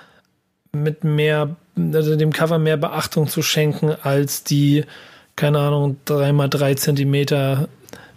mit 0.73 1.05
mehr, 1.05 1.57
also 1.77 2.17
dem 2.17 2.33
Cover 2.33 2.59
mehr 2.59 2.77
Beachtung 2.77 3.29
zu 3.29 3.43
schenken 3.43 3.95
als 4.03 4.45
die, 4.45 4.85
keine 5.37 5.59
Ahnung, 5.61 5.97
dreimal 6.05 6.49
drei 6.49 6.75
Zentimeter, 6.75 7.69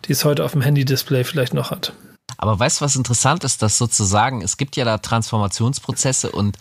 die 0.08 0.14
es 0.14 0.26
heute 0.26 0.44
auf 0.44 0.54
dem 0.54 0.62
Handy-Display 0.62 1.24
vielleicht 1.24 1.54
noch 1.54 1.72
hat. 1.72 1.94
Aber 2.38 2.60
weißt 2.60 2.80
du, 2.82 2.86
was 2.86 2.96
interessant 2.96 3.44
ist, 3.44 3.62
dass 3.62 3.78
sozusagen, 3.78 4.42
es 4.42 4.58
gibt 4.58 4.76
ja 4.76 4.86
da 4.86 4.98
Transformationsprozesse 4.98 6.32
und 6.32 6.58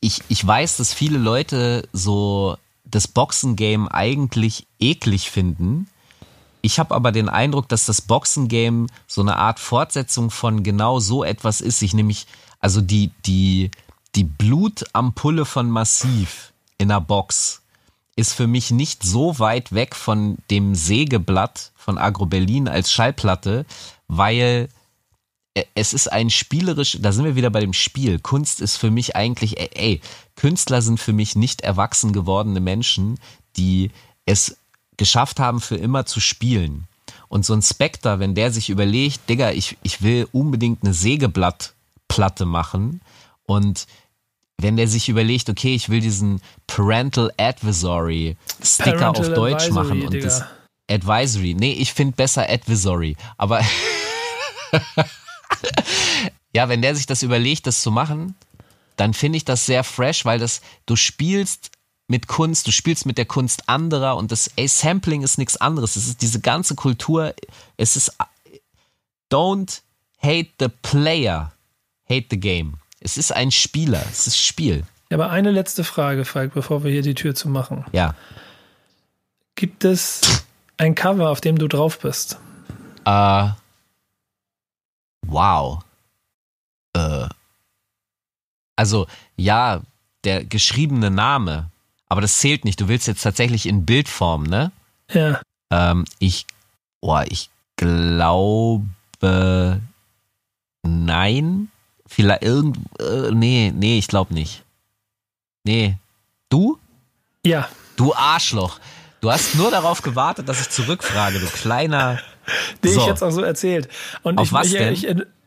ich, 0.00 0.22
ich 0.28 0.46
weiß, 0.46 0.76
dass 0.76 0.92
viele 0.92 1.18
Leute 1.18 1.88
so 1.92 2.56
das 2.84 3.08
Boxen-Game 3.08 3.88
eigentlich 3.88 4.66
eklig 4.78 5.30
finden. 5.30 5.88
Ich 6.60 6.78
habe 6.78 6.94
aber 6.94 7.12
den 7.12 7.28
Eindruck, 7.28 7.68
dass 7.68 7.86
das 7.86 8.02
Boxen-Game 8.02 8.88
so 9.06 9.20
eine 9.20 9.36
Art 9.36 9.58
Fortsetzung 9.58 10.30
von 10.30 10.62
genau 10.62 11.00
so 11.00 11.24
etwas 11.24 11.60
ist. 11.60 11.82
Ich 11.82 11.94
nämlich, 11.94 12.26
also 12.60 12.80
die, 12.80 13.10
die, 13.24 13.70
die 14.14 14.24
Blutampulle 14.24 15.44
von 15.44 15.70
Massiv 15.70 16.52
in 16.78 16.88
der 16.88 17.00
Box 17.00 17.62
ist 18.16 18.32
für 18.32 18.46
mich 18.46 18.70
nicht 18.70 19.02
so 19.02 19.38
weit 19.38 19.72
weg 19.72 19.94
von 19.94 20.38
dem 20.50 20.74
Sägeblatt 20.74 21.72
von 21.76 21.98
Agro 21.98 22.26
Berlin 22.26 22.66
als 22.66 22.90
Schallplatte, 22.90 23.66
weil 24.08 24.68
es 25.74 25.92
ist 25.92 26.12
ein 26.12 26.30
spielerisch, 26.30 26.98
da 27.00 27.12
sind 27.12 27.24
wir 27.24 27.36
wieder 27.36 27.50
bei 27.50 27.60
dem 27.60 27.72
Spiel. 27.72 28.18
Kunst 28.18 28.60
ist 28.60 28.76
für 28.76 28.90
mich 28.90 29.16
eigentlich, 29.16 29.58
ey, 29.58 29.70
ey, 29.74 30.00
Künstler 30.34 30.82
sind 30.82 31.00
für 31.00 31.12
mich 31.12 31.36
nicht 31.36 31.62
erwachsen 31.62 32.12
gewordene 32.12 32.60
Menschen, 32.60 33.18
die 33.56 33.90
es 34.26 34.56
geschafft 34.96 35.40
haben, 35.40 35.60
für 35.60 35.76
immer 35.76 36.04
zu 36.04 36.20
spielen. 36.20 36.88
Und 37.28 37.44
so 37.44 37.54
ein 37.54 37.62
Spectre, 37.62 38.18
wenn 38.18 38.34
der 38.34 38.52
sich 38.52 38.68
überlegt, 38.68 39.28
Digga, 39.28 39.50
ich, 39.50 39.78
ich 39.82 40.02
will 40.02 40.28
unbedingt 40.32 40.82
eine 40.82 40.94
Sägeblattplatte 40.94 42.44
machen 42.44 43.00
und 43.46 43.86
wenn 44.58 44.76
der 44.76 44.88
sich 44.88 45.08
überlegt, 45.08 45.50
okay, 45.50 45.74
ich 45.74 45.88
will 45.88 46.00
diesen 46.00 46.40
Parental 46.66 47.32
Advisory 47.36 48.36
Sticker 48.62 48.92
Parental 48.92 49.28
auf 49.28 49.34
Deutsch 49.34 49.64
Advisory, 49.64 49.72
machen 49.72 50.02
und 50.02 50.12
Digga. 50.12 50.24
das 50.24 50.44
Advisory. 50.90 51.54
Nee, 51.54 51.72
ich 51.72 51.92
finde 51.92 52.16
besser 52.16 52.48
Advisory. 52.48 53.16
Aber 53.36 53.60
ja, 56.54 56.68
wenn 56.68 56.82
der 56.82 56.94
sich 56.94 57.06
das 57.06 57.22
überlegt, 57.22 57.66
das 57.66 57.82
zu 57.82 57.90
machen, 57.90 58.34
dann 58.96 59.14
finde 59.14 59.36
ich 59.36 59.44
das 59.44 59.66
sehr 59.66 59.84
fresh, 59.84 60.24
weil 60.24 60.38
das, 60.38 60.62
du 60.86 60.96
spielst 60.96 61.70
mit 62.08 62.28
Kunst, 62.28 62.66
du 62.66 62.72
spielst 62.72 63.04
mit 63.04 63.18
der 63.18 63.26
Kunst 63.26 63.68
anderer 63.68 64.16
und 64.16 64.32
das, 64.32 64.50
ey, 64.56 64.68
Sampling 64.68 65.22
ist 65.22 65.38
nichts 65.38 65.56
anderes. 65.56 65.96
Es 65.96 66.06
ist 66.06 66.22
diese 66.22 66.40
ganze 66.40 66.76
Kultur, 66.76 67.34
es 67.76 67.96
ist, 67.96 68.16
don't 69.30 69.82
hate 70.22 70.50
the 70.60 70.68
player, 70.82 71.52
hate 72.08 72.26
the 72.30 72.40
game. 72.40 72.74
Es 73.00 73.16
ist 73.18 73.32
ein 73.32 73.50
Spieler, 73.50 74.02
es 74.10 74.26
ist 74.26 74.38
Spiel. 74.38 74.84
Ja, 75.10 75.18
aber 75.18 75.30
eine 75.30 75.50
letzte 75.50 75.84
Frage, 75.84 76.24
Falk, 76.24 76.54
bevor 76.54 76.82
wir 76.82 76.90
hier 76.90 77.02
die 77.02 77.14
Tür 77.14 77.34
zu 77.34 77.48
machen. 77.48 77.84
Ja. 77.92 78.14
Gibt 79.54 79.84
es 79.84 80.44
ein 80.76 80.94
Cover, 80.94 81.30
auf 81.30 81.40
dem 81.40 81.58
du 81.58 81.68
drauf 81.68 82.00
bist? 82.00 82.38
Äh. 83.04 83.10
Uh, 83.10 83.50
wow. 85.26 85.84
Äh. 86.94 87.28
Also, 88.76 89.06
ja, 89.36 89.82
der 90.24 90.44
geschriebene 90.44 91.10
Name, 91.10 91.70
aber 92.08 92.20
das 92.20 92.38
zählt 92.38 92.64
nicht. 92.64 92.80
Du 92.80 92.88
willst 92.88 93.06
jetzt 93.06 93.22
tatsächlich 93.22 93.66
in 93.66 93.86
Bildform, 93.86 94.42
ne? 94.42 94.72
Ja. 95.10 95.40
Ähm, 95.70 96.04
ich, 96.18 96.46
boah, 97.00 97.24
ich 97.28 97.48
glaube, 97.76 98.82
nein. 100.82 101.70
Vielleicht 102.06 102.42
irgend, 102.42 102.78
äh, 103.00 103.30
nee, 103.32 103.72
nee, 103.74 103.98
ich 103.98 104.08
glaube 104.08 104.32
nicht. 104.32 104.62
Nee. 105.64 105.96
Du? 106.48 106.78
Ja. 107.44 107.68
Du 107.96 108.14
Arschloch. 108.14 108.78
Du 109.20 109.30
hast 109.30 109.56
nur 109.56 109.70
darauf 109.70 110.02
gewartet, 110.02 110.48
dass 110.48 110.60
ich 110.60 110.70
zurückfrage, 110.70 111.40
du 111.40 111.46
kleiner. 111.46 112.20
Nee, 112.80 112.90
so. 112.90 113.00
ich 113.00 113.08
es 113.08 113.24
auch 113.24 113.32
so 113.32 113.42
erzählt. 113.42 113.88
Und 114.22 114.38
Auf 114.38 114.46
ich, 114.46 114.52
was 114.52 114.66
ich, 114.68 114.74
denn? 114.74 114.92
Ich, 114.92 115.04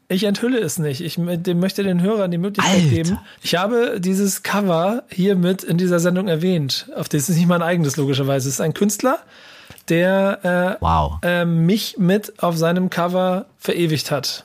ich 0.10 0.26
enthülle 0.26 0.60
es 0.60 0.80
nicht. 0.80 1.00
Ich 1.00 1.18
möchte 1.18 1.84
den 1.84 2.02
Hörern 2.02 2.30
die 2.30 2.38
Möglichkeit 2.38 2.76
Alter. 2.76 2.90
geben. 2.90 3.20
Ich 3.42 3.56
habe 3.56 4.02
dieses 4.02 4.44
Cover 4.44 5.04
hier 5.10 5.38
mit 5.38 5.64
in 5.64 5.78
dieser 5.78 6.02
Sendung 6.02 6.28
erwähnt. 6.28 6.90
Auf 6.94 7.08
das 7.08 7.30
ist 7.30 7.38
nicht 7.38 7.48
mein 7.48 7.62
eigenes, 7.62 7.96
logischerweise. 7.96 8.50
Es 8.50 8.56
ist 8.56 8.60
ein 8.60 8.74
Künstler, 8.74 9.20
der 9.88 10.78
äh, 10.78 10.84
wow. 10.84 11.20
äh, 11.22 11.46
mich 11.46 11.98
mit 12.00 12.44
auf 12.44 12.58
seinem 12.58 12.90
Cover 12.90 13.46
verewigt 13.60 14.12
hat. 14.12 14.44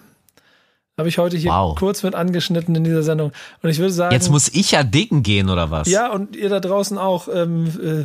Habe 0.96 1.08
ich 1.08 1.18
heute 1.18 1.36
hier 1.36 1.50
Wow. 1.50 1.76
kurz 1.76 2.04
mit 2.04 2.14
angeschnitten 2.14 2.74
in 2.76 2.84
dieser 2.84 3.02
Sendung. 3.02 3.32
Und 3.62 3.70
ich 3.70 3.78
würde 3.78 3.92
sagen. 3.92 4.14
Jetzt 4.14 4.30
muss 4.30 4.48
ich 4.48 4.70
ja 4.70 4.84
dicken 4.84 5.24
gehen, 5.24 5.50
oder 5.50 5.70
was? 5.70 5.88
Ja, 5.88 6.12
und 6.12 6.36
ihr 6.36 6.48
da 6.48 6.60
draußen 6.60 6.98
auch. 6.98 7.26
Ähm, 7.32 7.66
äh, 7.82 8.04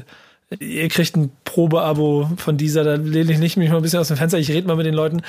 ihr 0.58 0.88
kriegt 0.90 1.16
ein 1.16 1.32
Probeabo 1.46 2.30
von 2.38 2.58
dieser, 2.58 2.84
da 2.84 2.96
lehne 2.96 3.32
ich 3.32 3.38
nicht 3.38 3.58
mich 3.58 3.70
mal 3.70 3.76
ein 3.78 3.82
bisschen 3.84 4.00
aus 4.00 4.08
dem 4.08 4.18
Fenster, 4.18 4.40
ich 4.40 4.50
rede 4.50 4.68
mal 4.68 4.76
mit 4.76 4.86
den 4.88 4.96
Leuten. 4.96 5.22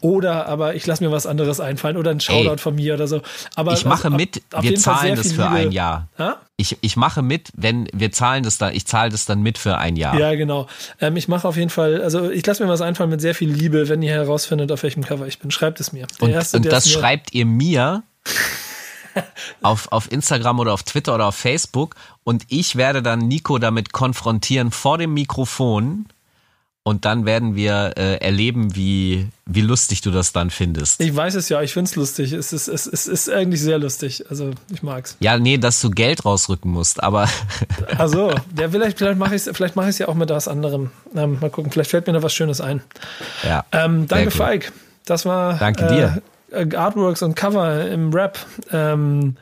Oder 0.00 0.46
aber 0.46 0.74
ich 0.74 0.86
lasse 0.86 1.02
mir 1.02 1.10
was 1.10 1.26
anderes 1.26 1.60
einfallen 1.60 1.96
oder 1.96 2.10
ein 2.10 2.20
Shoutout 2.20 2.50
Ey, 2.50 2.58
von 2.58 2.74
mir 2.74 2.94
oder 2.94 3.06
so. 3.08 3.22
Aber 3.54 3.72
ich 3.72 3.86
mache 3.86 4.08
auf- 4.08 4.14
mit, 4.14 4.42
auf 4.52 4.62
wir 4.62 4.74
zahlen 4.74 5.16
das 5.16 5.32
für 5.32 5.42
Liebe. 5.42 5.48
ein 5.54 5.72
Jahr. 5.72 6.08
Ha? 6.18 6.36
Ich, 6.58 6.76
ich 6.80 6.96
mache 6.96 7.22
mit, 7.22 7.50
wenn 7.54 7.88
wir 7.94 8.12
zahlen 8.12 8.42
das 8.42 8.58
dann, 8.58 8.74
ich 8.74 8.86
zahle 8.86 9.10
das 9.10 9.24
dann 9.24 9.42
mit 9.42 9.56
für 9.58 9.78
ein 9.78 9.96
Jahr. 9.96 10.18
Ja, 10.18 10.34
genau. 10.34 10.66
Ähm, 11.00 11.16
ich 11.16 11.28
mache 11.28 11.48
auf 11.48 11.56
jeden 11.56 11.70
Fall, 11.70 12.02
also 12.02 12.30
ich 12.30 12.44
lasse 12.44 12.62
mir 12.62 12.68
was 12.70 12.80
einfallen 12.82 13.10
mit 13.10 13.20
sehr 13.20 13.34
viel 13.34 13.50
Liebe, 13.50 13.88
wenn 13.88 14.02
ihr 14.02 14.12
herausfindet, 14.12 14.70
auf 14.72 14.82
welchem 14.82 15.04
Cover 15.04 15.26
ich 15.26 15.38
bin. 15.38 15.50
Schreibt 15.50 15.80
es 15.80 15.92
mir. 15.92 16.06
Der 16.20 16.22
Und, 16.28 16.30
Erste, 16.34 16.56
und 16.58 16.66
das 16.66 16.90
schreibt 16.90 17.32
ihr 17.34 17.46
mir 17.46 18.02
auf, 19.62 19.90
auf 19.92 20.10
Instagram 20.10 20.60
oder 20.60 20.72
auf 20.72 20.82
Twitter 20.82 21.14
oder 21.14 21.26
auf 21.26 21.36
Facebook 21.36 21.94
und 22.24 22.44
ich 22.48 22.76
werde 22.76 23.02
dann 23.02 23.20
Nico 23.20 23.58
damit 23.58 23.92
konfrontieren 23.92 24.70
vor 24.70 24.98
dem 24.98 25.14
Mikrofon 25.14 26.06
und 26.86 27.04
dann 27.04 27.26
werden 27.26 27.56
wir 27.56 27.94
äh, 27.96 28.18
erleben, 28.18 28.76
wie, 28.76 29.26
wie 29.44 29.60
lustig 29.60 30.02
du 30.02 30.12
das 30.12 30.32
dann 30.32 30.50
findest. 30.50 31.00
Ich 31.00 31.16
weiß 31.16 31.34
es 31.34 31.48
ja, 31.48 31.60
ich 31.60 31.72
finde 31.72 31.88
es 31.88 31.96
lustig. 31.96 32.32
Es 32.32 32.52
ist, 32.52 32.68
es, 32.68 32.86
es 32.86 33.08
ist 33.08 33.28
eigentlich 33.28 33.60
sehr 33.60 33.80
lustig. 33.80 34.24
Also 34.30 34.52
ich 34.72 34.84
mag's. 34.84 35.16
Ja, 35.18 35.36
nee, 35.36 35.58
dass 35.58 35.80
du 35.80 35.90
Geld 35.90 36.24
rausrücken 36.24 36.70
musst, 36.70 37.02
aber 37.02 37.28
Also, 37.98 38.30
ja, 38.56 38.68
vielleicht, 38.70 38.98
vielleicht 38.98 39.18
mache 39.18 39.34
ich 39.34 39.44
es 39.44 39.56
vielleicht 39.56 39.74
mach 39.74 39.88
ich's 39.88 39.98
ja 39.98 40.06
auch 40.06 40.14
mit 40.14 40.30
was 40.30 40.46
anderem. 40.46 40.92
Ähm, 41.16 41.38
mal 41.40 41.50
gucken, 41.50 41.72
vielleicht 41.72 41.90
fällt 41.90 42.06
mir 42.06 42.12
noch 42.12 42.22
was 42.22 42.32
Schönes 42.32 42.60
ein. 42.60 42.80
ja. 43.42 43.64
Ähm, 43.72 44.06
danke, 44.06 44.26
cool. 44.26 44.30
Falk. 44.30 44.72
Das 45.06 45.24
war 45.26 45.54
Danke 45.58 45.88
dir. 45.88 46.22
Äh, 46.56 46.74
Artworks 46.74 47.22
und 47.22 47.34
Cover 47.34 47.88
im 47.88 48.12
Rap. 48.12 48.38
Ähm, 48.72 49.36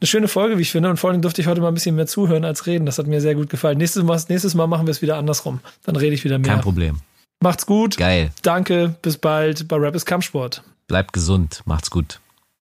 eine 0.00 0.06
schöne 0.06 0.28
Folge, 0.28 0.58
wie 0.58 0.62
ich 0.62 0.70
finde. 0.72 0.90
Und 0.90 0.96
vor 0.96 1.10
allem 1.10 1.22
durfte 1.22 1.40
ich 1.40 1.46
heute 1.46 1.60
mal 1.60 1.68
ein 1.68 1.74
bisschen 1.74 1.94
mehr 1.94 2.06
zuhören 2.06 2.44
als 2.44 2.66
reden. 2.66 2.86
Das 2.86 2.98
hat 2.98 3.06
mir 3.06 3.20
sehr 3.20 3.34
gut 3.34 3.50
gefallen. 3.50 3.78
Nächstes 3.78 4.02
Mal, 4.02 4.20
nächstes 4.28 4.54
mal 4.54 4.66
machen 4.66 4.86
wir 4.86 4.90
es 4.90 5.02
wieder 5.02 5.16
andersrum. 5.16 5.60
Dann 5.84 5.96
rede 5.96 6.14
ich 6.14 6.24
wieder 6.24 6.38
mehr. 6.38 6.52
kein 6.52 6.60
Problem. 6.60 6.98
Macht's 7.40 7.66
gut. 7.66 7.96
Geil. 7.96 8.30
Danke. 8.42 8.94
Bis 9.02 9.18
bald 9.18 9.68
bei 9.68 9.76
Rap 9.76 9.94
ist 9.94 10.06
Kampfsport. 10.06 10.62
Bleibt 10.86 11.12
gesund. 11.12 11.62
Macht's 11.66 11.90
gut. 11.90 12.20